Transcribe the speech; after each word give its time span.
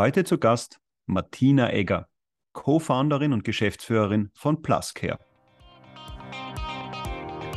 Heute 0.00 0.24
zu 0.24 0.38
Gast 0.38 0.80
Martina 1.04 1.74
Egger, 1.74 2.08
Co-Founderin 2.54 3.34
und 3.34 3.44
Geschäftsführerin 3.44 4.30
von 4.32 4.62
PlusCare. 4.62 5.18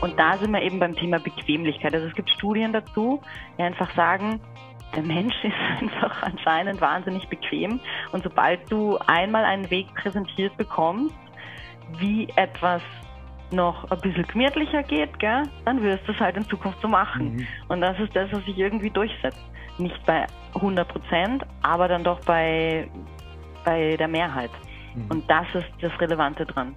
Und 0.02 0.20
da 0.20 0.38
sind 0.38 0.52
wir 0.52 0.62
eben 0.62 0.78
beim 0.78 0.94
Thema 0.94 1.20
Bequemlichkeit. 1.20 1.94
Also 1.94 2.08
es 2.08 2.14
gibt 2.16 2.30
Studien 2.32 2.74
dazu, 2.74 3.22
die 3.58 3.62
einfach 3.62 3.96
sagen, 3.96 4.42
der 4.94 5.04
Mensch 5.04 5.34
ist 5.46 5.56
einfach 5.80 6.22
anscheinend 6.22 6.82
wahnsinnig 6.82 7.30
bequem. 7.30 7.80
Und 8.12 8.24
sobald 8.24 8.70
du 8.70 8.98
einmal 9.08 9.46
einen 9.46 9.70
Weg 9.70 9.88
präsentiert 9.96 10.58
bekommst, 10.58 11.16
wie 11.98 12.28
etwas 12.36 12.82
noch 13.52 13.90
ein 13.90 14.02
bisschen 14.02 14.28
gemütlicher 14.28 14.84
geht, 14.84 15.18
gell, 15.18 15.44
dann 15.64 15.82
wirst 15.82 16.06
du 16.10 16.12
es 16.12 16.20
halt 16.20 16.36
in 16.36 16.44
Zukunft 16.50 16.82
so 16.82 16.90
machen. 16.90 17.36
Mhm. 17.36 17.48
Und 17.70 17.80
das 17.80 17.98
ist 18.02 18.14
das, 18.14 18.30
was 18.34 18.44
sich 18.44 18.58
irgendwie 18.58 18.90
durchsetzt. 18.90 19.40
Nicht 19.78 20.06
bei 20.06 20.28
100 20.56 20.88
Prozent, 20.88 21.44
aber 21.62 21.88
dann 21.88 22.04
doch 22.04 22.20
bei, 22.26 22.90
bei 23.66 23.98
der 23.98 24.08
Mehrheit. 24.08 24.52
Mhm. 24.96 25.06
Und 25.10 25.30
das 25.30 25.48
ist 25.54 25.68
das 25.82 25.92
Relevante 26.00 26.46
dran. 26.46 26.76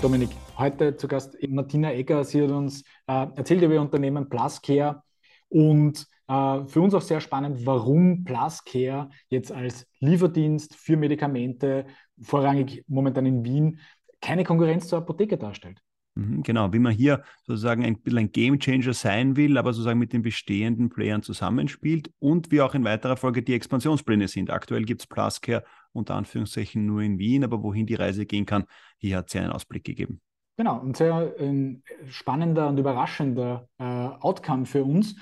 Dominik, 0.00 0.30
heute 0.58 0.96
zu 0.96 1.06
Gast 1.06 1.36
Martina 1.48 1.92
Egger. 1.92 2.24
Sie 2.24 2.42
hat 2.42 2.50
uns 2.50 2.82
äh, 3.06 3.26
erzählt 3.36 3.62
über 3.62 3.74
ihr 3.74 3.80
Unternehmen 3.80 4.28
PlusCare 4.28 5.02
und 5.48 6.06
äh, 6.28 6.64
für 6.66 6.80
uns 6.80 6.94
auch 6.94 7.02
sehr 7.02 7.20
spannend, 7.20 7.64
warum 7.64 8.24
PlusCare 8.24 9.10
jetzt 9.28 9.52
als 9.52 9.86
Lieferdienst 10.00 10.74
für 10.74 10.96
Medikamente, 10.96 11.86
vorrangig 12.20 12.84
momentan 12.88 13.26
in 13.26 13.44
Wien, 13.44 13.78
keine 14.20 14.44
Konkurrenz 14.44 14.88
zur 14.88 14.98
Apotheke 14.98 15.36
darstellt. 15.36 15.80
Mhm, 16.14 16.42
genau, 16.42 16.72
wie 16.72 16.78
man 16.78 16.92
hier 16.92 17.22
sozusagen 17.46 17.84
ein 17.84 17.98
bisschen 17.98 18.18
ein 18.18 18.32
Gamechanger 18.32 18.92
sein 18.92 19.36
will, 19.36 19.56
aber 19.56 19.72
sozusagen 19.72 19.98
mit 19.98 20.12
den 20.12 20.22
bestehenden 20.22 20.90
Playern 20.90 21.22
zusammenspielt 21.22 22.10
und 22.18 22.50
wie 22.50 22.60
auch 22.60 22.74
in 22.74 22.84
weiterer 22.84 23.16
Folge 23.16 23.42
die 23.42 23.54
Expansionspläne 23.54 24.28
sind. 24.28 24.50
Aktuell 24.50 24.84
gibt 24.84 25.00
es 25.02 25.06
Pluscare 25.06 25.64
unter 25.92 26.14
Anführungszeichen 26.14 26.84
nur 26.84 27.02
in 27.02 27.18
Wien, 27.18 27.44
aber 27.44 27.62
wohin 27.62 27.86
die 27.86 27.94
Reise 27.94 28.26
gehen 28.26 28.44
kann, 28.44 28.64
hier 28.98 29.16
hat 29.18 29.30
sie 29.30 29.38
einen 29.38 29.52
Ausblick 29.52 29.84
gegeben. 29.84 30.20
Genau, 30.58 30.80
ein 30.82 30.94
sehr 30.94 31.34
ein 31.38 31.82
spannender 32.08 32.68
und 32.68 32.78
überraschender 32.78 33.68
äh, 33.78 33.84
Outcome 33.84 34.66
für 34.66 34.84
uns, 34.84 35.16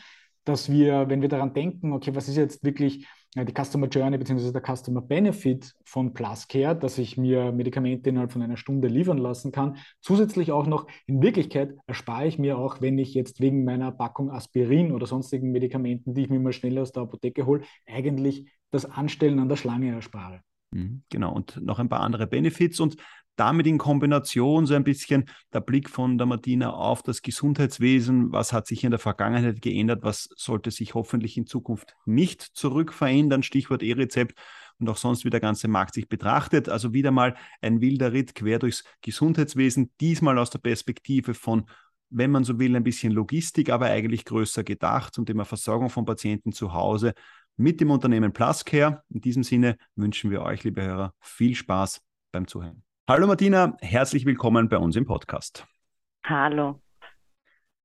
dass 0.45 0.70
wir, 0.70 1.09
wenn 1.09 1.22
wir 1.22 1.28
daran 1.28 1.55
denken, 1.55 1.93
okay, 1.93 2.15
was 2.15 2.28
ist 2.28 2.37
jetzt 2.37 2.65
wirklich 2.65 3.06
die 3.36 3.53
Customer 3.53 3.86
Journey 3.86 4.19
bzw. 4.19 4.50
der 4.50 4.62
Customer 4.62 5.00
Benefit 5.00 5.75
von 5.84 6.12
PlusCare, 6.12 6.77
dass 6.77 6.98
ich 6.98 7.17
mir 7.17 7.53
Medikamente 7.53 8.11
innerhalb 8.11 8.33
von 8.33 8.42
einer 8.42 8.56
Stunde 8.56 8.89
liefern 8.89 9.19
lassen 9.19 9.53
kann. 9.53 9.77
Zusätzlich 10.00 10.50
auch 10.50 10.67
noch, 10.67 10.89
in 11.06 11.22
Wirklichkeit 11.22 11.77
erspare 11.87 12.27
ich 12.27 12.39
mir 12.39 12.59
auch, 12.59 12.81
wenn 12.81 12.98
ich 12.98 13.14
jetzt 13.14 13.41
wegen 13.41 13.64
meiner 13.64 13.92
Packung 13.92 14.31
Aspirin 14.31 14.91
oder 14.91 15.06
sonstigen 15.06 15.53
Medikamenten, 15.53 16.14
die 16.14 16.22
ich 16.22 16.28
mir 16.28 16.41
mal 16.41 16.53
schnell 16.53 16.78
aus 16.78 16.92
der 16.92 17.05
Apotheke 17.05 17.47
hole, 17.47 17.62
eigentlich 17.87 18.50
das 18.72 18.84
Anstellen 18.84 19.39
an 19.39 19.48
der 19.48 19.56
Schlange 19.56 19.92
erspare. 19.92 20.41
Mhm, 20.72 21.03
genau, 21.09 21.33
und 21.33 21.61
noch 21.62 21.78
ein 21.78 21.89
paar 21.89 22.00
andere 22.00 22.27
Benefits. 22.27 22.81
Und 22.81 22.97
damit 23.36 23.67
in 23.67 23.78
Kombination 23.78 24.67
so 24.67 24.75
ein 24.75 24.84
bisschen 24.84 25.25
der 25.53 25.61
Blick 25.61 25.89
von 25.89 26.19
der 26.19 26.27
Martina 26.27 26.70
auf 26.70 27.03
das 27.03 27.23
Gesundheitswesen, 27.23 28.33
was 28.33 28.53
hat 28.53 28.67
sich 28.67 28.84
in 28.84 28.91
der 28.91 29.00
Vergangenheit 29.00 29.62
geändert, 29.62 30.03
was 30.03 30.28
sollte 30.37 30.70
sich 30.70 30.95
hoffentlich 30.95 31.37
in 31.37 31.47
Zukunft 31.47 31.97
nicht 32.05 32.42
zurückverändern, 32.42 33.42
Stichwort 33.42 33.83
E-Rezept 33.83 34.39
und 34.78 34.89
auch 34.89 34.97
sonst 34.97 35.25
wie 35.25 35.31
der 35.31 35.41
ganze 35.41 35.69
Markt 35.69 35.95
sich 35.95 36.09
betrachtet. 36.09 36.69
Also 36.69 36.92
wieder 36.92 37.11
mal 37.11 37.37
ein 37.61 37.81
wilder 37.81 38.12
Ritt 38.12 38.34
quer 38.34 38.59
durchs 38.59 38.84
Gesundheitswesen, 39.03 39.91
diesmal 40.00 40.39
aus 40.39 40.50
der 40.50 40.59
Perspektive 40.59 41.34
von 41.34 41.67
wenn 42.11 42.33
man 42.33 42.44
so 42.44 42.59
will, 42.59 42.75
ein 42.75 42.83
bisschen 42.83 43.12
Logistik, 43.12 43.70
aber 43.70 43.87
eigentlich 43.87 44.25
größer 44.25 44.65
gedacht 44.65 45.15
zum 45.15 45.27
Thema 45.27 45.44
Versorgung 45.44 45.91
von 45.91 46.05
Patienten 46.05 46.53
zu 46.53 46.75
Hause 46.75 47.15
mit 47.56 47.81
dem 47.81 47.91
Unternehmen 47.91 48.33
PlusCare. 48.33 49.03
In 49.11 49.20
diesem 49.20 49.44
Sinne 49.44 49.77
wünschen 49.94 50.31
wir 50.31 50.42
euch, 50.42 50.65
liebe 50.65 50.83
Hörer, 50.83 51.15
viel 51.20 51.55
Spaß 51.55 52.00
beim 52.33 52.47
Zuhören. 52.47 52.83
Hallo 53.09 53.27
Martina, 53.27 53.77
herzlich 53.81 54.25
willkommen 54.25 54.69
bei 54.69 54.79
uns 54.79 54.95
im 54.97 55.05
Podcast. 55.05 55.67
Hallo. 56.25 56.81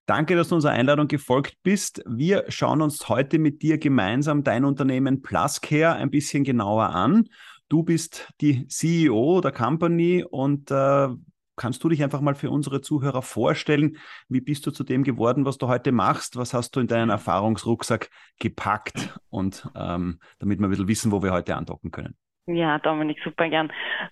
Danke, 0.05 0.35
dass 0.35 0.49
du 0.49 0.55
unserer 0.55 0.73
Einladung 0.73 1.07
gefolgt 1.07 1.57
bist. 1.63 2.03
Wir 2.07 2.45
schauen 2.49 2.81
uns 2.81 3.09
heute 3.09 3.39
mit 3.39 3.63
dir 3.63 3.79
gemeinsam 3.79 4.43
dein 4.43 4.65
Unternehmen 4.65 5.23
PlusCare 5.23 5.95
ein 5.95 6.11
bisschen 6.11 6.43
genauer 6.43 6.89
an. 6.89 7.27
Du 7.69 7.81
bist 7.81 8.31
die 8.39 8.67
CEO 8.67 9.41
der 9.41 9.51
Company 9.51 10.23
und 10.23 10.69
äh, 10.69 11.07
kannst 11.55 11.83
du 11.83 11.89
dich 11.89 12.03
einfach 12.03 12.21
mal 12.21 12.35
für 12.35 12.51
unsere 12.51 12.81
Zuhörer 12.81 13.23
vorstellen? 13.23 13.97
Wie 14.29 14.41
bist 14.41 14.67
du 14.67 14.71
zu 14.71 14.83
dem 14.83 15.03
geworden, 15.03 15.45
was 15.45 15.57
du 15.57 15.67
heute 15.67 15.91
machst? 15.91 16.35
Was 16.35 16.53
hast 16.53 16.75
du 16.75 16.79
in 16.79 16.87
deinen 16.87 17.09
Erfahrungsrucksack 17.09 18.09
gepackt? 18.39 19.17
Und 19.29 19.67
ähm, 19.75 20.19
damit 20.37 20.59
wir 20.59 20.67
ein 20.67 20.69
bisschen 20.69 20.87
wissen, 20.87 21.11
wo 21.11 21.23
wir 21.23 21.31
heute 21.31 21.55
andocken 21.55 21.89
können. 21.89 22.15
Ja, 22.47 22.77
Dominik, 22.77 23.19
super 23.23 23.49
gern. 23.49 23.71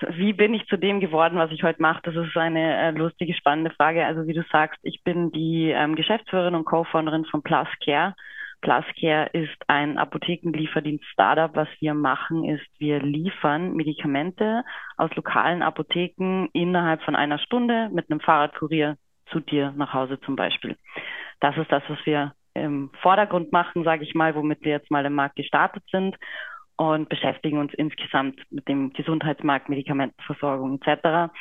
Wie 0.10 0.34
bin 0.34 0.56
ich 0.56 0.66
zu 0.66 0.76
dem 0.76 1.00
geworden, 1.00 1.38
was 1.38 1.52
ich 1.52 1.62
heute 1.62 1.80
mache? 1.80 2.02
Das 2.02 2.16
ist 2.16 2.36
eine 2.36 2.78
äh, 2.78 2.92
lustige, 2.92 3.36
spannende 3.36 3.70
Frage. 3.70 4.04
Also 4.08 4.26
wie 4.26 4.34
du 4.34 4.44
sagst, 4.52 4.80
ich 4.82 5.04
bin 5.04 5.32
die 5.32 5.70
ähm, 5.70 5.96
Geschäftsführerin 5.96 6.56
und 6.56 6.66
Co-Founderin 6.66 7.26
von 7.26 7.44
PlusCare. 7.44 8.16
PlusCare 8.62 9.30
ist 9.34 9.56
ein 9.68 10.00
Apothekenlieferdienst-Startup. 10.00 11.56
Was 11.56 11.68
wir 11.80 11.94
machen, 11.94 12.44
ist, 12.46 12.66
wir 12.80 13.00
liefern 13.02 13.74
Medikamente 13.76 14.64
aus 14.98 15.16
lokalen 15.16 15.62
Apotheken 15.62 16.48
innerhalb 16.54 17.04
von 17.04 17.16
einer 17.16 17.38
Stunde 17.38 17.90
mit 17.94 18.10
einem 18.10 18.20
Fahrradkurier 18.20 18.98
zu 19.28 19.42
dir 19.42 19.74
nach 19.78 19.94
Hause 19.94 20.20
zum 20.22 20.36
Beispiel. 20.36 20.76
Das 21.40 21.56
ist 21.56 21.72
das, 21.72 21.84
was 21.88 22.04
wir 22.06 22.34
im 22.56 22.90
Vordergrund 23.04 23.52
machen, 23.52 23.84
sage 23.84 24.04
ich 24.04 24.16
mal, 24.16 24.34
womit 24.34 24.64
wir 24.64 24.72
jetzt 24.72 24.90
mal 24.90 25.06
im 25.06 25.14
Markt 25.14 25.36
gestartet 25.36 25.84
sind 25.92 26.16
und 26.78 27.09
beschäftigen 27.09 27.59
uns 27.59 27.73
insgesamt 27.73 28.39
mit 28.50 28.67
dem 28.67 28.94
Gesundheitsmarkt, 28.94 29.69
Medikamentenversorgung 29.69 30.79
etc. 30.81 31.31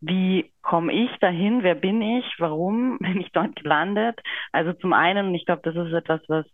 Wie 0.00 0.50
komme 0.62 0.92
ich 0.92 1.10
dahin? 1.20 1.62
Wer 1.62 1.74
bin 1.74 2.00
ich? 2.00 2.24
Warum 2.38 2.98
bin 3.00 3.20
ich 3.20 3.30
dort 3.32 3.56
gelandet? 3.56 4.20
Also 4.52 4.72
zum 4.74 4.92
einen, 4.92 5.28
und 5.28 5.34
ich 5.34 5.46
glaube, 5.46 5.62
das 5.64 5.76
ist 5.76 5.92
etwas, 5.92 6.20
was 6.28 6.46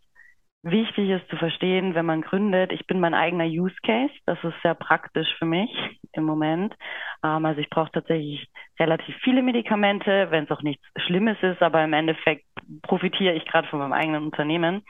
wichtig 0.65 1.11
ist 1.11 1.29
zu 1.29 1.37
verstehen, 1.37 1.95
wenn 1.95 2.07
man 2.07 2.23
gründet. 2.23 2.73
Ich 2.73 2.87
bin 2.87 2.99
mein 2.99 3.15
eigener 3.15 3.45
Use 3.45 3.77
Case. 3.85 4.13
Das 4.25 4.43
ist 4.43 4.55
sehr 4.63 4.75
praktisch 4.75 5.29
für 5.39 5.45
mich 5.45 5.71
im 6.13 6.25
Moment. 6.25 6.75
Ähm, 7.23 7.45
also 7.45 7.61
ich 7.61 7.69
brauche 7.69 7.93
tatsächlich 7.93 8.49
relativ 8.81 9.15
viele 9.23 9.43
Medikamente, 9.43 10.29
wenn 10.31 10.45
es 10.45 10.51
auch 10.51 10.63
nichts 10.63 10.85
Schlimmes 10.97 11.37
ist, 11.43 11.63
aber 11.63 11.85
im 11.85 11.93
Endeffekt 11.93 12.47
profitiere 12.83 13.35
ich 13.35 13.45
gerade 13.45 13.69
von 13.69 13.79
meinem 13.79 13.93
eigenen 13.93 14.25
Unternehmen. 14.25 14.83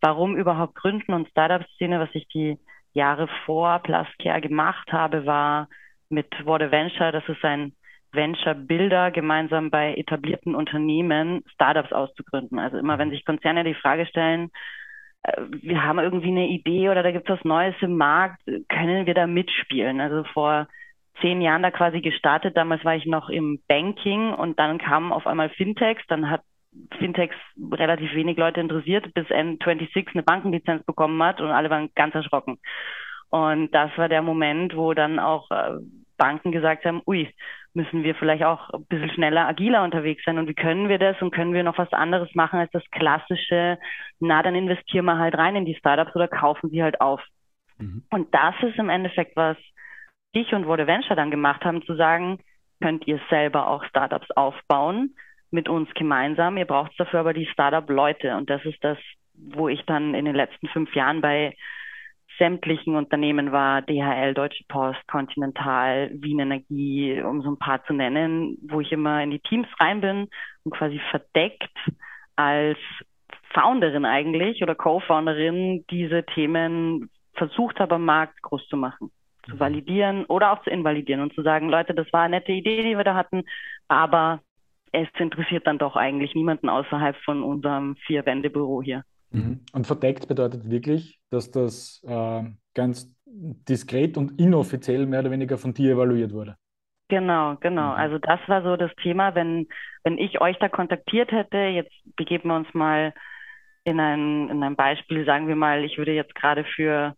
Warum 0.00 0.36
überhaupt 0.36 0.74
gründen 0.76 1.12
und 1.12 1.28
Startup-Szene, 1.28 2.00
was 2.00 2.10
ich 2.12 2.26
die 2.28 2.58
Jahre 2.92 3.28
vor 3.44 3.80
PlusCare 3.80 4.40
gemacht 4.40 4.92
habe, 4.92 5.26
war 5.26 5.68
mit 6.08 6.26
What 6.44 6.62
a 6.62 6.70
Venture, 6.70 7.12
das 7.12 7.28
ist 7.28 7.44
ein 7.44 7.72
Venture 8.12 8.54
Builder, 8.54 9.10
gemeinsam 9.10 9.70
bei 9.70 9.94
etablierten 9.94 10.54
Unternehmen 10.54 11.42
Startups 11.52 11.92
auszugründen. 11.92 12.58
Also 12.58 12.78
immer 12.78 12.98
wenn 12.98 13.10
sich 13.10 13.24
Konzerne 13.24 13.64
die 13.64 13.74
Frage 13.74 14.06
stellen, 14.06 14.50
äh, 15.22 15.42
wir 15.50 15.84
haben 15.84 15.98
irgendwie 15.98 16.28
eine 16.28 16.48
Idee 16.48 16.88
oder 16.88 17.02
da 17.02 17.10
gibt 17.10 17.28
es 17.28 17.36
was 17.36 17.44
Neues 17.44 17.74
im 17.80 17.96
Markt, 17.96 18.40
können 18.68 19.06
wir 19.06 19.14
da 19.14 19.26
mitspielen? 19.26 20.00
Also 20.00 20.24
vor 20.32 20.68
zehn 21.20 21.40
Jahren 21.42 21.62
da 21.62 21.70
quasi 21.70 22.00
gestartet. 22.00 22.56
Damals 22.56 22.84
war 22.84 22.94
ich 22.94 23.04
noch 23.04 23.28
im 23.28 23.60
Banking 23.68 24.32
und 24.32 24.58
dann 24.58 24.78
kamen 24.78 25.12
auf 25.12 25.26
einmal 25.26 25.50
Fintechs. 25.50 26.02
Dann 26.08 26.30
hat 26.30 26.42
Fintechs 26.98 27.36
relativ 27.72 28.14
wenig 28.14 28.36
Leute 28.36 28.60
interessiert, 28.60 29.12
bis 29.14 29.26
N26 29.26 30.08
eine 30.12 30.22
Bankenlizenz 30.22 30.84
bekommen 30.84 31.22
hat 31.22 31.40
und 31.40 31.50
alle 31.50 31.70
waren 31.70 31.90
ganz 31.94 32.14
erschrocken. 32.14 32.58
Und 33.30 33.70
das 33.74 33.90
war 33.96 34.08
der 34.08 34.22
Moment, 34.22 34.74
wo 34.76 34.94
dann 34.94 35.18
auch 35.18 35.50
äh, 35.50 35.78
Banken 36.16 36.52
gesagt 36.52 36.84
haben, 36.84 37.02
ui, 37.06 37.32
müssen 37.74 38.02
wir 38.02 38.14
vielleicht 38.14 38.42
auch 38.42 38.70
ein 38.70 38.86
bisschen 38.86 39.10
schneller, 39.10 39.46
agiler 39.46 39.84
unterwegs 39.84 40.22
sein 40.24 40.38
und 40.38 40.48
wie 40.48 40.54
können 40.54 40.88
wir 40.88 40.98
das 40.98 41.20
und 41.22 41.30
können 41.30 41.52
wir 41.52 41.62
noch 41.62 41.78
was 41.78 41.92
anderes 41.92 42.34
machen 42.34 42.58
als 42.58 42.70
das 42.72 42.82
klassische, 42.90 43.78
na, 44.18 44.42
dann 44.42 44.54
investieren 44.54 45.04
wir 45.04 45.18
halt 45.18 45.36
rein 45.36 45.56
in 45.56 45.64
die 45.64 45.76
Startups 45.76 46.14
oder 46.16 46.28
kaufen 46.28 46.70
sie 46.70 46.82
halt 46.82 47.00
auf. 47.00 47.22
Mhm. 47.78 48.02
Und 48.10 48.34
das 48.34 48.54
ist 48.62 48.78
im 48.78 48.88
Endeffekt, 48.88 49.36
was 49.36 49.56
ich 50.32 50.52
und 50.52 50.66
Wurde 50.66 50.86
Venture 50.86 51.16
dann 51.16 51.30
gemacht 51.30 51.64
haben, 51.64 51.82
zu 51.82 51.94
sagen, 51.94 52.40
könnt 52.80 53.06
ihr 53.06 53.20
selber 53.30 53.68
auch 53.68 53.84
Startups 53.84 54.30
aufbauen, 54.32 55.14
mit 55.50 55.68
uns 55.68 55.88
gemeinsam. 55.94 56.56
Ihr 56.56 56.66
braucht 56.66 56.92
dafür 56.98 57.20
aber 57.20 57.32
die 57.32 57.46
Startup-Leute. 57.46 58.36
Und 58.36 58.50
das 58.50 58.64
ist 58.64 58.82
das, 58.82 58.98
wo 59.34 59.68
ich 59.68 59.84
dann 59.86 60.14
in 60.14 60.24
den 60.24 60.34
letzten 60.34 60.68
fünf 60.68 60.94
Jahren 60.94 61.20
bei 61.20 61.54
sämtlichen 62.38 62.94
Unternehmen 62.94 63.52
war, 63.52 63.82
DHL, 63.82 64.32
Deutsche 64.34 64.64
Post, 64.68 65.06
Continental, 65.08 66.10
Wien 66.14 66.38
Energie, 66.38 67.20
um 67.20 67.42
so 67.42 67.50
ein 67.50 67.58
paar 67.58 67.84
zu 67.84 67.92
nennen, 67.92 68.56
wo 68.68 68.80
ich 68.80 68.92
immer 68.92 69.22
in 69.22 69.30
die 69.30 69.40
Teams 69.40 69.66
rein 69.80 70.00
bin 70.00 70.28
und 70.64 70.72
quasi 70.72 71.00
verdeckt 71.10 71.76
als 72.36 72.78
Founderin 73.52 74.04
eigentlich 74.04 74.62
oder 74.62 74.74
Co-Founderin 74.74 75.84
diese 75.90 76.24
Themen 76.24 77.10
versucht 77.34 77.80
habe, 77.80 77.96
am 77.96 78.04
Markt 78.04 78.40
groß 78.42 78.68
zu 78.68 78.76
machen, 78.76 79.10
zu 79.48 79.54
mhm. 79.54 79.60
validieren 79.60 80.24
oder 80.26 80.52
auch 80.52 80.62
zu 80.62 80.70
invalidieren 80.70 81.20
und 81.20 81.34
zu 81.34 81.42
sagen, 81.42 81.68
Leute, 81.68 81.94
das 81.94 82.12
war 82.12 82.22
eine 82.22 82.36
nette 82.36 82.52
Idee, 82.52 82.82
die 82.82 82.96
wir 82.96 83.04
da 83.04 83.14
hatten, 83.14 83.44
aber 83.88 84.40
es 84.92 85.08
interessiert 85.18 85.66
dann 85.66 85.78
doch 85.78 85.96
eigentlich 85.96 86.34
niemanden 86.34 86.68
außerhalb 86.68 87.16
von 87.24 87.42
unserem 87.42 87.96
Vier-Wände-Büro 88.06 88.82
hier. 88.82 89.04
Mhm. 89.30 89.60
Und 89.72 89.86
verdeckt 89.86 90.28
bedeutet 90.28 90.70
wirklich, 90.70 91.18
dass 91.30 91.50
das 91.50 92.02
äh, 92.06 92.42
ganz 92.74 93.14
diskret 93.26 94.16
und 94.16 94.40
inoffiziell 94.40 95.06
mehr 95.06 95.20
oder 95.20 95.30
weniger 95.30 95.58
von 95.58 95.74
dir 95.74 95.92
evaluiert 95.92 96.32
wurde. 96.32 96.56
Genau, 97.08 97.56
genau. 97.60 97.92
Mhm. 97.92 97.98
Also 97.98 98.18
das 98.18 98.40
war 98.46 98.62
so 98.62 98.76
das 98.76 98.94
Thema, 99.02 99.34
wenn, 99.34 99.66
wenn 100.04 100.18
ich 100.18 100.40
euch 100.40 100.58
da 100.58 100.68
kontaktiert 100.68 101.32
hätte, 101.32 101.58
jetzt 101.58 101.92
begeben 102.16 102.48
wir 102.48 102.56
uns 102.56 102.72
mal 102.74 103.14
in 103.84 104.00
ein, 104.00 104.50
in 104.50 104.62
ein 104.62 104.76
Beispiel, 104.76 105.24
sagen 105.24 105.48
wir 105.48 105.56
mal, 105.56 105.84
ich 105.84 105.96
würde 105.98 106.12
jetzt 106.12 106.34
gerade 106.34 106.64
für 106.64 107.14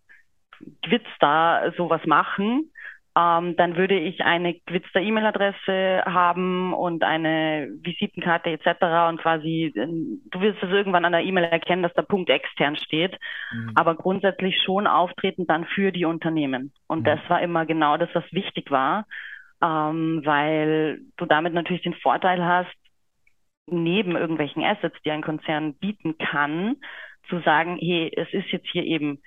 Quizstar 0.84 1.72
sowas 1.76 2.02
machen, 2.06 2.69
ähm, 3.16 3.56
dann 3.56 3.76
würde 3.76 3.98
ich 3.98 4.22
eine 4.22 4.54
Quizstar 4.54 5.02
E-Mail-Adresse 5.02 6.04
haben 6.06 6.72
und 6.72 7.02
eine 7.02 7.68
Visitenkarte 7.82 8.50
etc. 8.50 9.08
und 9.08 9.20
quasi, 9.20 9.72
du 9.74 10.40
wirst 10.40 10.62
es 10.62 10.70
irgendwann 10.70 11.04
an 11.04 11.12
der 11.12 11.24
E-Mail 11.24 11.44
erkennen, 11.44 11.82
dass 11.82 11.92
da 11.94 12.02
Punkt 12.02 12.30
extern 12.30 12.76
steht, 12.76 13.18
mhm. 13.52 13.72
aber 13.74 13.96
grundsätzlich 13.96 14.62
schon 14.64 14.86
auftreten 14.86 15.46
dann 15.46 15.64
für 15.64 15.90
die 15.90 16.04
Unternehmen. 16.04 16.72
Und 16.86 17.00
mhm. 17.00 17.04
das 17.04 17.20
war 17.28 17.42
immer 17.42 17.66
genau 17.66 17.96
das, 17.96 18.10
was 18.14 18.24
wichtig 18.32 18.70
war, 18.70 19.06
ähm, 19.60 20.22
weil 20.24 21.00
du 21.16 21.26
damit 21.26 21.52
natürlich 21.52 21.82
den 21.82 21.94
Vorteil 21.94 22.44
hast, 22.44 22.74
neben 23.66 24.16
irgendwelchen 24.16 24.64
Assets, 24.64 24.96
die 25.04 25.10
ein 25.10 25.22
Konzern 25.22 25.74
bieten 25.74 26.16
kann, 26.18 26.76
zu 27.28 27.40
sagen, 27.40 27.76
hey, 27.80 28.12
es 28.16 28.32
ist 28.32 28.50
jetzt 28.52 28.68
hier 28.70 28.84
eben 28.84 29.20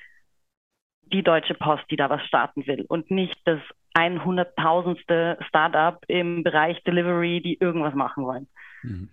die 1.11 1.23
Deutsche 1.23 1.53
Post, 1.53 1.83
die 1.91 1.95
da 1.95 2.09
was 2.09 2.25
starten 2.25 2.65
will 2.67 2.85
und 2.87 3.11
nicht 3.11 3.39
das 3.45 3.59
100.000ste 3.95 5.43
Startup 5.47 6.03
im 6.07 6.43
Bereich 6.43 6.83
Delivery, 6.83 7.41
die 7.41 7.57
irgendwas 7.59 7.93
machen 7.93 8.25
wollen. 8.25 8.47
Mhm. 8.81 9.09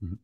Mhm. 0.00 0.18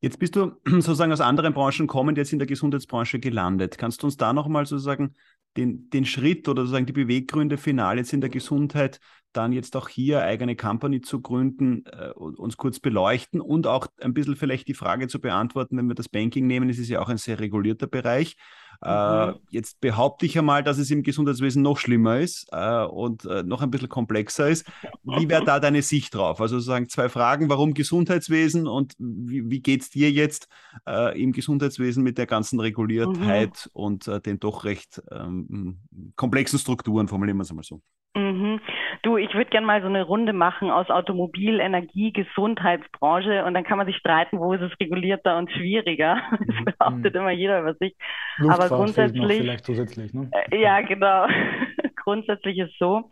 Jetzt 0.00 0.18
bist 0.18 0.36
du 0.36 0.52
sozusagen 0.66 1.12
aus 1.12 1.20
anderen 1.20 1.54
Branchen 1.54 1.86
kommend, 1.86 2.18
jetzt 2.18 2.32
in 2.32 2.38
der 2.38 2.48
Gesundheitsbranche 2.48 3.20
gelandet. 3.20 3.78
Kannst 3.78 4.02
du 4.02 4.06
uns 4.06 4.16
da 4.16 4.32
nochmal 4.32 4.66
sozusagen 4.66 5.14
den, 5.56 5.88
den 5.90 6.04
Schritt 6.04 6.48
oder 6.48 6.62
sozusagen 6.62 6.86
die 6.86 6.92
Beweggründe 6.92 7.56
final 7.56 7.96
jetzt 7.98 8.12
in 8.12 8.20
der 8.20 8.30
Gesundheit 8.30 9.00
dann 9.32 9.52
jetzt 9.52 9.76
auch 9.76 9.88
hier 9.88 10.22
eigene 10.22 10.56
Company 10.56 11.00
zu 11.00 11.20
gründen, 11.20 11.84
äh, 11.86 12.10
uns 12.10 12.56
kurz 12.56 12.80
beleuchten 12.80 13.40
und 13.40 13.66
auch 13.66 13.86
ein 14.00 14.14
bisschen 14.14 14.36
vielleicht 14.36 14.68
die 14.68 14.74
Frage 14.74 15.08
zu 15.08 15.20
beantworten, 15.20 15.76
wenn 15.76 15.88
wir 15.88 15.94
das 15.94 16.08
Banking 16.08 16.46
nehmen, 16.46 16.68
es 16.68 16.78
ist 16.78 16.88
ja 16.88 17.00
auch 17.00 17.08
ein 17.08 17.16
sehr 17.16 17.40
regulierter 17.40 17.86
Bereich. 17.86 18.36
Äh, 18.84 19.26
mhm. 19.28 19.34
jetzt 19.50 19.80
behaupte 19.80 20.26
ich 20.26 20.38
einmal, 20.38 20.62
dass 20.62 20.76
es 20.76 20.90
im 20.90 21.02
Gesundheitswesen 21.02 21.62
noch 21.62 21.78
schlimmer 21.78 22.18
ist 22.18 22.46
äh, 22.52 22.84
und 22.84 23.24
äh, 23.24 23.42
noch 23.42 23.62
ein 23.62 23.70
bisschen 23.70 23.88
komplexer 23.88 24.48
ist. 24.48 24.70
Wie 25.04 25.28
wäre 25.28 25.44
da 25.44 25.58
deine 25.58 25.80
Sicht 25.80 26.14
drauf? 26.14 26.40
Also 26.40 26.56
sozusagen 26.56 26.88
zwei 26.90 27.08
Fragen, 27.08 27.48
warum 27.48 27.72
Gesundheitswesen 27.72 28.66
und 28.66 28.94
wie, 28.98 29.50
wie 29.50 29.60
geht 29.60 29.82
es 29.82 29.90
dir 29.90 30.10
jetzt 30.10 30.48
äh, 30.86 31.20
im 31.20 31.32
Gesundheitswesen 31.32 32.02
mit 32.02 32.18
der 32.18 32.26
ganzen 32.26 32.60
Reguliertheit 32.60 33.66
mhm. 33.66 33.70
und 33.72 34.08
äh, 34.08 34.20
den 34.20 34.38
doch 34.38 34.64
recht 34.64 35.02
ähm, 35.10 35.78
komplexen 36.16 36.58
Strukturen, 36.58 37.08
formulieren 37.08 37.38
wir 37.38 37.42
es 37.42 37.50
einmal 37.50 37.64
so. 37.64 37.80
Mhm. 38.14 38.60
Du, 39.02 39.16
ich 39.16 39.32
würde 39.34 39.50
gerne 39.50 39.66
mal 39.66 39.80
so 39.80 39.88
eine 39.88 40.02
Runde 40.02 40.32
machen 40.32 40.70
aus 40.70 40.90
Automobil, 40.90 41.60
Energie, 41.60 42.12
Gesundheitsbranche 42.12 43.44
und 43.44 43.54
dann 43.54 43.64
kann 43.64 43.78
man 43.78 43.86
sich 43.86 43.96
streiten, 43.96 44.38
wo 44.38 44.52
ist 44.52 44.62
es 44.62 44.72
regulierter 44.80 45.36
und 45.38 45.50
schwieriger. 45.50 46.20
Das 46.44 46.56
mhm. 46.56 46.64
behauptet 46.64 47.14
mhm. 47.14 47.20
immer 47.20 47.30
jeder 47.30 47.60
über 47.60 47.74
sich. 47.74 47.96
Luftfahrt 48.36 48.70
Aber 48.70 48.76
grundsätzlich. 48.76 49.40
Vielleicht 49.40 49.64
zusätzlich, 49.64 50.12
ne? 50.12 50.30
Äh, 50.50 50.60
ja, 50.60 50.80
genau. 50.80 51.26
grundsätzlich 52.04 52.58
ist 52.58 52.78
so. 52.78 53.10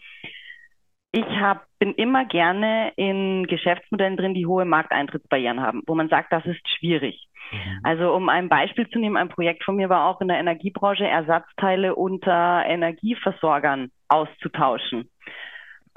Ich 1.13 1.25
hab, 1.25 1.67
bin 1.79 1.95
immer 1.95 2.25
gerne 2.25 2.93
in 2.97 3.47
Geschäftsmodellen 3.47 4.17
drin, 4.17 4.35
die 4.35 4.47
hohe 4.47 4.65
Markteintrittsbarrieren 4.65 5.61
haben, 5.61 5.83
wo 5.87 5.95
man 5.95 6.09
sagt, 6.09 6.33
das 6.33 6.45
ist 6.47 6.67
schwierig. 6.79 7.27
Mhm. 7.53 7.81
Also 7.83 8.15
um 8.15 8.29
ein 8.29 8.49
Beispiel 8.49 8.89
zu 8.89 8.99
nehmen, 8.99 9.17
ein 9.17 9.29
Projekt 9.29 9.65
von 9.65 9.77
mir 9.77 9.89
war 9.89 10.07
auch 10.07 10.21
in 10.21 10.29
der 10.29 10.39
Energiebranche, 10.39 11.07
Ersatzteile 11.07 11.95
unter 11.95 12.65
Energieversorgern 12.67 13.91
auszutauschen. 14.09 15.11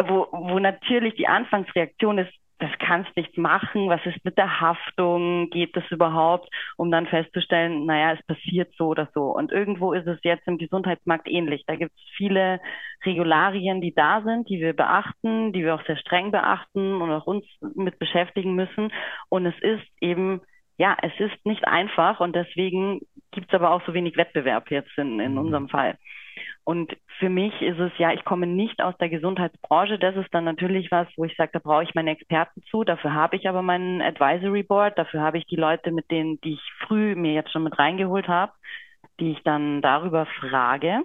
Wo, 0.03 0.27
wo 0.31 0.59
natürlich 0.59 1.15
die 1.15 1.27
Anfangsreaktion 1.27 2.18
ist, 2.18 2.33
das 2.59 2.71
kannst 2.80 3.15
nicht 3.18 3.38
machen, 3.38 3.89
was 3.89 4.06
ist 4.06 4.24
mit 4.24 4.38
der 4.38 4.62
Haftung, 4.62 5.50
geht 5.50 5.75
das 5.75 5.83
überhaupt, 5.92 6.50
um 6.77 6.89
dann 6.89 7.06
festzustellen, 7.06 7.86
naja, 7.86 8.13
es 8.13 8.25
passiert 8.25 8.74
so 8.77 8.88
oder 8.88 9.09
so. 9.13 9.24
Und 9.25 9.51
irgendwo 9.51 9.92
ist 9.92 10.07
es 10.07 10.19
jetzt 10.24 10.47
im 10.47 10.57
Gesundheitsmarkt 10.57 11.27
ähnlich. 11.27 11.63
Da 11.68 11.75
gibt 11.75 11.92
es 11.94 12.03
viele 12.15 12.62
Regularien, 13.06 13.81
die 13.81 13.94
da 13.94 14.21
sind, 14.21 14.47
die 14.50 14.59
wir 14.62 14.74
beachten, 14.74 15.51
die 15.51 15.63
wir 15.63 15.75
auch 15.75 15.86
sehr 15.86 15.97
streng 15.97 16.31
beachten 16.31 17.01
und 17.01 17.12
auch 17.12 17.27
uns 17.27 17.45
mit 17.75 18.00
beschäftigen 18.00 18.56
müssen. 18.56 18.92
Und 19.30 19.45
es 19.45 19.56
ist 19.62 19.86
eben 20.00 20.42
ja, 20.77 20.97
es 21.01 21.13
ist 21.19 21.45
nicht 21.45 21.65
einfach 21.68 22.19
und 22.19 22.36
deswegen 22.36 23.01
gibt 23.31 23.47
es 23.47 23.53
aber 23.53 23.71
auch 23.71 23.81
so 23.86 23.94
wenig 23.94 24.18
Wettbewerb 24.18 24.69
jetzt 24.71 24.92
in, 24.97 25.19
in 25.19 25.33
mhm. 25.33 25.38
unserem 25.38 25.69
Fall. 25.69 25.97
Und 26.64 26.96
für 27.20 27.30
mich 27.30 27.62
ist 27.62 27.80
es 27.80 27.92
ja, 27.98 28.12
ich 28.12 28.26
komme 28.26 28.48
nicht 28.48 28.82
aus 28.82 28.98
der 28.98 29.10
Gesundheitsbranche. 29.10 30.00
Das 30.00 30.16
ist 30.16 30.34
dann 30.34 30.44
natürlich 30.44 30.92
was, 30.92 31.08
wo 31.16 31.26
ich 31.26 31.36
sage, 31.36 31.52
da 31.54 31.60
brauche 31.60 31.84
ich 31.84 31.96
meine 31.96 32.12
Experten 32.12 32.64
zu. 32.64 32.84
Dafür 32.84 33.14
habe 33.14 33.36
ich 33.36 33.48
aber 33.48 33.62
meinen 33.62 34.02
Advisory 34.02 34.64
Board. 34.64 34.98
Dafür 34.98 35.22
habe 35.22 35.38
ich 35.38 35.46
die 35.46 35.56
Leute, 35.56 35.92
mit 35.92 36.10
denen, 36.12 36.40
die 36.42 36.54
ich 36.54 36.72
früh 36.80 37.16
mir 37.16 37.34
jetzt 37.34 37.52
schon 37.52 37.64
mit 37.64 37.78
reingeholt 37.78 38.28
habe, 38.28 38.52
die 39.20 39.32
ich 39.32 39.44
dann 39.44 39.82
darüber 39.82 40.26
frage. 40.26 41.04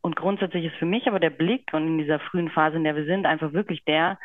Und 0.00 0.16
grundsätzlich 0.16 0.66
ist 0.66 0.76
für 0.76 0.86
mich 0.86 1.06
aber 1.06 1.18
der 1.18 1.30
Blick 1.30 1.72
und 1.72 1.86
in 1.86 1.98
dieser 1.98 2.20
frühen 2.20 2.50
Phase, 2.50 2.76
in 2.76 2.84
der 2.84 2.94
wir 2.94 3.06
sind, 3.06 3.26
einfach 3.26 3.52
wirklich 3.52 3.84
der, 3.84 4.18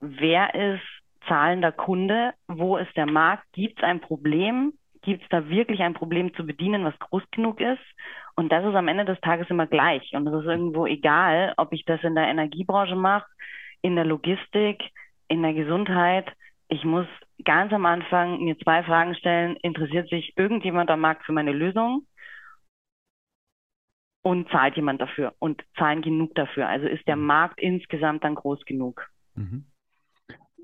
wer 0.00 0.54
ist 0.54 0.82
zahlender 1.26 1.72
Kunde, 1.72 2.32
wo 2.46 2.76
ist 2.76 2.96
der 2.96 3.06
Markt, 3.06 3.44
gibt 3.52 3.78
es 3.78 3.84
ein 3.84 4.00
Problem, 4.00 4.72
gibt 5.02 5.22
es 5.22 5.28
da 5.30 5.48
wirklich 5.48 5.80
ein 5.80 5.94
Problem 5.94 6.34
zu 6.34 6.44
bedienen, 6.44 6.84
was 6.84 6.98
groß 6.98 7.22
genug 7.30 7.60
ist? 7.60 7.82
Und 8.34 8.50
das 8.50 8.64
ist 8.64 8.74
am 8.74 8.88
Ende 8.88 9.04
des 9.04 9.20
Tages 9.20 9.48
immer 9.50 9.66
gleich. 9.66 10.12
Und 10.14 10.26
es 10.26 10.40
ist 10.40 10.46
irgendwo 10.46 10.86
egal, 10.86 11.54
ob 11.56 11.72
ich 11.72 11.84
das 11.84 12.02
in 12.02 12.14
der 12.14 12.28
Energiebranche 12.28 12.96
mache, 12.96 13.26
in 13.82 13.96
der 13.96 14.04
Logistik, 14.04 14.82
in 15.28 15.42
der 15.42 15.54
Gesundheit. 15.54 16.30
Ich 16.68 16.84
muss 16.84 17.06
ganz 17.44 17.72
am 17.72 17.86
Anfang 17.86 18.42
mir 18.42 18.58
zwei 18.58 18.82
Fragen 18.82 19.14
stellen. 19.14 19.56
Interessiert 19.56 20.08
sich 20.08 20.32
irgendjemand 20.36 20.90
am 20.90 21.00
Markt 21.00 21.24
für 21.24 21.32
meine 21.32 21.52
Lösung? 21.52 22.06
Und 24.22 24.50
zahlt 24.50 24.76
jemand 24.76 25.00
dafür? 25.00 25.34
Und 25.38 25.62
zahlen 25.78 26.02
genug 26.02 26.34
dafür? 26.34 26.68
Also 26.68 26.86
ist 26.86 27.06
der 27.08 27.16
mhm. 27.16 27.26
Markt 27.26 27.60
insgesamt 27.60 28.22
dann 28.22 28.34
groß 28.34 28.64
genug? 28.66 29.08
Mhm. 29.34 29.64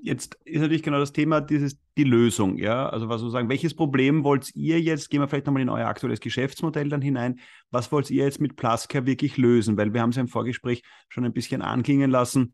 Jetzt 0.01 0.37
ist 0.45 0.61
natürlich 0.61 0.83
genau 0.83 0.99
das 0.99 1.11
Thema, 1.11 1.41
dieses, 1.41 1.77
die 1.97 2.03
Lösung, 2.03 2.57
ja. 2.57 2.87
Also 2.89 3.09
was 3.09 3.21
sozusagen, 3.21 3.49
welches 3.49 3.73
Problem 3.73 4.23
wollt 4.23 4.53
ihr 4.55 4.79
jetzt, 4.79 5.09
gehen 5.09 5.21
wir 5.21 5.27
vielleicht 5.27 5.47
nochmal 5.47 5.63
in 5.63 5.69
euer 5.69 5.87
aktuelles 5.87 6.19
Geschäftsmodell 6.19 6.89
dann 6.89 7.01
hinein, 7.01 7.39
was 7.71 7.91
wollt 7.91 8.09
ihr 8.09 8.23
jetzt 8.23 8.39
mit 8.39 8.55
Pluscare 8.55 9.05
wirklich 9.05 9.37
lösen? 9.37 9.77
Weil 9.77 9.93
wir 9.93 10.01
haben 10.01 10.11
es 10.11 10.15
ja 10.15 10.21
im 10.21 10.27
Vorgespräch 10.27 10.83
schon 11.09 11.25
ein 11.25 11.33
bisschen 11.33 11.61
anklingen 11.61 12.11
lassen. 12.11 12.53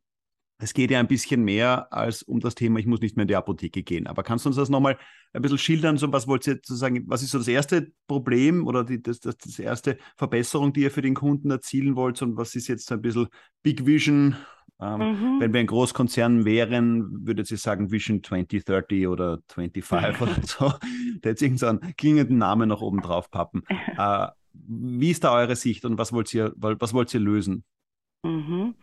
Es 0.59 0.73
geht 0.73 0.91
ja 0.91 0.99
ein 0.99 1.07
bisschen 1.07 1.43
mehr 1.43 1.91
als 1.91 2.23
um 2.23 2.39
das 2.39 2.55
Thema, 2.55 2.79
ich 2.79 2.85
muss 2.85 3.01
nicht 3.01 3.17
mehr 3.17 3.23
in 3.23 3.27
die 3.27 3.35
Apotheke 3.35 3.83
gehen. 3.83 4.07
Aber 4.07 4.23
kannst 4.23 4.45
du 4.45 4.49
uns 4.49 4.55
das 4.55 4.69
nochmal 4.69 4.97
ein 5.33 5.41
bisschen 5.41 5.57
schildern? 5.57 5.97
So, 5.97 6.11
was 6.13 6.27
wollt 6.27 6.47
ihr 6.47 6.53
sozusagen, 6.53 7.03
was 7.07 7.21
ist 7.21 7.31
so 7.31 7.39
das 7.39 7.47
erste 7.49 7.91
Problem 8.07 8.65
oder 8.65 8.85
die, 8.85 9.01
das, 9.01 9.19
das, 9.19 9.37
das 9.37 9.59
erste 9.59 9.97
Verbesserung, 10.15 10.71
die 10.71 10.81
ihr 10.83 10.91
für 10.91 11.01
den 11.01 11.15
Kunden 11.15 11.51
erzielen 11.51 11.95
wollt? 11.97 12.21
Und 12.21 12.37
was 12.37 12.55
ist 12.55 12.67
jetzt 12.69 12.87
so 12.87 12.95
ein 12.95 13.01
bisschen 13.01 13.27
Big 13.61 13.85
Vision 13.85 14.37
ähm, 14.83 14.99
mhm. 14.99 15.39
Wenn 15.39 15.53
wir 15.53 15.59
ein 15.59 15.67
Großkonzern 15.67 16.45
wären, 16.45 17.25
würde 17.25 17.45
sie 17.45 17.55
sagen 17.55 17.91
Vision 17.91 18.23
2030 18.23 19.07
oder 19.07 19.39
25 19.49 20.21
oder 20.21 20.33
so. 20.41 20.73
Da 21.21 21.29
hätte 21.29 21.45
ich 21.45 21.63
einen 21.63 21.95
klingenden 21.95 22.37
Namen 22.37 22.69
noch 22.69 22.81
oben 22.81 23.01
drauf 23.01 23.29
pappen. 23.31 23.63
Äh, 23.95 24.27
wie 24.53 25.11
ist 25.11 25.23
da 25.23 25.33
eure 25.33 25.55
Sicht 25.55 25.85
und 25.85 25.97
was 25.99 26.13
wollt 26.13 26.33
ihr, 26.33 26.51
was 26.55 26.93
wollt 26.93 27.13
ihr 27.13 27.19
lösen? 27.19 27.63
Mhm. 28.23 28.75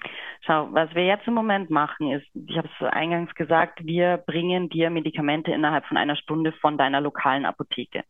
Schau, 0.42 0.69
was 0.73 0.95
wir 0.95 1.04
jetzt 1.04 1.26
im 1.26 1.35
Moment 1.35 1.71
machen, 1.71 2.12
ist, 2.12 2.26
ich 2.35 2.57
habe 2.57 2.69
es 2.69 2.87
eingangs 2.88 3.35
gesagt, 3.35 3.85
wir 3.85 4.19
bringen 4.19 4.69
dir 4.69 4.90
Medikamente 4.90 5.50
innerhalb 5.50 5.85
von 5.87 5.97
einer 5.97 6.16
Stunde 6.16 6.52
von 6.61 6.78
deiner 6.78 7.00
lokalen 7.00 7.45
Apotheke. 7.45 8.04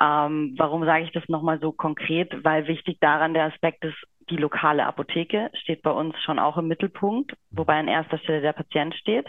Ähm, 0.00 0.54
warum 0.58 0.84
sage 0.84 1.04
ich 1.04 1.12
das 1.12 1.28
nochmal 1.28 1.58
so 1.60 1.72
konkret? 1.72 2.44
Weil 2.44 2.66
wichtig 2.66 2.98
daran 3.00 3.34
der 3.34 3.44
Aspekt 3.44 3.84
ist, 3.84 3.96
die 4.30 4.36
lokale 4.36 4.86
Apotheke 4.86 5.50
steht 5.54 5.82
bei 5.82 5.90
uns 5.90 6.14
schon 6.22 6.38
auch 6.38 6.56
im 6.56 6.68
Mittelpunkt, 6.68 7.32
wobei 7.50 7.78
an 7.78 7.88
erster 7.88 8.18
Stelle 8.18 8.40
der 8.40 8.52
Patient 8.52 8.94
steht. 8.94 9.26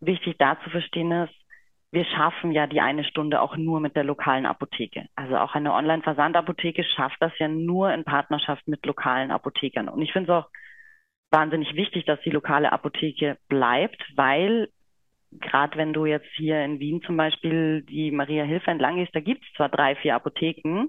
Wichtig 0.00 0.36
da 0.38 0.58
zu 0.62 0.70
verstehen 0.70 1.10
ist, 1.10 1.34
wir 1.92 2.04
schaffen 2.04 2.52
ja 2.52 2.66
die 2.66 2.80
eine 2.80 3.04
Stunde 3.04 3.40
auch 3.40 3.56
nur 3.56 3.80
mit 3.80 3.96
der 3.96 4.04
lokalen 4.04 4.44
Apotheke. 4.44 5.06
Also 5.14 5.38
auch 5.38 5.54
eine 5.54 5.72
Online-Versandapotheke 5.72 6.84
schafft 6.84 7.16
das 7.20 7.32
ja 7.38 7.48
nur 7.48 7.92
in 7.92 8.04
Partnerschaft 8.04 8.66
mit 8.68 8.84
lokalen 8.84 9.30
Apothekern. 9.30 9.88
Und 9.88 10.02
ich 10.02 10.12
finde 10.12 10.32
es 10.32 10.38
auch 10.38 10.50
wahnsinnig 11.30 11.74
wichtig, 11.74 12.04
dass 12.04 12.20
die 12.20 12.30
lokale 12.30 12.72
Apotheke 12.72 13.38
bleibt, 13.48 14.02
weil 14.16 14.68
gerade 15.32 15.76
wenn 15.78 15.92
du 15.92 16.06
jetzt 16.06 16.28
hier 16.36 16.62
in 16.64 16.80
Wien 16.80 17.02
zum 17.02 17.16
Beispiel 17.16 17.82
die 17.82 18.10
Maria 18.10 18.44
Hilfe 18.44 18.70
entlang 18.70 18.96
gehst, 18.96 19.14
da 19.14 19.20
gibt 19.20 19.44
es 19.44 19.52
zwar 19.54 19.68
drei, 19.68 19.96
vier 19.96 20.14
Apotheken, 20.14 20.88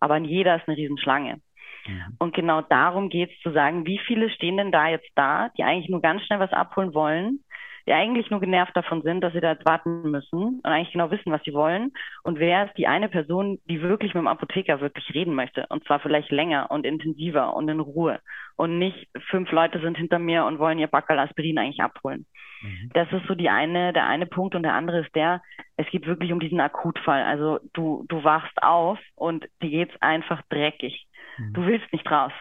aber 0.00 0.16
in 0.16 0.24
jeder 0.24 0.56
ist 0.56 0.68
eine 0.68 0.76
Riesenschlange. 0.76 1.40
Mhm. 1.88 2.16
Und 2.18 2.34
genau 2.34 2.62
darum 2.62 3.08
geht 3.08 3.30
es 3.30 3.40
zu 3.40 3.50
sagen, 3.50 3.86
wie 3.86 3.98
viele 4.06 4.30
stehen 4.30 4.56
denn 4.56 4.72
da 4.72 4.88
jetzt 4.88 5.10
da, 5.14 5.48
die 5.56 5.64
eigentlich 5.64 5.88
nur 5.88 6.02
ganz 6.02 6.22
schnell 6.22 6.40
was 6.40 6.52
abholen 6.52 6.94
wollen, 6.94 7.40
die 7.88 7.94
eigentlich 7.94 8.28
nur 8.30 8.40
genervt 8.40 8.76
davon 8.76 9.00
sind, 9.00 9.22
dass 9.22 9.32
sie 9.32 9.40
da 9.40 9.52
jetzt 9.52 9.64
warten 9.64 10.10
müssen 10.10 10.60
und 10.62 10.66
eigentlich 10.66 10.92
genau 10.92 11.10
wissen, 11.10 11.32
was 11.32 11.42
sie 11.44 11.54
wollen. 11.54 11.92
Und 12.22 12.38
wer 12.38 12.66
ist 12.66 12.76
die 12.76 12.86
eine 12.86 13.08
Person, 13.08 13.58
die 13.64 13.80
wirklich 13.80 14.12
mit 14.12 14.20
dem 14.20 14.28
Apotheker 14.28 14.82
wirklich 14.82 15.14
reden 15.14 15.34
möchte? 15.34 15.64
Und 15.70 15.84
zwar 15.84 15.98
vielleicht 15.98 16.30
länger 16.30 16.70
und 16.70 16.84
intensiver 16.84 17.56
und 17.56 17.66
in 17.68 17.80
Ruhe. 17.80 18.20
Und 18.56 18.78
nicht 18.78 19.08
fünf 19.30 19.50
Leute 19.52 19.80
sind 19.80 19.96
hinter 19.96 20.18
mir 20.18 20.44
und 20.44 20.58
wollen 20.58 20.78
ihr 20.78 20.86
Backerl 20.86 21.18
Aspirin 21.18 21.56
eigentlich 21.56 21.80
abholen. 21.80 22.26
Mhm. 22.60 22.90
Das 22.92 23.10
ist 23.10 23.26
so 23.26 23.34
die 23.34 23.48
eine, 23.48 23.94
der 23.94 24.06
eine 24.06 24.26
Punkt. 24.26 24.54
Und 24.54 24.64
der 24.64 24.74
andere 24.74 25.00
ist 25.00 25.14
der, 25.14 25.40
es 25.78 25.86
geht 25.86 26.06
wirklich 26.06 26.30
um 26.30 26.40
diesen 26.40 26.60
Akutfall. 26.60 27.22
Also 27.22 27.58
du, 27.72 28.04
du 28.08 28.22
wachst 28.22 28.62
auf 28.62 28.98
und 29.14 29.46
dir 29.62 29.70
geht's 29.70 29.96
einfach 30.02 30.42
dreckig. 30.50 31.06
Mhm. 31.38 31.52
Du 31.54 31.66
willst 31.66 31.92
nicht 31.92 32.10
raus. 32.10 32.32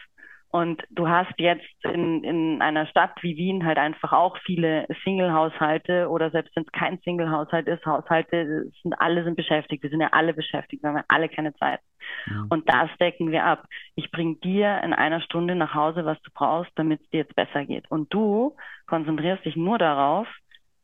Und 0.50 0.82
du 0.90 1.10
hast 1.10 1.34
jetzt 1.38 1.68
in, 1.84 2.24
in 2.24 2.62
einer 2.62 2.88
Stadt 2.88 3.12
wie 3.22 3.36
Wien 3.36 3.66
halt 3.66 3.78
einfach 3.78 4.14
auch 4.14 4.38
viele 4.46 4.88
Single-Haushalte 5.04 6.08
oder 6.10 6.32
selbst 6.32 6.56
wenn 6.56 6.64
es 6.64 6.72
kein 6.72 7.00
Single-Haushalt 7.00 7.68
ist, 7.68 7.86
Haushalte 7.86 8.72
sind 8.82 8.94
alle 9.00 9.26
sind 9.26 9.36
beschäftigt. 9.36 9.84
Wir 9.84 9.90
sind 9.90 10.00
ja 10.00 10.10
alle 10.14 10.34
beschäftigt, 10.34 10.84
wir 10.84 10.90
haben 10.90 10.98
ja 10.98 11.06
alle 11.10 11.28
keine 11.28 11.54
Zeit. 11.56 11.82
Ja. 12.28 12.46
Und 12.50 12.70
das 12.70 12.90
decken 13.00 13.30
wir 13.32 13.44
ab. 13.44 13.66
Ich 13.96 14.10
bringe 14.10 14.36
dir 14.36 14.82
in 14.84 14.94
einer 14.94 15.20
Stunde 15.20 15.54
nach 15.54 15.74
Hause, 15.74 16.06
was 16.06 16.20
du 16.22 16.32
brauchst, 16.34 16.72
damit 16.76 17.02
es 17.02 17.10
dir 17.10 17.20
jetzt 17.20 17.36
besser 17.36 17.66
geht. 17.66 17.92
Und 17.92 18.14
du 18.14 18.56
konzentrierst 18.86 19.44
dich 19.44 19.58
nur 19.58 19.78
darauf, 19.78 20.28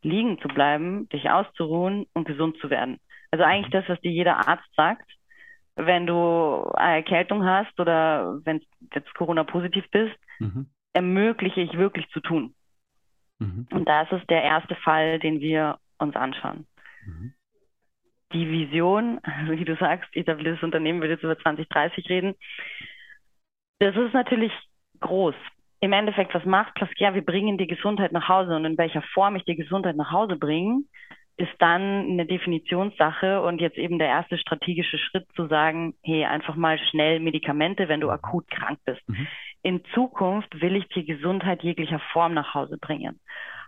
liegen 0.02 0.40
zu 0.42 0.50
bleiben, 0.50 1.08
dich 1.10 1.30
auszuruhen 1.30 2.06
und 2.14 2.28
gesund 2.28 2.58
zu 2.58 2.70
werden. 2.70 3.00
Also 3.32 3.46
eigentlich 3.46 3.74
mhm. 3.74 3.80
das, 3.80 3.90
was 3.90 4.02
dir 4.02 4.12
jeder 4.12 4.46
Arzt 4.48 4.70
sagt, 4.76 5.10
wenn 5.76 6.06
du 6.06 6.70
eine 6.76 6.98
Erkältung 6.98 7.46
hast 7.46 7.80
oder 7.80 8.40
wenn 8.44 8.60
du 8.60 8.66
jetzt 8.94 9.14
Corona-positiv 9.16 9.86
bist, 9.92 10.16
mhm. 10.40 10.68
ermögliche 10.94 11.62
ich 11.62 11.74
wirklich 11.78 12.08
zu 12.10 12.20
tun. 12.20 12.54
Mhm. 13.40 13.68
Und 13.72 13.88
das 13.88 14.12
ist 14.12 14.30
der 14.30 14.44
erste 14.44 14.76
Fall, 14.76 15.20
den 15.20 15.40
wir 15.40 15.78
uns 15.98 16.16
anschauen. 16.16 16.68
Mhm. 17.06 17.34
Die 18.34 18.50
Vision, 18.50 19.20
wie 19.48 19.66
du 19.66 19.76
sagst, 19.78 20.16
etabliertes 20.16 20.64
Unternehmen 20.64 21.02
will 21.02 21.10
jetzt 21.10 21.24
über 21.24 21.38
2030 21.38 22.10
reden. 22.10 22.36
Das 23.80 23.96
ist 23.96 24.14
natürlich 24.14 24.52
groß. 25.00 25.36
Im 25.82 25.92
Endeffekt, 25.92 26.34
was 26.34 26.46
macht 26.46 26.76
Plaskia? 26.76 27.14
Wir 27.14 27.26
bringen 27.26 27.58
die 27.58 27.68
Gesundheit 27.68 28.14
nach 28.14 28.30
Hause 28.30 28.56
und 28.56 28.64
in 28.64 28.78
welcher 28.78 29.02
Form 29.14 29.36
ich 29.36 29.44
die 29.44 29.58
Gesundheit 29.58 29.98
nach 29.98 30.12
Hause 30.12 30.38
bringe, 30.38 30.84
ist 31.38 31.54
dann 31.60 31.82
eine 32.10 32.26
Definitionssache 32.26 33.42
und 33.42 33.60
jetzt 33.60 33.78
eben 33.78 33.98
der 33.98 34.08
erste 34.08 34.38
strategische 34.38 35.00
Schritt 35.00 35.26
zu 35.36 35.48
sagen, 35.48 35.96
hey, 36.04 36.26
einfach 36.26 36.56
mal 36.56 36.78
schnell 36.78 37.20
Medikamente, 37.20 37.88
wenn 37.88 38.02
du 38.02 38.08
mhm. 38.08 38.14
akut 38.14 38.50
krank 38.52 38.80
bist. 38.86 39.02
Mhm. 39.10 39.28
In 39.64 39.84
Zukunft 39.94 40.62
will 40.62 40.76
ich 40.76 40.88
die 40.90 41.06
Gesundheit 41.06 41.64
jeglicher 41.64 42.00
Form 42.12 42.34
nach 42.34 42.54
Hause 42.54 42.78
bringen. 42.78 43.20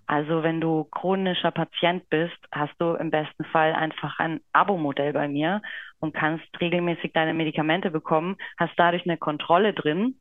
Also 0.07 0.43
wenn 0.43 0.61
du 0.61 0.83
chronischer 0.83 1.49
Patient 1.49 2.07
bist, 2.09 2.37
hast 2.51 2.73
du 2.79 2.93
im 2.93 3.09
besten 3.09 3.43
Fall 3.45 3.73
einfach 3.73 4.19
ein 4.19 4.41
Abo-Modell 4.53 5.13
bei 5.13 5.27
mir 5.27 5.63
und 5.99 6.13
kannst 6.13 6.45
regelmäßig 6.61 7.13
deine 7.13 7.33
Medikamente 7.33 7.89
bekommen, 7.89 8.35
hast 8.57 8.73
dadurch 8.77 9.05
eine 9.05 9.17
Kontrolle 9.17 9.73
drin, 9.73 10.19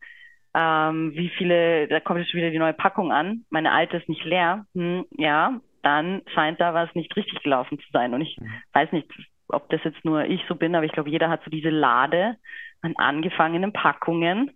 ähm, 0.54 1.12
wie 1.14 1.28
viele, 1.36 1.88
da 1.88 2.00
kommt 2.00 2.20
jetzt 2.20 2.30
schon 2.30 2.38
wieder 2.38 2.50
die 2.50 2.58
neue 2.58 2.72
Packung 2.72 3.12
an, 3.12 3.44
meine 3.50 3.72
alte 3.72 3.98
ist 3.98 4.08
nicht 4.08 4.24
leer, 4.24 4.64
hm, 4.74 5.04
ja, 5.18 5.60
dann 5.84 6.22
scheint 6.34 6.60
da 6.60 6.74
was 6.74 6.94
nicht 6.94 7.14
richtig 7.16 7.42
gelaufen 7.42 7.78
zu 7.78 7.86
sein. 7.92 8.14
Und 8.14 8.22
ich 8.22 8.38
mhm. 8.38 8.52
weiß 8.72 8.92
nicht, 8.92 9.08
ob 9.48 9.68
das 9.70 9.82
jetzt 9.84 10.04
nur 10.04 10.24
ich 10.24 10.42
so 10.48 10.54
bin, 10.54 10.74
aber 10.74 10.86
ich 10.86 10.92
glaube, 10.92 11.10
jeder 11.10 11.28
hat 11.28 11.42
so 11.44 11.50
diese 11.50 11.70
Lade 11.70 12.36
an 12.82 12.94
angefangenen 12.96 13.72
Packungen, 13.72 14.50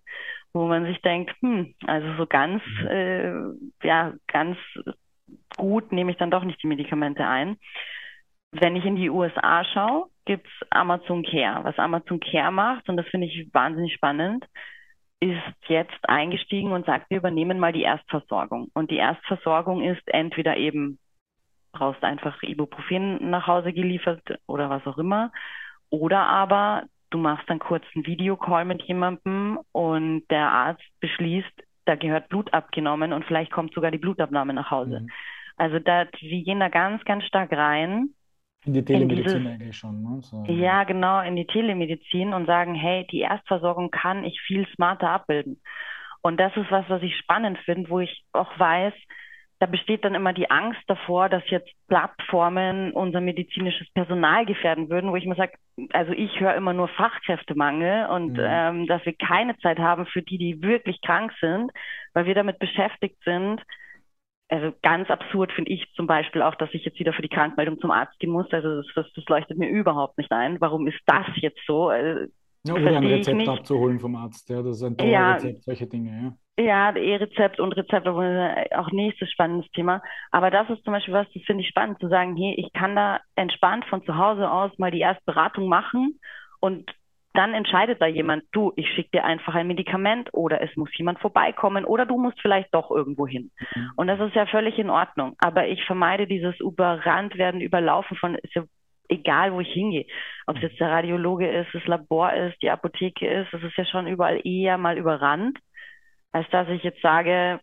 wo 0.53 0.67
man 0.67 0.85
sich 0.85 1.01
denkt, 1.01 1.35
hm, 1.41 1.73
also 1.85 2.07
so 2.17 2.25
ganz, 2.25 2.63
mhm. 2.81 2.87
äh, 2.87 3.87
ja, 3.87 4.13
ganz 4.27 4.57
gut 5.57 5.91
nehme 5.91 6.11
ich 6.11 6.17
dann 6.17 6.31
doch 6.31 6.43
nicht 6.43 6.61
die 6.63 6.67
Medikamente 6.67 7.25
ein. 7.25 7.57
Wenn 8.51 8.75
ich 8.75 8.85
in 8.85 8.95
die 8.95 9.09
USA 9.09 9.63
schaue, 9.63 10.07
gibt's 10.25 10.49
Amazon 10.71 11.23
Care. 11.23 11.63
Was 11.63 11.77
Amazon 11.77 12.19
Care 12.19 12.51
macht, 12.51 12.89
und 12.89 12.97
das 12.97 13.07
finde 13.07 13.27
ich 13.27 13.53
wahnsinnig 13.53 13.93
spannend, 13.93 14.45
ist 15.19 15.67
jetzt 15.67 16.09
eingestiegen 16.09 16.71
und 16.71 16.85
sagt, 16.85 17.09
wir 17.09 17.17
übernehmen 17.17 17.59
mal 17.59 17.73
die 17.73 17.83
Erstversorgung. 17.83 18.69
Und 18.73 18.89
die 18.89 18.97
Erstversorgung 18.97 19.83
ist 19.83 20.01
entweder 20.07 20.57
eben 20.57 20.97
brauchst 21.71 22.03
einfach 22.03 22.41
Ibuprofen 22.43 23.29
nach 23.29 23.47
Hause 23.47 23.73
geliefert 23.73 24.21
oder 24.47 24.69
was 24.69 24.85
auch 24.87 24.97
immer. 24.97 25.31
Oder 25.89 26.27
aber 26.27 26.83
du 27.09 27.17
machst 27.17 27.49
dann 27.49 27.59
kurz 27.59 27.83
einen 27.95 28.05
Videocall 28.05 28.65
mit 28.65 28.83
jemandem 28.83 29.59
und 29.71 30.23
der 30.29 30.51
Arzt 30.51 30.83
beschließt, 30.99 31.51
da 31.85 31.95
gehört 31.95 32.29
Blut 32.29 32.53
abgenommen 32.53 33.13
und 33.13 33.25
vielleicht 33.25 33.51
kommt 33.51 33.73
sogar 33.73 33.91
die 33.91 33.97
Blutabnahme 33.97 34.53
nach 34.53 34.69
Hause. 34.69 35.01
Mhm. 35.01 35.09
Also 35.57 35.79
da, 35.79 36.05
wir 36.19 36.43
gehen 36.43 36.59
da 36.59 36.69
ganz, 36.69 37.03
ganz 37.03 37.25
stark 37.25 37.51
rein. 37.51 38.09
In 38.65 38.73
die 38.73 38.85
Telemedizin 38.85 39.25
in 39.25 39.41
dieses, 39.41 39.51
eigentlich 39.51 39.77
schon, 39.77 40.01
ne? 40.01 40.21
So. 40.21 40.45
Ja, 40.45 40.83
genau, 40.83 41.21
in 41.21 41.35
die 41.35 41.47
Telemedizin 41.47 42.33
und 42.33 42.45
sagen, 42.45 42.75
hey, 42.75 43.07
die 43.07 43.21
Erstversorgung 43.21 43.89
kann 43.89 44.23
ich 44.23 44.39
viel 44.41 44.67
smarter 44.75 45.09
abbilden. 45.09 45.61
Und 46.21 46.39
das 46.39 46.55
ist 46.57 46.69
was, 46.69 46.87
was 46.89 47.01
ich 47.01 47.15
spannend 47.17 47.57
finde, 47.59 47.89
wo 47.89 47.99
ich 47.99 48.23
auch 48.33 48.57
weiß, 48.59 48.93
da 49.59 49.65
besteht 49.65 50.05
dann 50.05 50.15
immer 50.15 50.31
die 50.31 50.49
Angst 50.49 50.81
davor, 50.87 51.27
dass 51.27 51.43
jetzt 51.49 51.69
Plattformen 51.89 52.93
unser 52.93 53.19
medizinisches 53.19 53.91
Personal 53.93 54.45
gefährden 54.45 54.89
würden, 54.89 55.11
wo 55.11 55.17
ich 55.17 55.25
mir 55.25 55.35
sage, 55.35 55.51
also 55.91 56.13
ich 56.13 56.39
höre 56.39 56.55
immer 56.55 56.71
nur 56.71 56.87
Fachkräftemangel 56.87 58.07
und 58.07 58.33
mhm. 58.33 58.39
ähm, 58.41 58.87
dass 58.87 59.05
wir 59.05 59.13
keine 59.13 59.57
Zeit 59.57 59.77
haben 59.77 60.05
für 60.05 60.21
die, 60.21 60.37
die 60.37 60.61
wirklich 60.61 61.01
krank 61.01 61.33
sind, 61.41 61.71
weil 62.13 62.25
wir 62.25 62.35
damit 62.35 62.57
beschäftigt 62.59 63.17
sind. 63.25 63.61
Also 64.47 64.73
ganz 64.81 65.09
absurd 65.09 65.51
finde 65.51 65.71
ich 65.71 65.91
zum 65.93 66.07
Beispiel 66.07 66.41
auch, 66.41 66.55
dass 66.55 66.73
ich 66.73 66.85
jetzt 66.85 66.99
wieder 66.99 67.13
für 67.13 67.21
die 67.21 67.29
Krankmeldung 67.29 67.79
zum 67.79 67.91
Arzt 67.91 68.17
gehen 68.19 68.31
muss. 68.31 68.51
Also 68.51 68.77
das, 68.77 68.87
das, 68.95 69.13
das 69.13 69.25
leuchtet 69.25 69.57
mir 69.57 69.69
überhaupt 69.69 70.17
nicht 70.17 70.31
ein. 70.31 70.59
Warum 70.61 70.87
ist 70.87 70.99
das 71.05 71.27
jetzt 71.35 71.59
so? 71.67 71.89
Also, 71.89 72.31
ja, 72.75 72.81
oder 72.81 72.97
ein 72.97 73.05
Rezept 73.05 73.47
abzuholen 73.47 73.99
vom 73.99 74.15
Arzt, 74.15 74.49
ja, 74.49 74.61
das 74.61 74.77
ist 74.77 74.83
ein 74.83 74.97
Dauerrezept, 74.97 75.57
ja, 75.57 75.61
solche 75.61 75.87
Dinge, 75.87 76.09
ja. 76.09 76.63
Ja, 76.63 76.93
E-Rezept 76.93 77.61
und 77.61 77.71
Rezept, 77.71 78.05
auch 78.05 78.91
nächstes 78.91 79.31
spannendes 79.31 79.71
Thema. 79.71 80.01
Aber 80.31 80.51
das 80.51 80.69
ist 80.69 80.83
zum 80.83 80.91
Beispiel 80.91 81.13
was, 81.13 81.27
das 81.33 81.43
finde 81.43 81.63
ich 81.63 81.69
spannend, 81.69 81.99
zu 81.99 82.09
sagen, 82.09 82.35
hey, 82.35 82.53
ich 82.57 82.73
kann 82.73 82.97
da 82.97 83.21
entspannt 83.35 83.85
von 83.85 84.03
zu 84.03 84.17
Hause 84.17 84.51
aus 84.51 84.77
mal 84.77 84.91
die 84.91 84.99
Erstberatung 84.99 85.69
machen 85.69 86.19
und 86.59 86.91
dann 87.33 87.53
entscheidet 87.53 88.01
da 88.01 88.07
jemand, 88.07 88.43
du, 88.51 88.73
ich 88.75 88.89
schicke 88.89 89.11
dir 89.13 89.23
einfach 89.23 89.53
ein 89.55 89.67
Medikament 89.67 90.29
oder 90.33 90.61
es 90.61 90.75
muss 90.75 90.89
jemand 90.97 91.19
vorbeikommen 91.19 91.85
oder 91.85 92.05
du 92.05 92.17
musst 92.17 92.41
vielleicht 92.41 92.73
doch 92.73 92.89
irgendwo 92.91 93.27
hin. 93.27 93.51
Mhm. 93.75 93.91
Und 93.95 94.07
das 94.07 94.19
ist 94.19 94.35
ja 94.35 94.45
völlig 94.47 94.79
in 94.79 94.89
Ordnung. 94.89 95.35
Aber 95.37 95.67
ich 95.67 95.83
vermeide 95.85 96.25
dieses 96.25 96.59
überrannt 96.59 97.37
werden, 97.37 97.61
überlaufen 97.61 98.17
von, 98.17 98.35
ist 98.35 98.55
ja 98.55 98.63
egal, 99.09 99.53
wo 99.53 99.59
ich 99.59 99.73
hingehe. 99.73 100.05
Ob 100.47 100.55
es 100.55 100.63
jetzt 100.63 100.79
der 100.79 100.89
Radiologe 100.89 101.49
ist, 101.49 101.69
das 101.73 101.85
Labor 101.85 102.31
ist, 102.33 102.61
die 102.61 102.69
Apotheke 102.69 103.41
ist, 103.41 103.51
das 103.51 103.61
ist 103.63 103.75
ja 103.75 103.85
schon 103.85 104.07
überall 104.07 104.39
eher 104.45 104.77
mal 104.77 104.97
überrannt 104.97 105.59
als 106.31 106.47
dass 106.51 106.67
ich 106.69 106.83
jetzt 106.83 107.01
sage, 107.01 107.59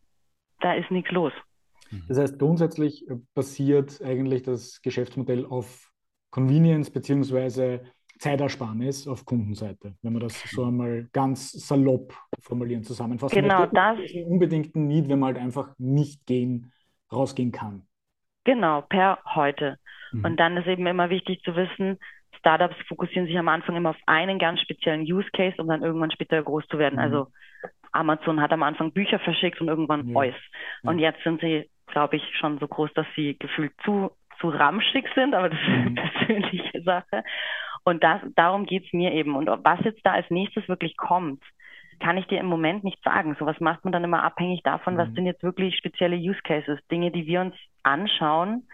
da 0.60 0.74
ist 0.74 0.90
nichts 0.90 1.10
los. 1.10 1.32
Mhm. 1.90 2.04
Das 2.08 2.18
heißt, 2.18 2.38
grundsätzlich 2.38 3.04
basiert 3.34 4.00
eigentlich 4.02 4.42
das 4.42 4.80
Geschäftsmodell 4.82 5.46
auf 5.46 5.90
Convenience 6.30 6.90
bzw. 6.90 7.80
Zeitersparnis 8.18 9.06
auf 9.06 9.26
Kundenseite, 9.26 9.94
wenn 10.00 10.14
man 10.14 10.22
das 10.22 10.42
so 10.50 10.64
einmal 10.64 11.06
ganz 11.12 11.52
salopp 11.52 12.14
formulieren, 12.40 12.82
zusammenfassen 12.82 13.42
genau 13.42 13.60
möchte. 13.60 13.74
das. 13.74 14.00
ist 14.00 14.74
ein 14.74 14.86
Need, 14.86 15.08
wenn 15.10 15.18
man 15.18 15.34
halt 15.34 15.44
einfach 15.44 15.74
nicht 15.76 16.24
gehen, 16.24 16.72
rausgehen 17.12 17.52
kann. 17.52 17.86
Genau, 18.44 18.80
per 18.80 19.18
heute. 19.34 19.78
Mhm. 20.18 20.24
Und 20.24 20.36
dann 20.40 20.56
ist 20.56 20.66
eben 20.66 20.86
immer 20.86 21.10
wichtig 21.10 21.42
zu 21.42 21.56
wissen, 21.56 21.98
Startups 22.38 22.76
fokussieren 22.86 23.26
sich 23.26 23.38
am 23.38 23.48
Anfang 23.48 23.76
immer 23.76 23.90
auf 23.90 23.96
einen 24.06 24.38
ganz 24.38 24.60
speziellen 24.60 25.02
Use 25.02 25.28
Case, 25.32 25.56
um 25.58 25.68
dann 25.68 25.82
irgendwann 25.82 26.10
später 26.10 26.42
groß 26.42 26.66
zu 26.68 26.78
werden. 26.78 26.94
Mhm. 26.94 27.00
Also 27.00 27.26
Amazon 27.92 28.40
hat 28.40 28.52
am 28.52 28.62
Anfang 28.62 28.92
Bücher 28.92 29.18
verschickt 29.18 29.60
und 29.60 29.68
irgendwann 29.68 30.08
ja. 30.08 30.16
Eus. 30.16 30.34
Und 30.82 30.98
jetzt 30.98 31.22
sind 31.24 31.40
sie, 31.40 31.68
glaube 31.86 32.16
ich, 32.16 32.22
schon 32.38 32.58
so 32.58 32.68
groß, 32.68 32.92
dass 32.94 33.06
sie 33.16 33.36
gefühlt 33.38 33.72
zu, 33.84 34.10
zu 34.40 34.48
ramschig 34.48 35.06
sind, 35.14 35.34
aber 35.34 35.48
das 35.48 35.58
ist 35.58 35.66
eine 35.66 35.90
mhm. 35.90 35.94
persönliche 35.94 36.82
Sache. 36.82 37.24
Und 37.84 38.02
das, 38.02 38.20
darum 38.34 38.66
geht's 38.66 38.92
mir 38.92 39.12
eben. 39.12 39.34
Und 39.34 39.46
was 39.46 39.80
jetzt 39.84 40.04
da 40.04 40.12
als 40.12 40.28
nächstes 40.30 40.68
wirklich 40.68 40.96
kommt, 40.96 41.42
kann 42.00 42.18
ich 42.18 42.26
dir 42.26 42.40
im 42.40 42.46
Moment 42.46 42.84
nicht 42.84 43.02
sagen. 43.02 43.36
Sowas 43.38 43.58
macht 43.60 43.84
man 43.84 43.92
dann 43.92 44.04
immer 44.04 44.22
abhängig 44.22 44.62
davon, 44.62 44.94
mhm. 44.94 44.98
was 44.98 45.12
sind 45.12 45.24
jetzt 45.26 45.42
wirklich 45.42 45.76
spezielle 45.76 46.16
Use 46.16 46.40
Cases. 46.42 46.78
Dinge, 46.90 47.10
die 47.10 47.26
wir 47.26 47.40
uns 47.40 47.54
anschauen, 47.82 48.68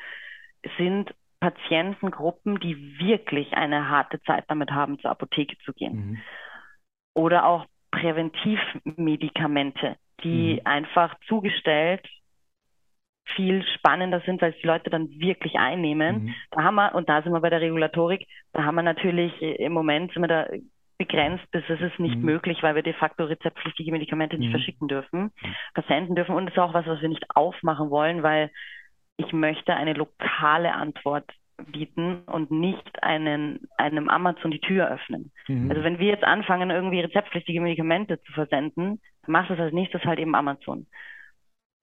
sind 0.79 1.15
Patientengruppen, 1.43 2.59
die 2.61 3.01
wirklich 3.01 3.53
eine 3.55 3.89
harte 3.89 4.23
Zeit 4.23 4.45
damit 4.47 4.71
haben, 4.71 5.01
zur 5.01 5.11
Apotheke 5.11 5.57
zu 5.65 5.73
gehen. 5.73 5.95
Mhm. 5.95 6.19
Oder 7.15 7.47
auch 7.47 7.67
Präventivmedikamente, 7.91 9.97
die 10.23 10.55
mhm. 10.55 10.61
einfach 10.65 11.17
zugestellt 11.27 12.09
viel 13.35 13.65
spannender 13.77 14.21
sind, 14.27 14.43
weil 14.43 14.53
es 14.53 14.61
die 14.61 14.67
Leute 14.67 14.91
dann 14.91 15.09
wirklich 15.19 15.55
einnehmen. 15.57 16.25
Mhm. 16.25 16.35
Da 16.53 16.63
haben 16.63 16.77
wir, 16.77 16.95
und 16.95 17.09
da 17.09 17.23
sind 17.23 17.33
wir 17.33 17.41
bei 17.41 17.51
der 17.51 17.61
Regulatorik, 17.61 18.29
da 18.53 18.63
haben 18.65 18.77
wir 18.77 18.83
natürlich 18.83 19.33
äh, 19.43 19.65
im 19.65 19.73
Moment 19.73 20.13
sind 20.13 20.23
wir 20.23 20.29
da 20.29 20.47
begrenzt, 20.99 21.45
das 21.53 21.65
ist 21.69 21.81
es 21.81 21.99
nicht 21.99 22.17
mhm. 22.17 22.25
möglich, 22.25 22.63
weil 22.63 22.77
wir 22.77 22.83
de 22.83 22.95
facto 22.95 23.25
rezeptpflichtige 23.25 23.91
Medikamente 23.91 24.39
nicht 24.39 24.49
mhm. 24.49 24.53
verschicken 24.53 24.89
dürfen, 24.89 25.33
versenden 25.75 26.15
dürfen 26.15 26.37
und 26.37 26.47
das 26.47 26.55
ist 26.55 26.61
auch 26.61 26.75
was, 26.75 26.87
was 26.87 27.01
wir 27.01 27.09
nicht 27.09 27.25
aufmachen 27.35 27.91
wollen, 27.91 28.23
weil 28.23 28.51
ich 29.17 29.33
möchte 29.33 29.75
eine 29.75 29.93
lokale 29.93 30.73
Antwort 30.75 31.31
bieten 31.71 32.23
und 32.27 32.51
nicht 32.51 33.03
einen, 33.03 33.69
einem 33.77 34.09
Amazon 34.09 34.51
die 34.51 34.61
Tür 34.61 34.91
öffnen. 34.91 35.31
Mhm. 35.49 35.71
Also 35.71 35.85
wenn 35.85 35.99
wir 35.99 36.09
jetzt 36.09 36.25
anfangen, 36.25 36.71
irgendwie 36.71 37.01
rezeptpflichtige 37.01 37.61
Medikamente 37.61 38.21
zu 38.23 38.33
versenden, 38.33 39.01
macht 39.27 39.51
es 39.51 39.61
als 39.61 39.73
nächstes 39.73 40.05
halt 40.05 40.19
eben 40.19 40.35
Amazon. 40.35 40.87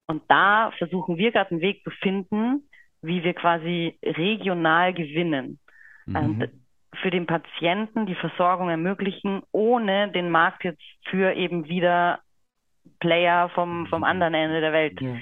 Und 0.07 0.24
da 0.27 0.71
versuchen 0.77 1.17
wir 1.17 1.31
gerade 1.31 1.51
einen 1.51 1.62
Weg 1.62 1.83
zu 1.83 1.91
finden, 1.91 2.67
wie 3.01 3.24
wir 3.24 3.33
quasi 3.33 3.98
regional 4.03 4.93
gewinnen. 4.93 5.59
Mhm. 6.05 6.15
Und 6.15 6.50
für 7.01 7.12
den 7.12 7.27
Patienten 7.27 8.07
die 8.07 8.15
Versorgung 8.15 8.69
ermöglichen, 8.69 9.43
ohne 9.51 10.12
den 10.12 10.31
Markt 10.31 10.63
jetzt 10.63 10.81
für 11.05 11.33
eben 11.33 11.69
wieder 11.69 12.19
Player 13.00 13.50
vom, 13.50 13.86
vom 13.88 14.03
anderen 14.03 14.33
Ende 14.33 14.59
der 14.59 14.74
Welt 14.74 15.00
ja 15.00 15.15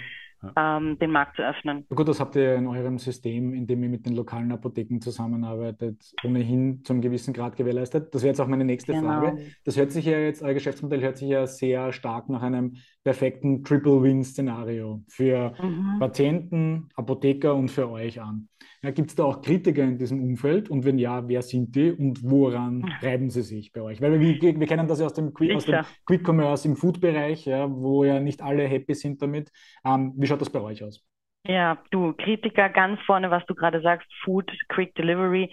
ähm, 0.56 0.98
den 1.00 1.12
Markt 1.12 1.36
zu 1.36 1.42
öffnen. 1.42 1.86
Gut, 1.90 2.08
das 2.08 2.20
habt 2.20 2.36
ihr 2.36 2.56
in 2.56 2.68
eurem 2.68 2.98
System, 3.00 3.54
in 3.54 3.68
dem 3.68 3.84
ihr 3.84 3.90
mit 3.90 4.06
den 4.06 4.14
lokalen 4.14 4.52
Apotheken 4.52 5.00
zusammenarbeitet, 5.00 6.14
ohnehin 6.24 6.84
zum 6.84 7.02
gewissen 7.02 7.34
Grad 7.34 7.56
gewährleistet. 7.56 8.14
Das 8.14 8.22
wäre 8.22 8.30
jetzt 8.30 8.40
auch 8.40 8.48
meine 8.48 8.66
nächste 8.66 8.94
genau. 8.94 9.08
Frage. 9.08 9.38
Das 9.64 9.78
hört 9.78 9.92
sich 9.92 10.06
ja 10.06 10.20
jetzt, 10.20 10.44
euer 10.44 10.54
Geschäftsmodell 10.54 11.02
hört 11.02 11.18
sich 11.18 11.30
ja 11.30 11.48
sehr 11.48 11.92
stark 11.92 12.30
nach 12.30 12.42
einem 12.42 12.76
perfekten 13.08 13.64
Triple-Win-Szenario 13.64 15.02
für 15.08 15.54
mhm. 15.64 15.98
Patienten, 15.98 16.90
Apotheker 16.98 17.56
und 17.56 17.72
für 17.72 17.90
euch 17.90 18.20
an. 18.20 18.50
Ja, 18.84 18.92
Gibt 18.92 19.12
es 19.12 19.16
da 19.16 19.24
auch 19.24 19.42
Kritiker 19.42 19.84
in 19.84 19.98
diesem 19.98 20.22
Umfeld? 20.22 20.70
Und 20.70 20.84
wenn 20.84 20.98
ja, 21.00 21.26
wer 21.26 21.42
sind 21.42 21.74
die 21.74 21.94
und 21.94 22.22
woran 22.22 22.84
reiben 23.02 23.30
sie 23.30 23.44
sich 23.44 23.72
bei 23.72 23.82
euch? 23.82 24.02
Weil 24.02 24.20
wir, 24.20 24.60
wir 24.60 24.68
kennen 24.68 24.90
das 24.90 25.00
ja 25.00 25.06
aus 25.06 25.14
dem, 25.14 25.34
Quick, 25.34 25.56
aus 25.56 25.64
dem 25.64 25.86
Quick 26.06 26.28
Commerce 26.28 26.68
im 26.68 26.76
Food-Bereich, 26.76 27.46
ja, 27.46 27.72
wo 27.72 28.04
ja 28.04 28.20
nicht 28.20 28.42
alle 28.42 28.68
happy 28.68 28.94
sind 28.94 29.22
damit. 29.22 29.54
Ähm, 29.86 30.12
wie 30.18 30.28
schaut 30.28 30.42
das 30.42 30.50
bei 30.50 30.60
euch 30.60 30.84
aus? 30.84 31.02
Ja, 31.48 31.82
du, 31.92 32.12
Kritiker 32.12 32.68
ganz 32.68 33.00
vorne, 33.06 33.32
was 33.32 33.46
du 33.46 33.56
gerade 33.56 33.80
sagst, 33.80 34.10
Food, 34.26 34.52
Quick 34.68 34.96
Delivery. 34.96 35.50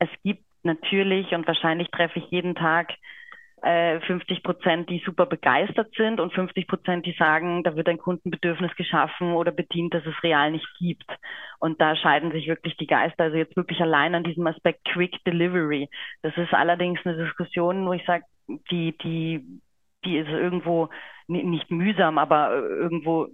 Es 0.00 0.08
gibt 0.24 0.42
natürlich 0.64 1.32
und 1.36 1.46
wahrscheinlich 1.46 1.88
treffe 1.92 2.18
ich 2.18 2.26
jeden 2.32 2.56
Tag 2.56 2.88
50 3.62 4.30
äh, 4.30 4.40
Prozent, 4.42 4.90
die 4.90 5.02
super 5.04 5.24
begeistert 5.26 5.92
sind 5.96 6.20
und 6.20 6.32
50 6.32 6.68
Prozent, 6.68 7.06
die 7.06 7.16
sagen, 7.18 7.62
da 7.64 7.74
wird 7.74 7.88
ein 7.88 7.98
Kundenbedürfnis 7.98 8.74
geschaffen 8.76 9.32
oder 9.32 9.50
bedient, 9.50 9.94
das 9.94 10.04
es 10.04 10.22
real 10.22 10.50
nicht 10.50 10.68
gibt. 10.78 11.06
Und 11.58 11.80
da 11.80 11.96
scheiden 11.96 12.32
sich 12.32 12.48
wirklich 12.48 12.76
die 12.76 12.86
Geister. 12.86 13.24
Also 13.24 13.36
jetzt 13.38 13.56
wirklich 13.56 13.80
allein 13.80 14.14
an 14.14 14.24
diesem 14.24 14.46
Aspekt 14.46 14.84
Quick 14.84 15.24
Delivery. 15.24 15.88
Das 16.22 16.36
ist 16.36 16.52
allerdings 16.52 17.00
eine 17.04 17.16
Diskussion, 17.16 17.86
wo 17.86 17.94
ich 17.94 18.04
sage, 18.04 18.24
die, 18.70 18.96
die, 18.98 19.60
die 20.04 20.18
ist 20.18 20.28
irgendwo 20.28 20.90
nicht 21.26 21.70
mühsam, 21.70 22.18
aber 22.18 22.52
irgendwo 22.52 23.28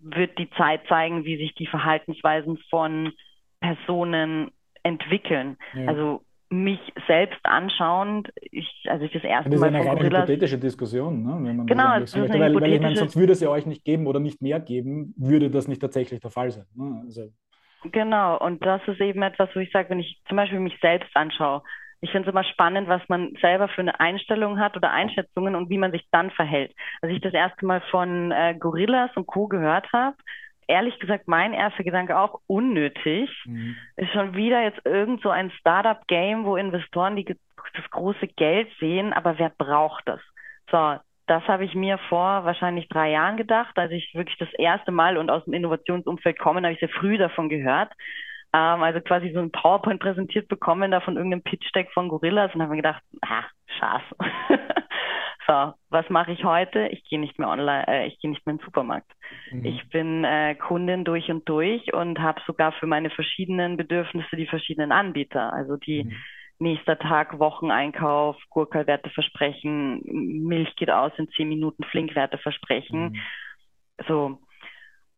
wird 0.00 0.38
die 0.38 0.50
Zeit 0.50 0.86
zeigen, 0.88 1.24
wie 1.24 1.36
sich 1.36 1.54
die 1.54 1.66
Verhaltensweisen 1.66 2.58
von 2.70 3.12
Personen 3.60 4.50
entwickeln. 4.82 5.56
Ja. 5.74 5.88
Also 5.88 6.22
mich 6.62 6.80
selbst 7.06 7.38
anschauend, 7.42 8.32
ich, 8.40 8.68
also 8.88 9.04
ich 9.04 9.12
das 9.12 9.24
erste 9.24 9.50
das 9.50 9.60
Mal. 9.60 9.72
Das 9.72 9.80
ist 9.80 9.88
eine 9.88 9.96
rein 9.96 10.04
hypothetische 10.04 10.58
Diskussion, 10.58 11.22
ne? 11.22 11.38
wenn 11.40 11.56
man 11.56 11.66
genau, 11.66 11.98
das 11.98 12.14
ist 12.14 12.28
weil, 12.28 12.54
weil 12.54 12.72
ich 12.72 12.80
meine, 12.80 12.96
sonst 12.96 13.16
würde 13.16 13.32
es 13.32 13.40
ja 13.40 13.48
euch 13.48 13.66
nicht 13.66 13.84
geben 13.84 14.06
oder 14.06 14.20
nicht 14.20 14.40
mehr 14.40 14.60
geben, 14.60 15.14
würde 15.16 15.50
das 15.50 15.68
nicht 15.68 15.80
tatsächlich 15.80 16.20
der 16.20 16.30
Fall 16.30 16.50
sein. 16.50 16.66
Ne? 16.74 17.02
Also. 17.04 17.30
Genau, 17.92 18.38
und 18.38 18.64
das 18.64 18.80
ist 18.86 19.00
eben 19.00 19.22
etwas, 19.22 19.50
wo 19.54 19.60
ich 19.60 19.70
sage, 19.70 19.90
wenn 19.90 20.00
ich 20.00 20.20
zum 20.28 20.36
Beispiel 20.36 20.60
mich 20.60 20.78
selbst 20.80 21.14
anschaue, 21.14 21.62
ich 22.00 22.10
finde 22.10 22.28
es 22.28 22.32
immer 22.32 22.44
spannend, 22.44 22.86
was 22.86 23.00
man 23.08 23.34
selber 23.40 23.68
für 23.68 23.80
eine 23.80 23.98
Einstellung 23.98 24.58
hat 24.60 24.76
oder 24.76 24.90
Einschätzungen 24.90 25.54
und 25.54 25.70
wie 25.70 25.78
man 25.78 25.90
sich 25.90 26.06
dann 26.12 26.30
verhält. 26.30 26.74
Als 27.00 27.12
ich 27.12 27.20
das 27.20 27.32
erste 27.32 27.64
Mal 27.64 27.80
von 27.90 28.30
äh, 28.30 28.54
Gorillas 28.58 29.10
und 29.16 29.26
Co. 29.26 29.48
gehört 29.48 29.90
habe, 29.92 30.16
ehrlich 30.68 30.98
gesagt 30.98 31.28
mein 31.28 31.52
erster 31.52 31.84
Gedanke 31.84 32.18
auch 32.18 32.40
unnötig. 32.46 33.30
Mhm. 33.46 33.76
Ist 33.96 34.12
schon 34.12 34.34
wieder 34.34 34.62
jetzt 34.62 34.84
irgend 34.84 35.22
so 35.22 35.30
ein 35.30 35.50
Startup-Game, 35.50 36.44
wo 36.44 36.56
Investoren 36.56 37.16
die, 37.16 37.24
das 37.24 37.90
große 37.90 38.28
Geld 38.28 38.68
sehen, 38.78 39.12
aber 39.12 39.38
wer 39.38 39.50
braucht 39.50 40.06
das? 40.06 40.20
So, 40.70 40.96
das 41.26 41.42
habe 41.48 41.64
ich 41.64 41.74
mir 41.74 41.98
vor 42.08 42.44
wahrscheinlich 42.44 42.88
drei 42.88 43.10
Jahren 43.10 43.36
gedacht, 43.36 43.78
als 43.78 43.92
ich 43.92 44.14
wirklich 44.14 44.36
das 44.38 44.52
erste 44.54 44.92
Mal 44.92 45.16
und 45.16 45.30
aus 45.30 45.44
dem 45.44 45.54
Innovationsumfeld 45.54 46.38
komme, 46.38 46.62
habe 46.62 46.72
ich 46.72 46.80
sehr 46.80 46.88
früh 46.88 47.16
davon 47.16 47.48
gehört. 47.48 47.92
Ähm, 48.52 48.82
also 48.82 49.00
quasi 49.00 49.32
so 49.32 49.40
ein 49.40 49.50
PowerPoint 49.50 50.00
präsentiert 50.00 50.48
bekommen, 50.48 50.90
da 50.90 51.00
von 51.00 51.16
irgendeinem 51.16 51.42
Pitch-Deck 51.42 51.90
von 51.92 52.08
Gorillas 52.08 52.54
und 52.54 52.60
habe 52.60 52.70
mir 52.70 52.82
gedacht, 52.82 53.02
ah, 53.22 53.44
Schatz. 53.78 54.02
So, 55.46 55.74
was 55.90 56.08
mache 56.08 56.32
ich 56.32 56.44
heute? 56.44 56.88
Ich 56.88 57.04
gehe 57.04 57.20
nicht 57.20 57.38
mehr 57.38 57.48
online, 57.48 57.86
äh, 57.86 58.06
ich 58.06 58.18
gehe 58.18 58.30
nicht 58.30 58.46
mehr 58.46 58.52
in 58.52 58.58
den 58.58 58.64
Supermarkt. 58.64 59.10
Mhm. 59.50 59.64
Ich 59.64 59.88
bin 59.90 60.24
äh, 60.24 60.54
Kundin 60.54 61.04
durch 61.04 61.30
und 61.30 61.46
durch 61.48 61.92
und 61.92 62.18
habe 62.18 62.40
sogar 62.46 62.72
für 62.72 62.86
meine 62.86 63.10
verschiedenen 63.10 63.76
Bedürfnisse 63.76 64.36
die 64.36 64.46
verschiedenen 64.46 64.90
Anbieter. 64.90 65.52
Also 65.52 65.76
die 65.76 66.04
mhm. 66.04 66.16
nächster 66.58 66.98
Tag 66.98 67.38
Wocheneinkauf, 67.38 68.36
Gurkelwerte 68.48 69.10
versprechen, 69.10 70.00
Milch 70.46 70.74
geht 70.76 70.90
aus 70.90 71.12
in 71.18 71.28
zehn 71.30 71.48
Minuten, 71.48 71.84
Flinkwerte 71.84 72.38
versprechen. 72.38 73.10
Mhm. 73.10 73.20
So. 74.08 74.38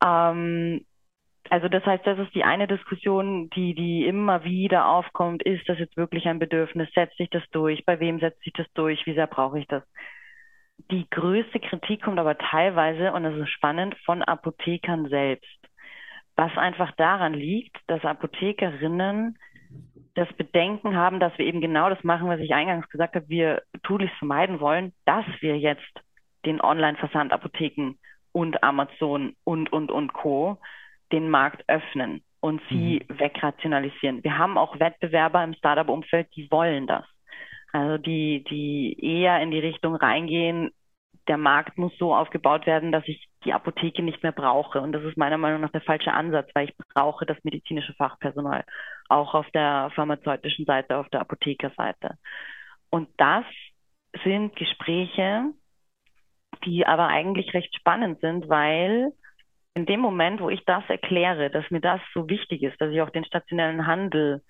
Ähm, 0.05 0.85
also 1.51 1.69
das 1.69 1.85
heißt, 1.87 2.05
das 2.05 2.19
ist 2.19 2.35
die 2.35 2.43
eine 2.43 2.67
Diskussion, 2.67 3.49
die, 3.51 3.75
die 3.75 4.07
immer 4.07 4.45
wieder 4.45 4.89
aufkommt. 4.89 5.43
Ist 5.45 5.69
das 5.69 5.79
jetzt 5.79 5.97
wirklich 5.97 6.27
ein 6.27 6.41
Bedürfnis? 6.41 6.89
Setzt 6.95 7.17
sich 7.17 7.31
das 7.31 7.43
durch? 7.53 7.85
Bei 7.85 8.01
wem 8.01 8.19
setzt 8.19 8.43
sich 8.43 8.53
das 8.55 8.67
durch? 8.75 9.07
Wie 9.07 9.15
sehr 9.15 9.29
brauche 9.29 9.59
ich 9.59 9.67
das? 9.69 9.85
Die 10.91 11.09
größte 11.11 11.59
Kritik 11.61 12.03
kommt 12.03 12.19
aber 12.19 12.39
teilweise, 12.39 13.13
und 13.13 13.25
das 13.25 13.35
ist 13.35 13.51
spannend, 13.51 13.97
von 14.05 14.23
Apothekern 14.23 15.09
selbst. 15.09 15.59
Was 16.37 16.57
einfach 16.57 16.93
daran 16.93 17.35
liegt, 17.35 17.77
dass 17.87 18.05
Apothekerinnen 18.05 19.39
das 20.15 20.33
Bedenken 20.35 20.97
haben, 20.97 21.21
dass 21.21 21.37
wir 21.39 21.47
eben 21.47 21.61
genau 21.61 21.91
das 21.91 22.03
machen, 22.05 22.29
was 22.29 22.41
ich 22.41 22.55
eingangs 22.55 22.89
gesagt 22.89 23.15
habe, 23.15 23.29
wir 23.29 23.63
tunlichst 23.83 24.17
vermeiden 24.19 24.61
wollen, 24.61 24.93
dass 25.05 25.25
wir 25.41 25.59
jetzt 25.59 26.01
den 26.45 26.61
Online-Versandapotheken 26.61 27.95
und 28.33 28.63
Amazon 28.63 29.35
und, 29.45 29.73
und, 29.73 29.91
und 29.91 30.13
Co. 30.13 30.59
den 31.13 31.29
Markt 31.29 31.65
öffnen 31.69 32.23
und 32.41 32.63
sie 32.69 33.03
mhm. 33.09 33.19
wegrationalisieren. 33.19 34.23
Wir 34.23 34.39
haben 34.39 34.57
auch 34.57 34.79
Wettbewerber 34.79 35.43
im 35.43 35.55
Startup-Umfeld, 35.55 36.29
die 36.37 36.51
wollen 36.51 36.87
das. 36.87 37.05
Also 37.77 37.99
die, 37.99 38.43
die 38.49 38.97
eher 39.01 39.41
in 39.43 39.51
die 39.51 39.59
Richtung 39.59 39.97
reingehen, 39.97 40.71
der 41.29 41.37
Markt 41.37 41.77
muss 41.77 41.93
so 41.99 42.15
aufgebaut 42.15 42.67
werden, 42.67 42.91
dass 42.91 43.07
ich 43.07 43.29
die 43.45 43.53
Apotheke 43.53 44.03
nicht 44.03 44.23
mehr 44.23 44.33
brauche. 44.33 44.81
Und 44.81 44.93
das 44.93 45.05
ist 45.05 45.19
meiner 45.19 45.37
Meinung 45.37 45.61
nach 45.61 45.73
der 45.73 45.83
falsche 45.83 46.13
Ansatz, 46.13 46.49
weil 46.55 46.71
ich 46.71 46.77
brauche 46.95 47.27
das 47.27 47.37
medizinische 47.43 47.93
Fachpersonal, 47.95 48.65
auch 49.11 49.35
auf 49.35 49.51
der 49.51 49.91
pharmazeutischen 49.95 50.65
Seite, 50.65 50.97
auf 50.97 51.09
der 51.11 51.21
Apothekerseite. 51.21 52.17
Und 52.89 53.09
das 53.19 53.45
sind 54.25 54.57
Gespräche, 54.57 55.53
die 56.65 56.87
aber 56.87 57.09
eigentlich 57.09 57.53
recht 57.53 57.75
spannend 57.77 58.21
sind, 58.21 58.49
weil 58.49 59.13
in 59.75 59.85
dem 59.85 60.01
Moment, 60.01 60.41
wo 60.41 60.49
ich 60.49 60.65
das 60.65 60.85
erkläre, 60.89 61.51
dass 61.51 61.71
mir 61.71 61.83
das 61.83 62.01
so 62.15 62.27
wichtig 62.31 62.63
ist, 62.63 62.81
dass 62.81 62.91
ich 62.91 63.03
auch 63.03 63.11
den 63.11 63.27
stationären 63.27 63.87
Handel 63.87 64.43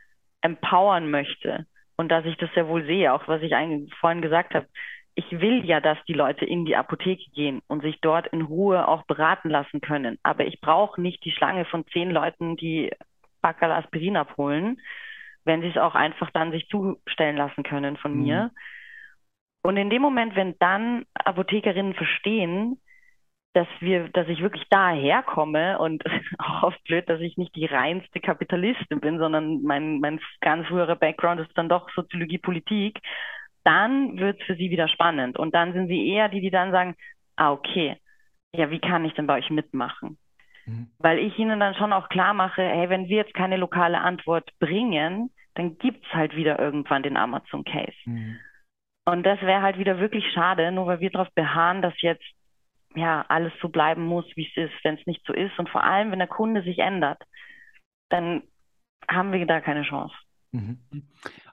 empowern 0.42 1.10
möchte, 1.10 1.66
und 1.96 2.08
dass 2.10 2.24
ich 2.24 2.36
das 2.36 2.52
sehr 2.54 2.68
wohl 2.68 2.84
sehe, 2.84 3.12
auch 3.12 3.26
was 3.28 3.42
ich 3.42 3.54
vorhin 4.00 4.22
gesagt 4.22 4.54
habe. 4.54 4.66
Ich 5.14 5.30
will 5.40 5.64
ja, 5.64 5.80
dass 5.80 5.96
die 6.06 6.12
Leute 6.12 6.44
in 6.44 6.66
die 6.66 6.76
Apotheke 6.76 7.30
gehen 7.30 7.62
und 7.68 7.82
sich 7.82 7.98
dort 8.02 8.26
in 8.28 8.42
Ruhe 8.42 8.86
auch 8.86 9.04
beraten 9.04 9.48
lassen 9.48 9.80
können. 9.80 10.18
Aber 10.22 10.44
ich 10.44 10.60
brauche 10.60 11.00
nicht 11.00 11.24
die 11.24 11.30
Schlange 11.30 11.64
von 11.64 11.86
zehn 11.86 12.10
Leuten, 12.10 12.56
die 12.56 12.90
Backerl 13.40 13.72
Aspirin 13.72 14.16
abholen, 14.16 14.78
wenn 15.44 15.62
sie 15.62 15.68
es 15.68 15.78
auch 15.78 15.94
einfach 15.94 16.30
dann 16.32 16.50
sich 16.50 16.68
zustellen 16.68 17.36
lassen 17.36 17.62
können 17.62 17.96
von 17.96 18.14
mhm. 18.14 18.22
mir. 18.22 18.50
Und 19.62 19.78
in 19.78 19.88
dem 19.88 20.02
Moment, 20.02 20.36
wenn 20.36 20.58
dann 20.58 21.06
Apothekerinnen 21.14 21.94
verstehen, 21.94 22.78
dass 23.56 23.66
wir, 23.80 24.10
dass 24.10 24.28
ich 24.28 24.42
wirklich 24.42 24.64
daher 24.68 25.22
komme 25.22 25.78
und 25.78 26.04
auch 26.38 26.64
oft 26.64 26.84
blöd, 26.84 27.08
dass 27.08 27.20
ich 27.20 27.38
nicht 27.38 27.56
die 27.56 27.64
reinste 27.64 28.20
Kapitalistin 28.20 29.00
bin, 29.00 29.18
sondern 29.18 29.62
mein, 29.62 29.98
mein 30.00 30.20
ganz 30.42 30.66
früherer 30.66 30.96
Background 30.96 31.40
ist 31.40 31.56
dann 31.56 31.70
doch 31.70 31.88
Soziologie, 31.94 32.36
Politik, 32.36 33.00
dann 33.64 34.18
wird 34.18 34.38
es 34.38 34.46
für 34.46 34.56
sie 34.56 34.70
wieder 34.70 34.88
spannend. 34.88 35.38
Und 35.38 35.54
dann 35.54 35.72
sind 35.72 35.88
sie 35.88 36.06
eher 36.06 36.28
die, 36.28 36.42
die 36.42 36.50
dann 36.50 36.70
sagen, 36.70 36.96
ah, 37.36 37.52
okay, 37.52 37.96
ja, 38.54 38.70
wie 38.70 38.78
kann 38.78 39.06
ich 39.06 39.14
denn 39.14 39.26
bei 39.26 39.38
euch 39.38 39.48
mitmachen? 39.48 40.18
Mhm. 40.66 40.88
Weil 40.98 41.18
ich 41.18 41.38
ihnen 41.38 41.58
dann 41.58 41.74
schon 41.74 41.94
auch 41.94 42.10
klar 42.10 42.34
mache, 42.34 42.62
hey, 42.62 42.90
wenn 42.90 43.08
wir 43.08 43.16
jetzt 43.16 43.34
keine 43.34 43.56
lokale 43.56 44.00
Antwort 44.00 44.50
bringen, 44.58 45.30
dann 45.54 45.78
gibt 45.78 46.04
es 46.04 46.12
halt 46.12 46.36
wieder 46.36 46.58
irgendwann 46.58 47.02
den 47.02 47.16
Amazon-Case. 47.16 47.96
Mhm. 48.04 48.36
Und 49.06 49.24
das 49.24 49.40
wäre 49.40 49.62
halt 49.62 49.78
wieder 49.78 49.98
wirklich 49.98 50.30
schade, 50.34 50.70
nur 50.72 50.86
weil 50.86 51.00
wir 51.00 51.10
darauf 51.10 51.32
beharren, 51.34 51.80
dass 51.80 51.94
jetzt 52.02 52.24
ja, 52.96 53.24
alles 53.28 53.52
so 53.60 53.68
bleiben 53.68 54.04
muss, 54.04 54.24
wie 54.34 54.48
es 54.48 54.70
ist, 54.70 54.84
wenn 54.84 54.96
es 54.96 55.06
nicht 55.06 55.22
so 55.26 55.32
ist. 55.32 55.58
Und 55.58 55.68
vor 55.68 55.84
allem, 55.84 56.10
wenn 56.10 56.18
der 56.18 56.28
Kunde 56.28 56.62
sich 56.62 56.78
ändert, 56.78 57.22
dann 58.08 58.42
haben 59.08 59.32
wir 59.32 59.46
da 59.46 59.60
keine 59.60 59.82
Chance. 59.82 60.14
Mhm. 60.52 60.78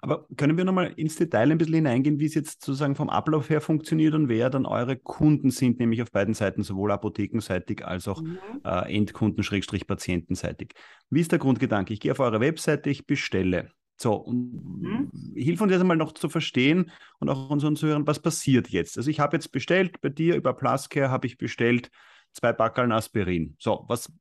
Aber 0.01 0.25
können 0.38 0.58
wir 0.58 0.63
nochmal 0.63 0.93
ins 0.95 1.17
Detail 1.17 1.51
ein 1.51 1.58
bisschen 1.58 1.75
hineingehen, 1.75 2.19
wie 2.19 2.25
es 2.25 2.36
jetzt 2.36 2.63
sozusagen 2.63 2.95
vom 2.95 3.10
Ablauf 3.10 3.49
her 3.49 3.60
funktioniert 3.60 4.13
und 4.13 4.29
wer 4.29 4.49
dann 4.49 4.65
eure 4.65 4.95
Kunden 4.95 5.49
sind, 5.49 5.79
nämlich 5.79 6.01
auf 6.01 6.12
beiden 6.12 6.34
Seiten, 6.34 6.63
sowohl 6.63 6.91
apothekenseitig 6.91 7.86
als 7.86 8.08
auch 8.08 8.21
mhm. 8.21 8.38
äh, 8.63 8.95
Endkunden-patientenseitig. 8.95 10.73
Wie 11.10 11.19
ist 11.19 11.32
der 11.32 11.39
Grundgedanke? 11.39 11.93
Ich 11.93 11.99
gehe 11.99 12.12
auf 12.12 12.19
eure 12.19 12.39
Webseite, 12.39 12.89
ich 12.89 13.06
bestelle. 13.06 13.71
So, 14.03 14.15
und 14.15 14.81
mhm. 14.81 15.09
hilf 15.33 15.61
uns 15.61 15.71
jetzt 15.71 15.79
einmal 15.79 15.95
noch 15.95 16.11
zu 16.11 16.27
verstehen 16.27 16.91
und 17.19 17.29
auch 17.29 17.49
unseren 17.49 17.77
Zuhörern, 17.77 18.05
was 18.05 18.19
passiert 18.19 18.67
jetzt? 18.67 18.97
Also 18.97 19.09
ich 19.09 19.21
habe 19.21 19.37
jetzt 19.37 19.53
bestellt, 19.53 20.01
bei 20.01 20.09
dir 20.09 20.35
über 20.35 20.53
Pluscare 20.53 21.09
habe 21.09 21.25
ich 21.25 21.37
bestellt 21.37 21.89
zwei 22.33 22.51
Backeln 22.51 22.91
Aspirin. 22.91 23.55
So, 23.59 23.85
was, 23.87 24.11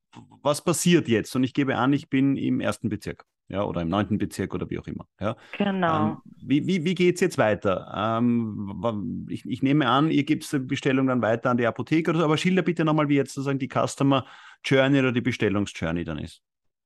was 0.40 0.62
passiert 0.62 1.08
jetzt? 1.08 1.34
Und 1.34 1.42
ich 1.42 1.52
gebe 1.52 1.76
an, 1.76 1.92
ich 1.92 2.08
bin 2.08 2.36
im 2.36 2.60
ersten 2.60 2.90
Bezirk 2.90 3.24
ja, 3.48 3.64
oder 3.64 3.82
im 3.82 3.88
neunten 3.88 4.18
Bezirk 4.18 4.54
oder 4.54 4.70
wie 4.70 4.78
auch 4.78 4.86
immer. 4.86 5.08
Ja. 5.20 5.36
Genau. 5.58 6.10
Ähm, 6.10 6.16
wie 6.44 6.64
wie, 6.64 6.84
wie 6.84 6.94
geht 6.94 7.16
es 7.16 7.20
jetzt 7.20 7.38
weiter? 7.38 7.92
Ähm, 7.92 9.26
ich, 9.28 9.44
ich, 9.44 9.64
nehme 9.64 9.88
an, 9.88 10.12
ihr 10.12 10.22
gebt 10.22 10.50
die 10.52 10.60
Bestellung 10.60 11.08
dann 11.08 11.22
weiter 11.22 11.50
an 11.50 11.56
die 11.56 11.66
Apotheke 11.66 12.12
oder 12.12 12.20
so, 12.20 12.24
aber 12.24 12.36
schilder 12.36 12.62
bitte 12.62 12.84
nochmal, 12.84 13.08
wie 13.08 13.16
jetzt 13.16 13.34
sozusagen 13.34 13.58
die 13.58 13.68
Customer 13.68 14.24
Journey 14.64 15.00
oder 15.00 15.10
die 15.10 15.20
Bestellungsjourney 15.22 16.04
dann 16.04 16.18
ist. 16.18 16.40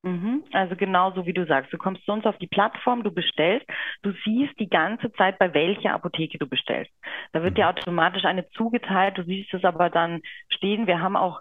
Mhm. 0.07 0.45
Also 0.53 0.77
genauso 0.77 1.27
wie 1.27 1.33
du 1.33 1.45
sagst, 1.47 1.73
du 1.73 1.79
kommst 1.79 2.05
zu 2.05 2.13
uns 2.13 2.25
auf 2.27 2.39
die 2.39 2.47
Plattform, 2.47 3.03
du 3.03 3.11
bestellst, 3.11 3.67
du 4.03 4.13
siehst 4.25 4.57
die 4.61 4.69
ganze 4.69 5.13
Zeit, 5.15 5.37
bei 5.41 5.53
welcher 5.53 5.95
Apotheke 5.95 6.39
du 6.39 6.47
bestellst. 6.47 6.93
Da 7.33 7.43
wird 7.43 7.59
dir 7.59 7.65
mhm. 7.65 7.71
automatisch 7.71 8.25
eine 8.25 8.49
zugeteilt, 8.51 9.19
du 9.19 9.25
siehst 9.25 9.53
es 9.53 9.65
aber 9.65 9.91
dann 9.91 10.21
stehen. 10.49 10.87
Wir 10.87 11.01
haben 11.01 11.17
auch 11.17 11.41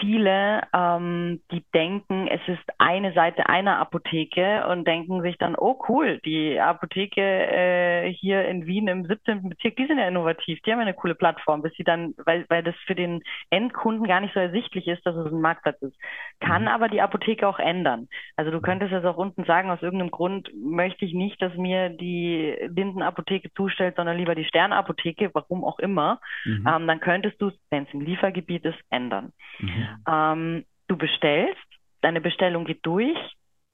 viele, 0.00 0.62
ähm, 0.72 1.40
die 1.50 1.62
denken, 1.74 2.26
es 2.28 2.40
ist 2.48 2.64
eine 2.78 3.12
Seite 3.12 3.48
einer 3.48 3.78
Apotheke 3.78 4.66
und 4.68 4.86
denken 4.86 5.22
sich 5.22 5.36
dann, 5.38 5.54
oh 5.56 5.78
cool, 5.88 6.20
die 6.24 6.58
Apotheke 6.58 7.20
äh, 7.20 8.12
hier 8.12 8.46
in 8.46 8.66
Wien 8.66 8.88
im 8.88 9.04
17. 9.04 9.48
Bezirk, 9.48 9.76
die 9.76 9.86
sind 9.86 9.98
ja 9.98 10.08
innovativ, 10.08 10.60
die 10.62 10.72
haben 10.72 10.78
ja 10.78 10.86
eine 10.86 10.94
coole 10.94 11.14
Plattform, 11.14 11.62
bis 11.62 11.72
sie 11.74 11.84
dann, 11.84 12.14
weil, 12.24 12.46
weil 12.48 12.62
das 12.62 12.74
für 12.86 12.94
den 12.94 13.22
Endkunden 13.50 14.06
gar 14.06 14.20
nicht 14.20 14.34
so 14.34 14.40
ersichtlich 14.40 14.86
ist, 14.88 15.04
dass 15.04 15.16
es 15.16 15.32
ein 15.32 15.40
Marktplatz 15.40 15.80
ist. 15.82 15.96
Kann 16.40 16.62
mhm. 16.62 16.68
aber 16.68 16.88
die 16.88 17.02
Apotheke 17.02 17.46
auch 17.46 17.58
ändern. 17.58 18.08
Also 18.36 18.50
du 18.50 18.60
könntest 18.60 18.92
es 18.92 19.04
auch 19.04 19.16
unten 19.16 19.44
sagen, 19.44 19.70
aus 19.70 19.82
irgendeinem 19.82 20.10
Grund 20.10 20.50
möchte 20.54 21.04
ich 21.04 21.12
nicht, 21.12 21.40
dass 21.42 21.54
mir 21.56 21.90
die 21.90 22.56
Lindenapotheke 22.74 23.52
zustellt, 23.54 23.96
sondern 23.96 24.16
lieber 24.16 24.34
die 24.34 24.44
Sternapotheke, 24.44 25.30
warum 25.34 25.64
auch 25.64 25.78
immer. 25.78 26.20
Mhm. 26.44 26.66
Ähm, 26.66 26.86
dann 26.86 27.00
könntest 27.00 27.40
du 27.40 27.48
es, 27.48 27.54
wenn 27.70 27.84
es 27.84 27.94
im 27.94 28.00
Liefergebiet 28.00 28.64
ist, 28.64 28.78
ändern. 28.90 29.32
Mhm. 29.58 29.73
Ähm, 30.08 30.64
du 30.88 30.96
bestellst, 30.96 31.60
deine 32.00 32.20
Bestellung 32.20 32.64
geht 32.64 32.84
durch, 32.84 33.18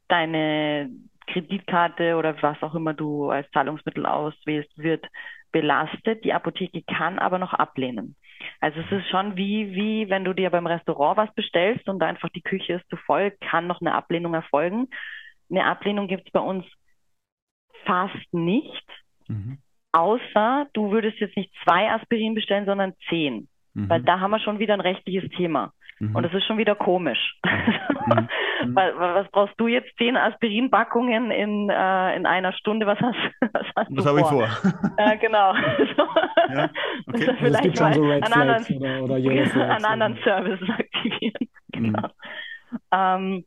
deine 0.09 0.91
Kreditkarte 1.27 2.17
oder 2.17 2.41
was 2.43 2.63
auch 2.63 2.75
immer 2.75 2.95
du 2.95 3.31
als 3.31 3.51
Zahlungsmittel 3.53 4.07
auswählst, 4.07 4.77
wird 4.77 5.07
belastet. 5.53 6.25
Die 6.25 6.33
Apotheke 6.33 6.83
kann 6.83 7.19
aber 7.19 7.39
noch 7.39 7.53
ablehnen. 7.53 8.17
Also 8.61 8.81
es 8.81 8.91
ist 8.91 9.09
schon 9.11 9.37
wie, 9.37 9.75
wie 9.75 10.09
wenn 10.09 10.25
du 10.25 10.33
dir 10.33 10.51
beim 10.51 10.67
Restaurant 10.67 11.17
was 11.17 11.35
bestellst 11.35 11.89
und 11.89 12.03
einfach 12.03 12.29
die 12.31 12.43
Küche 12.43 12.75
ist 12.75 12.89
zu 12.89 12.97
voll, 12.97 13.33
kann 13.41 13.67
noch 13.67 13.81
eine 13.81 13.95
Ablehnung 13.95 14.35
erfolgen. 14.35 14.89
Eine 15.51 15.67
Ablehnung 15.67 16.09
gibt 16.09 16.27
es 16.27 16.33
bei 16.33 16.41
uns 16.41 16.65
fast 17.85 18.33
nicht, 18.33 18.87
mhm. 19.29 19.59
außer 19.93 20.67
du 20.73 20.91
würdest 20.91 21.19
jetzt 21.19 21.37
nicht 21.37 21.53
zwei 21.65 21.91
Aspirin 21.91 22.35
bestellen, 22.35 22.67
sondern 22.67 22.95
zehn. 23.09 23.49
Mhm. 23.75 23.89
Weil 23.89 24.03
da 24.03 24.21
haben 24.21 24.31
wir 24.31 24.41
schon 24.41 24.59
wieder 24.59 24.75
ein 24.75 24.81
rechtliches 24.81 25.29
Thema. 25.37 25.73
Mhm. 26.01 26.17
Und 26.17 26.25
es 26.25 26.33
ist 26.33 26.47
schon 26.47 26.59
wieder 26.59 26.75
komisch. 26.75 27.37
Mhm. 28.07 28.29
mhm. 28.71 28.75
was 28.75 29.31
brauchst 29.31 29.61
du 29.61 29.69
jetzt? 29.69 29.95
Zehn 29.99 30.17
Aspirinpackungen 30.17 31.31
in, 31.31 31.69
äh, 31.69 32.17
in 32.17 32.27
einer 32.27 32.53
Stunde? 32.55 32.87
Was 32.87 32.99
hast, 32.99 33.17
was 33.41 33.67
hast 33.77 33.89
was 33.91 34.05
du 34.05 34.11
habe 34.11 34.21
ich 34.21 34.27
vor? 34.27 34.49
Äh, 34.97 35.19
genau. 35.19 35.55
ja? 36.49 36.71
okay. 37.07 37.29
also 37.29 37.45
es 37.45 37.61
gibt 37.61 37.79
schon 37.79 37.93
so 37.93 38.03
Red 38.03 38.27
Flags 38.27 38.71
oder, 38.71 39.03
oder 39.03 39.17
Yellow 39.19 39.45
Flags. 39.51 39.71
Einen 39.71 39.85
anderen 39.85 40.19
Service 40.25 40.61
aktivieren. 40.71 41.49
Mhm. 41.75 41.93
Genau. 41.93 42.09
Ähm, 42.91 43.45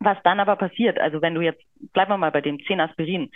was 0.00 0.18
dann 0.24 0.40
aber 0.40 0.56
passiert, 0.56 0.98
also 0.98 1.22
wenn 1.22 1.34
du 1.34 1.40
jetzt, 1.40 1.62
bleiben 1.92 2.10
wir 2.10 2.18
mal 2.18 2.32
bei 2.32 2.40
dem 2.40 2.58
10 2.66 2.80
Aspirin, 2.80 3.30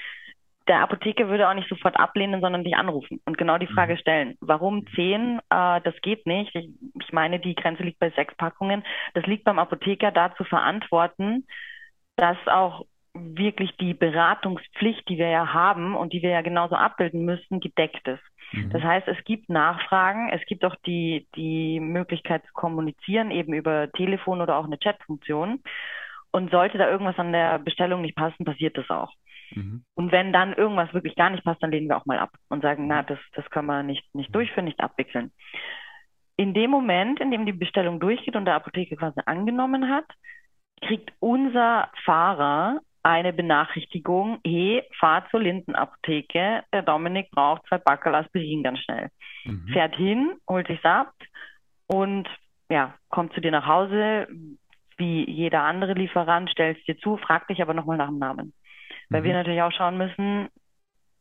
der 0.68 0.80
Apotheker 0.80 1.28
würde 1.28 1.48
auch 1.48 1.54
nicht 1.54 1.68
sofort 1.68 1.96
ablehnen, 1.98 2.40
sondern 2.40 2.64
dich 2.64 2.76
anrufen 2.76 3.20
und 3.26 3.36
genau 3.36 3.58
die 3.58 3.66
Frage 3.66 3.94
mhm. 3.94 3.98
stellen, 3.98 4.36
warum 4.40 4.86
zehn? 4.94 5.38
Äh, 5.50 5.80
das 5.82 5.94
geht 6.02 6.26
nicht. 6.26 6.54
Ich, 6.54 6.70
ich 7.00 7.12
meine, 7.12 7.38
die 7.38 7.54
Grenze 7.54 7.82
liegt 7.82 7.98
bei 7.98 8.10
sechs 8.10 8.34
Packungen. 8.36 8.82
Das 9.14 9.26
liegt 9.26 9.44
beim 9.44 9.58
Apotheker 9.58 10.10
da 10.10 10.34
zu 10.36 10.44
verantworten, 10.44 11.46
dass 12.16 12.38
auch 12.46 12.86
wirklich 13.12 13.76
die 13.76 13.94
Beratungspflicht, 13.94 15.08
die 15.08 15.18
wir 15.18 15.28
ja 15.28 15.52
haben 15.52 15.94
und 15.94 16.12
die 16.12 16.22
wir 16.22 16.30
ja 16.30 16.40
genauso 16.40 16.74
abbilden 16.74 17.24
müssen, 17.24 17.60
gedeckt 17.60 18.08
ist. 18.08 18.22
Mhm. 18.52 18.70
Das 18.70 18.82
heißt, 18.82 19.06
es 19.06 19.22
gibt 19.24 19.48
Nachfragen, 19.48 20.30
es 20.30 20.44
gibt 20.46 20.64
auch 20.64 20.74
die, 20.86 21.28
die 21.36 21.78
Möglichkeit 21.78 22.44
zu 22.46 22.52
kommunizieren, 22.54 23.30
eben 23.30 23.52
über 23.52 23.90
Telefon 23.92 24.40
oder 24.40 24.56
auch 24.56 24.64
eine 24.64 24.78
Chatfunktion. 24.78 25.60
Und 26.32 26.50
sollte 26.50 26.78
da 26.78 26.90
irgendwas 26.90 27.18
an 27.18 27.32
der 27.32 27.60
Bestellung 27.60 28.02
nicht 28.02 28.16
passen, 28.16 28.44
passiert 28.44 28.76
das 28.76 28.90
auch. 28.90 29.12
Mhm. 29.52 29.84
Und 29.94 30.12
wenn 30.12 30.32
dann 30.32 30.52
irgendwas 30.52 30.92
wirklich 30.92 31.16
gar 31.16 31.30
nicht 31.30 31.44
passt, 31.44 31.62
dann 31.62 31.70
lehnen 31.70 31.88
wir 31.88 31.96
auch 31.96 32.06
mal 32.06 32.18
ab 32.18 32.30
und 32.48 32.62
sagen, 32.62 32.86
na, 32.86 33.02
das, 33.02 33.18
das 33.34 33.48
können 33.50 33.66
wir 33.66 33.82
nicht, 33.82 34.14
nicht 34.14 34.30
mhm. 34.30 34.34
durchführen, 34.34 34.64
nicht 34.64 34.80
abwickeln. 34.80 35.32
In 36.36 36.54
dem 36.54 36.70
Moment, 36.70 37.20
in 37.20 37.30
dem 37.30 37.46
die 37.46 37.52
Bestellung 37.52 38.00
durchgeht 38.00 38.36
und 38.36 38.44
der 38.44 38.56
Apotheke 38.56 38.96
quasi 38.96 39.20
angenommen 39.24 39.88
hat, 39.88 40.06
kriegt 40.80 41.12
unser 41.20 41.90
Fahrer 42.04 42.80
eine 43.04 43.32
Benachrichtigung, 43.32 44.38
hey, 44.44 44.82
fahr 44.98 45.28
zur 45.30 45.40
Lindenapotheke, 45.40 46.62
der 46.72 46.82
Dominik 46.82 47.30
braucht 47.30 47.66
zwei 47.68 47.78
Backel 47.78 48.14
Aspirin 48.14 48.62
ganz 48.62 48.80
schnell. 48.80 49.10
Mhm. 49.44 49.68
Fährt 49.72 49.94
hin, 49.94 50.34
holt 50.48 50.66
sich's 50.66 50.84
ab 50.84 51.12
und 51.86 52.26
ja, 52.70 52.94
kommt 53.10 53.34
zu 53.34 53.42
dir 53.42 53.50
nach 53.50 53.66
Hause, 53.66 54.26
wie 54.96 55.30
jeder 55.30 55.62
andere 55.62 55.92
Lieferant, 55.92 56.48
stellst 56.50 56.86
dir 56.88 56.96
zu, 56.98 57.18
fragt 57.18 57.50
dich 57.50 57.60
aber 57.60 57.74
nochmal 57.74 57.98
nach 57.98 58.08
dem 58.08 58.18
Namen. 58.18 58.54
Weil 59.10 59.20
mhm. 59.20 59.24
wir 59.24 59.32
natürlich 59.34 59.62
auch 59.62 59.72
schauen 59.72 59.98
müssen, 59.98 60.48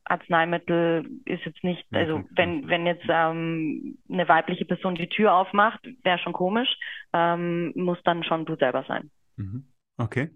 Arzneimittel 0.05 1.09
ist 1.25 1.45
jetzt 1.45 1.63
nicht, 1.63 1.85
also 1.91 2.23
wenn, 2.35 2.67
wenn 2.67 2.85
jetzt 2.85 3.05
ähm, 3.07 3.97
eine 4.09 4.27
weibliche 4.27 4.65
Person 4.65 4.95
die 4.95 5.07
Tür 5.07 5.33
aufmacht, 5.33 5.79
wäre 6.03 6.19
schon 6.19 6.33
komisch, 6.33 6.69
ähm, 7.13 7.71
muss 7.75 7.97
dann 8.03 8.23
schon 8.23 8.45
du 8.45 8.55
selber 8.55 8.83
sein. 8.87 9.09
Mhm. 9.37 9.65
Okay. 9.97 10.31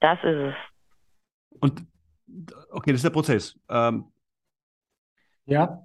Das 0.00 0.18
ist 0.22 0.36
es. 0.36 0.54
Und 1.60 1.82
okay, 2.70 2.90
das 2.90 2.98
ist 2.98 3.04
der 3.04 3.10
Prozess. 3.10 3.58
Ähm, 3.68 4.04
ja, 5.46 5.82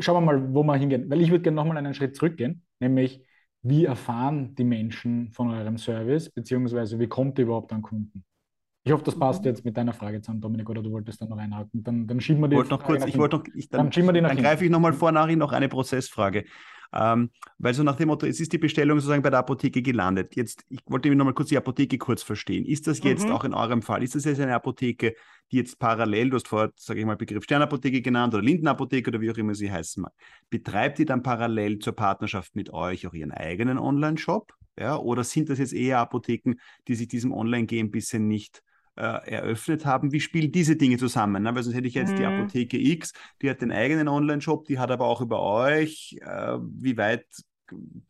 schauen 0.00 0.16
wir 0.16 0.20
mal, 0.20 0.52
wo 0.54 0.64
wir 0.64 0.74
hingehen. 0.76 1.08
Weil 1.08 1.20
ich 1.20 1.30
würde 1.30 1.42
gerne 1.42 1.56
nochmal 1.56 1.76
einen 1.76 1.94
Schritt 1.94 2.16
zurückgehen, 2.16 2.64
nämlich 2.80 3.24
wie 3.62 3.84
erfahren 3.84 4.56
die 4.56 4.64
Menschen 4.64 5.30
von 5.30 5.50
eurem 5.50 5.78
Service, 5.78 6.28
beziehungsweise 6.28 6.98
wie 6.98 7.06
kommt 7.06 7.38
ihr 7.38 7.44
überhaupt 7.44 7.72
an 7.72 7.82
Kunden? 7.82 8.24
Ich 8.84 8.92
hoffe, 8.92 9.04
das 9.04 9.16
passt 9.16 9.42
mhm. 9.42 9.48
jetzt 9.48 9.64
mit 9.64 9.76
deiner 9.76 9.92
Frage 9.92 10.20
zusammen, 10.20 10.40
Dominik, 10.40 10.68
oder 10.68 10.82
du 10.82 10.90
wolltest 10.90 11.20
dann 11.20 11.28
noch 11.28 11.38
einhaken. 11.38 11.82
Dann, 11.84 12.06
dann 12.06 12.20
schieben 12.20 12.40
wir 12.40 12.48
die. 12.48 12.56
Wollt 12.56 12.70
noch 12.70 12.82
kurz, 12.82 13.06
ich 13.06 13.16
wollte 13.16 13.36
noch, 13.36 13.44
ich, 13.54 13.68
dann, 13.68 13.90
dann, 13.90 14.14
dann 14.14 14.36
greife 14.36 14.64
ich 14.64 14.70
nochmal 14.70 14.92
vor, 14.92 15.12
nachher 15.12 15.36
noch 15.36 15.52
eine 15.52 15.68
Prozessfrage. 15.68 16.44
Ähm, 16.94 17.30
weil 17.58 17.72
so 17.72 17.82
nach 17.82 17.96
dem 17.96 18.08
Motto, 18.08 18.26
es 18.26 18.38
ist 18.38 18.52
die 18.52 18.58
Bestellung 18.58 18.98
sozusagen 18.98 19.22
bei 19.22 19.30
der 19.30 19.38
Apotheke 19.38 19.80
gelandet. 19.80 20.36
Jetzt, 20.36 20.64
ich 20.68 20.80
wollte 20.86 21.08
mir 21.08 21.16
nochmal 21.16 21.32
kurz 21.32 21.48
die 21.48 21.56
Apotheke 21.56 21.96
kurz 21.96 22.22
verstehen. 22.22 22.66
Ist 22.66 22.86
das 22.86 23.02
jetzt 23.02 23.26
mhm. 23.26 23.32
auch 23.32 23.44
in 23.44 23.54
eurem 23.54 23.80
Fall, 23.80 24.02
ist 24.02 24.14
das 24.14 24.24
jetzt 24.24 24.40
eine 24.40 24.54
Apotheke, 24.54 25.14
die 25.50 25.56
jetzt 25.56 25.78
parallel, 25.78 26.30
du 26.30 26.36
hast 26.36 26.48
vorher, 26.48 26.70
sage 26.76 27.00
ich 27.00 27.06
mal, 27.06 27.16
Begriff 27.16 27.44
Sternapotheke 27.44 28.02
genannt 28.02 28.34
oder 28.34 28.42
Lindenapotheke 28.42 29.08
oder 29.08 29.20
wie 29.22 29.30
auch 29.30 29.36
immer 29.38 29.54
sie 29.54 29.72
heißen 29.72 30.02
mag, 30.02 30.12
betreibt 30.50 30.98
die 30.98 31.06
dann 31.06 31.22
parallel 31.22 31.78
zur 31.78 31.94
Partnerschaft 31.94 32.54
mit 32.54 32.70
euch 32.70 33.06
auch 33.06 33.14
ihren 33.14 33.32
eigenen 33.32 33.78
Online-Shop? 33.78 34.52
Ja, 34.78 34.96
oder 34.96 35.24
sind 35.24 35.48
das 35.48 35.58
jetzt 35.58 35.72
eher 35.72 35.98
Apotheken, 35.98 36.54
die 36.88 36.94
sich 36.94 37.08
diesem 37.08 37.32
Online-Game 37.32 37.86
ein 37.86 37.90
bisschen 37.90 38.26
nicht 38.28 38.58
äh, 38.58 38.71
eröffnet 39.00 39.86
haben. 39.86 40.12
Wie 40.12 40.20
spielen 40.20 40.52
diese 40.52 40.76
Dinge 40.76 40.98
zusammen? 40.98 41.42
Ne? 41.42 41.54
Weil 41.54 41.62
sonst 41.62 41.76
hätte 41.76 41.88
ich 41.88 41.94
jetzt 41.94 42.12
mhm. 42.12 42.16
die 42.16 42.24
Apotheke 42.24 42.78
X, 42.78 43.12
die 43.40 43.48
hat 43.48 43.60
den 43.60 43.72
eigenen 43.72 44.08
Online-Shop, 44.08 44.66
die 44.66 44.78
hat 44.78 44.90
aber 44.90 45.06
auch 45.06 45.20
über 45.20 45.42
euch. 45.42 46.16
Äh, 46.20 46.58
wie 46.60 46.96
weit 46.96 47.24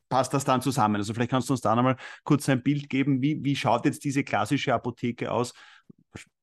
passt 0.09 0.35
das 0.35 0.45
dann 0.45 0.61
zusammen? 0.61 0.97
Also 0.97 1.15
vielleicht 1.15 1.31
kannst 1.31 1.49
du 1.49 1.53
uns 1.53 1.61
da 1.61 1.77
nochmal 1.77 1.97
kurz 2.25 2.49
ein 2.49 2.63
Bild 2.63 2.89
geben, 2.89 3.23
wie, 3.23 3.43
wie 3.45 3.57
schaut 3.57 3.85
jetzt 3.85 4.05
diese 4.05 4.25
klassische 4.25 4.75
Apotheke 4.75 5.31
aus, 5.31 5.55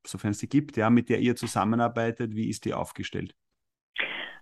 sofern 0.06 0.32
es 0.32 0.40
sie 0.40 0.48
gibt, 0.48 0.78
ja, 0.78 0.90
mit 0.90 1.10
der 1.10 1.20
ihr 1.20 1.36
zusammenarbeitet, 1.36 2.34
wie 2.36 2.50
ist 2.50 2.66
die 2.66 2.74
aufgestellt? 2.74 3.36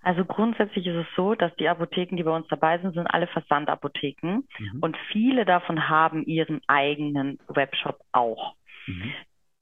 Also 0.03 0.23
grundsätzlich 0.23 0.85
ist 0.85 0.95
es 0.95 1.07
so, 1.17 1.35
dass 1.35 1.53
die 1.55 1.67
Apotheken, 1.67 2.15
die 2.15 2.23
bei 2.23 2.33
uns 2.33 2.47
dabei 2.49 2.79
sind, 2.79 2.93
sind 2.93 3.07
alle 3.07 3.27
Versandapotheken 3.27 4.43
mhm. 4.57 4.79
und 4.79 4.95
viele 5.11 5.43
davon 5.43 5.89
haben 5.89 6.23
ihren 6.23 6.61
eigenen 6.67 7.39
Webshop 7.47 7.99
auch. 8.11 8.55
Mhm 8.85 9.11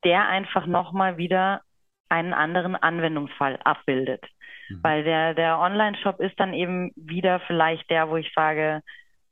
der 0.05 0.27
einfach 0.27 0.65
nochmal 0.67 1.17
wieder 1.17 1.61
einen 2.09 2.33
anderen 2.33 2.75
Anwendungsfall 2.75 3.59
abbildet. 3.63 4.23
Mhm. 4.69 4.79
Weil 4.83 5.03
der, 5.03 5.33
der 5.33 5.59
Online-Shop 5.59 6.19
ist 6.19 6.39
dann 6.39 6.53
eben 6.53 6.91
wieder 6.95 7.39
vielleicht 7.41 7.89
der, 7.89 8.09
wo 8.09 8.15
ich 8.15 8.31
sage, 8.33 8.81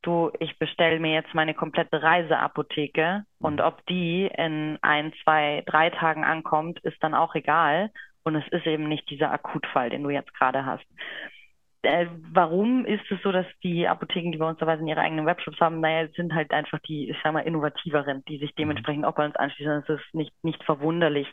du, 0.01 0.31
ich 0.39 0.57
bestelle 0.59 0.99
mir 0.99 1.13
jetzt 1.13 1.33
meine 1.33 1.53
komplette 1.53 2.01
Reiseapotheke 2.01 3.23
und 3.39 3.61
ob 3.61 3.85
die 3.85 4.29
in 4.37 4.77
ein, 4.81 5.13
zwei, 5.23 5.63
drei 5.65 5.89
Tagen 5.91 6.23
ankommt, 6.23 6.79
ist 6.79 7.01
dann 7.01 7.13
auch 7.13 7.35
egal. 7.35 7.89
Und 8.25 8.35
es 8.35 8.47
ist 8.49 8.65
eben 8.67 8.87
nicht 8.87 9.09
dieser 9.09 9.31
Akutfall, 9.31 9.89
den 9.89 10.03
du 10.03 10.09
jetzt 10.09 10.33
gerade 10.33 10.65
hast. 10.65 10.85
Äh, 11.83 12.07
warum 12.31 12.85
ist 12.85 13.03
es 13.11 13.21
so, 13.23 13.31
dass 13.31 13.45
die 13.61 13.87
Apotheken, 13.87 14.31
die 14.31 14.37
bei 14.37 14.47
uns 14.47 14.57
teilweise 14.57 14.81
in 14.81 14.87
ihre 14.87 15.01
eigenen 15.01 15.25
Webshops 15.25 15.59
haben, 15.59 15.81
naja, 15.81 16.07
sind 16.15 16.33
halt 16.33 16.51
einfach 16.51 16.79
die, 16.79 17.09
ich 17.09 17.17
sag 17.21 17.33
mal, 17.33 17.41
innovativeren, 17.41 18.23
die 18.25 18.37
sich 18.37 18.51
mhm. 18.51 18.59
dementsprechend 18.59 19.05
auch 19.05 19.15
bei 19.15 19.25
uns 19.25 19.35
anschließen. 19.35 19.83
Das 19.85 19.99
ist 19.99 20.15
nicht, 20.15 20.31
nicht 20.43 20.63
verwunderlich. 20.63 21.27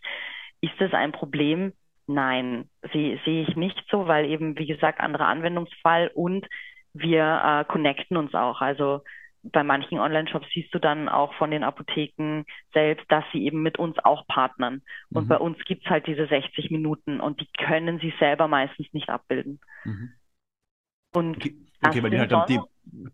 Ist 0.60 0.74
das 0.78 0.92
ein 0.92 1.12
Problem? 1.12 1.72
Nein, 2.08 2.68
sehe 2.92 3.20
seh 3.24 3.42
ich 3.42 3.54
nicht 3.54 3.80
so, 3.90 4.08
weil 4.08 4.26
eben, 4.26 4.58
wie 4.58 4.66
gesagt, 4.66 4.98
anderer 4.98 5.28
Anwendungsfall 5.28 6.10
und 6.12 6.44
wir 6.92 7.40
äh, 7.44 7.64
connecten 7.72 8.16
uns 8.16 8.34
auch. 8.34 8.60
Also 8.60 9.02
bei 9.42 9.62
manchen 9.62 9.98
Online-Shops 9.98 10.48
siehst 10.52 10.74
du 10.74 10.78
dann 10.78 11.08
auch 11.08 11.32
von 11.34 11.50
den 11.50 11.64
Apotheken 11.64 12.44
selbst, 12.74 13.06
dass 13.08 13.24
sie 13.32 13.44
eben 13.44 13.62
mit 13.62 13.78
uns 13.78 13.96
auch 14.04 14.26
partnern. 14.26 14.82
Und 15.12 15.24
mhm. 15.24 15.28
bei 15.28 15.38
uns 15.38 15.58
gibt 15.64 15.84
es 15.84 15.90
halt 15.90 16.06
diese 16.06 16.26
60 16.26 16.70
Minuten 16.70 17.20
und 17.20 17.40
die 17.40 17.48
können 17.56 18.00
sie 18.00 18.12
selber 18.18 18.48
meistens 18.48 18.92
nicht 18.92 19.08
abbilden. 19.08 19.60
Mhm. 19.84 20.12
Und 21.12 21.36
okay, 21.36 21.56
okay 21.84 22.02
weil 22.02 22.10
die 22.10 22.18
halt 22.18 22.32
dann 22.32 22.46
die, 22.46 22.60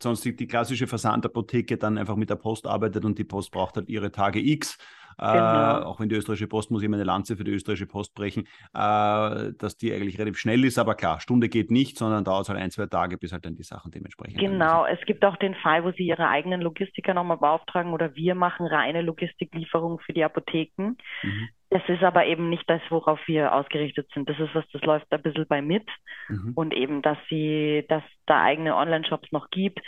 sonst 0.00 0.24
die, 0.24 0.36
die 0.36 0.46
klassische 0.46 0.86
Versandapotheke 0.86 1.76
dann 1.76 1.98
einfach 1.98 2.16
mit 2.16 2.30
der 2.30 2.36
Post 2.36 2.66
arbeitet 2.66 3.04
und 3.04 3.18
die 3.18 3.24
Post 3.24 3.50
braucht 3.50 3.76
halt 3.76 3.88
ihre 3.88 4.12
Tage 4.12 4.40
X 4.40 4.78
Genau. 5.18 5.80
Äh, 5.80 5.84
auch 5.84 6.00
wenn 6.00 6.08
die 6.08 6.14
österreichische 6.14 6.46
Post, 6.46 6.70
muss 6.70 6.82
ich 6.82 6.88
meine 6.88 7.04
Lanze 7.04 7.36
für 7.36 7.44
die 7.44 7.52
österreichische 7.52 7.86
Post 7.86 8.14
brechen, 8.14 8.44
äh, 8.74 9.52
dass 9.58 9.76
die 9.78 9.92
eigentlich 9.92 10.18
relativ 10.18 10.38
schnell 10.38 10.64
ist, 10.64 10.78
aber 10.78 10.94
klar, 10.94 11.20
Stunde 11.20 11.48
geht 11.48 11.70
nicht, 11.70 11.96
sondern 11.96 12.24
dauert 12.24 12.48
halt 12.48 12.58
ein, 12.58 12.70
zwei 12.70 12.86
Tage, 12.86 13.16
bis 13.16 13.32
halt 13.32 13.44
dann 13.46 13.56
die 13.56 13.62
Sachen 13.62 13.90
dementsprechend. 13.90 14.38
Genau, 14.38 14.84
es 14.86 15.00
gibt 15.06 15.24
auch 15.24 15.36
den 15.36 15.54
Fall, 15.54 15.84
wo 15.84 15.92
sie 15.92 16.06
ihre 16.06 16.28
eigenen 16.28 16.60
Logistiker 16.60 17.14
nochmal 17.14 17.38
beauftragen 17.38 17.92
oder 17.92 18.14
wir 18.14 18.34
machen 18.34 18.66
reine 18.66 19.02
Logistiklieferungen 19.02 19.98
für 20.00 20.12
die 20.12 20.24
Apotheken. 20.24 20.96
Mhm. 21.22 21.48
Das 21.70 21.82
ist 21.88 22.02
aber 22.04 22.26
eben 22.26 22.48
nicht 22.48 22.62
das, 22.70 22.80
worauf 22.90 23.18
wir 23.26 23.52
ausgerichtet 23.52 24.08
sind. 24.14 24.28
Das 24.30 24.38
ist 24.38 24.54
was, 24.54 24.64
das 24.72 24.82
läuft 24.82 25.10
ein 25.10 25.22
bisschen 25.22 25.46
bei 25.48 25.60
mit. 25.60 25.88
Mhm. 26.28 26.52
Und 26.54 26.72
eben, 26.72 27.02
dass 27.02 27.18
sie, 27.28 27.84
dass 27.88 28.04
da 28.26 28.40
eigene 28.42 28.76
Online-Shops 28.76 29.32
noch 29.32 29.50
gibt, 29.50 29.80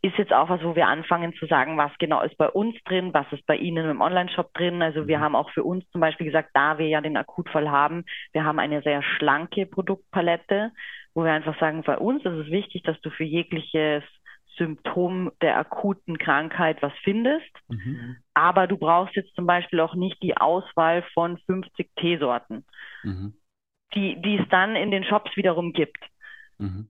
ist 0.00 0.16
jetzt 0.16 0.32
auch 0.32 0.48
was, 0.48 0.62
wo 0.62 0.76
wir 0.76 0.86
anfangen 0.86 1.34
zu 1.34 1.46
sagen, 1.46 1.76
was 1.76 1.90
genau 1.98 2.22
ist 2.22 2.36
bei 2.38 2.48
uns 2.48 2.76
drin, 2.84 3.12
was 3.12 3.26
ist 3.32 3.44
bei 3.46 3.56
Ihnen 3.56 3.90
im 3.90 4.00
Online-Shop 4.00 4.54
drin. 4.54 4.80
Also 4.80 5.08
wir 5.08 5.18
mhm. 5.18 5.22
haben 5.22 5.36
auch 5.36 5.50
für 5.50 5.64
uns 5.64 5.88
zum 5.90 6.00
Beispiel 6.00 6.26
gesagt, 6.26 6.50
da 6.54 6.78
wir 6.78 6.86
ja 6.86 7.00
den 7.00 7.16
Akutfall 7.16 7.68
haben, 7.68 8.04
wir 8.32 8.44
haben 8.44 8.60
eine 8.60 8.80
sehr 8.82 9.02
schlanke 9.02 9.66
Produktpalette, 9.66 10.70
wo 11.14 11.24
wir 11.24 11.32
einfach 11.32 11.58
sagen, 11.58 11.82
bei 11.82 11.98
uns 11.98 12.24
ist 12.24 12.46
es 12.46 12.50
wichtig, 12.50 12.84
dass 12.84 13.00
du 13.00 13.10
für 13.10 13.24
jegliches 13.24 14.04
Symptom 14.56 15.32
der 15.40 15.56
akuten 15.56 16.18
Krankheit 16.18 16.80
was 16.80 16.92
findest. 17.02 17.50
Mhm. 17.68 18.18
Aber 18.34 18.68
du 18.68 18.76
brauchst 18.76 19.16
jetzt 19.16 19.34
zum 19.34 19.46
Beispiel 19.46 19.80
auch 19.80 19.94
nicht 19.94 20.22
die 20.22 20.36
Auswahl 20.36 21.02
von 21.14 21.38
50 21.38 21.90
Teesorten, 21.96 22.64
mhm. 23.02 23.34
die, 23.94 24.20
die 24.20 24.38
es 24.38 24.48
dann 24.48 24.76
in 24.76 24.92
den 24.92 25.04
Shops 25.04 25.36
wiederum 25.36 25.72
gibt. 25.72 26.04
Mhm. 26.58 26.88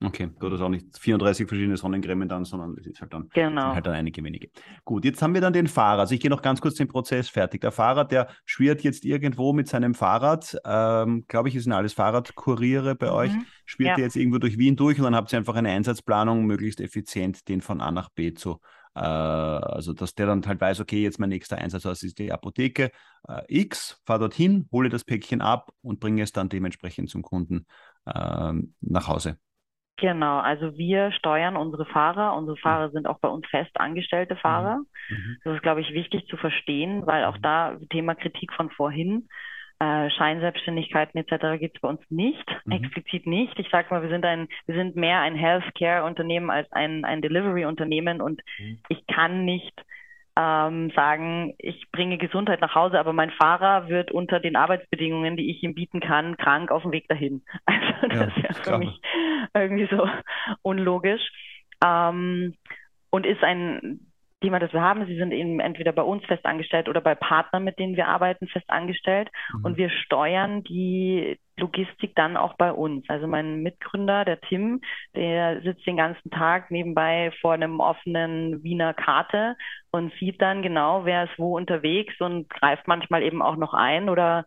Okay, 0.00 0.30
du 0.38 0.50
hast 0.50 0.60
auch 0.60 0.68
nicht 0.68 0.96
34 0.96 1.48
verschiedene 1.48 1.76
Sonnencremen 1.76 2.28
dann, 2.28 2.44
sondern 2.44 2.76
es 2.78 2.86
ist 2.86 3.00
halt 3.00 3.12
dann, 3.12 3.28
genau. 3.34 3.74
halt 3.74 3.84
dann 3.84 3.94
einige 3.94 4.22
wenige. 4.22 4.48
Gut, 4.84 5.04
jetzt 5.04 5.20
haben 5.22 5.34
wir 5.34 5.40
dann 5.40 5.52
den 5.52 5.66
Fahrer. 5.66 6.00
Also 6.00 6.14
ich 6.14 6.20
gehe 6.20 6.30
noch 6.30 6.40
ganz 6.40 6.60
kurz 6.60 6.76
den 6.76 6.86
Prozess 6.86 7.28
fertig. 7.28 7.62
Der 7.62 7.72
Fahrer, 7.72 8.04
der 8.04 8.28
schwirrt 8.44 8.82
jetzt 8.82 9.04
irgendwo 9.04 9.52
mit 9.52 9.66
seinem 9.66 9.94
Fahrrad, 9.94 10.56
ähm, 10.64 11.24
glaube 11.26 11.48
ich, 11.48 11.56
es 11.56 11.64
sind 11.64 11.72
alles 11.72 11.94
Fahrradkuriere 11.94 12.94
bei 12.94 13.08
mhm. 13.08 13.12
euch, 13.12 13.32
schwirrt 13.66 13.98
ja. 13.98 14.04
jetzt 14.04 14.14
irgendwo 14.14 14.38
durch 14.38 14.56
Wien 14.56 14.76
durch 14.76 14.98
und 14.98 15.04
dann 15.04 15.16
habt 15.16 15.32
ihr 15.32 15.38
einfach 15.38 15.56
eine 15.56 15.70
Einsatzplanung, 15.70 16.46
möglichst 16.46 16.80
effizient 16.80 17.48
den 17.48 17.60
von 17.60 17.80
A 17.80 17.90
nach 17.90 18.08
B 18.10 18.34
zu 18.34 18.60
äh, 18.94 19.00
also, 19.00 19.92
dass 19.92 20.14
der 20.14 20.26
dann 20.26 20.46
halt 20.46 20.60
weiß, 20.60 20.80
okay, 20.80 21.02
jetzt 21.02 21.18
mein 21.18 21.28
nächster 21.28 21.58
Einsatz 21.58 22.02
ist 22.02 22.18
die 22.18 22.32
Apotheke 22.32 22.90
äh, 23.28 23.42
X, 23.48 24.00
fahr 24.04 24.18
dorthin, 24.18 24.68
hole 24.70 24.88
das 24.88 25.04
Päckchen 25.04 25.40
ab 25.40 25.72
und 25.82 26.00
bringe 26.00 26.22
es 26.22 26.32
dann 26.32 26.48
dementsprechend 26.48 27.10
zum 27.10 27.22
Kunden 27.22 27.66
äh, 28.06 28.52
nach 28.80 29.08
Hause. 29.08 29.38
Genau, 29.98 30.38
also 30.38 30.78
wir 30.78 31.10
steuern 31.12 31.56
unsere 31.56 31.84
Fahrer. 31.84 32.36
Unsere 32.36 32.56
mhm. 32.56 32.60
Fahrer 32.60 32.90
sind 32.90 33.06
auch 33.06 33.18
bei 33.18 33.28
uns 33.28 33.46
fest 33.48 33.72
angestellte 33.74 34.36
Fahrer. 34.36 34.78
Mhm. 35.08 35.38
Das 35.44 35.56
ist, 35.56 35.62
glaube 35.62 35.80
ich, 35.80 35.92
wichtig 35.92 36.26
zu 36.28 36.36
verstehen, 36.36 37.06
weil 37.06 37.24
auch 37.24 37.36
mhm. 37.36 37.42
da 37.42 37.76
Thema 37.90 38.14
Kritik 38.14 38.52
von 38.52 38.70
vorhin, 38.70 39.28
äh, 39.80 40.10
Scheinselbstständigkeiten 40.10 41.20
etc. 41.20 41.60
gibt 41.60 41.76
es 41.76 41.80
bei 41.80 41.88
uns 41.88 42.00
nicht, 42.10 42.44
mhm. 42.64 42.72
explizit 42.72 43.26
nicht. 43.26 43.58
Ich 43.58 43.68
sage 43.70 43.88
mal, 43.90 44.02
wir 44.02 44.08
sind 44.08 44.24
ein, 44.24 44.48
wir 44.66 44.74
sind 44.76 44.94
mehr 44.96 45.20
ein 45.20 45.34
Healthcare-Unternehmen 45.34 46.50
als 46.50 46.70
ein, 46.72 47.04
ein 47.04 47.20
Delivery-Unternehmen 47.20 48.20
und 48.20 48.40
mhm. 48.58 48.78
ich 48.88 49.04
kann 49.08 49.44
nicht 49.44 49.84
ähm, 50.36 50.92
sagen, 50.94 51.54
ich 51.58 51.90
bringe 51.90 52.18
Gesundheit 52.18 52.60
nach 52.60 52.76
Hause, 52.76 53.00
aber 53.00 53.12
mein 53.12 53.30
Fahrer 53.32 53.88
wird 53.88 54.12
unter 54.12 54.38
den 54.38 54.54
Arbeitsbedingungen, 54.54 55.36
die 55.36 55.50
ich 55.50 55.62
ihm 55.64 55.74
bieten 55.74 55.98
kann, 55.98 56.36
krank 56.36 56.70
auf 56.70 56.82
dem 56.82 56.92
Weg 56.92 57.08
dahin. 57.08 57.42
Also 58.00 58.26
das 58.26 58.36
ja, 58.36 58.48
ist 58.48 58.66
ja 58.66 58.72
für 58.72 58.78
mich 58.78 59.00
irgendwie 59.68 59.88
so 59.94 60.08
unlogisch. 60.62 61.22
Ähm, 61.84 62.54
und 63.10 63.24
ist 63.24 63.42
ein 63.42 64.00
Thema, 64.40 64.60
das 64.60 64.72
wir 64.72 64.82
haben. 64.82 65.06
Sie 65.06 65.16
sind 65.16 65.32
eben 65.32 65.58
entweder 65.58 65.92
bei 65.92 66.02
uns 66.02 66.24
fest 66.26 66.44
angestellt 66.46 66.88
oder 66.88 67.00
bei 67.00 67.14
Partnern, 67.14 67.64
mit 67.64 67.78
denen 67.78 67.96
wir 67.96 68.06
arbeiten, 68.06 68.46
fest 68.48 68.68
angestellt. 68.68 69.28
Mhm. 69.52 69.64
Und 69.64 69.76
wir 69.76 69.90
steuern 69.90 70.62
die 70.62 71.38
Logistik 71.56 72.14
dann 72.14 72.36
auch 72.36 72.54
bei 72.54 72.72
uns. 72.72 73.04
Also 73.08 73.26
mein 73.26 73.62
Mitgründer, 73.62 74.24
der 74.24 74.40
Tim, 74.40 74.80
der 75.16 75.60
sitzt 75.62 75.86
den 75.86 75.96
ganzen 75.96 76.30
Tag 76.30 76.70
nebenbei 76.70 77.32
vor 77.40 77.52
einem 77.52 77.80
offenen 77.80 78.62
Wiener 78.62 78.94
Karte 78.94 79.56
und 79.90 80.12
sieht 80.20 80.40
dann 80.40 80.62
genau, 80.62 81.04
wer 81.04 81.24
ist 81.24 81.38
wo 81.38 81.56
unterwegs 81.56 82.20
und 82.20 82.48
greift 82.48 82.86
manchmal 82.86 83.22
eben 83.22 83.42
auch 83.42 83.56
noch 83.56 83.74
ein 83.74 84.08
oder 84.08 84.44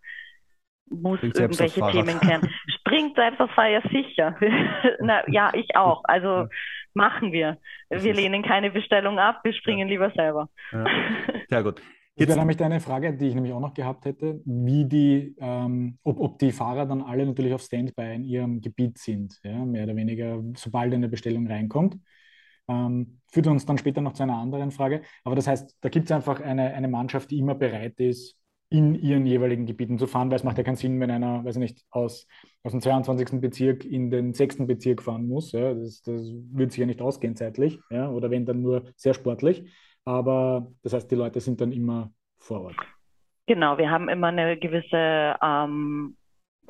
muss 0.91 1.17
Springt 1.19 1.37
irgendwelche 1.37 1.81
Themen 1.91 2.19
klären. 2.19 2.49
Springt 2.79 3.15
selbst 3.15 3.39
aufs 3.39 3.53
Fahrrad, 3.53 3.83
ja 3.83 3.89
sicher. 3.89 4.35
Na, 4.99 5.27
ja, 5.29 5.51
ich 5.53 5.75
auch. 5.75 6.01
Also 6.05 6.47
machen 6.93 7.31
wir. 7.31 7.57
Wir 7.89 8.13
lehnen 8.13 8.43
keine 8.43 8.71
Bestellung 8.71 9.19
ab, 9.19 9.39
wir 9.43 9.53
springen 9.53 9.87
ja. 9.87 9.93
lieber 9.93 10.11
selber. 10.15 10.49
Ja. 10.71 10.85
Sehr 11.49 11.63
gut. 11.63 11.81
Jetzt 12.15 12.29
wäre 12.29 12.39
nämlich 12.39 12.61
eine 12.61 12.81
Frage, 12.81 13.15
die 13.15 13.29
ich 13.29 13.35
nämlich 13.35 13.53
auch 13.53 13.61
noch 13.61 13.73
gehabt 13.73 14.05
hätte, 14.05 14.41
wie 14.45 14.85
die, 14.85 15.35
ähm, 15.39 15.97
ob, 16.03 16.19
ob 16.19 16.39
die 16.39 16.51
Fahrer 16.51 16.85
dann 16.85 17.01
alle 17.01 17.25
natürlich 17.25 17.53
auf 17.53 17.61
Standby 17.61 18.15
in 18.15 18.23
ihrem 18.25 18.61
Gebiet 18.61 18.97
sind, 18.97 19.39
ja, 19.43 19.63
mehr 19.65 19.85
oder 19.85 19.95
weniger, 19.95 20.43
sobald 20.55 20.93
eine 20.93 21.07
Bestellung 21.07 21.47
reinkommt. 21.47 21.97
Ähm, 22.67 23.21
führt 23.31 23.47
uns 23.47 23.65
dann 23.65 23.77
später 23.77 24.01
noch 24.01 24.13
zu 24.13 24.23
einer 24.23 24.37
anderen 24.37 24.71
Frage. 24.71 25.01
Aber 25.23 25.35
das 25.35 25.47
heißt, 25.47 25.77
da 25.81 25.89
gibt 25.89 26.05
es 26.05 26.11
einfach 26.11 26.41
eine, 26.41 26.73
eine 26.73 26.89
Mannschaft, 26.89 27.31
die 27.31 27.39
immer 27.39 27.55
bereit 27.55 27.99
ist, 27.99 28.37
in 28.71 28.95
ihren 28.95 29.25
jeweiligen 29.25 29.65
Gebieten 29.65 29.99
zu 29.99 30.07
fahren, 30.07 30.29
weil 30.29 30.37
es 30.37 30.45
macht 30.45 30.57
ja 30.57 30.63
keinen 30.63 30.77
Sinn, 30.77 30.99
wenn 31.01 31.11
einer, 31.11 31.43
weiß 31.43 31.57
ich 31.57 31.61
nicht, 31.61 31.85
aus, 31.91 32.25
aus 32.63 32.71
dem 32.71 32.79
22. 32.79 33.41
Bezirk 33.41 33.83
in 33.83 34.09
den 34.09 34.33
6. 34.33 34.65
Bezirk 34.65 35.03
fahren 35.03 35.27
muss. 35.27 35.51
Ja, 35.51 35.73
das, 35.73 36.01
das 36.01 36.21
wird 36.53 36.71
sich 36.71 36.79
ja 36.79 36.85
nicht 36.85 37.01
ausgehen 37.01 37.35
zeitlich, 37.35 37.79
ja, 37.89 38.09
oder 38.09 38.31
wenn 38.31 38.45
dann 38.45 38.61
nur 38.61 38.83
sehr 38.95 39.13
sportlich. 39.13 39.69
Aber 40.05 40.71
das 40.83 40.93
heißt, 40.93 41.11
die 41.11 41.15
Leute 41.15 41.41
sind 41.41 41.59
dann 41.59 41.73
immer 41.73 42.11
vor 42.39 42.61
Ort. 42.61 42.77
Genau, 43.45 43.77
wir 43.77 43.89
haben 43.89 44.07
immer 44.07 44.27
eine 44.27 44.57
gewisse 44.57 45.35
ähm, 45.43 46.15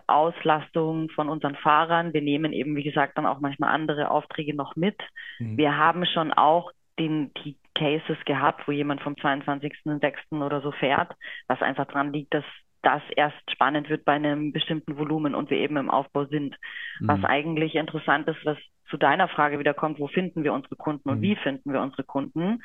Auslastung 0.08 1.10
von 1.12 1.30
unseren 1.30 1.56
Fahrern. 1.56 2.14
Wir 2.14 2.24
nehmen 2.24 2.52
eben, 2.52 2.76
wie 2.76 2.84
gesagt, 2.84 3.16
dann 3.18 3.28
auch 3.28 3.40
manchmal 3.42 3.76
andere 3.76 4.10
Aufträge 4.10 4.56
noch 4.56 4.76
mit. 4.76 4.98
Mhm. 5.38 5.56
Wir 5.56 5.78
haben 5.78 6.04
schon 6.08 6.34
auch 6.34 6.72
den, 7.02 7.32
die 7.44 7.58
Cases 7.76 8.18
gehabt, 8.26 8.68
wo 8.68 8.72
jemand 8.72 9.02
vom 9.02 9.14
22.06. 9.14 10.44
oder 10.44 10.62
so 10.62 10.72
fährt, 10.72 11.14
was 11.48 11.62
einfach 11.62 11.86
daran 11.88 12.14
liegt, 12.14 12.34
dass 12.34 12.46
das 12.84 13.02
erst 13.16 13.52
spannend 13.52 13.90
wird 13.90 14.06
bei 14.06 14.14
einem 14.14 14.52
bestimmten 14.52 14.98
Volumen 14.98 15.36
und 15.36 15.50
wir 15.50 15.58
eben 15.58 15.78
im 15.78 15.90
Aufbau 15.90 16.26
sind. 16.26 16.56
Mhm. 17.00 17.08
Was 17.08 17.24
eigentlich 17.24 17.76
interessant 17.76 18.28
ist, 18.28 18.44
was 18.46 18.58
zu 18.90 18.98
deiner 18.98 19.28
Frage 19.28 19.60
wieder 19.60 19.74
kommt, 19.74 20.00
wo 20.00 20.08
finden 20.08 20.44
wir 20.44 20.54
unsere 20.54 20.76
Kunden 20.76 21.10
und 21.10 21.20
mhm. 21.20 21.22
wie 21.22 21.36
finden 21.36 21.72
wir 21.74 21.82
unsere 21.82 22.04
Kunden? 22.04 22.64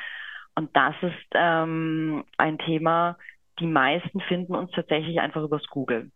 Und 0.55 0.75
das 0.75 0.94
ist 1.03 1.27
ähm, 1.35 2.25
ein 2.38 2.59
Thema, 2.59 3.18
die 3.61 3.66
meisten 3.66 4.20
finden 4.20 4.55
uns 4.55 4.70
tatsächlich 4.72 5.20
einfach 5.20 5.42
übers 5.42 5.66
Googeln. 5.68 6.12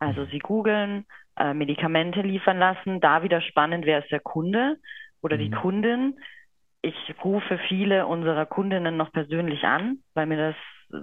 Also 0.00 0.24
sie 0.26 0.40
googeln, 0.40 1.06
äh, 1.38 1.54
Medikamente 1.54 2.20
liefern 2.20 2.58
lassen, 2.58 3.00
da 3.00 3.22
wieder 3.22 3.40
spannend, 3.40 3.86
wer 3.86 4.00
ist 4.00 4.10
der 4.10 4.20
Kunde 4.20 4.76
oder 5.22 5.36
die 5.36 5.48
mhm. 5.48 5.54
Kundin 5.54 6.14
ich 6.84 7.14
rufe 7.24 7.58
viele 7.68 8.06
unserer 8.06 8.46
Kundinnen 8.46 8.96
noch 8.96 9.10
persönlich 9.12 9.64
an, 9.64 9.98
weil 10.14 10.26
mir 10.26 10.54
das, 10.90 11.02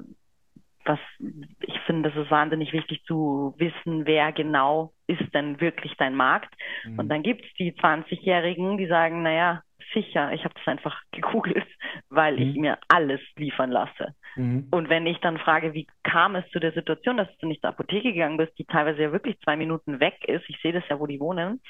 was 0.86 1.00
ich 1.20 1.80
finde, 1.82 2.10
das 2.10 2.24
ist 2.24 2.32
wahnsinnig 2.32 2.72
wichtig 2.72 3.04
zu 3.06 3.56
wissen, 3.58 4.06
wer 4.06 4.32
genau 4.32 4.94
ist 5.08 5.34
denn 5.34 5.60
wirklich 5.60 5.96
dein 5.98 6.16
Markt. 6.16 6.54
Mhm. 6.86 7.00
Und 7.00 7.10
dann 7.10 7.24
gibt 7.24 7.46
es 7.46 7.54
die 7.56 7.74
20-Jährigen, 7.74 8.78
die 8.78 8.88
sagen, 8.88 9.24
naja, 9.24 9.64
sicher, 9.94 10.32
ich 10.34 10.44
habe 10.44 10.54
das 10.54 10.68
einfach 10.68 11.02
gegoogelt, 11.12 11.68
weil 12.10 12.36
mhm. 12.36 12.42
ich 12.42 12.56
mir 12.56 12.78
alles 12.88 13.22
liefern 13.36 13.72
lasse. 13.72 14.16
Mhm. 14.36 14.68
Und 14.72 14.90
wenn 14.90 15.08
ich 15.08 15.18
dann 15.20 15.40
frage, 15.40 15.74
wie 15.74 15.88
kam 16.04 16.36
es 16.36 16.48
zu 16.52 16.60
der 16.60 16.74
Situation, 16.74 17.18
dass 17.18 17.36
du 17.40 17.48
nicht 17.48 17.62
zur 17.62 17.72
Apotheke 17.72 18.14
gegangen 18.14 18.38
bist, 18.38 18.58
die 18.58 18.66
teilweise 18.66 19.02
ja 19.02 19.12
wirklich 19.12 19.40
zwei 19.40 19.56
Minuten 19.56 20.00
weg 20.00 20.24
ist, 20.28 20.48
ich 20.48 20.60
sehe 20.62 20.74
das 20.74 20.88
ja, 20.90 21.00
wo 21.00 21.08
die 21.08 21.20
wohnen, 21.20 21.62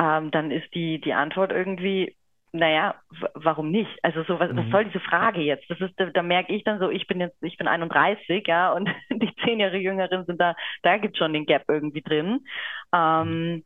ähm, 0.00 0.30
dann 0.30 0.50
ist 0.50 0.72
die, 0.74 1.00
die 1.00 1.12
Antwort 1.12 1.52
irgendwie, 1.52 2.16
naja, 2.54 2.94
warum 3.34 3.72
nicht? 3.72 3.90
Also 4.02 4.22
so, 4.22 4.38
was, 4.38 4.52
mhm. 4.52 4.56
was 4.56 4.70
soll 4.70 4.84
diese 4.84 5.00
Frage 5.00 5.40
jetzt? 5.40 5.68
Das 5.68 5.80
ist, 5.80 5.92
da, 5.98 6.06
da, 6.06 6.22
merke 6.22 6.54
ich 6.54 6.62
dann 6.62 6.78
so, 6.78 6.88
ich 6.88 7.06
bin 7.08 7.20
jetzt, 7.20 7.36
ich 7.42 7.56
bin 7.56 7.66
31, 7.66 8.46
ja, 8.46 8.72
und 8.72 8.88
die 9.10 9.34
zehn 9.44 9.58
Jahre 9.58 9.76
Jüngeren 9.76 10.24
sind 10.24 10.40
da, 10.40 10.54
da 10.82 10.96
gibt 10.98 11.18
schon 11.18 11.32
den 11.32 11.46
Gap 11.46 11.64
irgendwie 11.66 12.02
drin. 12.02 12.46
Ähm, 12.94 13.64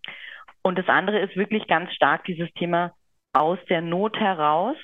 und 0.63 0.79
das 0.79 0.89
andere 0.89 1.19
ist 1.19 1.37
wirklich 1.37 1.67
ganz 1.67 1.93
stark 1.93 2.25
dieses 2.25 2.51
Thema 2.55 2.93
aus 3.35 3.59
der 3.69 3.83
Not 3.83 4.19
heraus, 4.19 4.77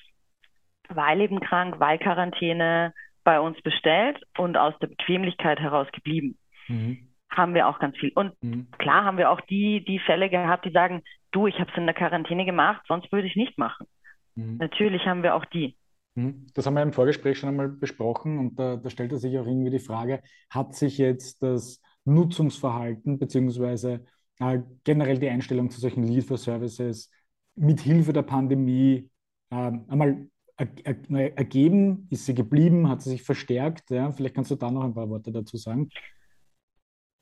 weil 0.91 1.23
eben 1.23 1.41
krank, 1.41 1.77
weil 1.79 1.99
Quarantäne 1.99 2.93
bei 3.25 3.41
uns 3.41 3.61
bestellt 3.63 4.23
und 4.37 4.59
aus 4.59 4.79
der 4.81 4.89
Bequemlichkeit 4.89 5.61
heraus 5.61 5.89
geblieben. 5.93 6.37
Mhm 6.69 7.09
haben 7.37 7.55
wir 7.55 7.67
auch 7.67 7.81
ganz 7.81 7.97
viel. 7.97 8.13
Und 8.15 8.41
mhm. 8.43 8.69
klar 8.79 9.05
haben 9.05 9.19
wir 9.19 9.31
auch 9.31 9.41
die, 9.41 9.85
die 9.85 9.99
Fälle 9.99 10.31
gehabt, 10.31 10.65
die 10.65 10.71
sagen, 10.71 11.03
du, 11.33 11.47
ich 11.47 11.59
habe 11.59 11.71
es 11.71 11.77
in 11.77 11.87
der 11.87 11.95
Quarantäne 11.95 12.45
gemacht, 12.45 12.83
sonst 12.87 13.11
würde 13.13 13.27
ich 13.27 13.37
nicht 13.37 13.59
machen. 13.59 13.87
Mhm. 14.35 14.57
Natürlich 14.59 15.05
haben 15.07 15.23
wir 15.23 15.35
auch 15.35 15.45
die. 15.45 15.77
Mhm. 16.15 16.47
Das 16.55 16.67
haben 16.67 16.75
wir 16.75 16.83
im 16.83 16.93
Vorgespräch 16.93 17.39
schon 17.39 17.49
einmal 17.49 17.69
besprochen 17.69 18.39
und 18.39 18.59
da, 18.59 18.77
da 18.77 18.91
stellt 18.91 19.13
sich 19.19 19.39
auch 19.39 19.47
irgendwie 19.47 19.71
die 19.71 19.79
Frage, 19.79 20.23
hat 20.51 20.75
sich 20.75 20.99
jetzt 20.99 21.43
das 21.43 21.81
Nutzungsverhalten 22.05 23.19
beziehungsweise 23.19 24.05
äh, 24.39 24.61
generell 24.85 25.19
die 25.19 25.29
Einstellung 25.29 25.71
zu 25.71 25.81
solchen 25.81 26.05
Lieferservices 26.05 27.11
mit 27.57 27.81
Hilfe 27.81 28.13
der 28.13 28.23
Pandemie 28.23 29.11
äh, 29.51 29.73
einmal 29.89 30.29
ergeben? 30.57 32.07
Ist 32.11 32.27
sie 32.27 32.35
geblieben? 32.35 32.89
Hat 32.89 33.03
sie 33.03 33.11
sich 33.11 33.23
verstärkt? 33.23 33.91
Ja, 33.91 34.13
vielleicht 34.13 34.35
kannst 34.35 34.51
du 34.51 34.57
da 34.57 34.71
noch 34.71 34.85
ein 34.85 34.95
paar 34.95 35.09
Worte 35.09 35.33
dazu 35.33 35.57
sagen. 35.57 35.89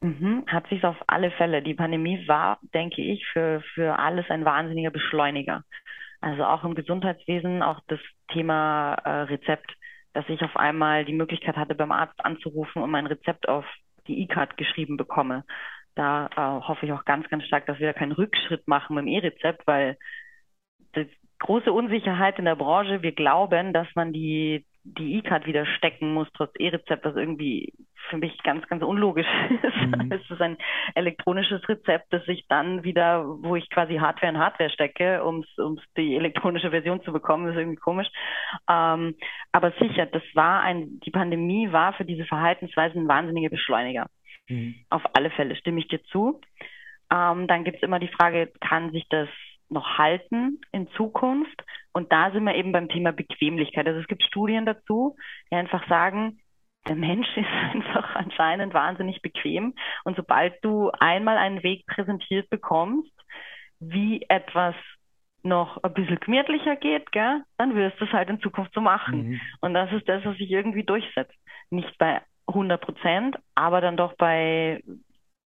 Mhm, 0.00 0.44
hat 0.48 0.68
sich 0.68 0.84
auf 0.84 0.96
alle 1.06 1.30
Fälle. 1.30 1.62
Die 1.62 1.74
Pandemie 1.74 2.26
war, 2.26 2.58
denke 2.74 3.00
ich, 3.00 3.24
für, 3.32 3.62
für 3.74 3.98
alles 3.98 4.26
ein 4.28 4.44
wahnsinniger 4.44 4.90
Beschleuniger. 4.90 5.64
Also 6.22 6.44
auch 6.44 6.62
im 6.64 6.74
Gesundheitswesen, 6.74 7.62
auch 7.62 7.80
das 7.88 7.98
Thema 8.32 8.94
äh, 9.04 9.10
Rezept, 9.22 9.70
dass 10.12 10.28
ich 10.28 10.40
auf 10.42 10.56
einmal 10.56 11.04
die 11.04 11.14
Möglichkeit 11.14 11.56
hatte, 11.56 11.74
beim 11.74 11.90
Arzt 11.90 12.24
anzurufen 12.24 12.80
und 12.80 12.90
mein 12.90 13.06
Rezept 13.06 13.48
auf 13.48 13.64
die 14.06 14.22
E-Card 14.22 14.56
geschrieben 14.56 14.96
bekomme. 14.96 15.44
Da 15.96 16.26
äh, 16.36 16.66
hoffe 16.66 16.86
ich 16.86 16.92
auch 16.92 17.04
ganz, 17.04 17.28
ganz 17.28 17.44
stark, 17.44 17.66
dass 17.66 17.80
wir 17.80 17.88
da 17.88 17.98
keinen 17.98 18.12
Rückschritt 18.12 18.68
machen 18.68 18.94
mit 18.94 19.04
dem 19.04 19.08
E-Rezept, 19.08 19.66
weil 19.66 19.98
die 20.94 21.10
große 21.40 21.72
Unsicherheit 21.72 22.38
in 22.38 22.44
der 22.44 22.56
Branche, 22.56 23.02
wir 23.02 23.12
glauben, 23.12 23.72
dass 23.72 23.88
man 23.96 24.12
die 24.12 24.64
die 24.84 25.18
E-Card 25.18 25.46
wieder 25.46 25.64
stecken 25.64 26.12
muss, 26.12 26.28
trotz 26.34 26.52
E-Rezept, 26.58 27.04
was 27.04 27.14
irgendwie 27.14 27.72
für 28.10 28.16
mich 28.16 28.36
ganz, 28.42 28.66
ganz 28.66 28.82
unlogisch 28.82 29.26
ist. 29.62 29.76
Mhm. 29.76 30.12
es 30.12 30.30
ist 30.30 30.40
ein 30.40 30.56
elektronisches 30.94 31.66
Rezept, 31.68 32.12
das 32.12 32.26
ich 32.26 32.46
dann 32.48 32.82
wieder, 32.82 33.24
wo 33.24 33.54
ich 33.56 33.70
quasi 33.70 33.96
Hardware 33.96 34.32
in 34.32 34.38
Hardware 34.38 34.70
stecke, 34.70 35.22
um 35.24 35.44
die 35.96 36.16
elektronische 36.16 36.70
Version 36.70 37.02
zu 37.02 37.12
bekommen, 37.12 37.48
ist 37.48 37.56
irgendwie 37.56 37.76
komisch. 37.76 38.08
Ähm, 38.68 39.14
aber 39.52 39.72
sicher, 39.80 40.06
das 40.06 40.22
war 40.34 40.62
ein, 40.62 41.00
die 41.00 41.10
Pandemie 41.10 41.70
war 41.70 41.92
für 41.92 42.04
diese 42.04 42.24
Verhaltensweisen 42.24 43.02
ein 43.02 43.08
wahnsinniger 43.08 43.50
Beschleuniger. 43.50 44.06
Mhm. 44.48 44.74
Auf 44.90 45.02
alle 45.14 45.30
Fälle 45.30 45.54
stimme 45.56 45.80
ich 45.80 45.88
dir 45.88 46.02
zu. 46.04 46.40
Ähm, 47.12 47.46
dann 47.46 47.64
gibt 47.64 47.76
es 47.76 47.82
immer 47.82 48.00
die 48.00 48.08
Frage, 48.08 48.52
kann 48.60 48.90
sich 48.90 49.06
das 49.10 49.28
noch 49.72 49.98
halten 49.98 50.60
in 50.72 50.88
Zukunft? 50.92 51.64
Und 51.92 52.12
da 52.12 52.30
sind 52.30 52.44
wir 52.44 52.54
eben 52.54 52.72
beim 52.72 52.88
Thema 52.88 53.12
Bequemlichkeit. 53.12 53.86
Also 53.86 54.00
es 54.00 54.06
gibt 54.06 54.22
Studien 54.22 54.66
dazu, 54.66 55.16
die 55.50 55.56
einfach 55.56 55.86
sagen, 55.88 56.40
der 56.88 56.96
Mensch 56.96 57.28
ist 57.36 57.48
einfach 57.72 58.14
anscheinend 58.14 58.74
wahnsinnig 58.74 59.22
bequem. 59.22 59.74
Und 60.04 60.16
sobald 60.16 60.54
du 60.64 60.90
einmal 60.98 61.36
einen 61.36 61.62
Weg 61.62 61.86
präsentiert 61.86 62.48
bekommst, 62.50 63.12
wie 63.80 64.24
etwas 64.28 64.74
noch 65.44 65.82
ein 65.82 65.92
bisschen 65.94 66.20
gemütlicher 66.20 66.76
geht, 66.76 67.10
gell, 67.10 67.42
dann 67.58 67.74
wirst 67.74 68.00
du 68.00 68.04
es 68.04 68.12
halt 68.12 68.28
in 68.30 68.40
Zukunft 68.40 68.72
so 68.74 68.80
machen. 68.80 69.30
Mhm. 69.30 69.40
Und 69.60 69.74
das 69.74 69.92
ist 69.92 70.08
das, 70.08 70.24
was 70.24 70.36
sich 70.36 70.50
irgendwie 70.50 70.84
durchsetzt. 70.84 71.36
Nicht 71.70 71.98
bei 71.98 72.20
100 72.46 72.80
Prozent, 72.80 73.36
aber 73.54 73.80
dann 73.80 73.96
doch 73.96 74.14
bei, 74.16 74.82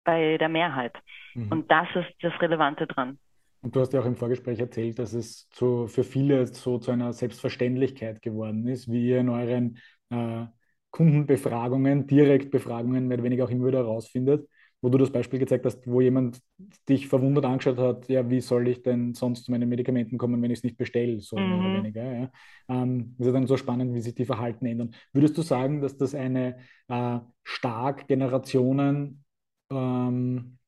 bei 0.05 0.39
der 0.39 0.49
Mehrheit. 0.49 0.97
Mhm. 1.35 1.51
Und 1.51 1.71
das 1.71 1.89
ist 1.95 2.13
das 2.23 2.41
Relevante 2.41 2.87
dran. 2.87 3.19
Und 3.63 3.77
du 3.77 3.81
hast 3.81 3.93
ja 3.93 4.01
auch 4.01 4.07
im 4.07 4.17
Vorgespräch 4.17 4.59
erzählt, 4.59 4.99
dass 4.99 5.13
es 5.13 5.49
zu, 5.51 5.87
für 5.87 6.05
viele 6.05 6.47
so 6.47 6.79
zu 6.79 6.91
einer 6.91 7.13
Selbstverständlichkeit 7.13 8.23
geworden 8.23 8.67
ist, 8.67 8.91
wie 8.91 9.09
ihr 9.09 9.21
in 9.21 9.29
euren 9.29 9.79
äh, 10.11 10.47
Kundenbefragungen, 10.91 12.07
Direktbefragungen 12.07 13.07
mehr 13.07 13.19
oder 13.19 13.25
weniger 13.25 13.45
auch 13.45 13.51
immer 13.51 13.69
wieder 13.69 13.79
herausfindet, 13.79 14.49
wo 14.81 14.89
du 14.89 14.99
das 14.99 15.11
Beispiel 15.11 15.39
gezeigt 15.39 15.67
hast, 15.67 15.87
wo 15.87 16.01
jemand 16.01 16.41
dich 16.89 17.07
verwundert 17.07 17.45
angeschaut 17.45 17.79
hat, 17.79 18.09
ja, 18.09 18.29
wie 18.31 18.41
soll 18.41 18.67
ich 18.69 18.83
denn 18.83 19.13
sonst 19.15 19.45
zu 19.45 19.51
meinen 19.51 19.69
Medikamenten 19.69 20.17
kommen, 20.17 20.41
wenn 20.41 20.51
ich 20.51 20.61
es 20.61 20.65
nicht 20.65 20.79
bestelle, 20.79 21.21
so 21.21 21.37
mhm. 21.37 21.49
mehr 21.49 21.59
oder 21.59 21.69
mhm. 21.69 21.77
weniger. 21.77 22.13
Ja. 22.13 22.31
Ähm, 22.69 23.15
ist 23.19 23.33
dann 23.33 23.47
so 23.47 23.57
spannend, 23.59 23.95
wie 23.95 24.01
sich 24.01 24.15
die 24.15 24.25
Verhalten 24.25 24.65
ändern. 24.65 24.95
Würdest 25.13 25.37
du 25.37 25.43
sagen, 25.43 25.83
dass 25.83 25.97
das 25.99 26.15
eine 26.15 26.57
äh, 26.89 27.19
stark 27.45 28.09
Generationen 28.09 29.23
ähm, 29.71 30.59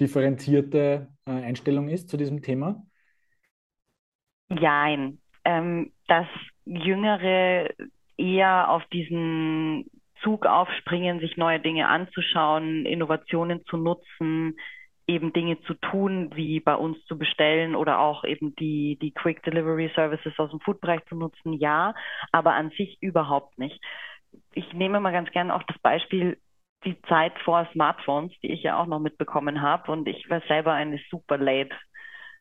differenzierte 0.00 1.08
äh, 1.26 1.30
Einstellung 1.30 1.88
ist 1.88 2.08
zu 2.08 2.16
diesem 2.16 2.42
Thema? 2.42 2.84
Nein, 4.48 5.18
ähm, 5.44 5.92
dass 6.08 6.26
Jüngere 6.64 7.70
eher 8.16 8.70
auf 8.70 8.84
diesen 8.86 9.90
Zug 10.22 10.46
aufspringen, 10.46 11.20
sich 11.20 11.36
neue 11.36 11.60
Dinge 11.60 11.88
anzuschauen, 11.88 12.86
Innovationen 12.86 13.64
zu 13.66 13.76
nutzen, 13.76 14.56
eben 15.06 15.32
Dinge 15.32 15.60
zu 15.62 15.74
tun, 15.74 16.30
wie 16.34 16.60
bei 16.60 16.74
uns 16.74 17.04
zu 17.06 17.18
bestellen 17.18 17.74
oder 17.74 17.98
auch 17.98 18.24
eben 18.24 18.54
die, 18.56 18.98
die 19.00 19.12
Quick 19.12 19.42
Delivery 19.42 19.90
Services 19.94 20.32
aus 20.38 20.50
dem 20.50 20.60
Foodbereich 20.60 21.04
zu 21.08 21.14
nutzen, 21.14 21.52
ja, 21.52 21.94
aber 22.32 22.54
an 22.54 22.70
sich 22.70 22.96
überhaupt 23.02 23.58
nicht. 23.58 23.78
Ich 24.54 24.72
nehme 24.72 25.00
mal 25.00 25.12
ganz 25.12 25.30
gerne 25.30 25.54
auch 25.54 25.62
das 25.64 25.78
Beispiel 25.80 26.38
die 26.84 27.00
Zeit 27.02 27.32
vor 27.44 27.68
Smartphones, 27.72 28.32
die 28.42 28.52
ich 28.52 28.62
ja 28.62 28.78
auch 28.78 28.86
noch 28.86 29.00
mitbekommen 29.00 29.62
habe. 29.62 29.90
Und 29.90 30.08
ich 30.08 30.28
war 30.30 30.40
selber 30.42 30.72
eine 30.72 31.00
super 31.10 31.38
late. 31.38 31.74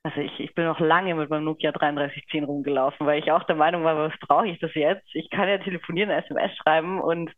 Also 0.03 0.19
ich, 0.19 0.39
ich 0.39 0.53
bin 0.53 0.65
noch 0.65 0.79
lange 0.79 1.15
mit 1.15 1.29
meinem 1.29 1.45
Nokia 1.45 1.71
3310 1.71 2.43
rumgelaufen, 2.43 3.07
weil 3.07 3.19
ich 3.19 3.31
auch 3.31 3.43
der 3.43 3.55
Meinung 3.55 3.83
war, 3.83 3.97
was 3.97 4.19
brauche 4.19 4.47
ich 4.47 4.59
das 4.59 4.73
jetzt? 4.75 5.07
Ich 5.13 5.29
kann 5.29 5.47
ja 5.47 5.57
telefonieren, 5.59 6.09
SMS 6.09 6.55
schreiben 6.57 6.99
und 6.99 7.31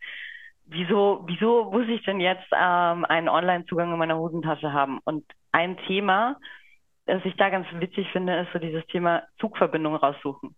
wieso, 0.65 1.23
wieso 1.27 1.71
muss 1.71 1.87
ich 1.87 2.03
denn 2.03 2.19
jetzt 2.19 2.47
ähm, 2.51 3.05
einen 3.05 3.29
Online-Zugang 3.29 3.93
in 3.93 3.99
meiner 3.99 4.17
Hosentasche 4.17 4.73
haben? 4.73 4.99
Und 5.03 5.23
ein 5.51 5.77
Thema, 5.85 6.37
das 7.05 7.23
ich 7.23 7.35
da 7.35 7.49
ganz 7.49 7.67
witzig 7.73 8.09
finde, 8.11 8.39
ist 8.39 8.51
so 8.51 8.57
dieses 8.57 8.85
Thema 8.87 9.23
Zugverbindung 9.37 9.95
raussuchen 9.95 10.55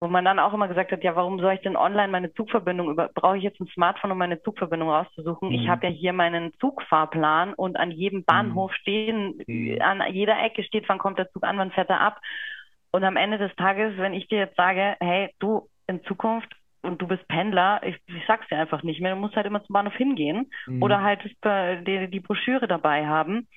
wo 0.00 0.08
man 0.08 0.24
dann 0.24 0.38
auch 0.38 0.52
immer 0.52 0.68
gesagt 0.68 0.92
hat, 0.92 1.02
ja, 1.02 1.16
warum 1.16 1.40
soll 1.40 1.54
ich 1.54 1.60
denn 1.60 1.76
online 1.76 2.08
meine 2.08 2.32
Zugverbindung 2.34 2.90
über, 2.90 3.08
brauche 3.14 3.38
ich 3.38 3.42
jetzt 3.42 3.60
ein 3.60 3.68
Smartphone, 3.68 4.12
um 4.12 4.18
meine 4.18 4.42
Zugverbindung 4.42 4.90
rauszusuchen? 4.90 5.48
Mhm. 5.48 5.54
Ich 5.54 5.68
habe 5.68 5.86
ja 5.86 5.92
hier 5.92 6.12
meinen 6.12 6.52
Zugfahrplan 6.60 7.54
und 7.54 7.76
an 7.78 7.90
jedem 7.90 8.24
Bahnhof 8.24 8.70
mhm. 8.72 8.74
stehen, 8.74 9.40
mhm. 9.46 9.80
an 9.80 10.02
jeder 10.12 10.42
Ecke 10.42 10.64
steht, 10.64 10.88
wann 10.88 10.98
kommt 10.98 11.18
der 11.18 11.30
Zug 11.30 11.44
an, 11.44 11.56
wann 11.56 11.70
fährt 11.70 11.88
er 11.88 12.00
ab. 12.00 12.20
Und 12.90 13.04
am 13.04 13.16
Ende 13.16 13.38
des 13.38 13.54
Tages, 13.56 13.96
wenn 13.96 14.14
ich 14.14 14.28
dir 14.28 14.38
jetzt 14.38 14.56
sage, 14.56 14.96
hey, 15.00 15.30
du 15.38 15.68
in 15.86 16.02
Zukunft 16.04 16.54
und 16.82 17.00
du 17.00 17.06
bist 17.06 17.26
Pendler, 17.28 17.80
ich, 17.82 17.96
ich 18.06 18.22
sag's 18.26 18.48
dir 18.48 18.58
einfach 18.58 18.82
nicht 18.82 19.00
mehr, 19.00 19.14
du 19.14 19.20
musst 19.20 19.34
halt 19.34 19.46
immer 19.46 19.64
zum 19.64 19.72
Bahnhof 19.72 19.94
hingehen 19.94 20.50
mhm. 20.66 20.82
oder 20.82 21.02
halt 21.02 21.22
die, 21.24 22.08
die 22.10 22.20
Broschüre 22.20 22.68
dabei 22.68 23.06
haben 23.06 23.48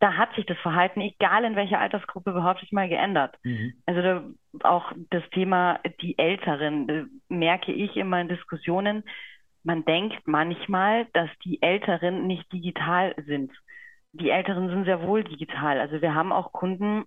da 0.00 0.16
hat 0.16 0.34
sich 0.34 0.46
das 0.46 0.58
Verhalten, 0.58 1.00
egal 1.00 1.44
in 1.44 1.56
welcher 1.56 1.80
Altersgruppe, 1.80 2.30
überhaupt 2.30 2.62
nicht 2.62 2.72
mal 2.72 2.88
geändert. 2.88 3.36
Mhm. 3.42 3.74
Also 3.86 4.02
da, 4.02 4.24
auch 4.62 4.92
das 5.10 5.22
Thema 5.30 5.80
die 6.00 6.16
Älteren, 6.18 7.20
merke 7.28 7.72
ich 7.72 7.96
immer 7.96 8.20
in 8.20 8.28
Diskussionen, 8.28 9.04
man 9.64 9.84
denkt 9.84 10.26
manchmal, 10.26 11.06
dass 11.12 11.28
die 11.44 11.60
Älteren 11.60 12.26
nicht 12.26 12.50
digital 12.52 13.14
sind. 13.26 13.52
Die 14.12 14.30
Älteren 14.30 14.68
sind 14.68 14.84
sehr 14.84 15.02
wohl 15.02 15.24
digital. 15.24 15.80
Also 15.80 16.00
wir 16.00 16.14
haben 16.14 16.32
auch 16.32 16.52
Kunden, 16.52 17.04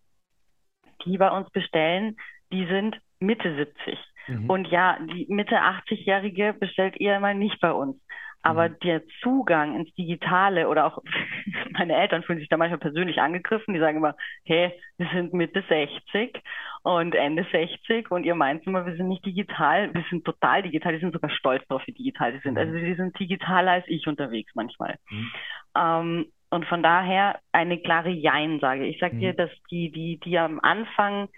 die 1.05 1.17
bei 1.17 1.31
uns 1.31 1.49
bestellen, 1.49 2.17
die 2.51 2.65
sind 2.67 2.99
Mitte 3.19 3.55
70. 3.55 3.97
Mhm. 4.27 4.49
Und 4.49 4.67
ja, 4.67 4.97
die 4.99 5.25
Mitte 5.29 5.55
80-Jährige 5.55 6.53
bestellt 6.53 6.99
eher 6.99 7.19
mal 7.19 7.35
nicht 7.35 7.59
bei 7.61 7.71
uns. 7.71 7.97
Aber 8.43 8.69
mhm. 8.69 8.79
der 8.83 9.01
Zugang 9.21 9.75
ins 9.75 9.93
Digitale 9.93 10.67
oder 10.67 10.85
auch 10.85 10.99
meine 11.71 11.95
Eltern 11.95 12.23
fühlen 12.23 12.39
sich 12.39 12.49
da 12.49 12.57
manchmal 12.57 12.79
persönlich 12.79 13.19
angegriffen. 13.19 13.73
Die 13.73 13.79
sagen 13.79 13.97
immer, 13.97 14.15
hey, 14.45 14.73
wir 14.97 15.07
sind 15.13 15.33
Mitte 15.33 15.63
60 15.67 16.41
und 16.83 17.13
Ende 17.13 17.45
60 17.51 18.09
und 18.09 18.23
ihr 18.23 18.35
meint 18.35 18.65
immer, 18.65 18.85
wir 18.85 18.95
sind 18.95 19.07
nicht 19.07 19.25
digital. 19.25 19.93
Wir 19.93 20.03
sind 20.09 20.25
total 20.25 20.63
digital. 20.63 20.93
Die 20.93 20.99
sind 20.99 21.13
sogar 21.13 21.29
stolz 21.29 21.63
darauf, 21.67 21.85
wie 21.85 21.93
digital 21.93 22.33
sie 22.33 22.39
sind. 22.39 22.57
Also 22.57 22.73
die 22.73 22.95
sind 22.95 23.17
digitaler 23.19 23.71
als 23.71 23.87
ich 23.87 24.07
unterwegs 24.07 24.51
manchmal. 24.55 24.97
Mhm. 25.09 25.31
Ähm, 25.77 26.25
und 26.49 26.65
von 26.65 26.83
daher 26.83 27.39
eine 27.53 27.79
klare 27.79 28.09
Jein-Sage. 28.09 28.85
Ich 28.85 28.99
sage 28.99 29.15
mhm. 29.15 29.19
dir, 29.19 29.33
dass 29.33 29.51
die, 29.69 29.91
die, 29.91 30.19
die 30.19 30.37
am 30.37 30.59
Anfang 30.59 31.29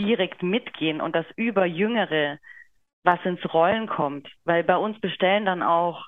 direkt 0.00 0.42
mitgehen 0.42 1.00
und 1.00 1.14
das 1.14 1.26
über 1.36 1.64
Jüngere 1.66 2.38
was 3.04 3.24
ins 3.24 3.42
Rollen 3.52 3.86
kommt, 3.86 4.28
weil 4.44 4.64
bei 4.64 4.76
uns 4.76 5.00
bestellen 5.00 5.46
dann 5.46 5.62
auch 5.62 6.06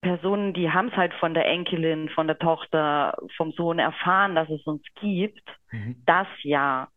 Personen, 0.00 0.54
die 0.54 0.70
haben 0.70 0.88
es 0.88 0.96
halt 0.96 1.12
von 1.14 1.34
der 1.34 1.46
Enkelin, 1.46 2.08
von 2.08 2.26
der 2.26 2.38
Tochter, 2.38 3.16
vom 3.36 3.52
Sohn 3.52 3.78
erfahren, 3.78 4.34
dass 4.34 4.48
es 4.48 4.64
uns 4.66 4.82
gibt. 5.00 5.46
Mhm. 5.70 6.02
Das 6.06 6.26
ja. 6.42 6.88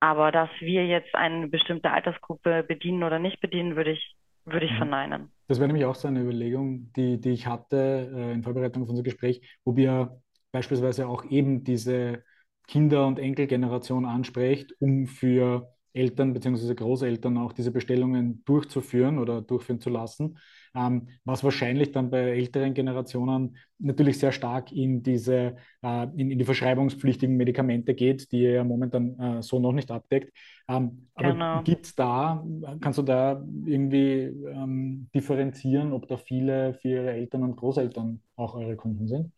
Aber 0.00 0.30
dass 0.30 0.50
wir 0.60 0.86
jetzt 0.86 1.14
eine 1.14 1.48
bestimmte 1.48 1.90
Altersgruppe 1.90 2.62
bedienen 2.62 3.02
oder 3.02 3.18
nicht 3.18 3.40
bedienen, 3.40 3.76
würde 3.76 3.92
ich, 3.92 4.16
würde 4.44 4.66
ich 4.66 4.72
mhm. 4.72 4.76
verneinen. 4.76 5.32
Das 5.48 5.58
wäre 5.58 5.68
nämlich 5.68 5.86
auch 5.86 5.94
so 5.94 6.08
eine 6.08 6.20
Überlegung, 6.20 6.92
die, 6.94 7.20
die 7.20 7.30
ich 7.30 7.46
hatte 7.46 8.10
äh, 8.14 8.32
in 8.32 8.42
Vorbereitung 8.42 8.82
auf 8.82 8.88
unser 8.88 9.02
Gespräch, 9.02 9.40
wo 9.64 9.76
wir 9.76 10.20
beispielsweise 10.52 11.08
auch 11.08 11.24
eben 11.24 11.64
diese 11.64 12.24
Kinder- 12.66 13.06
und 13.06 13.18
Enkelgeneration 13.18 14.06
anspricht, 14.06 14.72
um 14.80 15.06
für 15.06 15.75
Eltern 15.96 16.32
bzw. 16.32 16.74
Großeltern 16.74 17.38
auch 17.38 17.52
diese 17.52 17.70
Bestellungen 17.70 18.44
durchzuführen 18.44 19.18
oder 19.18 19.40
durchführen 19.40 19.80
zu 19.80 19.90
lassen, 19.90 20.38
ähm, 20.74 21.08
was 21.24 21.42
wahrscheinlich 21.42 21.92
dann 21.92 22.10
bei 22.10 22.18
älteren 22.18 22.74
Generationen 22.74 23.56
natürlich 23.78 24.18
sehr 24.18 24.32
stark 24.32 24.72
in 24.72 25.02
diese 25.02 25.56
äh, 25.82 26.04
in, 26.16 26.30
in, 26.30 26.38
die 26.38 26.44
verschreibungspflichtigen 26.44 27.36
Medikamente 27.36 27.94
geht, 27.94 28.30
die 28.32 28.42
ihr 28.42 28.52
ja 28.52 28.64
momentan 28.64 29.18
äh, 29.18 29.42
so 29.42 29.58
noch 29.58 29.72
nicht 29.72 29.90
abdeckt. 29.90 30.32
Ähm, 30.68 31.08
aber 31.14 31.32
genau. 31.32 31.62
gibt 31.62 31.86
es 31.86 31.94
da, 31.94 32.44
kannst 32.80 32.98
du 32.98 33.02
da 33.02 33.44
irgendwie 33.64 34.32
ähm, 34.48 35.08
differenzieren, 35.14 35.92
ob 35.92 36.08
da 36.08 36.16
viele 36.16 36.74
für 36.74 36.88
ihre 36.88 37.12
Eltern 37.12 37.42
und 37.42 37.56
Großeltern 37.56 38.20
auch 38.36 38.54
eure 38.54 38.76
Kunden 38.76 39.08
sind? 39.08 39.32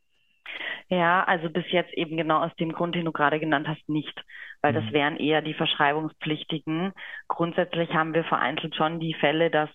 Ja, 0.90 1.22
also 1.24 1.50
bis 1.50 1.70
jetzt 1.70 1.92
eben 1.94 2.16
genau 2.16 2.42
aus 2.42 2.54
dem 2.56 2.72
Grund, 2.72 2.94
den 2.94 3.04
du 3.04 3.12
gerade 3.12 3.38
genannt 3.38 3.68
hast, 3.68 3.86
nicht, 3.88 4.24
weil 4.62 4.72
das 4.72 4.84
mhm. 4.84 4.92
wären 4.92 5.16
eher 5.16 5.42
die 5.42 5.52
Verschreibungspflichtigen. 5.54 6.92
Grundsätzlich 7.28 7.92
haben 7.92 8.14
wir 8.14 8.24
vereinzelt 8.24 8.74
schon 8.74 8.98
die 8.98 9.14
Fälle, 9.14 9.50
dass, 9.50 9.68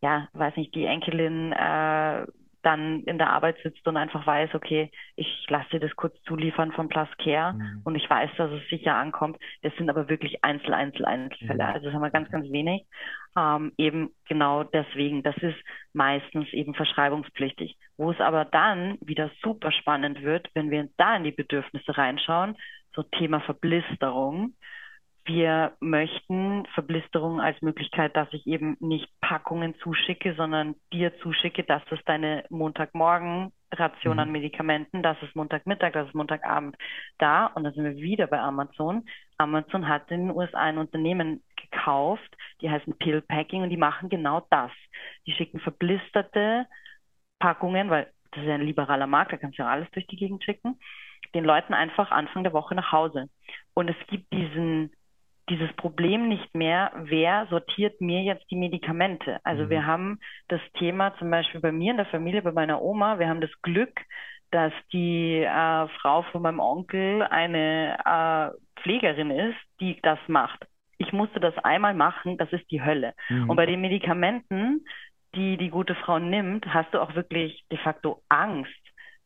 ja, 0.00 0.28
weiß 0.34 0.56
nicht, 0.56 0.74
die 0.74 0.84
Enkelin 0.84 1.52
äh, 1.52 2.26
dann 2.62 3.02
in 3.04 3.18
der 3.18 3.30
Arbeit 3.30 3.56
sitzt 3.62 3.86
und 3.86 3.96
einfach 3.96 4.26
weiß, 4.26 4.54
okay, 4.54 4.90
ich 5.16 5.46
lasse 5.48 5.70
dir 5.70 5.80
das 5.80 5.94
kurz 5.96 6.20
zuliefern 6.22 6.72
von 6.72 6.88
Plus 6.88 7.08
Care 7.18 7.54
mhm. 7.54 7.82
und 7.84 7.96
ich 7.96 8.08
weiß, 8.08 8.30
dass 8.36 8.50
es 8.52 8.68
sicher 8.68 8.94
ankommt. 8.94 9.38
Das 9.62 9.74
sind 9.76 9.90
aber 9.90 10.08
wirklich 10.08 10.44
Einzel, 10.44 10.74
Einzel, 10.74 11.04
Einzelfälle. 11.04 11.64
Mhm. 11.64 11.74
Also 11.74 11.86
das 11.86 11.94
haben 11.94 12.02
wir 12.02 12.10
ganz, 12.10 12.30
ganz 12.30 12.50
wenig. 12.50 12.84
Ähm, 13.36 13.72
eben 13.76 14.10
genau 14.28 14.64
deswegen. 14.64 15.22
Das 15.22 15.36
ist 15.38 15.58
meistens 15.92 16.52
eben 16.52 16.74
verschreibungspflichtig. 16.74 17.76
Wo 17.96 18.10
es 18.10 18.20
aber 18.20 18.44
dann 18.44 18.98
wieder 19.00 19.30
super 19.42 19.72
spannend 19.72 20.22
wird, 20.22 20.48
wenn 20.54 20.70
wir 20.70 20.88
da 20.96 21.16
in 21.16 21.24
die 21.24 21.32
Bedürfnisse 21.32 21.96
reinschauen, 21.96 22.56
so 22.94 23.02
Thema 23.02 23.40
Verblisterung 23.40 24.54
wir 25.24 25.76
möchten 25.80 26.66
Verblisterung 26.74 27.40
als 27.40 27.60
Möglichkeit, 27.62 28.16
dass 28.16 28.32
ich 28.32 28.46
eben 28.46 28.76
nicht 28.80 29.08
Packungen 29.20 29.74
zuschicke, 29.76 30.34
sondern 30.34 30.74
dir 30.92 31.16
zuschicke, 31.18 31.62
das 31.62 31.82
ist 31.90 32.08
deine 32.08 32.44
Montagmorgen-Ration 32.50 34.14
mhm. 34.14 34.18
an 34.18 34.32
Medikamenten, 34.32 35.02
das 35.02 35.16
ist 35.22 35.36
Montagmittag, 35.36 35.92
das 35.92 36.08
ist 36.08 36.14
Montagabend 36.14 36.76
da. 37.18 37.46
Und 37.46 37.62
dann 37.64 37.72
sind 37.72 37.84
wir 37.84 37.96
wieder 37.96 38.26
bei 38.26 38.40
Amazon. 38.40 39.04
Amazon 39.38 39.86
hat 39.86 40.10
in 40.10 40.28
den 40.28 40.36
USA 40.36 40.58
ein 40.58 40.78
Unternehmen 40.78 41.42
gekauft, 41.56 42.36
die 42.60 42.70
heißen 42.70 42.98
Pill 42.98 43.22
Packing 43.22 43.62
und 43.62 43.70
die 43.70 43.76
machen 43.76 44.08
genau 44.08 44.44
das. 44.50 44.72
Die 45.26 45.32
schicken 45.32 45.60
verblisterte 45.60 46.66
Packungen, 47.38 47.90
weil 47.90 48.12
das 48.32 48.42
ist 48.42 48.48
ja 48.48 48.54
ein 48.54 48.62
liberaler 48.62 49.06
Markt, 49.06 49.32
da 49.32 49.36
kannst 49.36 49.58
du 49.58 49.62
ja 49.62 49.68
alles 49.68 49.90
durch 49.92 50.06
die 50.06 50.16
Gegend 50.16 50.42
schicken, 50.42 50.80
den 51.34 51.44
Leuten 51.44 51.74
einfach 51.74 52.10
Anfang 52.10 52.42
der 52.42 52.52
Woche 52.52 52.74
nach 52.74 52.90
Hause. 52.90 53.28
Und 53.74 53.88
es 53.88 54.06
gibt 54.08 54.32
diesen 54.32 54.90
dieses 55.48 55.72
Problem 55.74 56.28
nicht 56.28 56.54
mehr, 56.54 56.92
wer 56.96 57.46
sortiert 57.48 58.00
mir 58.00 58.22
jetzt 58.22 58.48
die 58.50 58.56
Medikamente. 58.56 59.40
Also 59.44 59.64
mhm. 59.64 59.70
wir 59.70 59.86
haben 59.86 60.20
das 60.48 60.60
Thema 60.78 61.16
zum 61.18 61.30
Beispiel 61.30 61.60
bei 61.60 61.72
mir 61.72 61.90
in 61.90 61.96
der 61.96 62.06
Familie, 62.06 62.42
bei 62.42 62.52
meiner 62.52 62.80
Oma, 62.80 63.18
wir 63.18 63.28
haben 63.28 63.40
das 63.40 63.50
Glück, 63.62 64.00
dass 64.50 64.72
die 64.92 65.40
äh, 65.40 65.88
Frau 66.00 66.22
von 66.30 66.42
meinem 66.42 66.60
Onkel 66.60 67.22
eine 67.22 67.96
äh, 68.04 68.80
Pflegerin 68.80 69.30
ist, 69.30 69.58
die 69.80 69.98
das 70.02 70.18
macht. 70.28 70.66
Ich 70.98 71.12
musste 71.12 71.40
das 71.40 71.56
einmal 71.58 71.94
machen, 71.94 72.36
das 72.36 72.52
ist 72.52 72.70
die 72.70 72.82
Hölle. 72.82 73.14
Mhm. 73.28 73.50
Und 73.50 73.56
bei 73.56 73.66
den 73.66 73.80
Medikamenten, 73.80 74.84
die 75.34 75.56
die 75.56 75.70
gute 75.70 75.94
Frau 75.94 76.18
nimmt, 76.18 76.66
hast 76.66 76.92
du 76.94 77.00
auch 77.00 77.14
wirklich 77.14 77.64
de 77.72 77.78
facto 77.78 78.22
Angst, 78.28 78.70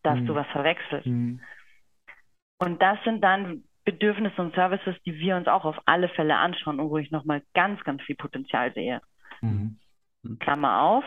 dass 0.03 0.19
mhm. 0.19 0.27
du 0.27 0.35
was 0.35 0.47
verwechselst. 0.49 1.07
Mhm. 1.07 1.41
Und 2.59 2.81
das 2.81 2.97
sind 3.05 3.23
dann 3.23 3.65
Bedürfnisse 3.87 4.43
und 4.43 4.55
Services, 4.55 4.97
die 5.07 5.19
wir 5.19 5.37
uns 5.37 5.47
auch 5.47 5.65
auf 5.65 5.81
alle 5.87 6.09
Fälle 6.11 6.37
anschauen 6.37 6.81
und 6.81 6.91
wo 6.91 6.99
ich 6.99 7.13
nochmal 7.13 7.43
ganz, 7.55 7.83
ganz 7.85 8.03
viel 8.03 8.17
Potenzial 8.17 8.75
sehe. 8.75 9.01
Mhm. 9.41 9.79
Klammer 10.41 10.83
auf, 10.83 11.05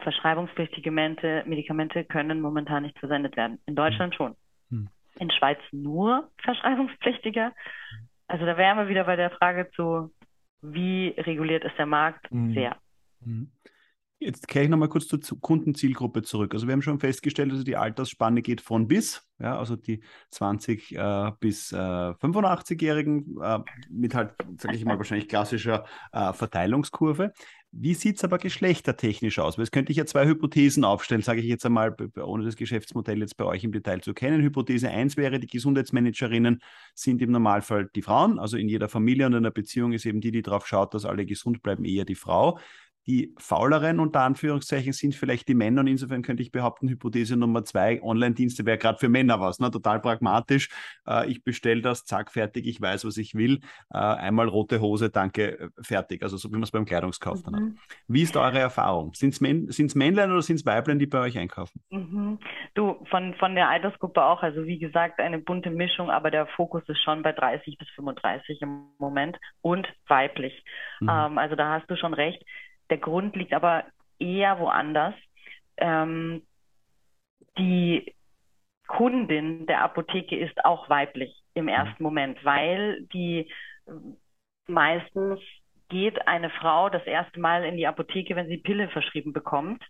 verschreibungspflichtige 0.00 0.90
Medikamente 0.90 2.04
können 2.04 2.40
momentan 2.40 2.82
nicht 2.82 2.98
versendet 2.98 3.36
werden. 3.36 3.60
In 3.66 3.76
Deutschland 3.76 4.12
mhm. 4.12 4.16
schon. 4.16 4.36
Mhm. 4.70 4.88
In 5.20 5.30
Schweiz 5.30 5.58
nur 5.70 6.28
verschreibungspflichtiger. 6.38 7.52
Also 8.26 8.44
da 8.44 8.56
wären 8.56 8.76
wir 8.76 8.88
wieder 8.88 9.04
bei 9.04 9.14
der 9.14 9.30
Frage 9.30 9.70
zu, 9.70 10.12
wie 10.60 11.14
reguliert 11.16 11.64
ist 11.64 11.78
der 11.78 11.86
Markt? 11.86 12.30
Mhm. 12.32 12.54
Sehr. 12.54 12.76
Jetzt 14.18 14.48
kehre 14.48 14.64
ich 14.64 14.70
nochmal 14.70 14.88
kurz 14.88 15.08
zur 15.08 15.20
Kundenzielgruppe 15.40 16.22
zurück. 16.22 16.54
Also 16.54 16.66
wir 16.66 16.72
haben 16.72 16.80
schon 16.80 16.98
festgestellt, 16.98 17.52
also 17.52 17.64
die 17.64 17.76
Altersspanne 17.76 18.40
geht 18.40 18.62
von 18.62 18.88
bis, 18.88 19.22
ja, 19.38 19.58
also 19.58 19.76
die 19.76 20.02
20 20.30 20.96
äh, 20.96 21.32
bis 21.38 21.70
äh, 21.72 21.76
85-Jährigen 21.76 23.36
äh, 23.42 23.58
mit 23.90 24.14
halt, 24.14 24.34
sage 24.58 24.74
ich 24.74 24.86
mal, 24.86 24.96
wahrscheinlich 24.96 25.28
klassischer 25.28 25.84
äh, 26.12 26.32
Verteilungskurve. 26.32 27.34
Wie 27.72 27.92
sieht 27.92 28.16
es 28.16 28.24
aber 28.24 28.38
geschlechtertechnisch 28.38 29.38
aus? 29.38 29.58
Weil 29.58 29.64
es 29.64 29.70
könnte 29.70 29.92
ich 29.92 29.98
ja 29.98 30.06
zwei 30.06 30.26
Hypothesen 30.26 30.82
aufstellen, 30.82 31.20
sage 31.20 31.40
ich 31.40 31.46
jetzt 31.46 31.66
einmal, 31.66 31.94
ohne 32.24 32.42
das 32.42 32.56
Geschäftsmodell 32.56 33.18
jetzt 33.18 33.36
bei 33.36 33.44
euch 33.44 33.64
im 33.64 33.72
Detail 33.72 34.00
zu 34.00 34.14
kennen. 34.14 34.40
Hypothese 34.40 34.88
1 34.88 35.18
wäre, 35.18 35.38
die 35.38 35.46
Gesundheitsmanagerinnen 35.46 36.62
sind 36.94 37.20
im 37.20 37.32
Normalfall 37.32 37.90
die 37.94 38.00
Frauen, 38.00 38.38
also 38.38 38.56
in 38.56 38.70
jeder 38.70 38.88
Familie 38.88 39.26
und 39.26 39.32
in 39.32 39.38
einer 39.38 39.50
Beziehung 39.50 39.92
ist 39.92 40.06
eben 40.06 40.22
die, 40.22 40.30
die 40.30 40.40
darauf 40.40 40.66
schaut, 40.66 40.94
dass 40.94 41.04
alle 41.04 41.26
gesund 41.26 41.62
bleiben, 41.62 41.84
eher 41.84 42.06
die 42.06 42.14
Frau. 42.14 42.58
Die 43.06 43.34
fauleren 43.38 44.00
unter 44.00 44.20
Anführungszeichen 44.22 44.92
sind 44.92 45.14
vielleicht 45.14 45.48
die 45.48 45.54
Männer 45.54 45.80
und 45.80 45.86
insofern 45.86 46.22
könnte 46.22 46.42
ich 46.42 46.50
behaupten, 46.50 46.88
Hypothese 46.88 47.36
Nummer 47.36 47.64
zwei, 47.64 48.02
Online-Dienste 48.02 48.66
wäre 48.66 48.78
gerade 48.78 48.98
für 48.98 49.08
Männer 49.08 49.40
was, 49.40 49.60
ne? 49.60 49.70
total 49.70 50.00
pragmatisch. 50.00 50.68
Äh, 51.06 51.30
ich 51.30 51.44
bestelle 51.44 51.82
das, 51.82 52.04
zack, 52.04 52.32
fertig, 52.32 52.66
ich 52.66 52.80
weiß, 52.80 53.04
was 53.04 53.16
ich 53.16 53.34
will. 53.34 53.60
Äh, 53.92 53.98
einmal 53.98 54.48
rote 54.48 54.80
Hose, 54.80 55.10
danke, 55.10 55.58
äh, 55.58 55.68
fertig. 55.80 56.22
Also 56.22 56.36
so 56.36 56.48
wie 56.48 56.54
man 56.54 56.64
es 56.64 56.70
beim 56.70 56.84
Kleidungskauf 56.84 57.42
dann 57.42 57.54
mhm. 57.54 57.78
hat. 57.78 57.98
Wie 58.08 58.22
ist 58.22 58.36
eure 58.36 58.58
Erfahrung? 58.58 59.14
Sind 59.14 59.34
es 59.34 59.40
Män 59.40 59.68
Männlein 59.94 60.30
oder 60.30 60.42
sind 60.42 60.56
es 60.56 60.66
Weiblein, 60.66 60.98
die 60.98 61.06
bei 61.06 61.20
euch 61.20 61.38
einkaufen? 61.38 61.80
Mhm. 61.90 62.38
Du, 62.74 63.04
von, 63.10 63.34
von 63.34 63.54
der 63.54 63.68
Altersgruppe 63.68 64.24
auch, 64.24 64.42
also 64.42 64.66
wie 64.66 64.78
gesagt, 64.78 65.20
eine 65.20 65.38
bunte 65.38 65.70
Mischung, 65.70 66.10
aber 66.10 66.30
der 66.30 66.46
Fokus 66.48 66.82
ist 66.88 67.00
schon 67.02 67.22
bei 67.22 67.32
30 67.32 67.78
bis 67.78 67.88
35 67.90 68.62
im 68.62 68.88
Moment 68.98 69.38
und 69.62 69.86
weiblich. 70.08 70.64
Mhm. 71.00 71.08
Ähm, 71.08 71.38
also 71.38 71.54
da 71.54 71.70
hast 71.70 71.88
du 71.90 71.96
schon 71.96 72.14
recht. 72.14 72.42
Der 72.90 72.98
Grund 72.98 73.36
liegt 73.36 73.52
aber 73.52 73.84
eher 74.18 74.58
woanders. 74.58 75.14
Ähm, 75.76 76.42
die 77.58 78.14
Kundin 78.86 79.66
der 79.66 79.82
Apotheke 79.82 80.38
ist 80.38 80.64
auch 80.64 80.88
weiblich 80.88 81.42
im 81.54 81.68
ersten 81.68 82.02
Moment, 82.02 82.44
weil 82.44 83.02
die 83.12 83.50
meistens 84.66 85.40
geht 85.88 86.26
eine 86.26 86.50
Frau 86.50 86.88
das 86.88 87.04
erste 87.04 87.40
Mal 87.40 87.64
in 87.64 87.76
die 87.76 87.86
Apotheke, 87.86 88.36
wenn 88.36 88.48
sie 88.48 88.58
Pille 88.58 88.88
verschrieben 88.88 89.32
bekommt. 89.32 89.82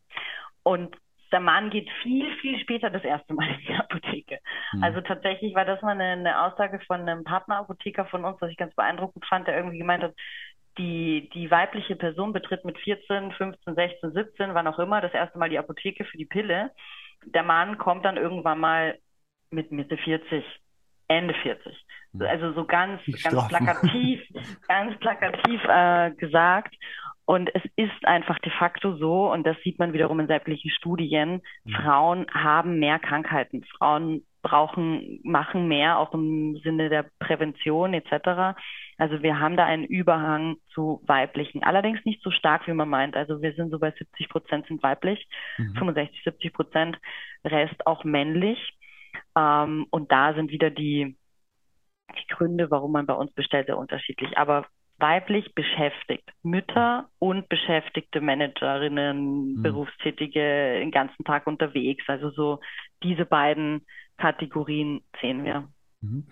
Und 0.63 0.97
der 1.33 1.41
Mann 1.41 1.71
geht 1.71 1.91
viel, 2.03 2.31
viel 2.37 2.59
später 2.61 2.91
das 2.91 3.05
erste 3.05 3.35
Mal 3.35 3.49
in 3.49 3.61
die 3.67 3.75
Apotheke. 3.75 4.39
Mhm. 4.73 4.85
Also 4.85 5.01
tatsächlich 5.01 5.55
war 5.55 5.65
das 5.65 5.83
mal 5.83 5.93
eine, 5.93 6.13
eine, 6.13 6.43
Aussage 6.43 6.81
von 6.87 7.01
einem 7.01 7.25
Partnerapotheker 7.25 8.07
von 8.07 8.25
uns, 8.25 8.41
was 8.41 8.51
ich 8.51 8.57
ganz 8.57 8.75
beeindruckend 8.75 9.25
fand, 9.27 9.47
der 9.47 9.57
irgendwie 9.57 9.79
gemeint 9.79 10.03
hat, 10.03 10.15
die, 10.79 11.31
die 11.35 11.51
weibliche 11.51 11.97
Person 11.97 12.33
betritt 12.33 12.65
mit 12.65 12.79
14, 12.79 13.33
15, 13.33 13.75
16, 13.75 14.13
17, 14.13 14.55
wann 14.55 14.67
auch 14.67 14.79
immer, 14.79 15.01
das 15.01 15.15
erste 15.15 15.39
Mal 15.39 15.49
die 15.49 15.59
Apotheke 15.59 16.05
für 16.05 16.19
die 16.19 16.27
Pille. 16.27 16.71
Der 17.25 17.43
Mann 17.43 17.79
kommt 17.79 18.05
dann 18.05 18.17
irgendwann 18.17 18.61
mal 18.61 18.99
mit 19.51 19.73
Mitte 19.73 19.97
40, 19.97 20.45
Ende 21.09 21.35
40. 21.35 21.77
Hm. 22.13 22.23
Also 22.23 22.53
so 22.53 22.65
ganz, 22.65 23.01
ganz 23.23 23.49
plakativ, 23.49 24.23
ganz 24.69 24.99
plakativ 24.99 25.65
äh, 25.65 26.11
gesagt. 26.13 26.75
Und 27.25 27.53
es 27.55 27.63
ist 27.75 28.07
einfach 28.07 28.39
de 28.39 28.53
facto 28.53 28.97
so, 28.97 29.33
und 29.33 29.45
das 29.45 29.57
sieht 29.65 29.81
man 29.81 29.93
wiederum 29.93 30.21
in 30.21 30.29
sämtlichen 30.29 30.71
Studien, 30.71 31.43
mhm. 31.65 31.73
Frauen 31.73 32.27
haben 32.33 32.79
mehr 32.79 33.01
Krankheiten. 33.01 33.65
Frauen 33.77 34.25
brauchen, 34.43 35.19
machen 35.25 35.67
mehr, 35.67 35.99
auch 35.99 36.15
im 36.15 36.61
Sinne 36.63 36.89
der 36.89 37.07
Prävention 37.19 37.95
etc. 37.95 38.57
Also 38.99 39.23
wir 39.23 39.39
haben 39.39 39.57
da 39.57 39.65
einen 39.65 39.85
Überhang 39.85 40.57
zu 40.73 41.03
weiblichen, 41.07 41.63
allerdings 41.63 42.05
nicht 42.05 42.23
so 42.23 42.31
stark, 42.31 42.67
wie 42.67 42.73
man 42.73 42.89
meint. 42.89 43.17
Also 43.17 43.43
wir 43.43 43.53
sind 43.55 43.71
so 43.71 43.79
bei 43.79 43.91
70 43.91 44.29
Prozent 44.29 44.67
sind 44.67 44.83
weiblich, 44.83 45.29
mhm. 45.59 45.75
65, 45.75 46.23
70 46.25 46.53
Prozent, 46.53 46.99
Rest 47.45 47.87
auch 47.87 48.05
männlich. 48.05 48.59
Ähm, 49.37 49.87
und 49.91 50.13
da 50.13 50.35
sind 50.35 50.51
wieder 50.51 50.71
die, 50.71 51.17
die 52.11 52.27
Gründe, 52.29 52.71
warum 52.71 52.93
man 52.93 53.07
bei 53.07 53.15
uns 53.15 53.33
bestellt, 53.33 53.67
sehr 53.67 53.79
unterschiedlich. 53.79 54.39
Aber 54.39 54.67
weiblich 54.99 55.55
beschäftigt, 55.55 56.31
Mütter 56.43 57.09
und 57.19 57.49
beschäftigte 57.49 58.21
Managerinnen, 58.21 59.57
mhm. 59.57 59.63
Berufstätige 59.63 60.79
den 60.81 60.91
ganzen 60.91 61.25
Tag 61.25 61.47
unterwegs. 61.47 62.05
Also 62.09 62.31
so 62.31 62.61
diese 63.03 63.27
beiden 63.27 63.85
Kategorien 64.17 65.03
sehen 65.21 65.45
wir. 65.45 65.69
Mhm. 66.01 66.27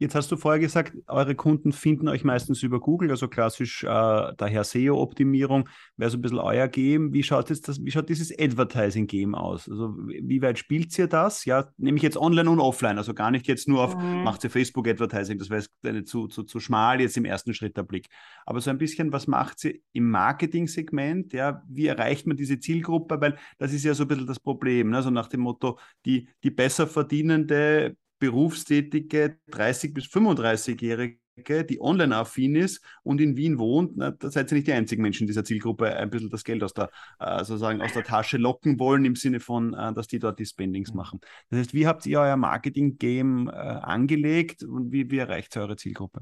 Jetzt 0.00 0.14
hast 0.14 0.32
du 0.32 0.38
vorher 0.38 0.58
gesagt, 0.58 0.94
eure 1.08 1.34
Kunden 1.34 1.72
finden 1.72 2.08
euch 2.08 2.24
meistens 2.24 2.62
über 2.62 2.80
Google, 2.80 3.10
also 3.10 3.28
klassisch 3.28 3.84
äh, 3.84 3.86
daher 3.86 4.64
SEO-Optimierung 4.64 5.68
wäre 5.98 6.10
so 6.10 6.16
ein 6.16 6.22
bisschen 6.22 6.38
euer 6.38 6.68
Game. 6.68 7.12
Wie 7.12 7.22
schaut, 7.22 7.50
jetzt 7.50 7.68
das, 7.68 7.84
wie 7.84 7.90
schaut 7.90 8.08
dieses 8.08 8.32
Advertising-Game 8.36 9.34
aus? 9.34 9.68
Also 9.68 9.94
wie 9.98 10.40
weit 10.40 10.58
spielt 10.58 10.98
ihr 10.98 11.06
das? 11.06 11.44
Ja, 11.44 11.68
nämlich 11.76 12.02
jetzt 12.02 12.16
online 12.16 12.48
und 12.48 12.60
offline, 12.60 12.96
also 12.96 13.12
gar 13.12 13.30
nicht 13.30 13.46
jetzt 13.46 13.68
nur 13.68 13.84
auf, 13.84 13.94
mhm. 13.94 14.24
macht 14.24 14.42
ihr 14.42 14.48
Facebook-Advertising, 14.48 15.38
das 15.38 15.50
wäre 15.50 16.04
zu, 16.04 16.28
zu, 16.28 16.44
zu 16.44 16.60
schmal 16.60 17.02
jetzt 17.02 17.18
im 17.18 17.26
ersten 17.26 17.52
Schritt 17.52 17.76
der 17.76 17.82
Blick. 17.82 18.08
Aber 18.46 18.62
so 18.62 18.70
ein 18.70 18.78
bisschen, 18.78 19.12
was 19.12 19.26
macht 19.26 19.58
sie 19.58 19.82
im 19.92 20.08
Marketing-Segment? 20.08 21.34
Ja, 21.34 21.62
wie 21.68 21.88
erreicht 21.88 22.26
man 22.26 22.38
diese 22.38 22.58
Zielgruppe? 22.58 23.20
Weil 23.20 23.36
das 23.58 23.74
ist 23.74 23.84
ja 23.84 23.92
so 23.92 24.04
ein 24.04 24.08
bisschen 24.08 24.26
das 24.26 24.40
Problem, 24.40 24.88
ne? 24.88 24.96
also 24.96 25.10
nach 25.10 25.28
dem 25.28 25.40
Motto, 25.40 25.78
die, 26.06 26.30
die 26.42 26.50
besser 26.50 26.86
verdienende 26.86 27.96
berufstätige 28.20 29.38
30- 29.50 29.92
bis 29.92 30.04
35-Jährige, 30.04 31.18
die 31.64 31.80
online 31.80 32.14
affin 32.14 32.54
ist 32.54 32.84
und 33.02 33.20
in 33.20 33.36
Wien 33.36 33.58
wohnt, 33.58 33.96
na, 33.96 34.10
da 34.10 34.30
seid 34.30 34.52
ihr 34.52 34.56
nicht 34.56 34.66
die 34.66 34.72
einzigen 34.72 35.02
Menschen 35.02 35.24
in 35.24 35.26
dieser 35.26 35.42
Zielgruppe, 35.42 35.96
ein 35.96 36.10
bisschen 36.10 36.30
das 36.30 36.44
Geld 36.44 36.62
aus 36.62 36.74
der, 36.74 36.90
äh, 37.18 37.38
sozusagen 37.38 37.80
aus 37.80 37.94
der 37.94 38.04
Tasche 38.04 38.36
locken 38.36 38.78
wollen, 38.78 39.04
im 39.06 39.16
Sinne 39.16 39.40
von, 39.40 39.74
äh, 39.74 39.92
dass 39.94 40.06
die 40.06 40.18
dort 40.18 40.38
die 40.38 40.44
Spendings 40.44 40.92
mhm. 40.92 40.98
machen. 40.98 41.20
Das 41.48 41.60
heißt, 41.60 41.74
wie 41.74 41.86
habt 41.86 42.06
ihr 42.06 42.20
euer 42.20 42.36
Marketing-Game 42.36 43.48
äh, 43.48 43.52
angelegt 43.52 44.62
und 44.62 44.92
wie, 44.92 45.10
wie 45.10 45.18
erreicht 45.18 45.56
ihr 45.56 45.62
eure 45.62 45.76
Zielgruppe? 45.76 46.20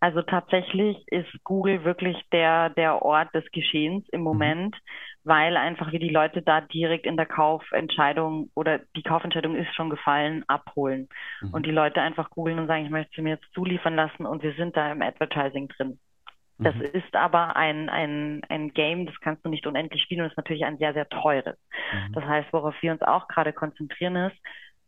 Also 0.00 0.22
tatsächlich 0.22 0.96
ist 1.08 1.30
Google 1.44 1.84
wirklich 1.84 2.16
der, 2.32 2.70
der 2.70 3.02
Ort 3.02 3.32
des 3.34 3.44
Geschehens 3.52 4.08
im 4.08 4.20
mhm. 4.20 4.24
Moment. 4.24 4.74
Mhm 4.74 5.11
weil 5.24 5.56
einfach 5.56 5.92
wir 5.92 6.00
die 6.00 6.08
Leute 6.08 6.42
da 6.42 6.60
direkt 6.60 7.06
in 7.06 7.16
der 7.16 7.26
Kaufentscheidung 7.26 8.50
oder 8.54 8.80
die 8.96 9.02
Kaufentscheidung 9.02 9.54
ist 9.54 9.74
schon 9.74 9.90
gefallen, 9.90 10.44
abholen. 10.48 11.08
Mhm. 11.40 11.54
Und 11.54 11.66
die 11.66 11.70
Leute 11.70 12.00
einfach 12.00 12.30
googeln 12.30 12.58
und 12.58 12.66
sagen, 12.66 12.84
ich 12.84 12.90
möchte 12.90 13.12
sie 13.14 13.22
mir 13.22 13.34
jetzt 13.34 13.52
zuliefern 13.54 13.94
lassen 13.94 14.26
und 14.26 14.42
wir 14.42 14.54
sind 14.54 14.76
da 14.76 14.90
im 14.90 15.02
Advertising 15.02 15.68
drin. 15.68 15.98
Das 16.58 16.74
mhm. 16.74 16.82
ist 16.82 17.14
aber 17.14 17.56
ein, 17.56 17.88
ein, 17.88 18.42
ein 18.48 18.72
Game, 18.72 19.06
das 19.06 19.18
kannst 19.20 19.44
du 19.44 19.48
nicht 19.48 19.66
unendlich 19.66 20.02
spielen 20.02 20.22
und 20.22 20.30
ist 20.30 20.36
natürlich 20.36 20.64
ein 20.64 20.78
sehr, 20.78 20.92
sehr 20.92 21.08
teures. 21.08 21.58
Mhm. 21.92 22.12
Das 22.14 22.24
heißt, 22.24 22.52
worauf 22.52 22.74
wir 22.80 22.92
uns 22.92 23.02
auch 23.02 23.28
gerade 23.28 23.52
konzentrieren 23.52 24.16
ist, 24.16 24.36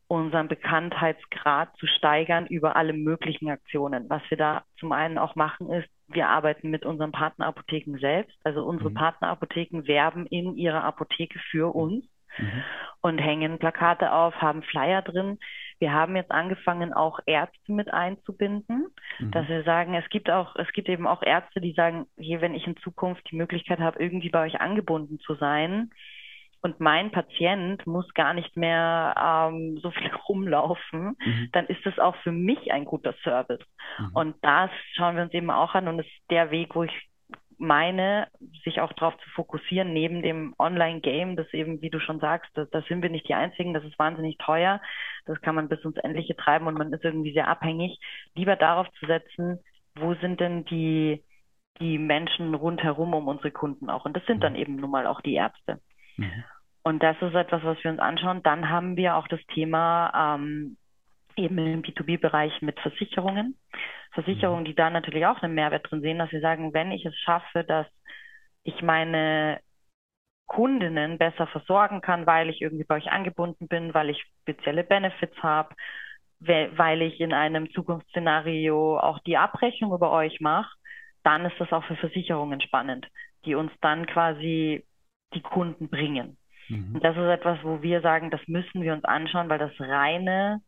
unseren 0.06 0.48
Bekanntheitsgrad 0.48 1.76
zu 1.76 1.86
steigern 1.86 2.46
über 2.46 2.76
alle 2.76 2.92
möglichen 2.92 3.48
Aktionen. 3.48 4.08
Was 4.10 4.22
wir 4.28 4.36
da 4.36 4.64
zum 4.78 4.92
einen 4.92 5.18
auch 5.18 5.34
machen, 5.34 5.70
ist, 5.70 5.88
wir 6.08 6.28
arbeiten 6.28 6.70
mit 6.70 6.84
unseren 6.84 7.12
Partnerapotheken 7.12 7.98
selbst. 7.98 8.36
Also 8.44 8.64
unsere 8.64 8.90
mhm. 8.90 8.94
Partnerapotheken 8.94 9.86
werben 9.86 10.26
in 10.26 10.56
ihrer 10.56 10.84
Apotheke 10.84 11.38
für 11.50 11.68
mhm. 11.68 11.72
uns 11.72 12.04
mhm. 12.38 12.62
und 13.00 13.18
hängen 13.18 13.58
Plakate 13.58 14.12
auf, 14.12 14.34
haben 14.36 14.62
Flyer 14.62 15.02
drin. 15.02 15.38
Wir 15.78 15.92
haben 15.92 16.16
jetzt 16.16 16.30
angefangen, 16.30 16.92
auch 16.92 17.18
Ärzte 17.26 17.72
mit 17.72 17.92
einzubinden, 17.92 18.86
mhm. 19.18 19.30
dass 19.30 19.48
wir 19.48 19.64
sagen, 19.64 19.94
es 19.94 20.08
gibt 20.08 20.30
auch, 20.30 20.56
es 20.56 20.70
gibt 20.72 20.88
eben 20.88 21.06
auch 21.06 21.22
Ärzte, 21.22 21.60
die 21.60 21.72
sagen, 21.72 22.06
hier, 22.16 22.40
wenn 22.40 22.54
ich 22.54 22.66
in 22.66 22.76
Zukunft 22.78 23.28
die 23.30 23.36
Möglichkeit 23.36 23.80
habe, 23.80 24.02
irgendwie 24.02 24.30
bei 24.30 24.44
euch 24.44 24.60
angebunden 24.60 25.18
zu 25.20 25.34
sein, 25.34 25.90
und 26.64 26.80
mein 26.80 27.10
Patient 27.10 27.86
muss 27.86 28.12
gar 28.14 28.32
nicht 28.32 28.56
mehr 28.56 29.14
ähm, 29.16 29.78
so 29.82 29.90
viel 29.90 30.10
rumlaufen, 30.28 31.16
mhm. 31.22 31.48
dann 31.52 31.66
ist 31.66 31.84
das 31.84 31.98
auch 31.98 32.16
für 32.22 32.32
mich 32.32 32.72
ein 32.72 32.86
guter 32.86 33.12
Service. 33.22 33.60
Mhm. 33.98 34.10
Und 34.14 34.36
das 34.40 34.70
schauen 34.94 35.16
wir 35.16 35.24
uns 35.24 35.34
eben 35.34 35.50
auch 35.50 35.74
an 35.74 35.88
und 35.88 35.98
ist 35.98 36.10
der 36.30 36.50
Weg, 36.50 36.74
wo 36.74 36.84
ich 36.84 37.08
meine, 37.58 38.28
sich 38.64 38.80
auch 38.80 38.92
darauf 38.94 39.16
zu 39.18 39.28
fokussieren, 39.30 39.92
neben 39.92 40.22
dem 40.22 40.54
Online-Game, 40.58 41.36
das 41.36 41.52
eben, 41.52 41.82
wie 41.82 41.90
du 41.90 42.00
schon 42.00 42.18
sagst, 42.18 42.50
da, 42.54 42.82
sind 42.88 43.02
wir 43.02 43.10
nicht 43.10 43.28
die 43.28 43.34
Einzigen, 43.34 43.74
das 43.74 43.84
ist 43.84 43.98
wahnsinnig 43.98 44.38
teuer, 44.38 44.80
das 45.26 45.40
kann 45.42 45.54
man 45.54 45.68
bis 45.68 45.84
ins 45.84 45.96
Endliche 45.98 46.34
treiben 46.34 46.66
und 46.66 46.76
man 46.76 46.92
ist 46.92 47.04
irgendwie 47.04 47.32
sehr 47.32 47.46
abhängig, 47.46 47.98
lieber 48.34 48.56
darauf 48.56 48.90
zu 48.98 49.06
setzen, 49.06 49.60
wo 49.96 50.14
sind 50.14 50.40
denn 50.40 50.64
die, 50.64 51.22
die 51.78 51.98
Menschen 51.98 52.54
rundherum 52.54 53.14
um 53.14 53.28
unsere 53.28 53.52
Kunden 53.52 53.88
auch. 53.88 54.04
Und 54.04 54.16
das 54.16 54.26
sind 54.26 54.42
dann 54.42 54.54
mhm. 54.54 54.58
eben 54.58 54.76
nun 54.76 54.90
mal 54.90 55.06
auch 55.06 55.20
die 55.20 55.34
Ärzte. 55.34 55.78
Mhm. 56.16 56.44
Und 56.84 57.02
das 57.02 57.16
ist 57.22 57.34
etwas, 57.34 57.64
was 57.64 57.82
wir 57.82 57.90
uns 57.90 58.00
anschauen. 58.00 58.42
Dann 58.42 58.68
haben 58.68 58.96
wir 58.96 59.16
auch 59.16 59.26
das 59.28 59.40
Thema 59.54 60.36
ähm, 60.36 60.76
eben 61.34 61.58
im 61.58 61.82
B2B-Bereich 61.82 62.60
mit 62.60 62.78
Versicherungen. 62.80 63.56
Versicherungen, 64.12 64.66
die 64.66 64.74
da 64.74 64.90
natürlich 64.90 65.26
auch 65.26 65.42
einen 65.42 65.54
Mehrwert 65.54 65.90
drin 65.90 66.02
sehen, 66.02 66.18
dass 66.18 66.30
sie 66.30 66.40
sagen, 66.40 66.74
wenn 66.74 66.92
ich 66.92 67.04
es 67.06 67.16
schaffe, 67.16 67.64
dass 67.64 67.86
ich 68.64 68.82
meine 68.82 69.60
Kundinnen 70.46 71.16
besser 71.18 71.46
versorgen 71.46 72.02
kann, 72.02 72.26
weil 72.26 72.50
ich 72.50 72.60
irgendwie 72.60 72.84
bei 72.84 72.96
euch 72.96 73.10
angebunden 73.10 73.66
bin, 73.66 73.94
weil 73.94 74.10
ich 74.10 74.22
spezielle 74.42 74.84
Benefits 74.84 75.36
habe, 75.42 75.74
weil 76.40 77.00
ich 77.00 77.18
in 77.18 77.32
einem 77.32 77.70
Zukunftsszenario 77.72 78.98
auch 78.98 79.18
die 79.20 79.38
Abrechnung 79.38 79.92
über 79.94 80.12
euch 80.12 80.40
mache, 80.40 80.70
dann 81.22 81.46
ist 81.46 81.58
das 81.58 81.72
auch 81.72 81.84
für 81.84 81.96
Versicherungen 81.96 82.60
spannend, 82.60 83.08
die 83.46 83.54
uns 83.54 83.72
dann 83.80 84.06
quasi 84.06 84.84
die 85.32 85.40
Kunden 85.40 85.88
bringen. 85.88 86.36
Mhm. 86.68 86.94
Und 86.94 87.04
das 87.04 87.16
ist 87.16 87.22
etwas, 87.22 87.58
wo 87.62 87.82
wir 87.82 88.00
sagen, 88.00 88.30
das 88.30 88.40
müssen 88.46 88.82
wir 88.82 88.92
uns 88.92 89.04
anschauen, 89.04 89.48
weil 89.48 89.58
das 89.58 89.72
reine, 89.78 90.60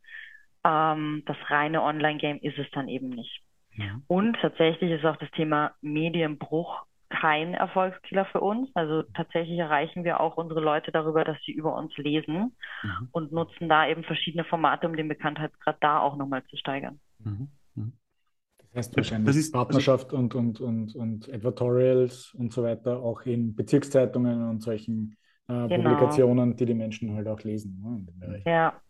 ähm, 0.64 1.22
das 1.26 1.36
reine 1.48 1.82
Online-Game 1.82 2.38
ist 2.42 2.58
es 2.58 2.66
dann 2.72 2.88
eben 2.88 3.08
nicht. 3.08 3.42
Ja. 3.76 4.00
Und 4.06 4.36
tatsächlich 4.40 4.90
ist 4.90 5.04
auch 5.04 5.16
das 5.16 5.30
Thema 5.32 5.72
Medienbruch 5.82 6.86
kein 7.08 7.54
Erfolgskiller 7.54 8.24
für 8.26 8.40
uns. 8.40 8.68
Also 8.74 9.02
tatsächlich 9.14 9.58
erreichen 9.58 10.04
wir 10.04 10.20
auch 10.20 10.36
unsere 10.36 10.60
Leute 10.60 10.90
darüber, 10.92 11.24
dass 11.24 11.36
sie 11.44 11.52
über 11.52 11.76
uns 11.76 11.96
lesen 11.96 12.56
mhm. 12.82 13.08
und 13.12 13.32
nutzen 13.32 13.68
da 13.68 13.86
eben 13.86 14.02
verschiedene 14.04 14.44
Formate, 14.44 14.88
um 14.88 14.96
den 14.96 15.08
Bekanntheitsgrad 15.08 15.76
da 15.80 16.00
auch 16.00 16.16
nochmal 16.16 16.44
zu 16.46 16.56
steigern. 16.56 17.00
Mhm. 17.20 17.48
mhm. 17.74 17.92
Das 18.58 18.86
heißt 18.86 18.96
wahrscheinlich 18.96 19.26
das 19.26 19.36
ist, 19.36 19.52
Partnerschaft 19.52 20.12
und, 20.12 20.34
und, 20.34 20.60
und, 20.60 20.94
und 20.94 21.32
Advertorials 21.32 22.34
und 22.34 22.52
so 22.52 22.62
weiter 22.62 22.98
auch 22.98 23.22
in 23.22 23.54
Bezirkszeitungen 23.54 24.48
und 24.50 24.60
solchen 24.60 25.16
äh, 25.48 25.68
genau. 25.68 25.90
Publikationen, 25.90 26.56
die 26.56 26.66
die 26.66 26.74
Menschen 26.74 27.14
halt 27.14 27.28
auch 27.28 27.42
lesen. 27.42 28.06
Ne, 28.18 28.42
ja. 28.44 28.80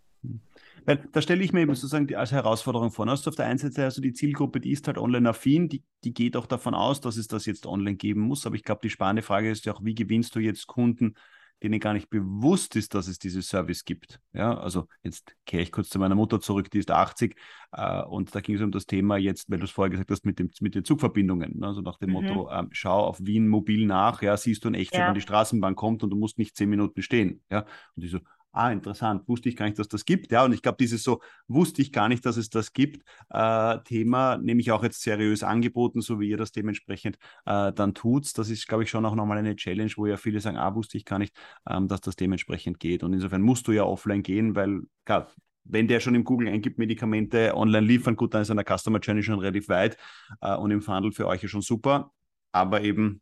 Weil 0.84 0.98
da 1.12 1.20
stelle 1.20 1.42
ich 1.42 1.52
mir 1.52 1.62
eben 1.62 1.74
sozusagen 1.74 2.06
die, 2.06 2.16
als 2.16 2.32
Herausforderung 2.32 2.90
vor. 2.90 3.06
Hast 3.06 3.26
du 3.26 3.30
auf 3.30 3.36
der 3.36 3.46
einen 3.46 3.58
Seite 3.58 3.84
also 3.84 4.00
die 4.00 4.12
Zielgruppe, 4.12 4.60
die 4.60 4.70
ist 4.70 4.86
halt 4.86 4.98
online-affin, 4.98 5.68
die, 5.68 5.82
die 6.04 6.14
geht 6.14 6.36
auch 6.36 6.46
davon 6.46 6.74
aus, 6.74 7.00
dass 7.00 7.16
es 7.16 7.26
das 7.26 7.44
jetzt 7.46 7.66
online 7.66 7.96
geben 7.96 8.20
muss. 8.20 8.46
Aber 8.46 8.54
ich 8.54 8.62
glaube, 8.62 8.80
die 8.82 8.90
spannende 8.90 9.22
Frage 9.22 9.50
ist 9.50 9.64
ja 9.66 9.74
auch, 9.74 9.84
wie 9.84 9.94
gewinnst 9.94 10.34
du 10.34 10.38
jetzt 10.38 10.66
Kunden, 10.66 11.14
denen 11.62 11.80
gar 11.80 11.94
nicht 11.94 12.10
bewusst 12.10 12.76
ist, 12.76 12.94
dass 12.94 13.08
es 13.08 13.18
diese 13.18 13.42
Service 13.42 13.84
gibt. 13.84 14.20
Ja, 14.32 14.56
also 14.58 14.88
jetzt 15.02 15.34
kehre 15.46 15.62
ich 15.62 15.72
kurz 15.72 15.88
zu 15.88 15.98
meiner 15.98 16.14
Mutter 16.14 16.40
zurück, 16.40 16.70
die 16.70 16.78
ist 16.78 16.90
80 16.90 17.36
äh, 17.72 18.02
und 18.02 18.34
da 18.34 18.40
ging 18.40 18.56
es 18.56 18.62
um 18.62 18.70
das 18.70 18.86
Thema 18.86 19.16
jetzt, 19.16 19.50
weil 19.50 19.58
du 19.58 19.64
es 19.64 19.70
vorher 19.70 19.90
gesagt 19.90 20.10
hast, 20.10 20.26
mit, 20.26 20.38
dem, 20.38 20.50
mit 20.60 20.74
den 20.74 20.84
Zugverbindungen. 20.84 21.58
Ne? 21.58 21.66
Also 21.66 21.80
nach 21.80 21.98
dem 21.98 22.10
mhm. 22.10 22.14
Motto, 22.14 22.50
ähm, 22.50 22.68
schau 22.72 23.04
auf 23.04 23.18
Wien 23.24 23.48
mobil 23.48 23.86
nach, 23.86 24.22
ja, 24.22 24.36
siehst 24.36 24.64
du 24.64 24.68
in 24.68 24.74
Echtzeit, 24.74 25.00
ja. 25.00 25.06
wann 25.06 25.14
die 25.14 25.20
Straßenbahn 25.20 25.76
kommt 25.76 26.02
und 26.02 26.10
du 26.10 26.16
musst 26.16 26.38
nicht 26.38 26.56
zehn 26.56 26.68
Minuten 26.68 27.02
stehen. 27.02 27.42
Ja, 27.50 27.60
und 27.94 28.02
die 28.02 28.08
so, 28.08 28.18
ah, 28.56 28.72
interessant, 28.72 29.28
wusste 29.28 29.48
ich 29.48 29.56
gar 29.56 29.66
nicht, 29.66 29.78
dass 29.78 29.88
das 29.88 30.04
gibt. 30.04 30.32
Ja, 30.32 30.44
und 30.44 30.52
ich 30.52 30.62
glaube, 30.62 30.78
dieses 30.80 31.02
so, 31.02 31.20
wusste 31.46 31.82
ich 31.82 31.92
gar 31.92 32.08
nicht, 32.08 32.24
dass 32.24 32.36
es 32.36 32.50
das 32.50 32.72
gibt, 32.72 33.06
äh, 33.30 33.78
Thema, 33.84 34.38
nehme 34.38 34.60
ich 34.60 34.72
auch 34.72 34.82
jetzt 34.82 35.02
seriös 35.02 35.42
angeboten, 35.42 36.00
so 36.00 36.20
wie 36.20 36.30
ihr 36.30 36.36
das 36.36 36.52
dementsprechend 36.52 37.18
äh, 37.44 37.72
dann 37.72 37.94
tut. 37.94 38.36
Das 38.38 38.48
ist, 38.50 38.66
glaube 38.66 38.84
ich, 38.84 38.90
schon 38.90 39.04
auch 39.04 39.14
nochmal 39.14 39.38
eine 39.38 39.56
Challenge, 39.56 39.92
wo 39.96 40.06
ja 40.06 40.16
viele 40.16 40.40
sagen, 40.40 40.56
ah, 40.56 40.74
wusste 40.74 40.96
ich 40.96 41.04
gar 41.04 41.18
nicht, 41.18 41.34
ähm, 41.68 41.88
dass 41.88 42.00
das 42.00 42.16
dementsprechend 42.16 42.80
geht. 42.80 43.02
Und 43.02 43.12
insofern 43.12 43.42
musst 43.42 43.68
du 43.68 43.72
ja 43.72 43.84
offline 43.84 44.22
gehen, 44.22 44.54
weil, 44.56 44.82
klar, 45.04 45.28
wenn 45.64 45.88
der 45.88 46.00
schon 46.00 46.14
im 46.14 46.24
Google 46.24 46.48
eingibt, 46.48 46.78
Medikamente 46.78 47.54
online 47.56 47.86
liefern, 47.86 48.16
gut, 48.16 48.34
dann 48.34 48.42
ist 48.42 48.50
eine 48.50 48.64
Customer 48.64 49.00
Journey 49.00 49.22
schon 49.22 49.38
relativ 49.38 49.68
weit 49.68 49.96
äh, 50.40 50.56
und 50.56 50.70
im 50.70 50.80
Funnel 50.80 51.12
für 51.12 51.26
euch 51.26 51.42
ja 51.42 51.48
schon 51.48 51.62
super. 51.62 52.12
Aber 52.52 52.80
eben 52.82 53.20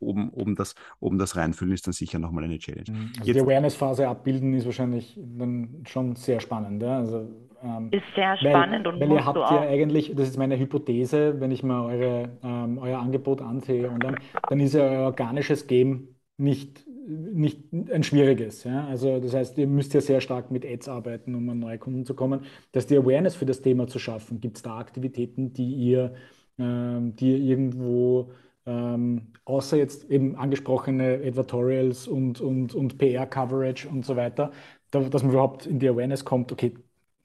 oben, 0.00 0.30
oben, 0.30 0.54
das, 0.54 0.74
oben 1.00 1.18
das 1.18 1.36
reinfüllen, 1.36 1.74
ist 1.74 1.86
dann 1.86 1.92
sicher 1.92 2.18
nochmal 2.18 2.44
eine 2.44 2.58
Challenge. 2.58 2.90
Mhm. 2.90 3.12
Also 3.20 3.32
die 3.32 3.40
Awareness-Phase 3.40 4.08
abbilden 4.08 4.54
ist 4.54 4.64
wahrscheinlich 4.64 5.18
dann 5.18 5.82
schon 5.86 6.16
sehr 6.16 6.40
spannend. 6.40 6.82
Ja? 6.82 6.98
Also, 6.98 7.28
ähm, 7.62 7.88
ist 7.90 8.04
sehr 8.14 8.36
spannend 8.36 8.86
weil, 8.86 8.94
und 8.94 9.00
weil 9.00 9.12
ihr 9.12 9.24
habt 9.24 9.38
ja 9.38 9.60
eigentlich, 9.60 10.14
das 10.14 10.28
ist 10.28 10.38
meine 10.38 10.58
Hypothese, 10.58 11.40
wenn 11.40 11.50
ich 11.50 11.62
mal 11.62 11.84
eure, 11.86 12.30
ähm, 12.42 12.78
euer 12.78 13.00
Angebot 13.00 13.42
ansehe, 13.42 13.90
und 13.90 14.02
dann, 14.04 14.16
dann 14.48 14.60
ist 14.60 14.74
ja 14.74 14.82
euer 14.82 15.06
organisches 15.06 15.66
Game 15.66 16.08
nicht, 16.36 16.86
nicht 17.08 17.72
ein 17.72 18.04
schwieriges. 18.04 18.64
Ja? 18.64 18.86
Also 18.86 19.18
das 19.18 19.34
heißt, 19.34 19.58
ihr 19.58 19.66
müsst 19.66 19.94
ja 19.94 20.00
sehr 20.00 20.20
stark 20.20 20.50
mit 20.50 20.64
Ads 20.64 20.88
arbeiten, 20.88 21.34
um 21.34 21.48
an 21.50 21.58
neue 21.58 21.78
Kunden 21.78 22.04
zu 22.04 22.14
kommen. 22.14 22.42
Dass 22.72 22.86
die 22.86 22.96
Awareness 22.96 23.34
für 23.34 23.46
das 23.46 23.60
Thema 23.60 23.88
zu 23.88 23.98
schaffen, 23.98 24.40
gibt 24.40 24.56
es 24.58 24.62
da 24.62 24.78
Aktivitäten, 24.78 25.52
die 25.52 25.74
ihr, 25.74 26.14
ähm, 26.58 27.16
die 27.16 27.32
ihr 27.32 27.38
irgendwo 27.38 28.30
ähm, 28.68 29.32
außer 29.46 29.78
jetzt 29.78 30.10
eben 30.10 30.36
angesprochene 30.36 31.22
Advertorials 31.24 32.06
und, 32.06 32.40
und, 32.40 32.74
und 32.74 32.98
PR-Coverage 32.98 33.88
und 33.88 34.04
so 34.04 34.14
weiter, 34.16 34.50
da, 34.90 35.00
dass 35.00 35.22
man 35.22 35.32
überhaupt 35.32 35.66
in 35.66 35.78
die 35.78 35.88
Awareness 35.88 36.24
kommt, 36.24 36.52
okay, 36.52 36.74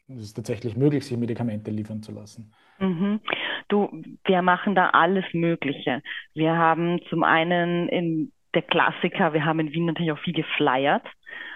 es 0.08 0.24
ist 0.24 0.34
tatsächlich 0.36 0.78
möglich, 0.78 1.06
sich 1.06 1.18
Medikamente 1.18 1.70
liefern 1.70 2.02
zu 2.02 2.14
lassen. 2.14 2.54
Mhm. 2.80 3.20
Du, 3.68 3.89
wir 4.26 4.41
machen 4.41 4.76
da 4.76 4.89
alles 4.89 5.26
Mögliche. 5.34 6.02
Wir 6.34 6.56
haben 6.56 7.00
zum 7.10 7.24
einen 7.24 7.89
in 7.89 8.32
der 8.54 8.62
Klassiker, 8.62 9.34
wir 9.34 9.44
haben 9.44 9.60
in 9.60 9.74
Wien 9.74 9.86
natürlich 9.86 10.12
auch 10.12 10.20
viel 10.20 10.34
geflyert. 10.34 11.06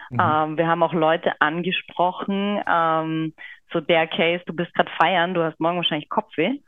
Mhm. 0.10 0.20
Ähm, 0.20 0.58
wir 0.58 0.68
haben 0.68 0.84
auch 0.84 0.94
Leute 0.94 1.34
angesprochen, 1.40 2.62
ähm, 2.70 3.34
so 3.72 3.82
der 3.82 4.07
Case, 4.07 4.43
du 4.45 4.53
bist 4.53 4.74
gerade 4.74 4.89
feiern, 4.97 5.34
du 5.34 5.43
hast 5.43 5.59
morgen 5.59 5.78
wahrscheinlich 5.78 6.09
Kopfweh. 6.09 6.59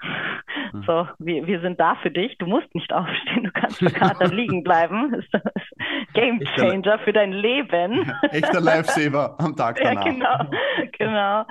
Mhm. 0.74 0.84
So, 0.86 1.08
wir, 1.20 1.48
wir 1.48 1.62
sind 1.62 1.80
da 1.80 1.96
für 1.96 2.12
dich, 2.12 2.38
du 2.38 2.46
musst 2.46 2.74
nicht 2.76 2.92
aufstehen, 2.92 3.46
du 3.46 3.52
kannst 3.52 3.80
gerade 3.80 4.26
liegen 4.34 4.64
bleiben. 4.64 5.24
Das 5.32 5.44
ist 5.44 6.14
Game 6.14 6.40
Changer 6.56 7.00
für 7.00 7.14
dein 7.14 7.32
Leben. 7.32 8.12
Echter 8.32 8.60
Lifesaver 8.60 9.36
am 9.40 9.56
Tag 9.56 9.80
danach. 9.82 10.06
Ja, 10.06 10.12
genau, 10.12 10.52
genau. 10.98 11.46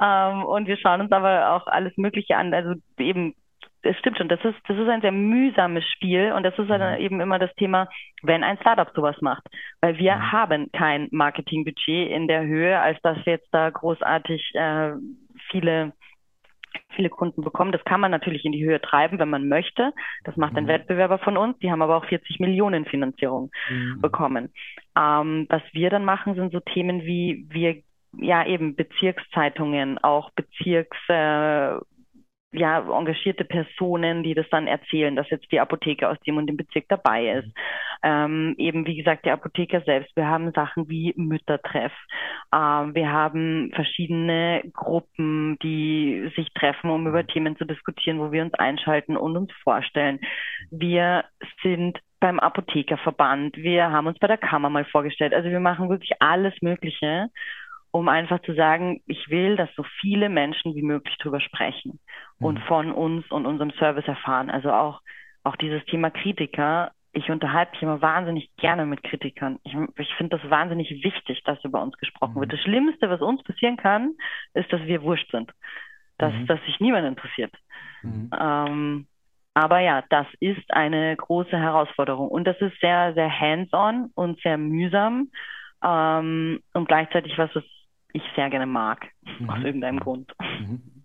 Ähm, 0.00 0.44
und 0.44 0.66
wir 0.66 0.76
schauen 0.76 1.00
uns 1.00 1.12
aber 1.12 1.52
auch 1.52 1.66
alles 1.66 1.96
Mögliche 1.96 2.36
an, 2.36 2.54
also 2.54 2.74
eben 2.98 3.34
es 3.84 3.96
stimmt 3.98 4.18
schon, 4.18 4.28
das 4.28 4.44
ist, 4.44 4.56
das 4.66 4.76
ist 4.76 4.88
ein 4.88 5.00
sehr 5.00 5.12
mühsames 5.12 5.84
Spiel 5.90 6.32
und 6.32 6.42
das 6.42 6.58
ist 6.58 6.68
halt 6.68 7.00
eben 7.00 7.20
immer 7.20 7.38
das 7.38 7.54
Thema, 7.54 7.88
wenn 8.22 8.42
ein 8.42 8.58
Startup 8.58 8.90
sowas 8.94 9.16
macht. 9.20 9.44
Weil 9.80 9.98
wir 9.98 10.16
mhm. 10.16 10.32
haben 10.32 10.72
kein 10.72 11.08
Marketingbudget 11.10 12.10
in 12.10 12.28
der 12.28 12.44
Höhe, 12.44 12.80
als 12.80 13.00
dass 13.02 13.16
wir 13.24 13.34
jetzt 13.34 13.48
da 13.52 13.70
großartig 13.70 14.54
äh, 14.54 14.92
viele 15.50 15.92
viele 16.96 17.10
Kunden 17.10 17.42
bekommen. 17.42 17.72
Das 17.72 17.84
kann 17.84 18.00
man 18.00 18.10
natürlich 18.10 18.44
in 18.44 18.52
die 18.52 18.64
Höhe 18.64 18.80
treiben, 18.80 19.18
wenn 19.18 19.30
man 19.30 19.48
möchte. 19.48 19.92
Das 20.24 20.36
macht 20.36 20.56
ein 20.56 20.64
mhm. 20.64 20.68
Wettbewerber 20.68 21.18
von 21.18 21.36
uns. 21.36 21.58
Die 21.58 21.70
haben 21.70 21.82
aber 21.82 21.96
auch 21.96 22.06
40 22.06 22.40
Millionen 22.40 22.84
Finanzierung 22.84 23.50
mhm. 23.68 24.00
bekommen. 24.00 24.52
Ähm, 24.96 25.46
was 25.48 25.62
wir 25.72 25.90
dann 25.90 26.04
machen, 26.04 26.34
sind 26.34 26.52
so 26.52 26.60
Themen 26.60 27.02
wie 27.02 27.46
wir 27.50 27.82
ja 28.16 28.46
eben 28.46 28.76
Bezirkszeitungen, 28.76 29.98
auch 29.98 30.30
Bezirks 30.30 30.96
äh, 31.08 31.74
ja, 32.54 32.78
engagierte 32.78 33.44
Personen, 33.44 34.22
die 34.22 34.34
das 34.34 34.46
dann 34.50 34.68
erzählen, 34.68 35.16
dass 35.16 35.28
jetzt 35.30 35.50
die 35.50 35.58
Apotheke 35.58 36.08
aus 36.08 36.18
dem 36.20 36.36
und 36.36 36.46
dem 36.46 36.56
Bezirk 36.56 36.84
dabei 36.88 37.38
ist. 37.38 37.48
Ähm, 38.02 38.54
eben, 38.58 38.86
wie 38.86 38.96
gesagt, 38.96 39.24
die 39.24 39.30
Apotheker 39.30 39.80
selbst. 39.80 40.14
Wir 40.16 40.26
haben 40.26 40.52
Sachen 40.52 40.88
wie 40.88 41.12
Müttertreff. 41.16 41.92
Ähm, 42.54 42.94
wir 42.94 43.10
haben 43.10 43.72
verschiedene 43.74 44.62
Gruppen, 44.72 45.58
die 45.62 46.30
sich 46.36 46.52
treffen, 46.54 46.90
um 46.90 47.08
über 47.08 47.26
Themen 47.26 47.56
zu 47.56 47.64
diskutieren, 47.64 48.20
wo 48.20 48.30
wir 48.30 48.42
uns 48.42 48.54
einschalten 48.54 49.16
und 49.16 49.36
uns 49.36 49.52
vorstellen. 49.64 50.20
Wir 50.70 51.24
sind 51.62 51.98
beim 52.20 52.38
Apothekerverband. 52.38 53.56
Wir 53.56 53.90
haben 53.90 54.06
uns 54.06 54.18
bei 54.18 54.28
der 54.28 54.38
Kammer 54.38 54.70
mal 54.70 54.84
vorgestellt. 54.84 55.34
Also 55.34 55.50
wir 55.50 55.60
machen 55.60 55.90
wirklich 55.90 56.12
alles 56.20 56.54
Mögliche 56.62 57.28
um 57.94 58.08
einfach 58.08 58.42
zu 58.42 58.54
sagen, 58.54 59.02
ich 59.06 59.30
will, 59.30 59.54
dass 59.54 59.72
so 59.76 59.84
viele 60.00 60.28
Menschen 60.28 60.74
wie 60.74 60.82
möglich 60.82 61.16
drüber 61.18 61.38
sprechen 61.38 62.00
mhm. 62.40 62.46
und 62.46 62.58
von 62.64 62.90
uns 62.90 63.24
und 63.30 63.46
unserem 63.46 63.70
Service 63.78 64.08
erfahren. 64.08 64.50
Also 64.50 64.72
auch, 64.72 65.00
auch 65.44 65.54
dieses 65.54 65.84
Thema 65.84 66.10
Kritiker. 66.10 66.90
Ich 67.12 67.30
unterhalte 67.30 67.70
mich 67.70 67.82
immer 67.82 68.02
wahnsinnig 68.02 68.50
gerne 68.56 68.84
mit 68.84 69.04
Kritikern. 69.04 69.60
Ich, 69.62 69.76
ich 69.96 70.12
finde 70.16 70.36
das 70.36 70.50
wahnsinnig 70.50 70.90
wichtig, 71.04 71.44
dass 71.44 71.62
über 71.62 71.80
uns 71.82 71.96
gesprochen 71.96 72.34
mhm. 72.34 72.40
wird. 72.40 72.52
Das 72.54 72.60
Schlimmste, 72.62 73.08
was 73.10 73.20
uns 73.20 73.44
passieren 73.44 73.76
kann, 73.76 74.14
ist, 74.54 74.72
dass 74.72 74.82
wir 74.82 75.02
wurscht 75.02 75.30
sind. 75.30 75.52
Dass, 76.18 76.32
mhm. 76.32 76.48
dass 76.48 76.60
sich 76.64 76.80
niemand 76.80 77.06
interessiert. 77.06 77.54
Mhm. 78.02 78.28
Ähm, 78.36 79.06
aber 79.54 79.78
ja, 79.78 80.02
das 80.10 80.26
ist 80.40 80.68
eine 80.74 81.14
große 81.14 81.56
Herausforderung. 81.56 82.26
Und 82.26 82.42
das 82.42 82.60
ist 82.60 82.76
sehr, 82.80 83.14
sehr 83.14 83.30
hands-on 83.30 84.10
und 84.16 84.40
sehr 84.40 84.58
mühsam. 84.58 85.30
Ähm, 85.84 86.60
und 86.72 86.88
gleichzeitig 86.88 87.38
was, 87.38 87.54
was 87.54 87.62
ich 88.14 88.22
sehr 88.34 88.48
gerne 88.48 88.66
mag, 88.66 89.06
mhm. 89.38 89.50
aus 89.50 89.62
irgendeinem 89.62 90.00
Grund. 90.00 90.32
Mhm. 90.40 91.04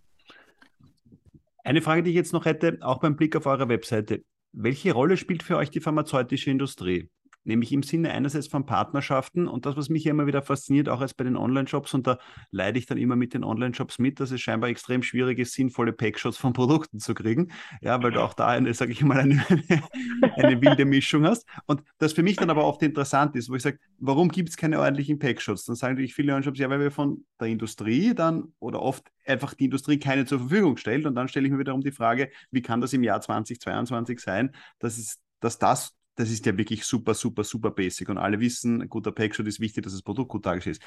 Eine 1.64 1.82
Frage, 1.82 2.03
die 2.03 2.12
ich 2.12 2.16
jetzt 2.16 2.34
noch 2.34 2.45
hätte, 2.45 2.78
auch 2.82 2.99
beim 2.99 3.18
Blick 3.18 3.36
auf 3.36 3.45
eure 3.45 3.68
Webseite. 3.68 4.24
Welche 4.53 4.93
Rolle 4.93 5.18
spielt 5.18 5.43
für 5.43 5.57
euch 5.57 5.70
die 5.70 5.82
pharmazeutische 5.82 6.49
Industrie? 6.49 7.10
Nämlich 7.49 7.73
im 7.73 7.83
Sinne 7.83 8.11
einerseits 8.11 8.47
von 8.47 8.65
Partnerschaften 8.65 9.47
und 9.47 9.65
das, 9.65 9.75
was 9.75 9.89
mich 9.89 10.05
immer 10.05 10.27
wieder 10.27 10.41
fasziniert, 10.41 10.87
auch 10.87 11.01
als 11.01 11.13
bei 11.13 11.25
den 11.25 11.35
Online-Shops, 11.35 11.93
und 11.93 12.07
da 12.07 12.19
leide 12.51 12.79
ich 12.79 12.85
dann 12.85 12.97
immer 12.97 13.17
mit 13.17 13.33
den 13.33 13.43
Online-Shops 13.43 13.99
mit, 13.99 14.19
dass 14.19 14.31
es 14.31 14.39
scheinbar 14.39 14.69
extrem 14.69 15.03
schwierig 15.03 15.39
ist, 15.39 15.53
sinnvolle 15.53 15.91
Packshots 15.91 16.37
von 16.37 16.53
Produkten 16.53 16.99
zu 16.99 17.13
kriegen, 17.13 17.51
ja, 17.81 18.01
weil 18.01 18.11
du 18.11 18.23
auch 18.23 18.33
da 18.33 18.47
eine, 18.47 18.73
sage 18.73 18.91
ich 18.91 19.03
mal, 19.03 19.19
eine, 19.19 19.43
eine, 20.35 20.61
wilde 20.61 20.85
Mischung 20.85 21.25
hast. 21.25 21.45
Und 21.65 21.83
das 21.97 22.13
für 22.13 22.23
mich 22.23 22.37
dann 22.37 22.49
aber 22.49 22.63
oft 22.63 22.81
interessant 22.83 23.35
ist, 23.35 23.49
wo 23.49 23.55
ich 23.55 23.63
sage, 23.63 23.79
warum 23.97 24.29
gibt 24.29 24.49
es 24.49 24.57
keine 24.57 24.79
ordentlichen 24.79 25.19
Packshots? 25.19 25.65
Dann 25.65 25.75
sagen 25.75 25.95
natürlich 25.95 26.13
viele 26.13 26.31
Online-Shops, 26.31 26.59
ja, 26.59 26.69
weil 26.69 26.79
wir 26.79 26.91
von 26.91 27.25
der 27.39 27.47
Industrie 27.47 28.13
dann 28.13 28.53
oder 28.59 28.81
oft 28.81 29.11
einfach 29.25 29.55
die 29.55 29.65
Industrie 29.65 29.99
keine 29.99 30.25
zur 30.25 30.39
Verfügung 30.39 30.77
stellt. 30.77 31.05
Und 31.05 31.15
dann 31.15 31.27
stelle 31.27 31.47
ich 31.47 31.51
mir 31.51 31.59
wiederum 31.59 31.81
die 31.81 31.91
Frage, 31.91 32.29
wie 32.51 32.61
kann 32.61 32.79
das 32.79 32.93
im 32.93 33.03
Jahr 33.03 33.19
2022 33.19 34.19
sein, 34.19 34.51
dass 34.79 34.97
es 34.97 35.19
dass 35.39 35.57
das 35.57 35.95
das 36.20 36.30
ist 36.32 36.45
ja 36.45 36.57
wirklich 36.57 36.84
super, 36.84 37.13
super, 37.13 37.45
super 37.45 37.72
basic. 37.72 38.09
Und 38.09 38.17
alle 38.17 38.41
wissen, 38.41 38.89
guter 38.89 39.13
Packshot 39.13 39.47
ist 39.47 39.61
wichtig, 39.61 39.86
dass 39.86 39.93
das 39.93 40.01
Produkt 40.01 40.30
gut 40.30 40.45
dargestellt 40.45 40.76
ist. 40.76 40.86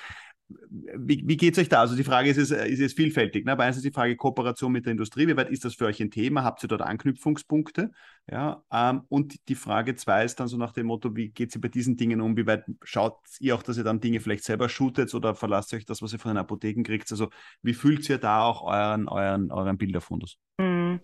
Wie, 0.69 1.23
wie 1.27 1.39
geht 1.39 1.55
es 1.55 1.59
euch 1.59 1.71
da? 1.71 1.81
Also 1.81 1.97
die 1.97 2.05
Frage 2.05 2.29
ist, 2.29 2.37
ist, 2.37 2.51
ist 2.51 2.81
es 2.81 2.93
vielfältig. 2.93 3.47
Ne? 3.47 3.57
Bei 3.57 3.65
eins 3.65 3.77
ist 3.77 3.87
die 3.87 3.93
Frage 3.93 4.15
Kooperation 4.15 4.71
mit 4.71 4.85
der 4.85 4.91
Industrie. 4.91 5.27
Wie 5.27 5.37
weit 5.39 5.49
ist 5.49 5.65
das 5.65 5.75
für 5.75 5.87
euch 5.87 6.03
ein 6.03 6.11
Thema? 6.11 6.45
Habt 6.45 6.63
ihr 6.63 6.69
dort 6.69 6.83
Anknüpfungspunkte? 6.83 7.93
Ja, 8.31 8.63
ähm, 8.71 9.05
und 9.09 9.49
die 9.49 9.55
Frage 9.55 9.95
zwei 9.95 10.27
ist 10.27 10.39
dann 10.39 10.49
so 10.49 10.59
nach 10.59 10.75
dem 10.75 10.89
Motto, 10.89 11.17
wie 11.17 11.31
geht 11.31 11.55
ihr 11.55 11.63
bei 11.63 11.69
diesen 11.69 11.97
Dingen 11.97 12.21
um? 12.21 12.37
Wie 12.37 12.47
weit 12.47 12.65
schaut 12.83 13.17
ihr 13.41 13.55
auch, 13.55 13.63
dass 13.63 13.79
ihr 13.79 13.85
dann 13.85 14.01
Dinge 14.01 14.21
vielleicht 14.21 14.45
selber 14.45 14.69
shootet 14.69 15.15
oder 15.15 15.35
verlasst 15.35 15.73
ihr 15.73 15.79
euch 15.79 15.87
das, 15.87 16.03
was 16.03 16.13
ihr 16.13 16.19
von 16.19 16.33
den 16.33 16.39
Apotheken 16.39 16.83
kriegt? 16.83 17.11
Also 17.11 17.31
wie 17.63 17.73
fühlt 17.73 18.07
ihr 18.11 18.19
da 18.19 18.43
auch 18.43 18.65
euren, 18.65 19.09
euren, 19.09 19.51
euren 19.51 19.79
Bilderfundus? 19.79 20.37
Hm. 20.61 21.01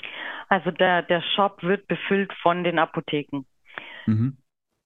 Also 0.50 0.70
der, 0.70 1.02
der 1.02 1.22
Shop 1.34 1.62
wird 1.62 1.88
befüllt 1.88 2.30
von 2.42 2.62
den 2.62 2.78
Apotheken. 2.78 3.46
Mhm. 4.08 4.38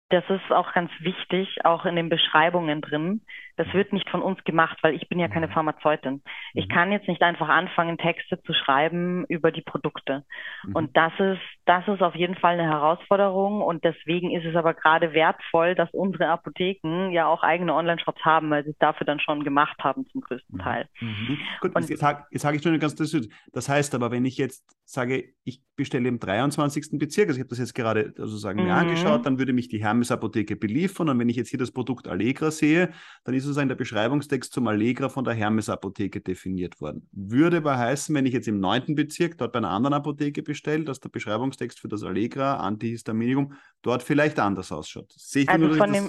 Das 0.08 0.24
ist 0.28 0.50
auch 0.50 0.72
ganz 0.74 0.90
wichtig, 0.98 1.64
auch 1.64 1.86
in 1.86 1.96
den 1.96 2.08
Beschreibungen 2.08 2.82
drin. 2.82 3.22
Das 3.56 3.72
wird 3.72 3.92
nicht 3.92 4.08
von 4.08 4.22
uns 4.22 4.42
gemacht, 4.44 4.78
weil 4.82 4.94
ich 4.94 5.08
bin 5.08 5.18
ja 5.18 5.28
keine 5.28 5.48
mhm. 5.48 5.52
Pharmazeutin. 5.52 6.22
Ich 6.54 6.68
mhm. 6.68 6.72
kann 6.72 6.92
jetzt 6.92 7.08
nicht 7.08 7.22
einfach 7.22 7.48
anfangen, 7.48 7.98
Texte 7.98 8.40
zu 8.42 8.52
schreiben 8.52 9.24
über 9.28 9.52
die 9.52 9.62
Produkte. 9.62 10.24
Mhm. 10.64 10.76
Und 10.76 10.96
das 10.96 11.12
ist, 11.18 11.40
das 11.66 11.86
ist 11.88 12.02
auf 12.02 12.14
jeden 12.14 12.36
Fall 12.36 12.54
eine 12.54 12.70
Herausforderung. 12.70 13.60
Und 13.60 13.84
deswegen 13.84 14.30
ist 14.30 14.44
es 14.44 14.56
aber 14.56 14.74
gerade 14.74 15.12
wertvoll, 15.12 15.74
dass 15.74 15.90
unsere 15.92 16.28
Apotheken 16.28 17.10
ja 17.10 17.26
auch 17.26 17.42
eigene 17.42 17.74
Online-Shops 17.74 18.24
haben, 18.24 18.50
weil 18.50 18.64
sie 18.64 18.70
es 18.70 18.78
dafür 18.78 19.06
dann 19.06 19.20
schon 19.20 19.44
gemacht 19.44 19.76
haben 19.80 20.06
zum 20.08 20.20
größten 20.22 20.58
Teil. 20.58 20.88
Mhm. 21.00 21.38
Gut, 21.60 21.74
und 21.74 21.88
jetzt 21.88 22.00
sage 22.00 22.24
sag 22.32 22.54
ich 22.54 22.64
nur 22.64 22.76
ganz 22.78 22.94
das. 22.94 23.12
Das 23.52 23.68
heißt 23.68 23.94
aber, 23.94 24.10
wenn 24.10 24.24
ich 24.24 24.38
jetzt 24.38 24.64
sage, 24.84 25.34
ich 25.44 25.62
bestelle 25.76 26.08
im 26.08 26.18
23. 26.18 26.98
Bezirk, 26.98 27.28
also 27.28 27.38
ich 27.38 27.42
habe 27.42 27.50
das 27.50 27.58
jetzt 27.58 27.74
gerade 27.74 28.12
sozusagen 28.16 28.62
mir 28.62 28.74
angeschaut, 28.74 29.26
dann 29.26 29.38
würde 29.38 29.52
mich 29.52 29.68
die 29.68 29.82
Hermes 29.82 30.10
Apotheke 30.10 30.56
beliefern. 30.56 31.08
Und 31.08 31.18
wenn 31.18 31.28
ich 31.28 31.36
jetzt 31.36 31.48
hier 31.48 31.58
das 31.58 31.70
Produkt 31.70 32.08
Allegra 32.08 32.50
sehe, 32.50 32.92
dann 33.24 33.34
ist 33.34 33.41
sozusagen 33.42 33.68
der 33.68 33.76
Beschreibungstext 33.76 34.52
zum 34.52 34.66
Allegra 34.68 35.08
von 35.08 35.24
der 35.24 35.34
Hermes 35.34 35.68
Apotheke 35.68 36.20
definiert 36.20 36.80
worden. 36.80 37.08
Würde 37.12 37.58
aber 37.58 37.78
heißen, 37.78 38.14
wenn 38.14 38.26
ich 38.26 38.32
jetzt 38.32 38.48
im 38.48 38.60
9. 38.60 38.94
Bezirk 38.94 39.38
dort 39.38 39.52
bei 39.52 39.58
einer 39.58 39.70
anderen 39.70 39.94
Apotheke 39.94 40.42
bestelle, 40.42 40.84
dass 40.84 41.00
der 41.00 41.08
Beschreibungstext 41.08 41.80
für 41.80 41.88
das 41.88 42.02
Allegra, 42.02 42.56
Antihistaminikum, 42.56 43.54
dort 43.82 44.02
vielleicht 44.02 44.38
anders 44.38 44.72
ausschaut. 44.72 45.12
Sehe 45.12 45.42
ich 45.42 45.48
also 45.48 45.66
nur, 45.66 45.76
von 45.76 45.92
dem, 45.92 46.08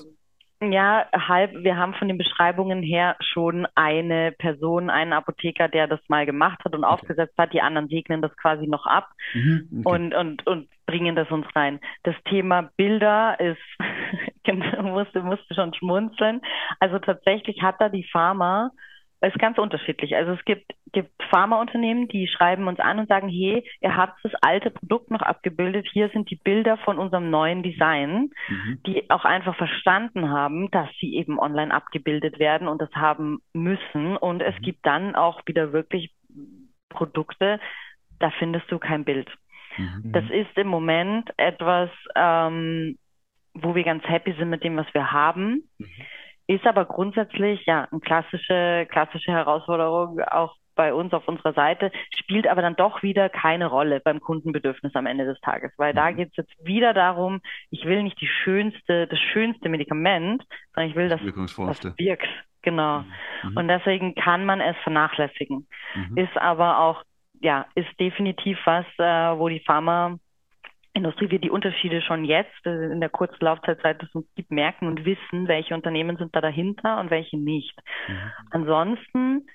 ja, 0.71 1.05
halb. 1.13 1.51
Wir 1.63 1.77
haben 1.77 1.93
von 1.95 2.07
den 2.07 2.17
Beschreibungen 2.17 2.83
her 2.83 3.15
schon 3.19 3.67
eine 3.75 4.31
Person, 4.31 4.89
einen 4.89 5.13
Apotheker, 5.13 5.67
der 5.67 5.87
das 5.87 5.99
mal 6.07 6.25
gemacht 6.25 6.63
hat 6.63 6.73
und 6.73 6.83
okay. 6.83 6.93
aufgesetzt 6.93 7.37
hat. 7.37 7.53
Die 7.53 7.61
anderen 7.61 7.89
segnen 7.89 8.21
das 8.21 8.35
quasi 8.37 8.67
noch 8.67 8.85
ab 8.85 9.09
mhm, 9.33 9.83
okay. 9.83 9.95
und, 9.95 10.13
und, 10.13 10.47
und 10.47 10.69
bringen 10.85 11.15
das 11.15 11.29
uns 11.31 11.45
rein. 11.55 11.79
Das 12.03 12.15
Thema 12.29 12.69
Bilder 12.77 13.39
ist, 13.39 13.59
musste, 14.81 15.21
musste 15.21 15.53
schon 15.53 15.73
schmunzeln. 15.73 16.41
Also 16.79 16.99
tatsächlich 16.99 17.61
hat 17.61 17.75
da 17.79 17.89
die 17.89 18.07
Pharma 18.11 18.71
ist 19.27 19.39
ganz 19.39 19.57
unterschiedlich. 19.57 20.15
Also 20.15 20.33
es 20.33 20.45
gibt, 20.45 20.73
gibt 20.91 21.11
Pharmaunternehmen, 21.29 22.07
die 22.07 22.27
schreiben 22.27 22.67
uns 22.67 22.79
an 22.79 22.99
und 22.99 23.07
sagen, 23.07 23.29
hey, 23.29 23.63
ihr 23.81 23.95
habt 23.95 24.19
das 24.23 24.33
alte 24.41 24.71
Produkt 24.71 25.11
noch 25.11 25.21
abgebildet, 25.21 25.87
hier 25.91 26.09
sind 26.09 26.29
die 26.29 26.35
Bilder 26.35 26.77
von 26.77 26.99
unserem 26.99 27.29
neuen 27.29 27.63
Design, 27.63 28.31
mhm. 28.49 28.79
die 28.85 29.09
auch 29.09 29.25
einfach 29.25 29.55
verstanden 29.55 30.29
haben, 30.29 30.69
dass 30.71 30.89
sie 30.99 31.15
eben 31.15 31.39
online 31.39 31.73
abgebildet 31.73 32.39
werden 32.39 32.67
und 32.67 32.81
das 32.81 32.91
haben 32.93 33.41
müssen. 33.53 34.17
Und 34.17 34.41
es 34.41 34.55
mhm. 34.59 34.63
gibt 34.63 34.85
dann 34.85 35.15
auch 35.15 35.41
wieder 35.45 35.73
wirklich 35.73 36.11
Produkte, 36.89 37.59
da 38.19 38.29
findest 38.31 38.69
du 38.71 38.77
kein 38.77 39.05
Bild. 39.05 39.29
Mhm. 39.77 40.11
Das 40.11 40.25
ist 40.29 40.55
im 40.57 40.67
Moment 40.67 41.29
etwas, 41.37 41.89
ähm, 42.15 42.97
wo 43.53 43.75
wir 43.75 43.83
ganz 43.83 44.03
happy 44.05 44.33
sind 44.33 44.49
mit 44.49 44.63
dem, 44.63 44.77
was 44.77 44.87
wir 44.93 45.11
haben. 45.11 45.69
Mhm. 45.77 45.87
Ist 46.47 46.65
aber 46.65 46.85
grundsätzlich 46.85 47.65
ja 47.65 47.87
eine 47.89 48.01
klassische, 48.01 48.85
klassische 48.89 49.31
Herausforderung 49.31 50.19
auch 50.21 50.55
bei 50.75 50.93
uns 50.93 51.13
auf 51.13 51.27
unserer 51.27 51.53
Seite, 51.53 51.91
spielt 52.17 52.47
aber 52.47 52.61
dann 52.61 52.75
doch 52.75 53.03
wieder 53.03 53.29
keine 53.29 53.67
Rolle 53.67 53.99
beim 53.99 54.19
Kundenbedürfnis 54.19 54.95
am 54.95 55.05
Ende 55.05 55.25
des 55.25 55.39
Tages, 55.41 55.71
weil 55.77 55.93
da 55.93 56.09
mhm. 56.09 56.17
geht 56.17 56.29
es 56.31 56.37
jetzt 56.37 56.65
wieder 56.65 56.93
darum, 56.93 57.41
ich 57.69 57.85
will 57.85 58.03
nicht 58.03 58.19
die 58.19 58.27
schönste, 58.27 59.07
das 59.07 59.19
schönste 59.19 59.69
Medikament, 59.69 60.43
sondern 60.73 60.89
ich 60.89 60.95
will, 60.95 61.09
dass 61.09 61.21
das 61.21 61.97
wirkt. 61.97 62.27
Genau. 62.63 62.99
Mhm. 62.99 63.05
mhm. 63.43 63.57
Und 63.57 63.67
deswegen 63.67 64.15
kann 64.15 64.45
man 64.45 64.61
es 64.61 64.75
vernachlässigen. 64.83 65.67
Mhm. 65.95 66.17
Ist 66.17 66.37
aber 66.37 66.79
auch, 66.79 67.03
ja, 67.41 67.65
ist 67.75 67.99
definitiv 67.99 68.57
was, 68.65 68.85
äh, 68.97 69.37
wo 69.37 69.49
die 69.49 69.59
Pharma 69.59 70.17
Industrie 70.93 71.31
wir 71.31 71.39
die 71.39 71.49
Unterschiede 71.49 72.01
schon 72.01 72.23
jetzt 72.23 72.65
äh, 72.65 72.91
in 72.91 72.99
der 72.99 73.09
kurzen 73.09 73.43
Laufzeitzeit, 73.43 74.01
das 74.01 74.13
uns 74.13 74.27
gibt, 74.35 74.51
merken 74.51 74.87
und 74.87 75.05
wissen, 75.05 75.47
welche 75.47 75.73
Unternehmen 75.73 76.17
sind 76.17 76.35
da 76.35 76.41
dahinter 76.41 76.99
und 76.99 77.09
welche 77.09 77.37
nicht. 77.37 77.75
Mhm. 78.07 78.31
Ansonsten 78.51 79.47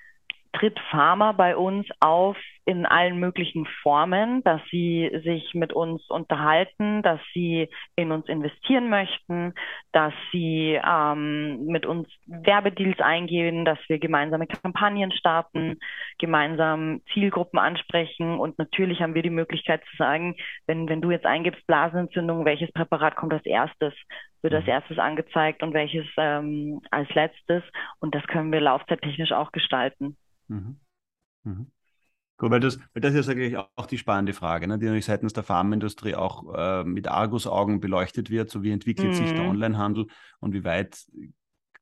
tritt 0.53 0.79
Pharma 0.91 1.31
bei 1.31 1.55
uns 1.55 1.87
auf 1.99 2.37
in 2.65 2.85
allen 2.85 3.19
möglichen 3.19 3.65
Formen, 3.81 4.43
dass 4.43 4.61
sie 4.69 5.09
sich 5.23 5.55
mit 5.55 5.73
uns 5.73 6.07
unterhalten, 6.09 7.01
dass 7.01 7.19
sie 7.33 7.67
in 7.95 8.11
uns 8.11 8.27
investieren 8.27 8.89
möchten, 8.89 9.55
dass 9.91 10.13
sie 10.31 10.79
ähm, 10.87 11.65
mit 11.65 11.87
uns 11.87 12.07
Werbedeals 12.27 12.99
eingehen, 12.99 13.65
dass 13.65 13.79
wir 13.87 13.97
gemeinsame 13.97 14.45
Kampagnen 14.45 15.11
starten, 15.11 15.79
gemeinsam 16.19 17.01
Zielgruppen 17.11 17.57
ansprechen 17.57 18.39
und 18.39 18.59
natürlich 18.59 19.01
haben 19.01 19.15
wir 19.15 19.23
die 19.23 19.31
Möglichkeit 19.31 19.81
zu 19.89 19.97
sagen, 19.97 20.35
wenn, 20.67 20.87
wenn 20.89 21.01
du 21.01 21.09
jetzt 21.09 21.25
eingibst 21.25 21.65
Blasenentzündung, 21.65 22.45
welches 22.45 22.71
Präparat 22.71 23.15
kommt 23.15 23.33
als 23.33 23.45
erstes, 23.47 23.95
wird 24.43 24.53
als 24.53 24.65
mhm. 24.65 24.71
erstes 24.71 24.99
angezeigt 24.99 25.63
und 25.63 25.73
welches 25.73 26.05
ähm, 26.17 26.81
als 26.91 27.09
letztes 27.15 27.63
und 27.99 28.13
das 28.13 28.27
können 28.27 28.51
wir 28.51 28.61
laufzeittechnisch 28.61 29.31
auch 29.31 29.51
gestalten. 29.51 30.17
Mhm. 30.49 30.79
Mhm. 31.43 31.71
Gut, 32.37 32.51
weil 32.51 32.61
das, 32.61 32.79
weil 32.93 33.01
das 33.01 33.13
ist 33.13 33.27
ja 33.27 33.33
eigentlich 33.33 33.57
auch 33.57 33.85
die 33.85 33.97
spannende 33.97 34.33
Frage, 34.33 34.67
ne, 34.67 34.79
die 34.79 34.85
natürlich 34.85 35.05
seitens 35.05 35.33
der 35.33 35.43
Pharmaindustrie 35.43 36.15
auch 36.15 36.53
äh, 36.55 36.83
mit 36.85 37.07
Argusaugen 37.07 37.81
beleuchtet 37.81 38.29
wird. 38.29 38.49
So 38.49 38.63
wie 38.63 38.71
entwickelt 38.71 39.09
mhm. 39.09 39.13
sich 39.13 39.31
der 39.33 39.43
mhm. 39.43 39.49
Onlinehandel 39.49 40.07
und 40.39 40.53
wie 40.53 40.63
weit 40.63 41.05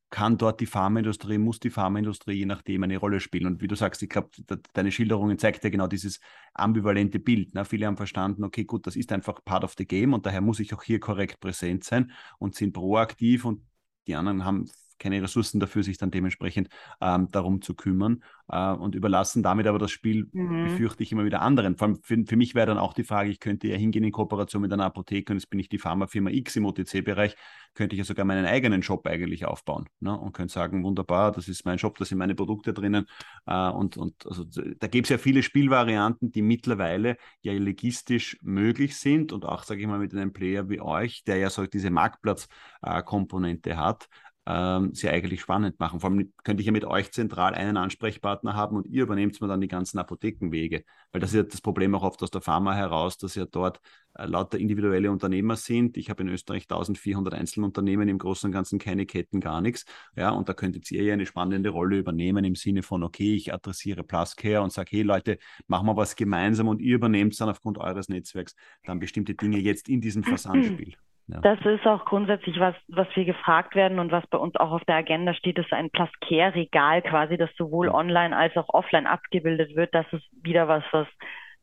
kann 0.09 0.37
dort 0.37 0.61
die 0.61 0.65
Pharmaindustrie, 0.65 1.37
muss 1.37 1.59
die 1.59 1.69
Pharmaindustrie 1.69 2.33
je 2.33 2.45
nachdem 2.45 2.83
eine 2.83 2.97
Rolle 2.97 3.19
spielen. 3.19 3.45
Und 3.45 3.61
wie 3.61 3.67
du 3.67 3.75
sagst, 3.75 4.01
ich 4.01 4.09
glaube, 4.09 4.29
deine 4.73 4.91
Schilderungen 4.91 5.37
zeigt 5.37 5.63
ja 5.63 5.69
genau 5.69 5.87
dieses 5.87 6.19
ambivalente 6.53 7.19
Bild. 7.19 7.53
Ne? 7.53 7.65
Viele 7.65 7.87
haben 7.87 7.97
verstanden, 7.97 8.43
okay, 8.43 8.63
gut, 8.63 8.87
das 8.87 8.95
ist 8.95 9.11
einfach 9.11 9.43
part 9.43 9.63
of 9.63 9.75
the 9.77 9.85
game 9.85 10.13
und 10.13 10.25
daher 10.25 10.41
muss 10.41 10.59
ich 10.59 10.73
auch 10.73 10.83
hier 10.83 10.99
korrekt 10.99 11.39
präsent 11.39 11.83
sein 11.83 12.11
und 12.39 12.55
sind 12.55 12.73
proaktiv 12.73 13.43
und 13.43 13.61
die 14.07 14.15
anderen 14.15 14.45
haben 14.45 14.65
keine 14.99 15.21
Ressourcen 15.21 15.59
dafür, 15.59 15.83
sich 15.83 15.97
dann 15.97 16.11
dementsprechend 16.11 16.69
ähm, 17.01 17.29
darum 17.31 17.61
zu 17.61 17.73
kümmern 17.73 18.23
äh, 18.49 18.71
und 18.71 18.95
überlassen 18.95 19.43
damit 19.43 19.67
aber 19.67 19.79
das 19.79 19.91
Spiel, 19.91 20.27
mhm. 20.31 20.65
befürchte 20.65 21.03
ich, 21.03 21.11
immer 21.11 21.25
wieder 21.25 21.41
anderen. 21.41 21.77
Vor 21.77 21.87
allem 21.87 21.99
für, 22.01 22.17
für 22.25 22.35
mich 22.35 22.55
wäre 22.55 22.67
dann 22.67 22.77
auch 22.77 22.93
die 22.93 23.03
Frage, 23.03 23.29
ich 23.29 23.39
könnte 23.39 23.67
ja 23.67 23.75
hingehen 23.75 24.03
in 24.03 24.11
Kooperation 24.11 24.61
mit 24.61 24.73
einer 24.73 24.85
Apotheke 24.85 25.33
und 25.33 25.39
jetzt 25.39 25.49
bin 25.49 25.59
ich 25.59 25.69
die 25.69 25.77
Pharmafirma 25.77 26.29
X 26.29 26.55
im 26.55 26.65
OTC-Bereich, 26.65 27.35
könnte 27.73 27.95
ich 27.95 27.99
ja 27.99 28.05
sogar 28.05 28.25
meinen 28.25 28.45
eigenen 28.45 28.81
Shop 28.81 29.05
eigentlich 29.07 29.45
aufbauen 29.45 29.87
ne? 29.99 30.17
und 30.17 30.33
könnte 30.33 30.53
sagen, 30.53 30.83
wunderbar, 30.83 31.31
das 31.31 31.47
ist 31.47 31.65
mein 31.65 31.77
Shop, 31.77 31.97
da 31.97 32.05
sind 32.05 32.17
meine 32.17 32.35
Produkte 32.35 32.73
drinnen 32.73 33.05
äh, 33.45 33.69
und, 33.69 33.97
und 33.97 34.25
also, 34.25 34.43
da 34.43 34.87
gibt 34.87 35.05
es 35.05 35.09
ja 35.09 35.17
viele 35.17 35.43
Spielvarianten, 35.43 36.31
die 36.31 36.41
mittlerweile 36.41 37.17
ja 37.41 37.53
logistisch 37.53 38.37
möglich 38.41 38.97
sind 38.97 39.31
und 39.31 39.45
auch, 39.45 39.63
sage 39.63 39.81
ich 39.81 39.87
mal, 39.87 39.99
mit 39.99 40.13
einem 40.13 40.33
Player 40.33 40.69
wie 40.69 40.81
euch, 40.81 41.23
der 41.23 41.37
ja 41.37 41.49
so 41.49 41.65
diese 41.65 41.89
Marktplatzkomponente 41.89 43.71
äh, 43.71 43.75
hat, 43.75 44.07
ähm, 44.47 44.93
sie 44.93 45.09
eigentlich 45.09 45.41
spannend 45.41 45.77
machen. 45.77 45.99
Vor 45.99 46.09
allem 46.09 46.31
könnte 46.43 46.61
ich 46.61 46.67
ja 46.67 46.71
mit 46.71 46.85
euch 46.85 47.11
zentral 47.11 47.53
einen 47.53 47.75
Ansprechpartner 47.75 48.53
haben 48.55 48.77
und 48.77 48.87
ihr 48.87 49.03
übernehmt 49.03 49.39
mir 49.41 49.47
dann 49.47 49.59
die 49.59 49.67
ganzen 49.67 49.99
Apothekenwege. 49.99 50.85
Weil 51.11 51.19
das 51.19 51.31
ist 51.31 51.35
ja 51.35 51.43
das 51.43 51.59
Problem 51.59 51.93
auch 51.95 52.03
oft 52.03 52.23
aus 52.23 52.31
der 52.31 52.39
Pharma 52.39 52.73
heraus, 52.73 53.17
dass 53.17 53.35
ja 53.35 53.45
dort 53.45 53.81
äh, 54.13 54.25
lauter 54.25 54.57
individuelle 54.57 55.11
Unternehmer 55.11 55.57
sind. 55.57 55.97
Ich 55.97 56.09
habe 56.09 56.23
in 56.23 56.29
Österreich 56.29 56.63
1400 56.63 57.33
Einzelunternehmen, 57.33 58.07
im 58.07 58.17
Großen 58.17 58.47
und 58.47 58.53
Ganzen 58.53 58.79
keine 58.79 59.05
Ketten, 59.05 59.41
gar 59.41 59.59
nichts. 59.59 59.83
Ja, 60.15 60.29
und 60.29 60.47
da 60.47 60.53
könntet 60.53 60.89
ihr 60.91 61.03
ja 61.03 61.13
eine 61.13 61.25
spannende 61.25 61.69
Rolle 61.69 61.97
übernehmen 61.97 62.45
im 62.45 62.55
Sinne 62.55 62.83
von, 62.83 63.03
okay, 63.03 63.35
ich 63.35 63.53
adressiere 63.53 64.03
Pluscare 64.03 64.61
und 64.61 64.71
sage, 64.71 64.91
hey 64.91 65.01
Leute, 65.01 65.39
machen 65.67 65.85
wir 65.87 65.97
was 65.97 66.15
gemeinsam 66.15 66.69
und 66.69 66.81
ihr 66.81 66.95
übernehmt 66.95 67.37
dann 67.41 67.49
aufgrund 67.49 67.79
eures 67.79 68.07
Netzwerks 68.07 68.55
dann 68.85 68.99
bestimmte 68.99 69.35
Dinge 69.35 69.59
jetzt 69.59 69.89
in 69.89 69.99
diesem 69.99 70.23
Versandspiel. 70.23 70.95
Ja. 71.27 71.41
Das 71.41 71.59
ist 71.65 71.85
auch 71.85 72.05
grundsätzlich 72.05 72.57
was, 72.59 72.75
was 72.87 73.07
wir 73.15 73.25
gefragt 73.25 73.75
werden 73.75 73.99
und 73.99 74.11
was 74.11 74.25
bei 74.27 74.37
uns 74.37 74.55
auch 74.55 74.71
auf 74.71 74.85
der 74.85 74.95
Agenda 74.95 75.33
steht, 75.33 75.57
ist 75.57 75.73
ein 75.73 75.89
Plascare-Regal 75.89 77.01
quasi, 77.01 77.37
das 77.37 77.49
sowohl 77.57 77.89
online 77.89 78.35
als 78.35 78.55
auch 78.55 78.69
offline 78.69 79.07
abgebildet 79.07 79.75
wird. 79.75 79.93
Das 79.93 80.05
ist 80.13 80.23
wieder 80.41 80.69
was, 80.69 80.83
was 80.91 81.07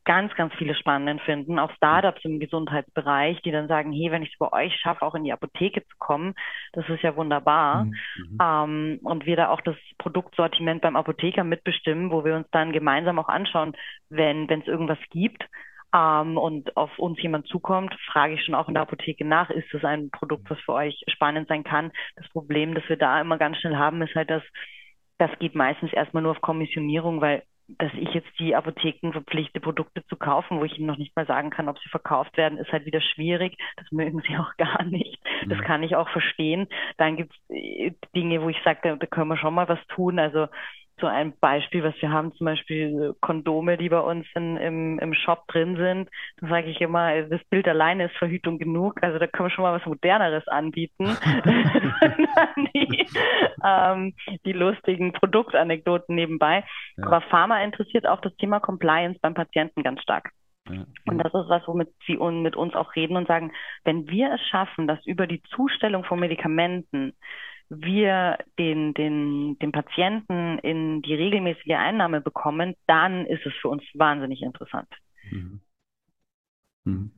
ganz, 0.05 0.33
ganz 0.35 0.53
viele 0.53 0.75
spannend 0.75 1.19
finden, 1.21 1.57
auch 1.57 1.71
Startups 1.71 2.23
im 2.23 2.39
Gesundheitsbereich, 2.39 3.41
die 3.41 3.51
dann 3.51 3.67
sagen, 3.67 3.91
hey, 3.91 4.11
wenn 4.11 4.21
ich 4.21 4.31
es 4.31 4.37
bei 4.37 4.51
euch 4.53 4.75
schaffe, 4.75 5.01
auch 5.01 5.15
in 5.15 5.23
die 5.23 5.33
Apotheke 5.33 5.81
zu 5.81 5.95
kommen, 5.97 6.35
das 6.73 6.87
ist 6.87 7.01
ja 7.01 7.15
wunderbar. 7.15 7.85
Mhm. 7.85 8.37
Ähm, 8.39 8.99
und 9.03 9.25
wir 9.25 9.35
da 9.35 9.49
auch 9.49 9.61
das 9.61 9.75
Produktsortiment 9.97 10.81
beim 10.81 10.95
Apotheker 10.95 11.43
mitbestimmen, 11.43 12.11
wo 12.11 12.23
wir 12.23 12.35
uns 12.35 12.47
dann 12.51 12.71
gemeinsam 12.71 13.17
auch 13.17 13.29
anschauen, 13.29 13.75
wenn 14.09 14.47
es 14.47 14.67
irgendwas 14.67 14.99
gibt, 15.09 15.43
ähm, 15.93 16.37
und 16.37 16.75
auf 16.77 16.97
uns 16.99 17.21
jemand 17.21 17.47
zukommt, 17.47 17.93
frage 18.11 18.33
ich 18.33 18.43
schon 18.43 18.55
auch 18.55 18.67
in 18.67 18.73
der 18.73 18.83
Apotheke 18.83 19.25
nach, 19.25 19.49
ist 19.49 19.73
das 19.73 19.83
ein 19.83 20.09
Produkt, 20.09 20.49
was 20.49 20.59
für 20.61 20.73
euch 20.73 21.03
spannend 21.07 21.47
sein 21.47 21.63
kann. 21.63 21.91
Das 22.15 22.27
Problem, 22.29 22.73
das 22.75 22.87
wir 22.87 22.97
da 22.97 23.19
immer 23.21 23.37
ganz 23.37 23.57
schnell 23.57 23.77
haben, 23.77 24.01
ist 24.01 24.15
halt, 24.15 24.29
dass 24.29 24.43
das 25.17 25.31
geht 25.39 25.55
meistens 25.55 25.93
erstmal 25.93 26.23
nur 26.23 26.33
auf 26.33 26.41
Kommissionierung, 26.41 27.21
weil 27.21 27.43
dass 27.67 27.91
ich 27.95 28.13
jetzt 28.13 28.29
die 28.39 28.55
Apotheken 28.55 29.11
verpflichte, 29.11 29.59
Produkte 29.59 30.05
zu 30.05 30.17
kaufen, 30.17 30.59
wo 30.59 30.65
ich 30.65 30.77
ihnen 30.77 30.85
noch 30.85 30.97
nicht 30.97 31.15
mal 31.15 31.25
sagen 31.25 31.49
kann, 31.49 31.67
ob 31.67 31.79
sie 31.79 31.89
verkauft 31.89 32.37
werden, 32.37 32.59
ist 32.59 32.71
halt 32.71 32.85
wieder 32.85 33.01
schwierig. 33.01 33.57
Das 33.77 33.91
mögen 33.91 34.21
sie 34.27 34.37
auch 34.37 34.55
gar 34.57 34.83
nicht. 34.83 35.19
Das 35.47 35.57
mhm. 35.57 35.63
kann 35.63 35.83
ich 35.83 35.95
auch 35.95 36.09
verstehen. 36.09 36.67
Dann 36.97 37.17
gibt 37.17 37.33
es 37.33 37.55
äh, 37.55 37.91
Dinge, 38.15 38.41
wo 38.41 38.49
ich 38.49 38.61
sage, 38.63 38.97
da 38.97 39.05
können 39.07 39.29
wir 39.29 39.37
schon 39.37 39.55
mal 39.55 39.67
was 39.67 39.79
tun. 39.87 40.19
Also 40.19 40.47
so 40.99 41.07
ein 41.07 41.33
Beispiel, 41.39 41.83
was 41.83 41.93
wir 41.99 42.11
haben, 42.11 42.33
zum 42.35 42.45
Beispiel 42.45 43.15
Kondome, 43.19 43.77
die 43.77 43.89
bei 43.89 43.99
uns 43.99 44.25
in, 44.35 44.57
im, 44.57 44.99
im 44.99 45.13
Shop 45.13 45.45
drin 45.47 45.75
sind. 45.75 46.09
Da 46.37 46.47
sage 46.47 46.69
ich 46.69 46.79
immer, 46.79 47.21
das 47.23 47.43
Bild 47.49 47.67
alleine 47.67 48.05
ist 48.05 48.15
Verhütung 48.17 48.59
genug. 48.59 49.03
Also 49.03 49.19
da 49.19 49.27
können 49.27 49.49
wir 49.49 49.53
schon 49.53 49.63
mal 49.63 49.77
was 49.77 49.85
Moderneres 49.85 50.47
anbieten. 50.47 51.17
die, 52.73 53.05
ähm, 53.63 54.13
die 54.45 54.53
lustigen 54.53 55.11
Produktanekdoten 55.11 56.15
nebenbei. 56.15 56.63
Ja. 56.97 57.07
Aber 57.07 57.21
Pharma 57.21 57.61
interessiert 57.61 58.07
auch 58.07 58.21
das 58.21 58.35
Thema 58.37 58.59
Compliance 58.59 59.19
beim 59.21 59.33
Patienten 59.33 59.83
ganz 59.83 60.01
stark. 60.01 60.31
Und 60.67 61.19
das 61.19 61.33
ist 61.33 61.49
was, 61.49 61.67
womit 61.67 61.89
sie 62.07 62.17
mit 62.17 62.55
uns 62.55 62.73
auch 62.73 62.95
reden 62.95 63.17
und 63.17 63.27
sagen, 63.27 63.51
wenn 63.83 64.07
wir 64.07 64.33
es 64.33 64.41
schaffen, 64.47 64.87
dass 64.87 65.05
über 65.05 65.27
die 65.27 65.43
Zustellung 65.43 66.03
von 66.03 66.19
Medikamenten 66.19 67.13
wir 67.69 68.37
den, 68.59 68.93
den, 68.93 69.57
den 69.59 69.71
Patienten 69.71 70.59
in 70.59 71.01
die 71.01 71.15
regelmäßige 71.15 71.75
Einnahme 71.75 72.21
bekommen, 72.21 72.75
dann 72.87 73.25
ist 73.25 73.45
es 73.45 73.53
für 73.61 73.69
uns 73.69 73.83
wahnsinnig 73.93 74.41
interessant. 74.41 74.89
Mhm. 75.31 75.61
Mhm. 76.83 77.11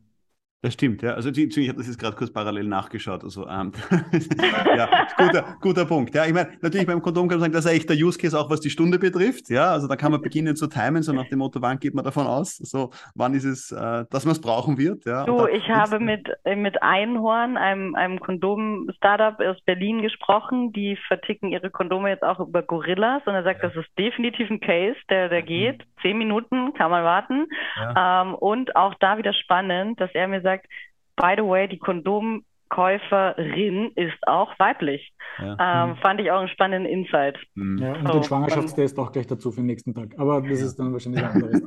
Das 0.64 0.74
stimmt, 0.74 1.04
ja. 1.04 1.14
Also 1.14 1.30
ich 1.30 1.70
habe 1.70 1.78
das 1.78 1.86
jetzt 1.86 2.00
gerade 2.00 2.16
kurz 2.16 2.34
parallel 2.34 2.68
nachgeschaut. 2.68 3.24
Also 3.24 3.48
ähm, 3.48 3.72
ja, 4.76 5.08
guter, 5.16 5.58
guter 5.62 5.86
Punkt. 5.86 6.16
Ja, 6.16 6.26
ich 6.26 6.34
meine, 6.34 6.50
natürlich 6.62 6.88
beim 6.88 7.00
Kondom 7.00 7.28
kann 7.28 7.38
man 7.38 7.42
sagen, 7.42 7.54
das 7.54 7.66
ist 7.66 7.72
echt 7.72 7.90
der 7.92 7.96
Use 7.96 8.18
Case 8.18 8.38
auch, 8.38 8.50
was 8.50 8.60
die 8.60 8.72
Stunde 8.72 8.98
betrifft. 8.98 9.50
Ja, 9.50 9.72
also 9.72 9.88
da 9.88 9.96
kann 9.96 10.12
man 10.12 10.20
beginnen 10.20 10.56
zu 10.56 10.66
timen, 10.66 11.04
so 11.04 11.14
nach 11.14 11.30
dem 11.30 11.40
Motto, 11.40 11.62
wann 11.62 11.78
geht 11.78 11.94
man 11.94 12.04
davon 12.04 12.26
aus? 12.26 12.58
So, 12.58 12.90
wann 13.14 13.36
ist 13.36 13.44
es, 13.44 13.72
äh, 13.72 14.06
dass 14.10 14.26
man 14.26 14.32
es 14.32 14.42
brauchen 14.42 14.80
wird? 14.80 15.06
Ja. 15.06 15.26
Du, 15.26 15.46
ich 15.46 15.70
habe 15.70 16.00
mit, 16.00 16.28
mit 16.44 16.82
Einhorn, 16.82 17.56
einem, 17.56 17.94
einem 17.94 18.20
Kondom-Startup 18.20 19.40
aus 19.40 19.62
Berlin 19.64 20.02
gesprochen, 20.02 20.74
die 20.74 20.98
verticken 21.08 21.52
ihre 21.52 21.70
Kondome 21.70 22.10
jetzt 22.10 22.24
auch 22.24 22.40
über 22.40 22.64
Gorillas 22.64 23.22
und 23.28 23.36
er 23.36 23.44
sagt, 23.44 23.64
das 23.64 23.76
ist 23.76 23.90
definitiv 24.00 24.50
ein 24.50 24.60
Case, 24.60 24.98
der, 25.08 25.30
der 25.30 25.44
geht. 25.44 25.84
Zehn 26.02 26.18
Minuten 26.18 26.74
kann 26.74 26.92
man 26.92 27.04
warten. 27.04 27.48
Ja. 27.78 28.22
Ähm, 28.22 28.36
und 28.36 28.76
auch 28.76 28.94
da 29.00 29.18
wieder 29.18 29.34
spannend, 29.34 30.00
dass 30.00 30.12
er 30.14 30.28
mir 30.28 30.42
sagt, 30.42 30.68
by 31.16 31.34
the 31.36 31.44
way, 31.44 31.68
die 31.68 31.80
Kondomkäuferin 31.80 33.92
ist 33.96 34.28
auch 34.28 34.58
weiblich. 34.60 35.12
Ja. 35.40 35.58
Ähm, 35.60 35.90
mhm. 35.92 35.98
Fand 35.98 36.22
ich 36.22 36.32
auch 36.32 36.40
einen 36.40 36.50
spannenden 36.50 36.92
Insight. 36.92 37.38
Mhm. 37.56 37.78
Ja, 37.80 37.94
und 37.94 38.08
so, 38.08 38.14
den 38.14 38.24
Schwangerschaftstest 38.24 39.00
auch 39.00 39.12
gleich 39.12 39.28
dazu 39.28 39.52
für 39.52 39.62
den 39.62 39.68
nächsten 39.68 39.94
Tag. 39.94 40.16
Aber 40.18 40.42
das 40.42 40.62
ist 40.62 40.78
dann 40.78 40.94
wahrscheinlich 40.94 41.24
ein 41.24 41.32
anderes. 41.32 41.58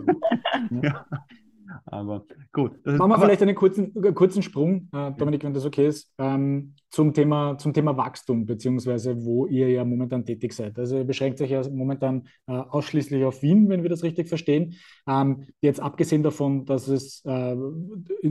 ja. 0.83 1.05
Aber 1.87 2.25
gut. 2.53 2.85
Machen 2.85 3.11
wir 3.11 3.19
vielleicht 3.19 3.43
einen 3.43 3.55
kurzen, 3.55 3.93
kurzen 4.15 4.43
Sprung, 4.43 4.89
äh, 4.93 5.13
Dominik, 5.13 5.45
wenn 5.45 5.55
das 5.55 5.65
okay 5.65 5.87
ist, 5.87 6.13
ähm, 6.19 6.75
zum, 6.91 7.13
Thema, 7.15 7.59
zum 7.59 7.73
Thema 7.73 7.97
Wachstum, 7.97 8.47
beziehungsweise 8.47 9.25
wo 9.25 9.47
ihr 9.47 9.69
ja 9.69 9.85
momentan 9.85 10.25
tätig 10.25 10.53
seid. 10.53 10.79
Also 10.79 10.99
ihr 10.99 11.05
beschränkt 11.05 11.41
euch 11.41 11.51
ja 11.51 11.63
momentan 11.71 12.29
äh, 12.47 12.53
ausschließlich 12.53 13.25
auf 13.25 13.43
Wien, 13.43 13.69
wenn 13.69 13.83
wir 13.83 13.91
das 13.91 14.03
richtig 14.03 14.29
verstehen. 14.29 14.75
Ähm, 15.09 15.47
jetzt 15.61 15.81
abgesehen 15.81 16.23
davon, 16.23 16.65
dass 16.65 16.89
es 16.89 17.25
äh, 17.25 17.57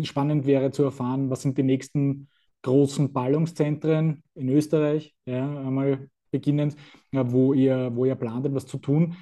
spannend 0.04 0.46
wäre 0.46 0.72
zu 0.72 0.84
erfahren, 0.84 1.30
was 1.30 1.42
sind 1.42 1.58
die 1.58 1.64
nächsten 1.64 2.28
großen 2.62 3.14
Ballungszentren 3.14 4.24
in 4.36 4.50
Österreich, 4.50 5.16
ja, 5.26 5.60
einmal 5.60 6.10
beginnend, 6.32 6.76
wo, 7.12 7.54
ihr, 7.54 7.92
wo 7.96 8.06
ihr 8.06 8.16
plant, 8.16 8.46
etwas 8.46 8.66
zu 8.66 8.78
tun, 8.78 9.16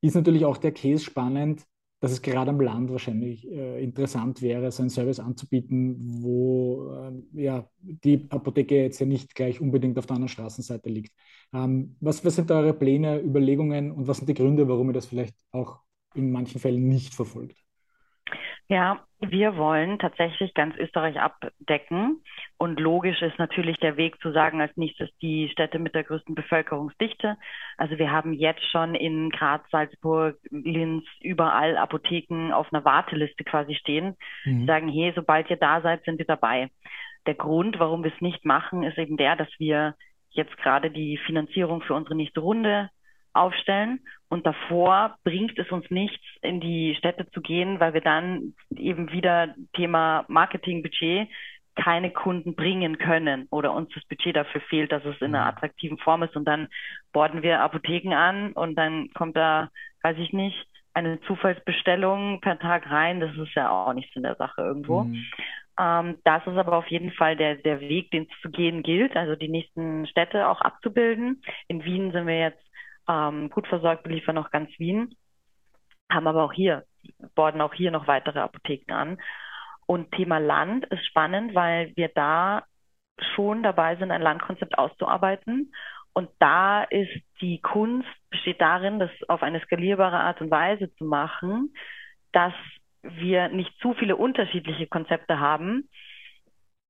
ist 0.00 0.14
natürlich 0.14 0.44
auch 0.44 0.56
der 0.56 0.72
Case 0.72 1.04
spannend, 1.04 1.64
dass 2.00 2.12
es 2.12 2.22
gerade 2.22 2.50
am 2.50 2.60
Land 2.60 2.90
wahrscheinlich 2.90 3.46
äh, 3.50 3.82
interessant 3.82 4.40
wäre, 4.42 4.70
so 4.72 4.82
einen 4.82 4.90
Service 4.90 5.20
anzubieten, 5.20 5.96
wo 6.22 6.92
äh, 7.34 7.42
ja, 7.42 7.68
die 7.80 8.26
Apotheke 8.30 8.76
jetzt 8.82 9.00
ja 9.00 9.06
nicht 9.06 9.34
gleich 9.34 9.60
unbedingt 9.60 9.98
auf 9.98 10.06
der 10.06 10.16
anderen 10.16 10.28
Straßenseite 10.28 10.88
liegt. 10.88 11.12
Ähm, 11.52 11.96
was, 12.00 12.24
was 12.24 12.36
sind 12.36 12.50
da 12.50 12.60
eure 12.60 12.74
Pläne, 12.74 13.20
Überlegungen 13.20 13.92
und 13.92 14.06
was 14.08 14.18
sind 14.18 14.28
die 14.28 14.34
Gründe, 14.34 14.68
warum 14.68 14.88
ihr 14.90 14.92
das 14.94 15.06
vielleicht 15.06 15.36
auch 15.52 15.80
in 16.14 16.30
manchen 16.32 16.60
Fällen 16.60 16.88
nicht 16.88 17.14
verfolgt? 17.14 17.56
Ja, 18.70 19.00
wir 19.18 19.56
wollen 19.56 19.98
tatsächlich 19.98 20.54
ganz 20.54 20.76
Österreich 20.76 21.20
abdecken. 21.20 22.22
Und 22.56 22.78
logisch 22.78 23.20
ist 23.20 23.36
natürlich 23.36 23.76
der 23.78 23.96
Weg 23.96 24.20
zu 24.20 24.30
sagen, 24.30 24.60
als 24.60 24.76
nächstes 24.76 25.10
die 25.20 25.48
Städte 25.48 25.80
mit 25.80 25.96
der 25.96 26.04
größten 26.04 26.36
Bevölkerungsdichte. 26.36 27.36
Also 27.76 27.98
wir 27.98 28.12
haben 28.12 28.32
jetzt 28.32 28.64
schon 28.70 28.94
in 28.94 29.30
Graz, 29.30 29.62
Salzburg, 29.72 30.38
Linz 30.50 31.04
überall 31.20 31.76
Apotheken 31.76 32.52
auf 32.52 32.72
einer 32.72 32.84
Warteliste 32.84 33.42
quasi 33.42 33.74
stehen. 33.74 34.16
Mhm. 34.44 34.68
Sagen, 34.68 34.88
hey, 34.88 35.12
sobald 35.16 35.50
ihr 35.50 35.56
da 35.56 35.80
seid, 35.80 36.04
sind 36.04 36.18
wir 36.18 36.26
dabei. 36.26 36.70
Der 37.26 37.34
Grund, 37.34 37.80
warum 37.80 38.04
wir 38.04 38.12
es 38.14 38.20
nicht 38.20 38.44
machen, 38.44 38.84
ist 38.84 38.98
eben 38.98 39.16
der, 39.16 39.34
dass 39.34 39.50
wir 39.58 39.96
jetzt 40.30 40.56
gerade 40.58 40.92
die 40.92 41.18
Finanzierung 41.26 41.82
für 41.82 41.94
unsere 41.94 42.14
nächste 42.14 42.38
Runde 42.38 42.88
aufstellen. 43.32 44.00
Und 44.28 44.46
davor 44.46 45.16
bringt 45.24 45.58
es 45.58 45.70
uns 45.70 45.90
nichts, 45.90 46.24
in 46.42 46.60
die 46.60 46.94
Städte 46.96 47.28
zu 47.30 47.40
gehen, 47.40 47.80
weil 47.80 47.94
wir 47.94 48.00
dann 48.00 48.54
eben 48.70 49.12
wieder 49.12 49.54
Thema 49.74 50.24
Marketingbudget 50.28 51.28
keine 51.76 52.10
Kunden 52.10 52.54
bringen 52.54 52.98
können 52.98 53.46
oder 53.50 53.72
uns 53.72 53.90
das 53.94 54.04
Budget 54.04 54.36
dafür 54.36 54.60
fehlt, 54.62 54.92
dass 54.92 55.04
es 55.04 55.20
in 55.20 55.34
einer 55.34 55.44
mhm. 55.44 55.56
attraktiven 55.56 55.98
Form 55.98 56.22
ist. 56.22 56.36
Und 56.36 56.44
dann 56.44 56.68
borden 57.12 57.42
wir 57.42 57.60
Apotheken 57.60 58.14
an 58.14 58.52
und 58.52 58.76
dann 58.76 59.10
kommt 59.14 59.36
da, 59.36 59.70
weiß 60.02 60.16
ich 60.18 60.32
nicht, 60.32 60.66
eine 60.92 61.20
Zufallsbestellung 61.22 62.40
per 62.40 62.58
Tag 62.58 62.90
rein. 62.90 63.20
Das 63.20 63.34
ist 63.36 63.54
ja 63.54 63.70
auch 63.70 63.92
nichts 63.94 64.14
in 64.16 64.22
der 64.22 64.34
Sache 64.34 64.62
irgendwo. 64.62 65.04
Mhm. 65.04 65.24
Ähm, 65.78 66.18
das 66.24 66.46
ist 66.46 66.56
aber 66.56 66.76
auf 66.76 66.86
jeden 66.88 67.12
Fall 67.12 67.36
der, 67.36 67.56
der 67.56 67.80
Weg, 67.80 68.10
den 68.10 68.26
es 68.30 68.40
zu 68.42 68.50
gehen 68.50 68.82
gilt, 68.82 69.16
also 69.16 69.36
die 69.36 69.48
nächsten 69.48 70.06
Städte 70.06 70.48
auch 70.48 70.60
abzubilden. 70.60 71.42
In 71.68 71.84
Wien 71.84 72.12
sind 72.12 72.26
wir 72.26 72.38
jetzt 72.38 72.62
ähm, 73.08 73.50
gut 73.50 73.66
versorgt, 73.66 74.02
beliefern 74.02 74.38
auch 74.38 74.50
ganz 74.50 74.70
Wien, 74.78 75.14
haben 76.10 76.26
aber 76.26 76.44
auch 76.44 76.52
hier, 76.52 76.84
borden 77.34 77.60
auch 77.60 77.74
hier 77.74 77.90
noch 77.90 78.06
weitere 78.06 78.40
Apotheken 78.40 78.92
an. 78.92 79.20
Und 79.86 80.12
Thema 80.12 80.38
Land 80.38 80.86
ist 80.86 81.04
spannend, 81.06 81.54
weil 81.54 81.92
wir 81.96 82.08
da 82.08 82.64
schon 83.34 83.62
dabei 83.62 83.96
sind, 83.96 84.10
ein 84.10 84.22
Landkonzept 84.22 84.78
auszuarbeiten. 84.78 85.72
Und 86.12 86.30
da 86.38 86.84
ist 86.84 87.10
die 87.40 87.60
Kunst, 87.60 88.08
besteht 88.30 88.60
darin, 88.60 88.98
das 88.98 89.10
auf 89.28 89.42
eine 89.42 89.60
skalierbare 89.60 90.18
Art 90.18 90.40
und 90.40 90.50
Weise 90.50 90.94
zu 90.96 91.04
machen, 91.04 91.74
dass 92.32 92.54
wir 93.02 93.48
nicht 93.48 93.72
zu 93.80 93.94
viele 93.94 94.16
unterschiedliche 94.16 94.86
Konzepte 94.86 95.38
haben, 95.38 95.88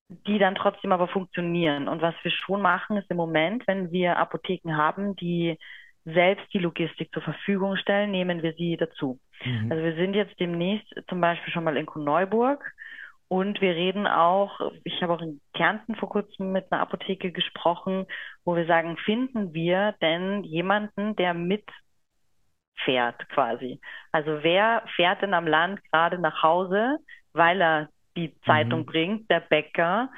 die 0.08 0.38
dann 0.38 0.56
trotzdem 0.56 0.92
aber 0.92 1.06
funktionieren. 1.08 1.86
Und 1.86 2.02
was 2.02 2.14
wir 2.22 2.32
schon 2.32 2.62
machen, 2.62 2.96
ist 2.96 3.10
im 3.10 3.16
Moment, 3.16 3.66
wenn 3.68 3.92
wir 3.92 4.16
Apotheken 4.18 4.76
haben, 4.76 5.14
die 5.16 5.56
selbst 6.04 6.46
die 6.52 6.58
Logistik 6.58 7.12
zur 7.12 7.22
Verfügung 7.22 7.76
stellen, 7.76 8.10
nehmen 8.10 8.42
wir 8.42 8.54
sie 8.54 8.76
dazu. 8.76 9.18
Mhm. 9.44 9.70
Also 9.70 9.84
wir 9.84 9.94
sind 9.94 10.14
jetzt 10.14 10.38
demnächst 10.40 10.88
zum 11.08 11.20
Beispiel 11.20 11.52
schon 11.52 11.64
mal 11.64 11.76
in 11.76 11.86
Korneuburg 11.86 12.64
und 13.28 13.60
wir 13.60 13.74
reden 13.74 14.06
auch, 14.06 14.72
ich 14.82 15.02
habe 15.02 15.12
auch 15.12 15.20
in 15.20 15.40
Kärnten 15.54 15.94
vor 15.94 16.08
kurzem 16.08 16.52
mit 16.52 16.70
einer 16.70 16.82
Apotheke 16.82 17.30
gesprochen, 17.30 18.06
wo 18.44 18.56
wir 18.56 18.66
sagen, 18.66 18.96
finden 18.96 19.54
wir 19.54 19.94
denn 20.00 20.42
jemanden, 20.42 21.14
der 21.16 21.34
mitfährt 21.34 21.68
quasi? 23.28 23.80
Also 24.10 24.42
wer 24.42 24.82
fährt 24.96 25.22
denn 25.22 25.34
am 25.34 25.46
Land 25.46 25.80
gerade 25.92 26.18
nach 26.18 26.42
Hause, 26.42 26.98
weil 27.32 27.60
er 27.60 27.88
die 28.16 28.34
Zeitung 28.40 28.80
mhm. 28.80 28.86
bringt, 28.86 29.30
der 29.30 29.40
Bäcker? 29.40 30.10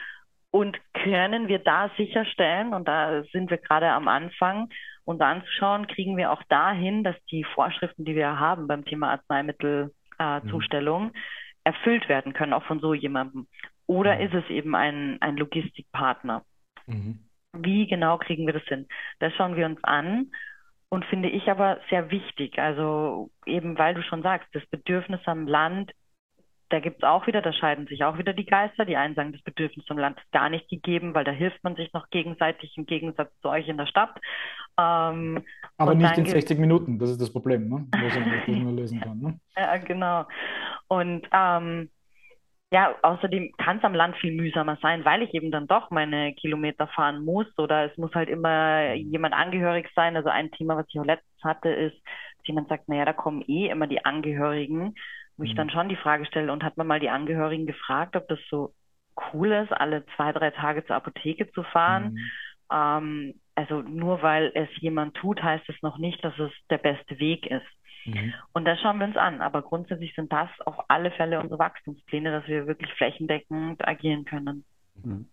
Und 0.50 0.78
können 0.92 1.48
wir 1.48 1.60
da 1.60 1.90
sicherstellen, 1.96 2.74
und 2.74 2.86
da 2.86 3.22
sind 3.32 3.50
wir 3.50 3.56
gerade 3.56 3.90
am 3.90 4.06
Anfang, 4.06 4.68
und 5.04 5.20
anzuschauen, 5.20 5.86
kriegen 5.86 6.16
wir 6.16 6.32
auch 6.32 6.42
dahin, 6.44 7.04
dass 7.04 7.16
die 7.30 7.44
Vorschriften, 7.44 8.04
die 8.04 8.14
wir 8.14 8.38
haben 8.38 8.66
beim 8.68 8.84
Thema 8.84 9.10
Arzneimittelzustellung, 9.10 11.02
äh, 11.02 11.06
mhm. 11.06 11.12
erfüllt 11.64 12.08
werden 12.08 12.32
können, 12.32 12.52
auch 12.52 12.64
von 12.64 12.80
so 12.80 12.94
jemandem. 12.94 13.46
Oder 13.86 14.16
mhm. 14.16 14.20
ist 14.22 14.34
es 14.34 14.50
eben 14.50 14.74
ein, 14.74 15.18
ein 15.20 15.36
Logistikpartner? 15.36 16.44
Mhm. 16.86 17.20
Wie 17.52 17.86
genau 17.86 18.18
kriegen 18.18 18.46
wir 18.46 18.54
das 18.54 18.64
hin? 18.64 18.86
Das 19.18 19.34
schauen 19.34 19.56
wir 19.56 19.66
uns 19.66 19.82
an 19.84 20.30
und 20.88 21.04
finde 21.06 21.28
ich 21.28 21.50
aber 21.50 21.80
sehr 21.90 22.10
wichtig. 22.10 22.58
Also 22.58 23.30
eben, 23.46 23.78
weil 23.78 23.94
du 23.94 24.02
schon 24.02 24.22
sagst, 24.22 24.48
das 24.52 24.64
Bedürfnis 24.66 25.20
am 25.26 25.46
Land 25.46 25.92
da 26.72 26.80
gibt 26.80 27.02
es 27.02 27.08
auch 27.08 27.26
wieder, 27.26 27.42
da 27.42 27.52
scheiden 27.52 27.86
sich 27.86 28.02
auch 28.02 28.16
wieder 28.16 28.32
die 28.32 28.46
Geister. 28.46 28.86
Die 28.86 28.96
einen 28.96 29.14
sagen, 29.14 29.32
das 29.32 29.42
Bedürfnis 29.42 29.84
zum 29.84 29.98
Land 29.98 30.18
ist 30.18 30.32
gar 30.32 30.48
nicht 30.48 30.68
gegeben, 30.70 31.14
weil 31.14 31.24
da 31.24 31.30
hilft 31.30 31.62
man 31.62 31.76
sich 31.76 31.92
noch 31.92 32.08
gegenseitig 32.08 32.76
im 32.78 32.86
Gegensatz 32.86 33.30
zu 33.42 33.50
euch 33.50 33.68
in 33.68 33.76
der 33.76 33.86
Stadt. 33.86 34.18
Ähm, 34.80 35.44
Aber 35.76 35.94
nicht 35.94 36.16
in 36.16 36.24
60 36.24 36.58
Minuten, 36.58 36.98
das 36.98 37.10
ist 37.10 37.20
das 37.20 37.30
Problem, 37.30 37.68
ne? 37.68 37.86
was 37.92 38.48
man 38.48 38.76
lösen 38.76 39.00
kann. 39.00 39.18
Ne? 39.18 39.38
Ja, 39.56 39.76
genau. 39.76 40.24
Und 40.88 41.28
ähm, 41.30 41.90
ja, 42.70 42.94
außerdem 43.02 43.52
kann 43.58 43.76
es 43.76 43.84
am 43.84 43.94
Land 43.94 44.16
viel 44.16 44.32
mühsamer 44.34 44.78
sein, 44.80 45.04
weil 45.04 45.20
ich 45.20 45.34
eben 45.34 45.50
dann 45.50 45.66
doch 45.66 45.90
meine 45.90 46.32
Kilometer 46.32 46.86
fahren 46.86 47.22
muss 47.22 47.46
oder 47.58 47.90
es 47.90 47.98
muss 47.98 48.14
halt 48.14 48.30
immer 48.30 48.94
jemand 48.94 49.34
angehörig 49.34 49.90
sein. 49.94 50.16
Also 50.16 50.30
ein 50.30 50.50
Thema, 50.52 50.78
was 50.78 50.86
ich 50.88 50.98
auch 50.98 51.04
letztens 51.04 51.44
hatte, 51.44 51.68
ist, 51.68 51.96
dass 52.38 52.46
jemand 52.46 52.68
sagt, 52.68 52.88
naja, 52.88 53.04
da 53.04 53.12
kommen 53.12 53.42
eh 53.46 53.68
immer 53.68 53.86
die 53.86 54.06
Angehörigen 54.06 54.94
wo 55.42 55.44
ich 55.44 55.56
dann 55.56 55.66
mhm. 55.66 55.72
schon 55.72 55.88
die 55.88 55.96
Frage 55.96 56.24
stelle, 56.24 56.52
und 56.52 56.62
hat 56.62 56.76
man 56.76 56.86
mal 56.86 57.00
die 57.00 57.10
Angehörigen 57.10 57.66
gefragt, 57.66 58.14
ob 58.14 58.28
das 58.28 58.38
so 58.48 58.72
cool 59.34 59.50
ist, 59.50 59.72
alle 59.72 60.06
zwei, 60.14 60.32
drei 60.32 60.52
Tage 60.52 60.86
zur 60.86 60.94
Apotheke 60.94 61.50
zu 61.50 61.64
fahren. 61.64 62.12
Mhm. 62.12 62.18
Ähm, 62.72 63.34
also 63.56 63.82
nur 63.82 64.22
weil 64.22 64.52
es 64.54 64.68
jemand 64.80 65.14
tut, 65.16 65.42
heißt 65.42 65.68
es 65.68 65.82
noch 65.82 65.98
nicht, 65.98 66.24
dass 66.24 66.38
es 66.38 66.52
der 66.70 66.78
beste 66.78 67.18
Weg 67.18 67.46
ist. 67.46 67.66
Mhm. 68.04 68.32
Und 68.52 68.66
das 68.66 68.80
schauen 68.80 68.98
wir 69.00 69.06
uns 69.06 69.16
an. 69.16 69.40
Aber 69.40 69.62
grundsätzlich 69.62 70.14
sind 70.14 70.32
das 70.32 70.48
auf 70.64 70.76
alle 70.88 71.10
Fälle 71.10 71.40
unsere 71.40 71.58
Wachstumspläne, 71.58 72.30
dass 72.30 72.46
wir 72.46 72.68
wirklich 72.68 72.92
flächendeckend 72.94 73.86
agieren 73.86 74.24
können. 74.24 74.64
Mhm. 75.02 75.26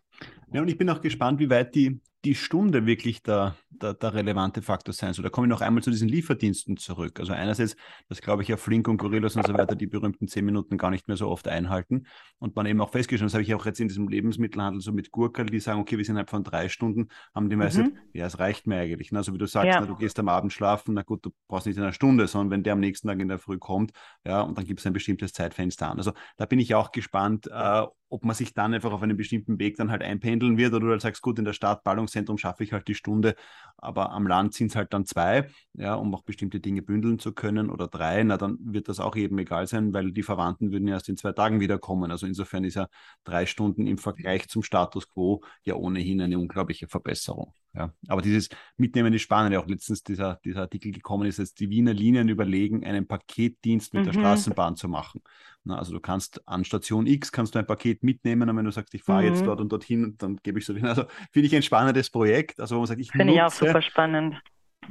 Ja, 0.52 0.62
und 0.62 0.70
ich 0.70 0.78
bin 0.78 0.90
auch 0.90 1.02
gespannt, 1.02 1.40
wie 1.40 1.52
weit 1.52 1.76
die, 1.76 2.02
die 2.26 2.36
Stunde 2.36 2.86
wirklich 2.86 3.24
der, 3.24 3.56
der, 3.70 3.94
der, 3.94 4.14
relevante 4.14 4.62
Faktor 4.62 4.94
sein 4.94 5.14
soll. 5.14 5.24
Da 5.24 5.30
komme 5.30 5.48
ich 5.48 5.50
noch 5.50 5.62
einmal 5.62 5.82
zu 5.82 5.90
diesen 5.90 6.10
Lieferdiensten 6.10 6.76
zurück. 6.76 7.18
Also 7.20 7.32
einerseits, 7.32 7.78
das 8.10 8.20
glaube 8.22 8.42
ich 8.42 8.50
ja 8.50 8.58
Flink 8.58 8.90
und 8.90 8.98
Gorillas 8.98 9.38
und 9.38 9.48
so 9.48 9.54
weiter, 9.54 9.76
die 9.76 9.88
berühmten 9.88 10.28
zehn 10.28 10.44
Minuten 10.44 10.78
gar 10.78 10.90
nicht 10.90 11.08
mehr 11.08 11.16
so 11.16 11.30
oft 11.30 11.48
einhalten. 11.48 12.06
Und 12.38 12.58
man 12.58 12.66
eben 12.66 12.82
auch 12.82 12.90
festgestellt, 12.90 13.30
das 13.30 13.34
habe 13.36 13.44
ich 13.44 13.54
auch 13.54 13.66
jetzt 13.66 13.80
in 13.80 13.88
diesem 13.88 14.10
Lebensmittelhandel 14.10 14.82
so 14.82 14.92
mit 14.92 15.12
Gurkel, 15.12 15.46
die 15.46 15.62
sagen, 15.62 15.80
okay, 15.80 15.98
wir 15.98 16.04
sind 16.04 16.16
innerhalb 16.16 16.30
von 16.30 16.44
drei 16.44 16.68
Stunden, 16.68 17.08
haben 17.34 17.50
die 17.50 17.56
meisten, 17.56 17.84
mhm. 17.84 17.98
ja, 18.12 18.26
es 18.26 18.38
reicht 18.38 18.68
mir 18.68 18.80
eigentlich. 18.80 19.16
Also 19.16 19.34
wie 19.34 19.38
du 19.38 19.46
sagst, 19.46 19.68
ja. 19.68 19.80
na, 19.80 19.86
du 19.86 19.96
gehst 19.96 20.20
am 20.20 20.28
Abend 20.28 20.52
schlafen, 20.52 20.96
na 20.96 21.04
gut, 21.04 21.26
du 21.26 21.32
brauchst 21.48 21.68
nicht 21.68 21.78
in 21.78 21.84
einer 21.84 21.94
Stunde, 21.94 22.28
sondern 22.28 22.52
wenn 22.52 22.64
der 22.64 22.74
am 22.74 22.82
nächsten 22.82 23.08
Tag 23.08 23.20
in 23.22 23.30
der 23.30 23.40
Früh 23.40 23.58
kommt, 23.58 23.94
ja, 24.26 24.42
und 24.42 24.58
dann 24.58 24.66
gibt 24.66 24.82
es 24.82 24.86
ein 24.86 24.94
bestimmtes 24.94 25.32
Zeitfenster 25.32 25.90
an. 25.90 25.98
Also 25.98 26.12
da 26.36 26.46
bin 26.46 26.60
ich 26.60 26.76
auch 26.76 26.92
gespannt, 26.92 27.48
äh, 27.48 27.86
ob 28.10 28.26
man 28.26 28.36
sich 28.36 28.54
dann 28.54 28.74
einfach 28.74 28.92
auf 28.92 29.04
einen 29.04 29.18
bestimmten 29.18 29.60
Weg 29.60 29.78
dann 29.78 29.92
halt 29.92 30.02
einpendeln 30.02 30.58
wird 30.58 30.74
oder 30.74 30.86
du 30.86 30.92
halt 30.92 31.02
sagst, 31.02 31.22
gut, 31.22 31.38
in 31.38 31.46
der 31.46 31.54
Stadt, 31.54 31.84
Ballungszentrum 32.10 32.38
schaffe 32.38 32.64
ich 32.64 32.74
halt 32.74 32.88
die 32.88 32.96
Stunde, 32.96 33.36
aber 33.78 34.12
am 34.12 34.28
Land 34.28 34.54
sind 34.54 34.68
es 34.72 34.76
halt 34.76 34.94
dann 34.94 35.06
zwei, 35.06 35.50
ja, 35.74 35.96
um 35.96 36.14
auch 36.16 36.24
bestimmte 36.24 36.60
Dinge 36.60 36.82
bündeln 36.82 37.20
zu 37.20 37.34
können 37.34 37.70
oder 37.70 37.88
drei, 37.88 38.24
na 38.24 38.38
dann 38.38 38.58
wird 38.62 38.90
das 38.90 39.00
auch 39.00 39.16
eben 39.16 39.38
egal 39.40 39.68
sein, 39.68 39.94
weil 39.94 40.12
die 40.12 40.24
Verwandten 40.24 40.72
würden 40.72 40.88
erst 40.88 41.10
in 41.10 41.18
zwei 41.18 41.32
Tagen 41.34 41.60
wiederkommen. 41.60 42.12
Also 42.12 42.26
insofern 42.26 42.64
ist 42.64 42.76
ja 42.76 42.88
drei 43.24 43.46
Stunden 43.46 43.88
im 43.88 43.98
Vergleich 43.98 44.48
zum 44.50 44.64
Status 44.64 45.08
quo 45.10 45.42
ja 45.64 45.76
ohnehin 45.76 46.22
eine 46.22 46.40
unglaubliche 46.40 46.88
Verbesserung. 46.88 47.54
Ja. 47.74 47.94
Aber 48.08 48.22
dieses 48.22 48.50
Mitnehmen 48.78 49.14
ist 49.14 49.22
spannend. 49.22 49.56
Auch 49.56 49.68
letztens 49.68 50.04
dieser, 50.04 50.40
dieser 50.44 50.62
Artikel 50.62 50.92
gekommen 50.92 51.28
ist, 51.28 51.40
dass 51.40 51.54
die 51.54 51.70
Wiener 51.70 51.94
Linien 51.94 52.28
überlegen, 52.28 52.84
einen 52.86 53.08
Paketdienst 53.08 53.94
mit 53.94 54.04
mhm. 54.04 54.06
der 54.08 54.14
Straßenbahn 54.14 54.76
zu 54.76 54.88
machen. 54.88 55.22
Na, 55.64 55.78
also 55.78 55.92
du 55.92 56.00
kannst 56.00 56.48
an 56.48 56.66
Station 56.66 57.06
X 57.06 57.32
kannst 57.32 57.54
du 57.54 57.60
ein 57.60 57.68
Paket 57.68 58.04
mitnehmen 58.04 58.50
und 58.50 58.58
wenn 58.58 58.66
du 58.66 58.72
sagst, 58.72 58.94
ich 58.96 59.04
fahre 59.04 59.24
mhm. 59.24 59.30
jetzt 59.30 59.46
dort 59.46 59.62
und 59.62 59.72
dorthin, 59.72 60.16
dann 60.18 60.38
gebe 60.38 60.60
ich 60.60 60.66
so 60.66 60.74
hin. 60.74 60.86
Also 60.88 61.04
finde 61.32 61.48
ich 61.48 61.56
ein 61.56 61.64
spannendes 61.64 62.10
Projekt. 62.10 62.60
Also 62.60 62.76
wo 62.76 62.80
man 62.80 62.88
sagt, 62.88 63.02
ich 63.02 63.12
finde 63.12 63.34
ich 63.34 63.42
auch 63.42 63.52
super 63.52 63.82
spannend 63.82 64.42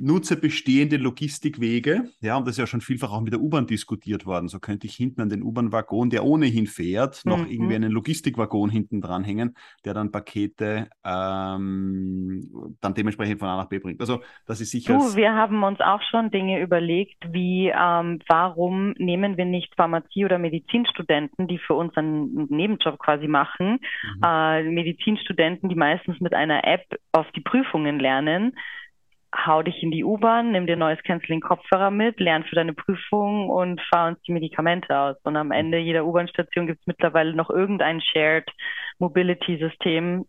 nutze 0.01 0.37
bestehende 0.37 0.97
Logistikwege. 0.97 2.05
Ja, 2.21 2.37
und 2.37 2.47
das 2.47 2.55
ist 2.55 2.59
ja 2.59 2.67
schon 2.67 2.81
vielfach 2.81 3.13
auch 3.13 3.21
mit 3.21 3.33
der 3.33 3.41
U-Bahn 3.41 3.67
diskutiert 3.67 4.27
worden. 4.27 4.49
So 4.49 4.59
könnte 4.61 4.87
ich 4.87 4.95
hinten 4.95 5.21
an 5.21 5.29
den 5.29 5.43
U-Bahn-Waggon, 5.43 6.11
der 6.11 6.25
ohnehin 6.25 6.67
fährt, 6.67 7.25
noch 7.25 7.39
mhm. 7.39 7.51
irgendwie 7.51 7.75
einen 7.75 7.93
Logistikwaggon 7.93 8.71
hinten 8.71 9.01
dranhängen, 9.01 9.57
der 9.85 9.95
dann 9.95 10.11
Pakete 10.11 10.89
ähm, 11.05 12.77
dann 12.81 12.95
dementsprechend 12.95 13.41
von 13.41 13.49
A 13.49 13.57
nach 13.57 13.69
B 13.69 13.79
bringt. 13.79 14.01
Also 14.01 14.21
das 14.47 14.61
ist 14.61 14.71
sicher. 14.71 14.99
Du, 14.99 15.17
wir 15.17 15.35
haben 15.35 15.63
uns 15.63 15.81
auch 15.81 16.03
schon 16.11 16.31
Dinge 16.31 16.61
überlegt, 16.61 17.33
wie 17.33 17.69
ähm, 17.69 18.21
warum 18.29 18.93
nehmen 18.99 19.37
wir 19.37 19.45
nicht 19.45 19.75
Pharmazie- 19.77 20.25
oder 20.25 20.39
Medizinstudenten, 20.39 21.49
die 21.49 21.59
für 21.59 21.75
uns 21.75 21.97
einen 21.97 22.47
Nebenjob 22.51 22.99
quasi 22.99 23.29
machen, 23.29 23.79
mhm. 24.17 24.23
äh, 24.25 24.63
Medizinstudenten, 24.63 25.69
die 25.69 25.75
meistens 25.75 26.21
mit 26.21 26.35
einer 26.35 26.65
App 26.65 26.85
auf 27.13 27.27
die 27.33 27.41
Prüfungen 27.41 27.99
lernen 27.99 28.53
hau 29.35 29.63
dich 29.63 29.83
in 29.83 29.91
die 29.91 30.05
U-Bahn, 30.05 30.53
nimm 30.53 30.67
dir 30.67 30.77
neues 30.77 31.03
Canceling-Kopfhörer 31.03 31.91
mit, 31.91 32.19
lern 32.19 32.45
für 32.45 32.57
deine 32.57 32.73
Prüfung 32.73 33.51
und 33.51 33.81
fahr 33.83 34.09
uns 34.09 34.21
die 34.23 34.33
Medikamente 34.33 34.97
aus. 34.97 35.17
Und 35.25 35.37
am 35.37 35.53
Ende 35.53 35.79
jeder 35.79 36.07
U-Bahn-Station 36.07 36.67
gibt 36.67 36.81
es 36.81 36.87
mittlerweile 36.87 37.35
noch 37.35 37.51
irgendein 37.51 38.01
Shared 38.01 38.49
Mobility-System, 38.99 40.25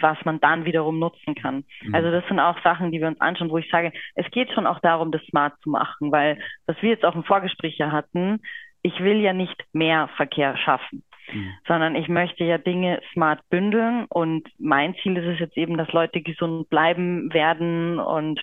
was 0.00 0.18
man 0.24 0.40
dann 0.40 0.64
wiederum 0.64 0.98
nutzen 0.98 1.34
kann. 1.34 1.64
Mhm. 1.82 1.94
Also 1.94 2.10
das 2.10 2.26
sind 2.28 2.40
auch 2.40 2.62
Sachen, 2.62 2.92
die 2.92 3.00
wir 3.00 3.08
uns 3.08 3.20
anschauen, 3.20 3.50
wo 3.50 3.58
ich 3.58 3.70
sage, 3.70 3.92
es 4.14 4.30
geht 4.30 4.52
schon 4.52 4.66
auch 4.66 4.80
darum, 4.80 5.12
das 5.12 5.22
smart 5.26 5.54
zu 5.62 5.70
machen, 5.70 6.12
weil 6.12 6.38
was 6.66 6.80
wir 6.82 6.90
jetzt 6.90 7.04
auch 7.04 7.14
im 7.14 7.24
Vorgespräch 7.24 7.78
ja 7.78 7.90
hatten, 7.90 8.40
ich 8.82 9.00
will 9.00 9.20
ja 9.20 9.32
nicht 9.32 9.64
mehr 9.72 10.08
Verkehr 10.16 10.56
schaffen. 10.56 11.04
Mhm. 11.32 11.54
sondern 11.66 11.94
ich 11.94 12.08
möchte 12.08 12.44
ja 12.44 12.58
Dinge 12.58 13.00
smart 13.12 13.40
bündeln 13.48 14.06
und 14.08 14.48
mein 14.58 14.94
Ziel 14.96 15.16
ist 15.16 15.26
es 15.26 15.38
jetzt 15.38 15.56
eben, 15.56 15.76
dass 15.76 15.92
Leute 15.92 16.20
gesund 16.20 16.68
bleiben 16.68 17.32
werden 17.32 17.98
und 17.98 18.40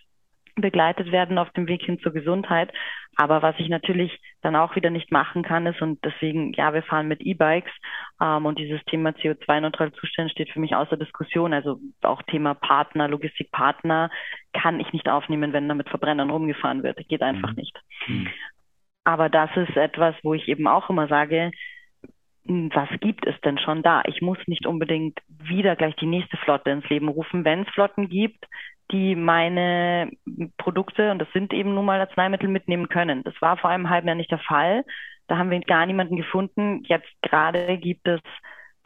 begleitet 0.62 1.12
werden 1.12 1.38
auf 1.38 1.50
dem 1.52 1.68
Weg 1.68 1.84
hin 1.84 2.00
zur 2.00 2.14
Gesundheit. 2.14 2.72
Aber 3.16 3.42
was 3.42 3.56
ich 3.58 3.70
natürlich 3.70 4.18
dann 4.42 4.56
auch 4.56 4.76
wieder 4.76 4.90
nicht 4.90 5.12
machen 5.12 5.44
kann, 5.44 5.66
ist, 5.66 5.82
und 5.82 6.04
deswegen, 6.06 6.54
ja, 6.54 6.74
wir 6.74 6.84
fahren 6.84 7.08
mit 7.08 7.22
E-Bikes 7.22 7.72
ähm, 8.22 8.46
und 8.46 8.60
dieses 8.60 8.84
Thema 8.86 9.10
CO2-neutral 9.10 9.92
Zustand 9.94 10.32
steht 10.32 10.50
für 10.52 10.60
mich 10.60 10.76
außer 10.76 10.96
Diskussion. 10.96 11.54
Also 11.54 11.80
auch 12.02 12.22
Thema 12.24 12.54
Partner, 12.54 13.08
Logistikpartner 13.08 14.10
kann 14.54 14.80
ich 14.80 14.94
nicht 14.94 15.10
aufnehmen, 15.10 15.54
wenn 15.54 15.68
da 15.68 15.76
mit 15.76 15.90
Verbrennern 15.90 16.30
rumgefahren 16.30 16.84
wird. 16.84 17.06
Geht 17.10 17.22
einfach 17.22 17.50
mhm. 17.50 17.56
nicht. 17.56 17.78
Mhm. 18.08 18.28
Aber 19.04 19.28
das 19.28 19.50
ist 19.56 19.76
etwas, 19.76 20.16
wo 20.24 20.34
ich 20.34 20.48
eben 20.48 20.68
auch 20.68 20.90
immer 20.90 21.08
sage, 21.08 21.52
was 22.50 22.90
gibt 23.00 23.28
es 23.28 23.40
denn 23.42 23.60
schon 23.60 23.84
da? 23.84 24.02
Ich 24.06 24.22
muss 24.22 24.40
nicht 24.48 24.66
unbedingt 24.66 25.20
wieder 25.28 25.76
gleich 25.76 25.96
die 25.98 26.08
nächste 26.08 26.36
Flotte 26.38 26.72
ins 26.72 26.90
Leben 26.90 27.08
rufen. 27.08 27.46
Wenn 27.46 27.62
es 27.62 27.70
Flotten 27.70 28.10
gibt, 28.10 28.44
die 28.92 29.16
meine 29.16 30.10
Produkte, 30.58 31.12
und 31.12 31.20
das 31.20 31.32
sind 31.32 31.54
eben 31.54 31.76
nun 31.76 31.86
mal 31.86 32.00
Arzneimittel, 32.00 32.50
mitnehmen 32.50 32.90
können. 32.90 33.24
Das 33.24 33.40
war 33.40 33.58
vor 33.58 33.70
einem 33.70 33.90
halben 33.90 34.08
Jahr 34.08 34.16
nicht 34.16 34.32
der 34.32 34.40
Fall. 34.40 34.84
Da 35.28 35.38
haben 35.38 35.52
wir 35.52 35.60
gar 35.60 35.86
niemanden 35.86 36.16
gefunden. 36.16 36.82
Jetzt 36.86 37.10
gerade 37.22 37.78
gibt 37.78 38.08
es 38.08 38.20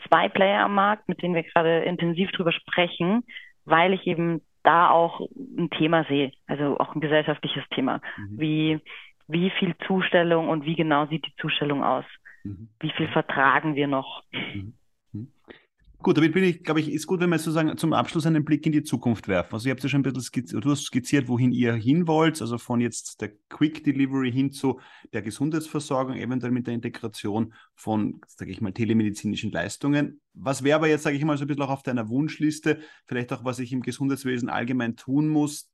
zwei 0.09 0.28
Player 0.28 0.66
am 0.66 0.76
Markt, 0.76 1.07
mit 1.07 1.22
denen 1.22 1.36
wir 1.36 1.43
gerade 1.43 1.84
intensiv 1.84 2.32
drüber 2.32 2.51
sprechen, 2.51 3.24
weil 3.64 3.93
ich 3.93 4.05
eben 4.07 4.41
da 4.64 4.89
auch 4.89 5.22
ein 5.57 5.70
Thema 5.70 6.03
sehe, 6.05 6.32
also 6.47 6.78
auch 6.80 6.95
ein 6.95 7.01
gesellschaftliches 7.01 7.64
Thema. 7.70 8.01
Mhm. 8.18 8.39
Wie, 8.39 8.80
wie 9.28 9.49
viel 9.51 9.74
Zustellung 9.88 10.49
und 10.49 10.66
wie 10.66 10.76
genau 10.76 11.05
sieht 11.05 11.26
die 11.26 11.36
Zustellung 11.38 11.82
aus? 11.82 12.05
Mhm. 12.43 12.69
Wie 12.79 12.91
viel 12.95 13.07
vertragen 13.09 13.75
wir 13.75 13.87
noch? 13.87 14.23
Mhm. 14.31 14.73
mhm. 15.11 15.31
Gut, 15.99 16.17
damit 16.17 16.33
bin 16.33 16.43
ich, 16.43 16.65
glaube 16.65 16.81
ich, 16.81 16.91
ist 16.91 17.07
gut, 17.07 17.21
wenn 17.21 17.29
wir 17.29 17.39
sozusagen 17.39 17.77
zum 17.77 17.93
Abschluss 17.93 18.25
einen 18.25 18.43
Blick 18.43 18.65
in 18.65 18.73
die 18.73 18.83
Zukunft 18.83 19.29
werfen. 19.29 19.53
Also 19.53 19.69
ihr 19.69 19.71
habt 19.71 19.81
ja 19.83 19.87
schon 19.87 20.01
ein 20.01 20.03
bisschen 20.03 20.21
skizziert, 20.21 20.65
du 20.65 20.71
hast 20.71 20.83
skizziert, 20.83 21.29
wohin 21.29 21.53
ihr 21.53 21.75
hin 21.75 22.07
wollt, 22.07 22.41
also 22.41 22.57
von 22.57 22.81
jetzt 22.81 23.21
der 23.21 23.31
Quick 23.47 23.85
Delivery 23.85 24.29
hin 24.29 24.51
zu 24.51 24.81
der 25.13 25.21
Gesundheitsversorgung, 25.21 26.17
eventuell 26.17 26.51
mit 26.51 26.67
der 26.67 26.73
Integration 26.73 27.53
von, 27.75 28.19
sage 28.27 28.51
ich 28.51 28.59
mal, 28.59 28.73
telemedizinischen 28.73 29.49
Leistungen. 29.51 30.19
Was 30.33 30.65
wäre 30.65 30.75
aber 30.75 30.89
jetzt, 30.89 31.03
sage 31.03 31.15
ich 31.15 31.23
mal, 31.23 31.37
so 31.37 31.45
ein 31.45 31.47
bisschen 31.47 31.63
auch 31.63 31.69
auf 31.69 31.83
deiner 31.83 32.09
Wunschliste, 32.09 32.81
vielleicht 33.05 33.31
auch, 33.31 33.45
was 33.45 33.59
ich 33.59 33.71
im 33.71 33.81
Gesundheitswesen 33.81 34.49
allgemein 34.49 34.97
tun 34.97 35.29
muss, 35.29 35.71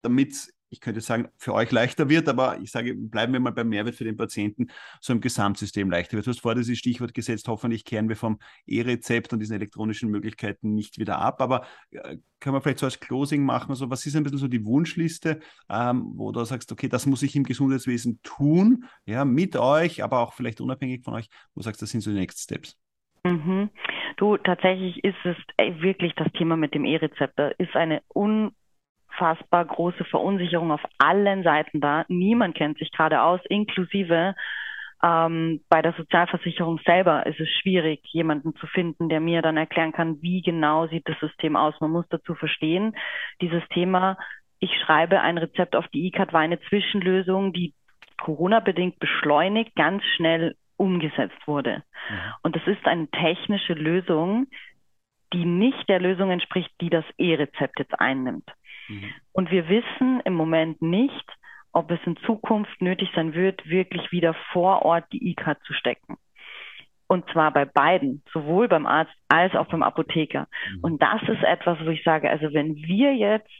damit 0.00 0.53
ich 0.74 0.80
könnte 0.80 1.00
sagen, 1.00 1.28
für 1.36 1.54
euch 1.54 1.70
leichter 1.70 2.08
wird, 2.08 2.28
aber 2.28 2.58
ich 2.60 2.72
sage, 2.72 2.94
bleiben 2.96 3.32
wir 3.32 3.38
mal 3.38 3.52
beim 3.52 3.68
Mehrwert 3.68 3.94
für 3.94 4.02
den 4.02 4.16
Patienten, 4.16 4.66
so 5.00 5.12
im 5.12 5.20
Gesamtsystem 5.20 5.88
leichter 5.88 6.16
wird. 6.16 6.26
Du 6.26 6.30
hast 6.30 6.40
vorher 6.40 6.60
dieses 6.60 6.78
Stichwort 6.78 7.14
gesetzt, 7.14 7.46
hoffentlich 7.46 7.84
kehren 7.84 8.08
wir 8.08 8.16
vom 8.16 8.40
E-Rezept 8.66 9.32
und 9.32 9.38
diesen 9.38 9.54
elektronischen 9.54 10.10
Möglichkeiten 10.10 10.74
nicht 10.74 10.98
wieder 10.98 11.18
ab, 11.18 11.40
aber 11.40 11.64
äh, 11.92 12.16
können 12.40 12.56
wir 12.56 12.60
vielleicht 12.60 12.80
so 12.80 12.86
als 12.86 12.98
Closing 12.98 13.44
machen, 13.44 13.70
also 13.70 13.88
was 13.88 14.04
ist 14.04 14.16
ein 14.16 14.24
bisschen 14.24 14.38
so 14.38 14.48
die 14.48 14.66
Wunschliste, 14.66 15.38
ähm, 15.70 16.12
wo 16.16 16.32
du 16.32 16.44
sagst, 16.44 16.72
okay, 16.72 16.88
das 16.88 17.06
muss 17.06 17.22
ich 17.22 17.36
im 17.36 17.44
Gesundheitswesen 17.44 18.18
tun, 18.24 18.84
ja, 19.06 19.24
mit 19.24 19.56
euch, 19.56 20.02
aber 20.02 20.18
auch 20.18 20.32
vielleicht 20.34 20.60
unabhängig 20.60 21.04
von 21.04 21.14
euch, 21.14 21.28
wo 21.54 21.60
du 21.60 21.64
sagst, 21.64 21.82
das 21.82 21.90
sind 21.90 22.00
so 22.00 22.10
die 22.10 22.18
Next 22.18 22.40
Steps. 22.40 22.76
Mhm. 23.22 23.70
Du, 24.16 24.36
tatsächlich 24.36 25.02
ist 25.02 25.16
es 25.24 25.36
ey, 25.56 25.80
wirklich 25.80 26.14
das 26.16 26.30
Thema 26.32 26.56
mit 26.56 26.74
dem 26.74 26.84
E-Rezept. 26.84 27.38
Da 27.38 27.48
ist 27.48 27.74
eine 27.74 28.02
un 28.14 28.52
unfassbar 29.14 29.64
große 29.64 30.04
Verunsicherung 30.04 30.72
auf 30.72 30.82
allen 30.98 31.42
Seiten 31.42 31.80
da. 31.80 32.04
Niemand 32.08 32.54
kennt 32.54 32.78
sich 32.78 32.90
gerade 32.92 33.22
aus, 33.22 33.40
inklusive 33.48 34.34
ähm, 35.02 35.60
bei 35.68 35.82
der 35.82 35.92
Sozialversicherung 35.92 36.80
selber 36.84 37.26
ist 37.26 37.38
es 37.38 37.48
schwierig, 37.60 38.00
jemanden 38.12 38.54
zu 38.56 38.66
finden, 38.66 39.08
der 39.08 39.20
mir 39.20 39.42
dann 39.42 39.56
erklären 39.56 39.92
kann, 39.92 40.22
wie 40.22 40.40
genau 40.40 40.86
sieht 40.86 41.08
das 41.08 41.18
System 41.20 41.56
aus. 41.56 41.74
Man 41.80 41.90
muss 41.90 42.06
dazu 42.08 42.34
verstehen, 42.34 42.96
dieses 43.40 43.62
Thema, 43.68 44.16
ich 44.60 44.70
schreibe 44.84 45.20
ein 45.20 45.36
Rezept 45.36 45.76
auf 45.76 45.86
die 45.88 46.06
E-Card 46.06 46.32
war 46.32 46.40
eine 46.40 46.60
Zwischenlösung, 46.68 47.52
die 47.52 47.74
Corona-bedingt 48.22 48.98
beschleunigt, 48.98 49.74
ganz 49.74 50.02
schnell 50.16 50.56
umgesetzt 50.76 51.46
wurde. 51.46 51.82
Mhm. 52.08 52.16
Und 52.42 52.56
das 52.56 52.66
ist 52.66 52.86
eine 52.86 53.08
technische 53.08 53.74
Lösung, 53.74 54.46
die 55.34 55.44
nicht 55.44 55.88
der 55.88 56.00
Lösung 56.00 56.30
entspricht, 56.30 56.70
die 56.80 56.88
das 56.88 57.04
E-Rezept 57.18 57.78
jetzt 57.78 58.00
einnimmt. 58.00 58.48
Mhm. 58.88 59.12
Und 59.32 59.50
wir 59.50 59.68
wissen 59.68 60.20
im 60.24 60.34
Moment 60.34 60.82
nicht, 60.82 61.26
ob 61.72 61.90
es 61.90 62.00
in 62.06 62.16
Zukunft 62.18 62.80
nötig 62.80 63.10
sein 63.14 63.34
wird, 63.34 63.68
wirklich 63.68 64.12
wieder 64.12 64.34
vor 64.52 64.82
Ort 64.82 65.04
die 65.12 65.30
E-Card 65.30 65.62
zu 65.64 65.72
stecken. 65.74 66.16
Und 67.06 67.28
zwar 67.30 67.52
bei 67.52 67.64
beiden, 67.64 68.22
sowohl 68.32 68.68
beim 68.68 68.86
Arzt 68.86 69.12
als 69.28 69.54
auch 69.54 69.66
beim 69.66 69.82
Apotheker. 69.82 70.46
Mhm. 70.70 70.80
Und 70.82 71.02
das 71.02 71.22
ist 71.22 71.42
etwas, 71.42 71.78
wo 71.84 71.90
ich 71.90 72.02
sage, 72.02 72.30
also 72.30 72.52
wenn 72.52 72.76
wir 72.76 73.14
jetzt 73.14 73.50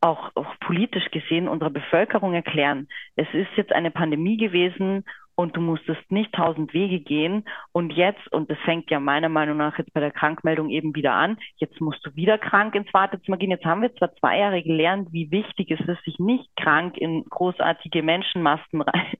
auch, 0.00 0.30
auch 0.36 0.58
politisch 0.60 1.10
gesehen 1.10 1.48
unserer 1.48 1.70
Bevölkerung 1.70 2.34
erklären, 2.34 2.88
es 3.16 3.26
ist 3.32 3.50
jetzt 3.56 3.72
eine 3.72 3.90
Pandemie 3.90 4.36
gewesen 4.36 5.04
und 5.38 5.56
du 5.56 5.60
musstest 5.60 6.10
nicht 6.10 6.32
tausend 6.32 6.74
Wege 6.74 6.98
gehen 6.98 7.44
und 7.70 7.92
jetzt, 7.92 8.26
und 8.32 8.50
das 8.50 8.58
fängt 8.64 8.90
ja 8.90 8.98
meiner 8.98 9.28
Meinung 9.28 9.56
nach 9.56 9.78
jetzt 9.78 9.94
bei 9.94 10.00
der 10.00 10.10
Krankmeldung 10.10 10.68
eben 10.68 10.96
wieder 10.96 11.12
an, 11.12 11.38
jetzt 11.58 11.80
musst 11.80 12.04
du 12.04 12.16
wieder 12.16 12.38
krank 12.38 12.74
ins 12.74 12.92
Wartezimmer 12.92 13.36
gehen. 13.36 13.52
Jetzt 13.52 13.64
haben 13.64 13.82
wir 13.82 13.94
zwar 13.94 14.12
zwei 14.16 14.36
Jahre 14.40 14.64
gelernt, 14.64 15.12
wie 15.12 15.30
wichtig 15.30 15.70
es 15.70 15.78
ist, 15.86 16.02
sich 16.02 16.18
nicht 16.18 16.50
krank 16.56 16.98
in 16.98 17.24
großartige 17.30 18.02
Menschenmasten 18.02 18.80
rein, 18.82 19.16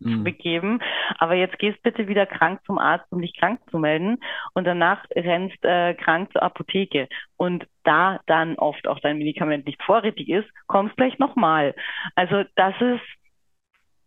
mhm. 0.00 0.80
aber 1.16 1.34
jetzt 1.34 1.58
gehst 1.58 1.82
bitte 1.82 2.08
wieder 2.08 2.26
krank 2.26 2.60
zum 2.66 2.78
Arzt, 2.78 3.10
um 3.10 3.22
dich 3.22 3.34
krank 3.34 3.58
zu 3.70 3.78
melden 3.78 4.18
und 4.52 4.66
danach 4.66 5.02
rennst 5.16 5.64
äh, 5.64 5.94
krank 5.94 6.30
zur 6.32 6.42
Apotheke 6.42 7.08
und 7.38 7.66
da 7.84 8.20
dann 8.26 8.56
oft 8.56 8.86
auch 8.86 9.00
dein 9.00 9.16
Medikament 9.16 9.64
nicht 9.64 9.82
vorrätig 9.82 10.28
ist, 10.28 10.48
kommst 10.66 10.94
gleich 10.98 11.18
nochmal. 11.18 11.74
Also 12.16 12.44
das 12.54 12.74
ist 12.82 13.00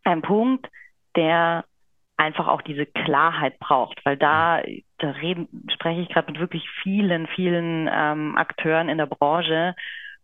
ein 0.03 0.21
Punkt, 0.21 0.67
der 1.17 1.65
einfach 2.15 2.47
auch 2.47 2.61
diese 2.61 2.85
Klarheit 2.85 3.59
braucht, 3.59 4.03
weil 4.05 4.17
da, 4.17 4.61
da 4.97 5.11
reden, 5.11 5.67
spreche 5.71 6.01
ich 6.01 6.09
gerade 6.09 6.31
mit 6.31 6.39
wirklich 6.39 6.67
vielen, 6.81 7.27
vielen 7.27 7.89
ähm, 7.91 8.35
Akteuren 8.37 8.89
in 8.89 8.97
der 8.97 9.05
Branche 9.05 9.75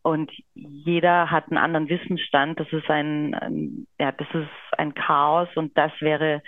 und 0.01 0.31
jeder 0.53 1.31
hat 1.31 1.49
einen 1.49 1.57
anderen 1.57 1.89
Wissensstand. 1.89 2.59
Das 2.59 2.71
ist 2.71 2.89
ein, 2.89 3.33
ein, 3.35 3.87
ja, 3.99 4.11
das 4.11 4.27
ist 4.33 4.77
ein 4.77 4.93
Chaos 4.93 5.47
und 5.55 5.77
das 5.77 5.91
wäre 6.01 6.41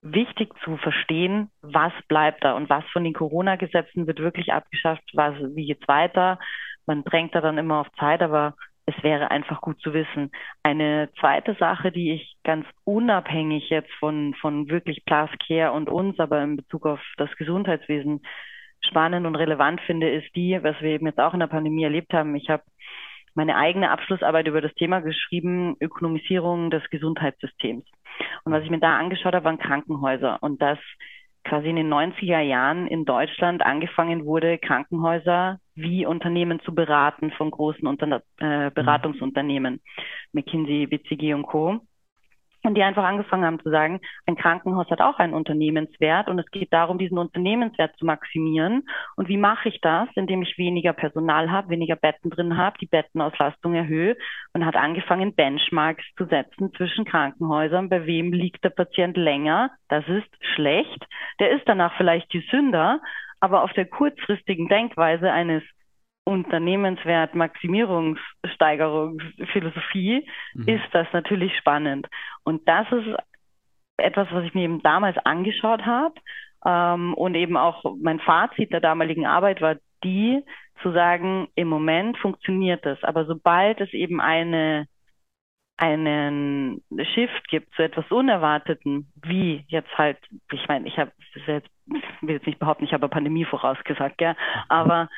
wichtig 0.00 0.52
zu 0.62 0.76
verstehen, 0.76 1.50
was 1.62 1.92
bleibt 2.08 2.44
da 2.44 2.52
und 2.52 2.68
was 2.68 2.84
von 2.92 3.02
den 3.04 3.14
Corona-Gesetzen 3.14 4.06
wird 4.06 4.20
wirklich 4.20 4.52
abgeschafft, 4.52 5.02
was, 5.14 5.34
wie 5.54 5.66
geht's 5.66 5.88
weiter. 5.88 6.38
Man 6.86 7.02
drängt 7.04 7.34
da 7.34 7.40
dann 7.40 7.58
immer 7.58 7.80
auf 7.80 7.90
Zeit, 7.98 8.22
aber 8.22 8.54
es 8.86 9.02
wäre 9.02 9.30
einfach 9.30 9.60
gut 9.60 9.80
zu 9.80 9.94
wissen. 9.94 10.30
Eine 10.62 11.08
zweite 11.18 11.54
Sache, 11.54 11.90
die 11.90 12.12
ich 12.12 12.36
ganz 12.44 12.66
unabhängig 12.84 13.70
jetzt 13.70 13.92
von, 13.98 14.34
von 14.34 14.68
wirklich 14.68 15.04
Plus 15.04 15.30
Care 15.46 15.72
und 15.72 15.88
uns, 15.88 16.18
aber 16.18 16.42
in 16.42 16.56
Bezug 16.56 16.86
auf 16.86 17.00
das 17.16 17.30
Gesundheitswesen 17.36 18.20
spannend 18.80 19.26
und 19.26 19.36
relevant 19.36 19.80
finde, 19.82 20.10
ist 20.10 20.34
die, 20.36 20.58
was 20.62 20.78
wir 20.80 20.90
eben 20.90 21.06
jetzt 21.06 21.20
auch 21.20 21.32
in 21.32 21.40
der 21.40 21.46
Pandemie 21.46 21.84
erlebt 21.84 22.12
haben. 22.12 22.34
Ich 22.34 22.50
habe 22.50 22.62
meine 23.34 23.56
eigene 23.56 23.90
Abschlussarbeit 23.90 24.46
über 24.46 24.60
das 24.60 24.74
Thema 24.74 25.00
geschrieben, 25.00 25.76
Ökonomisierung 25.80 26.70
des 26.70 26.88
Gesundheitssystems. 26.90 27.84
Und 28.44 28.52
was 28.52 28.62
ich 28.62 28.70
mir 28.70 28.78
da 28.78 28.96
angeschaut 28.96 29.34
habe, 29.34 29.44
waren 29.44 29.58
Krankenhäuser. 29.58 30.38
Und 30.40 30.62
das 30.62 30.78
quasi 31.44 31.68
in 31.68 31.76
den 31.76 31.92
90er 31.92 32.40
Jahren 32.40 32.86
in 32.86 33.04
Deutschland 33.04 33.64
angefangen 33.64 34.24
wurde, 34.24 34.58
Krankenhäuser 34.58 35.60
wie 35.74 36.06
Unternehmen 36.06 36.60
zu 36.60 36.74
beraten 36.74 37.30
von 37.32 37.50
großen 37.50 37.86
Unter 37.86 38.22
äh, 38.38 38.70
Beratungsunternehmen, 38.70 39.80
McKinsey, 40.32 40.86
BCG 40.86 41.34
und 41.34 41.44
Co 41.44 41.80
und 42.64 42.74
die 42.74 42.82
einfach 42.82 43.04
angefangen 43.04 43.44
haben 43.44 43.60
zu 43.60 43.70
sagen, 43.70 44.00
ein 44.26 44.36
Krankenhaus 44.36 44.90
hat 44.90 45.00
auch 45.00 45.18
einen 45.18 45.34
Unternehmenswert 45.34 46.28
und 46.28 46.38
es 46.38 46.50
geht 46.50 46.72
darum, 46.72 46.98
diesen 46.98 47.18
Unternehmenswert 47.18 47.96
zu 47.98 48.06
maximieren. 48.06 48.88
Und 49.16 49.28
wie 49.28 49.36
mache 49.36 49.68
ich 49.68 49.80
das? 49.80 50.08
Indem 50.14 50.42
ich 50.42 50.56
weniger 50.56 50.92
Personal 50.92 51.50
habe, 51.50 51.68
weniger 51.68 51.96
Betten 51.96 52.30
drin 52.30 52.56
habe, 52.56 52.78
die 52.78 52.86
Bettenauslastung 52.86 53.74
erhöhe 53.74 54.16
und 54.54 54.64
hat 54.64 54.76
angefangen, 54.76 55.34
Benchmarks 55.34 56.04
zu 56.16 56.24
setzen 56.24 56.72
zwischen 56.74 57.04
Krankenhäusern. 57.04 57.88
Bei 57.88 58.06
wem 58.06 58.32
liegt 58.32 58.64
der 58.64 58.70
Patient 58.70 59.16
länger? 59.16 59.70
Das 59.88 60.06
ist 60.08 60.28
schlecht. 60.54 61.06
Der 61.40 61.50
ist 61.50 61.68
danach 61.68 61.96
vielleicht 61.96 62.30
gesünder, 62.30 63.00
aber 63.40 63.62
auf 63.62 63.72
der 63.74 63.84
kurzfristigen 63.84 64.68
Denkweise 64.68 65.30
eines 65.30 65.62
Unternehmenswert, 66.24 67.34
Maximierungssteigerungsphilosophie 67.34 70.28
mhm. 70.54 70.68
ist 70.68 70.84
das 70.92 71.08
natürlich 71.12 71.56
spannend. 71.58 72.06
Und 72.44 72.68
das 72.68 72.86
ist 72.92 73.08
etwas, 73.96 74.28
was 74.30 74.44
ich 74.44 74.54
mir 74.54 74.64
eben 74.64 74.82
damals 74.82 75.18
angeschaut 75.18 75.84
habe. 75.84 76.14
Ähm, 76.64 77.14
und 77.14 77.34
eben 77.34 77.56
auch 77.56 77.84
mein 78.00 78.20
Fazit 78.20 78.72
der 78.72 78.80
damaligen 78.80 79.26
Arbeit 79.26 79.60
war 79.60 79.76
die, 80.02 80.42
zu 80.82 80.92
sagen, 80.92 81.48
im 81.54 81.68
Moment 81.68 82.18
funktioniert 82.18 82.84
das. 82.84 83.02
Aber 83.04 83.26
sobald 83.26 83.80
es 83.80 83.92
eben 83.92 84.20
eine 84.20 84.86
einen 85.76 86.84
Shift 87.14 87.48
gibt 87.48 87.74
zu 87.74 87.82
etwas 87.82 88.08
Unerwarteten, 88.10 89.10
wie 89.22 89.64
jetzt 89.66 89.90
halt, 89.98 90.18
ich 90.52 90.68
meine, 90.68 90.86
ich 90.86 90.98
habe 90.98 91.10
jetzt, 91.46 91.68
will 92.20 92.36
jetzt 92.36 92.46
nicht 92.46 92.60
behaupten, 92.60 92.84
ich 92.84 92.92
habe 92.92 93.02
eine 93.02 93.10
Pandemie 93.10 93.44
vorausgesagt, 93.44 94.20
ja, 94.20 94.36
aber 94.68 95.08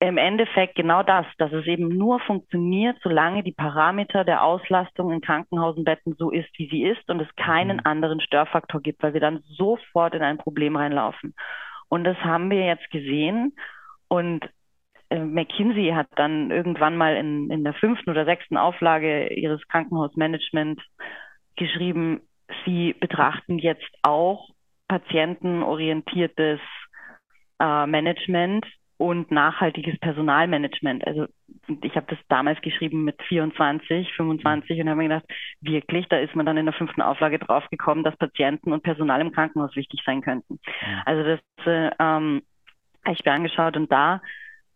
im 0.00 0.16
Endeffekt 0.16 0.76
genau 0.76 1.02
das, 1.02 1.26
dass 1.38 1.52
es 1.52 1.66
eben 1.66 1.88
nur 1.88 2.20
funktioniert, 2.20 2.96
solange 3.02 3.42
die 3.42 3.52
Parameter 3.52 4.24
der 4.24 4.44
Auslastung 4.44 5.10
in 5.10 5.20
Krankenhausenbetten 5.20 6.14
so 6.16 6.30
ist, 6.30 6.48
wie 6.56 6.68
sie 6.68 6.84
ist 6.84 7.08
und 7.10 7.20
es 7.20 7.34
keinen 7.34 7.78
mhm. 7.78 7.82
anderen 7.84 8.20
Störfaktor 8.20 8.80
gibt, 8.80 9.02
weil 9.02 9.14
wir 9.14 9.20
dann 9.20 9.42
sofort 9.48 10.14
in 10.14 10.22
ein 10.22 10.38
Problem 10.38 10.76
reinlaufen. 10.76 11.34
Und 11.88 12.04
das 12.04 12.16
haben 12.18 12.50
wir 12.50 12.64
jetzt 12.64 12.88
gesehen 12.90 13.56
und 14.06 14.48
äh, 15.10 15.18
McKinsey 15.18 15.92
hat 15.94 16.08
dann 16.14 16.50
irgendwann 16.52 16.96
mal 16.96 17.16
in, 17.16 17.50
in 17.50 17.64
der 17.64 17.74
fünften 17.74 18.10
oder 18.10 18.24
sechsten 18.24 18.56
Auflage 18.56 19.34
ihres 19.34 19.66
Krankenhausmanagement 19.66 20.80
geschrieben, 21.56 22.20
sie 22.64 22.94
betrachten 23.00 23.58
jetzt 23.58 23.90
auch 24.02 24.48
patientenorientiertes 24.86 26.60
äh, 27.58 27.86
Management 27.86 28.64
und 28.98 29.30
nachhaltiges 29.30 29.98
Personalmanagement. 30.00 31.06
Also 31.06 31.26
ich 31.82 31.94
habe 31.94 32.06
das 32.08 32.18
damals 32.28 32.60
geschrieben 32.60 33.04
mit 33.04 33.20
24, 33.22 34.12
25 34.14 34.80
und 34.80 34.88
habe 34.88 34.98
mir 34.98 35.08
gedacht, 35.08 35.24
wirklich, 35.60 36.06
da 36.08 36.18
ist 36.18 36.34
man 36.34 36.44
dann 36.44 36.56
in 36.56 36.66
der 36.66 36.74
fünften 36.74 37.00
Auflage 37.02 37.38
draufgekommen, 37.38 38.04
dass 38.04 38.16
Patienten 38.16 38.72
und 38.72 38.82
Personal 38.82 39.20
im 39.20 39.32
Krankenhaus 39.32 39.74
wichtig 39.76 40.02
sein 40.04 40.20
könnten. 40.20 40.58
Also 41.04 41.22
das 41.22 41.66
äh, 41.66 41.90
ähm, 42.00 42.42
habe 43.04 43.14
ich 43.14 43.24
mir 43.24 43.32
angeschaut 43.32 43.76
und 43.76 43.90
da 43.90 44.20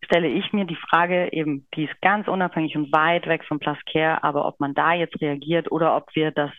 stelle 0.05 0.29
ich 0.29 0.53
mir 0.53 0.66
die 0.66 0.77
Frage 0.77 1.33
eben, 1.33 1.66
die 1.75 1.85
ist 1.85 2.01
ganz 2.01 2.29
unabhängig 2.29 2.77
und 2.77 2.93
weit 2.93 3.27
weg 3.27 3.45
von 3.45 3.59
Plus 3.59 3.79
Care, 3.91 4.23
aber 4.23 4.47
ob 4.47 4.61
man 4.61 4.75
da 4.75 4.95
jetzt 4.95 5.20
reagiert 5.20 5.70
oder 5.70 5.97
ob 5.97 6.14
wir 6.14 6.31
das 6.31 6.51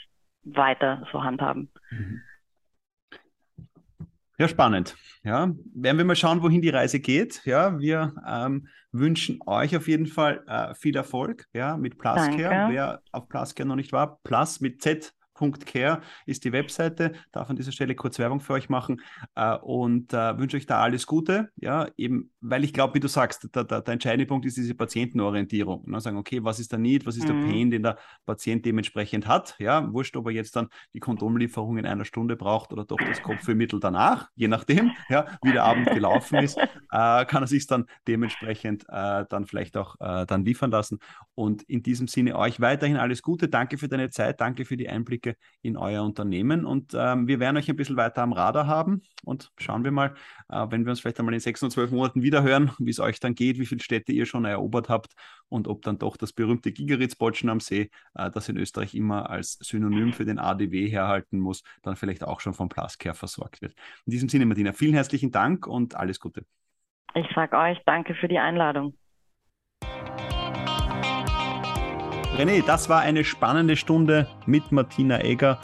weiter 0.43 1.07
so 1.11 1.23
handhaben. 1.23 1.71
Mhm. 1.91 2.21
Ja, 4.39 4.47
spannend. 4.47 4.95
Ja, 5.23 5.51
werden 5.75 5.97
wir 5.97 6.05
mal 6.05 6.15
schauen, 6.15 6.41
wohin 6.41 6.61
die 6.61 6.69
Reise 6.69 6.99
geht. 6.99 7.41
Ja, 7.45 7.79
wir 7.79 8.13
ähm, 8.27 8.67
wünschen 8.91 9.39
euch 9.45 9.75
auf 9.77 9.87
jeden 9.87 10.07
Fall 10.07 10.43
äh, 10.47 10.73
viel 10.73 10.95
Erfolg. 10.95 11.47
Ja, 11.53 11.77
mit 11.77 11.97
Pluscare. 11.97 12.67
Wer 12.69 13.01
auf 13.11 13.29
Pluscare 13.29 13.67
noch 13.67 13.75
nicht 13.75 13.93
war, 13.93 14.19
Plus 14.23 14.59
mit 14.59 14.81
Z 14.81 15.13
Care 15.51 16.01
ist 16.25 16.43
die 16.45 16.51
Webseite. 16.51 17.13
Darf 17.31 17.49
an 17.49 17.55
dieser 17.55 17.71
Stelle 17.71 17.95
kurz 17.95 18.19
Werbung 18.19 18.39
für 18.39 18.53
euch 18.53 18.69
machen 18.69 19.01
äh, 19.35 19.55
und 19.57 20.13
äh, 20.13 20.37
wünsche 20.37 20.57
euch 20.57 20.65
da 20.65 20.81
alles 20.81 21.05
Gute. 21.05 21.49
Ja, 21.55 21.87
eben, 21.97 22.31
weil 22.41 22.63
ich 22.63 22.73
glaube, 22.73 22.95
wie 22.95 22.99
du 22.99 23.07
sagst, 23.07 23.49
der, 23.55 23.63
der, 23.63 23.81
der, 23.81 23.93
entscheidende 23.93 24.25
Punkt 24.25 24.45
ist 24.45 24.57
diese 24.57 24.75
Patientenorientierung. 24.75 25.89
Ne? 25.89 25.99
Sagen, 25.99 26.17
okay, 26.17 26.43
was 26.43 26.59
ist 26.59 26.71
der 26.71 26.79
Need, 26.79 27.05
was 27.05 27.17
ist 27.17 27.27
mhm. 27.27 27.41
der 27.41 27.47
Pain, 27.47 27.71
den 27.71 27.83
der 27.83 27.97
Patient 28.25 28.65
dementsprechend 28.65 29.27
hat? 29.27 29.55
Ja, 29.59 29.91
wurscht, 29.91 30.15
ob 30.15 30.27
er 30.27 30.31
jetzt 30.31 30.55
dann 30.55 30.67
die 30.93 30.99
Kondomlieferung 30.99 31.77
in 31.77 31.85
einer 31.85 32.05
Stunde 32.05 32.35
braucht 32.35 32.71
oder 32.71 32.85
doch 32.85 32.97
das 32.97 33.21
Kopfhörmittel 33.21 33.79
danach, 33.79 34.29
je 34.35 34.47
nachdem, 34.47 34.91
ja, 35.09 35.25
wie 35.41 35.51
der 35.51 35.63
Abend 35.63 35.89
gelaufen 35.91 36.39
ist, 36.39 36.57
äh, 36.57 37.25
kann 37.25 37.43
er 37.43 37.47
sich 37.47 37.67
dann 37.67 37.85
dementsprechend 38.07 38.85
äh, 38.89 39.25
dann 39.29 39.45
vielleicht 39.45 39.77
auch 39.77 39.95
äh, 39.99 40.25
dann 40.25 40.45
liefern 40.45 40.71
lassen. 40.71 40.99
Und 41.35 41.63
in 41.63 41.83
diesem 41.83 42.07
Sinne 42.07 42.37
euch 42.37 42.59
weiterhin 42.59 42.97
alles 42.97 43.21
Gute. 43.21 43.47
Danke 43.47 43.77
für 43.77 43.87
deine 43.87 44.09
Zeit, 44.09 44.41
danke 44.41 44.65
für 44.65 44.77
die 44.77 44.89
Einblicke 44.89 45.32
in 45.61 45.77
euer 45.77 46.03
Unternehmen. 46.03 46.65
Und 46.65 46.93
ähm, 46.93 47.27
wir 47.27 47.39
werden 47.39 47.57
euch 47.57 47.69
ein 47.69 47.75
bisschen 47.75 47.97
weiter 47.97 48.21
am 48.21 48.33
Radar 48.33 48.67
haben 48.67 49.01
und 49.23 49.51
schauen 49.57 49.83
wir 49.83 49.91
mal, 49.91 50.13
äh, 50.49 50.65
wenn 50.69 50.85
wir 50.85 50.91
uns 50.91 50.99
vielleicht 50.99 51.19
einmal 51.19 51.33
in 51.33 51.39
sechs 51.39 51.63
und 51.63 51.71
zwölf 51.71 51.91
Monaten 51.91 52.21
wieder 52.21 52.43
hören, 52.43 52.71
wie 52.79 52.89
es 52.89 52.99
euch 52.99 53.19
dann 53.19 53.35
geht, 53.35 53.59
wie 53.59 53.65
viele 53.65 53.81
Städte 53.81 54.11
ihr 54.11 54.25
schon 54.25 54.45
erobert 54.45 54.89
habt 54.89 55.13
und 55.49 55.67
ob 55.67 55.81
dann 55.83 55.97
doch 55.97 56.17
das 56.17 56.33
berühmte 56.33 56.71
Gigeritz-Bolschen 56.71 57.49
am 57.49 57.59
See, 57.59 57.89
äh, 58.15 58.31
das 58.31 58.49
in 58.49 58.57
Österreich 58.57 58.95
immer 58.95 59.29
als 59.29 59.53
Synonym 59.61 60.13
für 60.13 60.25
den 60.25 60.39
ADW 60.39 60.89
herhalten 60.89 61.39
muss, 61.39 61.63
dann 61.81 61.95
vielleicht 61.95 62.23
auch 62.23 62.39
schon 62.39 62.53
vom 62.53 62.69
Pluscare 62.69 63.15
versorgt 63.15 63.61
wird. 63.61 63.73
In 64.05 64.11
diesem 64.11 64.29
Sinne, 64.29 64.45
Martina, 64.45 64.73
vielen 64.73 64.93
herzlichen 64.93 65.31
Dank 65.31 65.67
und 65.67 65.95
alles 65.95 66.19
Gute. 66.19 66.45
Ich 67.15 67.27
sage 67.35 67.57
euch 67.57 67.77
danke 67.85 68.15
für 68.15 68.27
die 68.27 68.39
Einladung. 68.39 68.97
René, 72.37 72.63
das 72.65 72.89
war 72.89 73.01
eine 73.01 73.23
spannende 73.23 73.75
Stunde 73.75 74.27
mit 74.47 74.71
Martina 74.71 75.23
Egger 75.23 75.59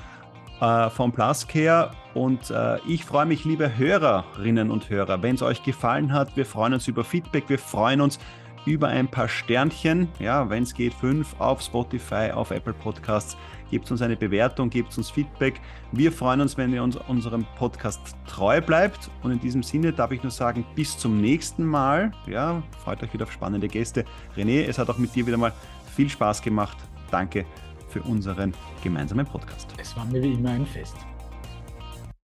äh, 0.62 0.92
von 0.92 1.12
Pluscare. 1.12 1.92
Und 2.14 2.52
äh, 2.52 2.78
ich 2.88 3.06
freue 3.06 3.26
mich, 3.26 3.44
liebe 3.44 3.76
Hörerinnen 3.76 4.70
und 4.70 4.88
Hörer, 4.88 5.24
wenn 5.24 5.34
es 5.34 5.42
euch 5.42 5.64
gefallen 5.64 6.14
hat. 6.14 6.38
Wir 6.38 6.46
freuen 6.46 6.76
uns 6.76 6.88
über 6.88 7.04
Feedback, 7.04 7.46
wir 7.48 7.58
freuen 7.58 8.02
uns 8.02 8.20
über 8.68 8.88
ein 8.88 9.08
paar 9.08 9.28
Sternchen. 9.28 10.10
Ja, 10.20 10.48
wenn 10.52 10.62
es 10.62 10.76
geht, 10.76 10.94
fünf 10.94 11.36
auf 11.40 11.60
Spotify, 11.62 12.32
auf 12.32 12.52
Apple 12.52 12.74
Podcasts. 12.74 13.36
Gebt 13.72 13.90
uns 13.92 14.02
eine 14.02 14.16
Bewertung, 14.16 14.70
gebt 14.70 14.98
uns 14.98 15.12
Feedback. 15.12 15.62
Wir 15.92 16.12
freuen 16.12 16.42
uns, 16.42 16.58
wenn 16.58 16.74
ihr 16.74 16.84
uns 16.84 16.98
unserem 17.08 17.46
Podcast 17.58 18.00
treu 18.28 18.62
bleibt. 18.62 19.10
Und 19.22 19.32
in 19.32 19.40
diesem 19.40 19.62
Sinne 19.62 19.94
darf 19.94 20.12
ich 20.12 20.24
nur 20.24 20.32
sagen, 20.32 20.66
bis 20.76 20.98
zum 20.98 21.22
nächsten 21.22 21.66
Mal. 21.66 22.12
Ja, 22.28 22.64
freut 22.84 23.02
euch 23.04 23.14
wieder 23.14 23.26
auf 23.26 23.32
spannende 23.32 23.68
Gäste. 23.68 24.06
René, 24.36 24.66
es 24.68 24.80
hat 24.80 24.90
auch 24.90 24.98
mit 24.98 25.16
dir 25.16 25.26
wieder 25.26 25.38
mal 25.38 25.54
viel 26.00 26.10
Spaß 26.10 26.42
gemacht. 26.42 26.78
Danke 27.12 27.46
für 27.90 28.02
unseren 28.04 28.54
gemeinsamen 28.82 29.26
Podcast. 29.26 29.68
Es 29.78 29.98
war 29.98 30.06
mir 30.06 30.24
wie 30.24 30.32
immer 30.32 30.52
ein 30.52 30.66
Fest. 30.66 30.96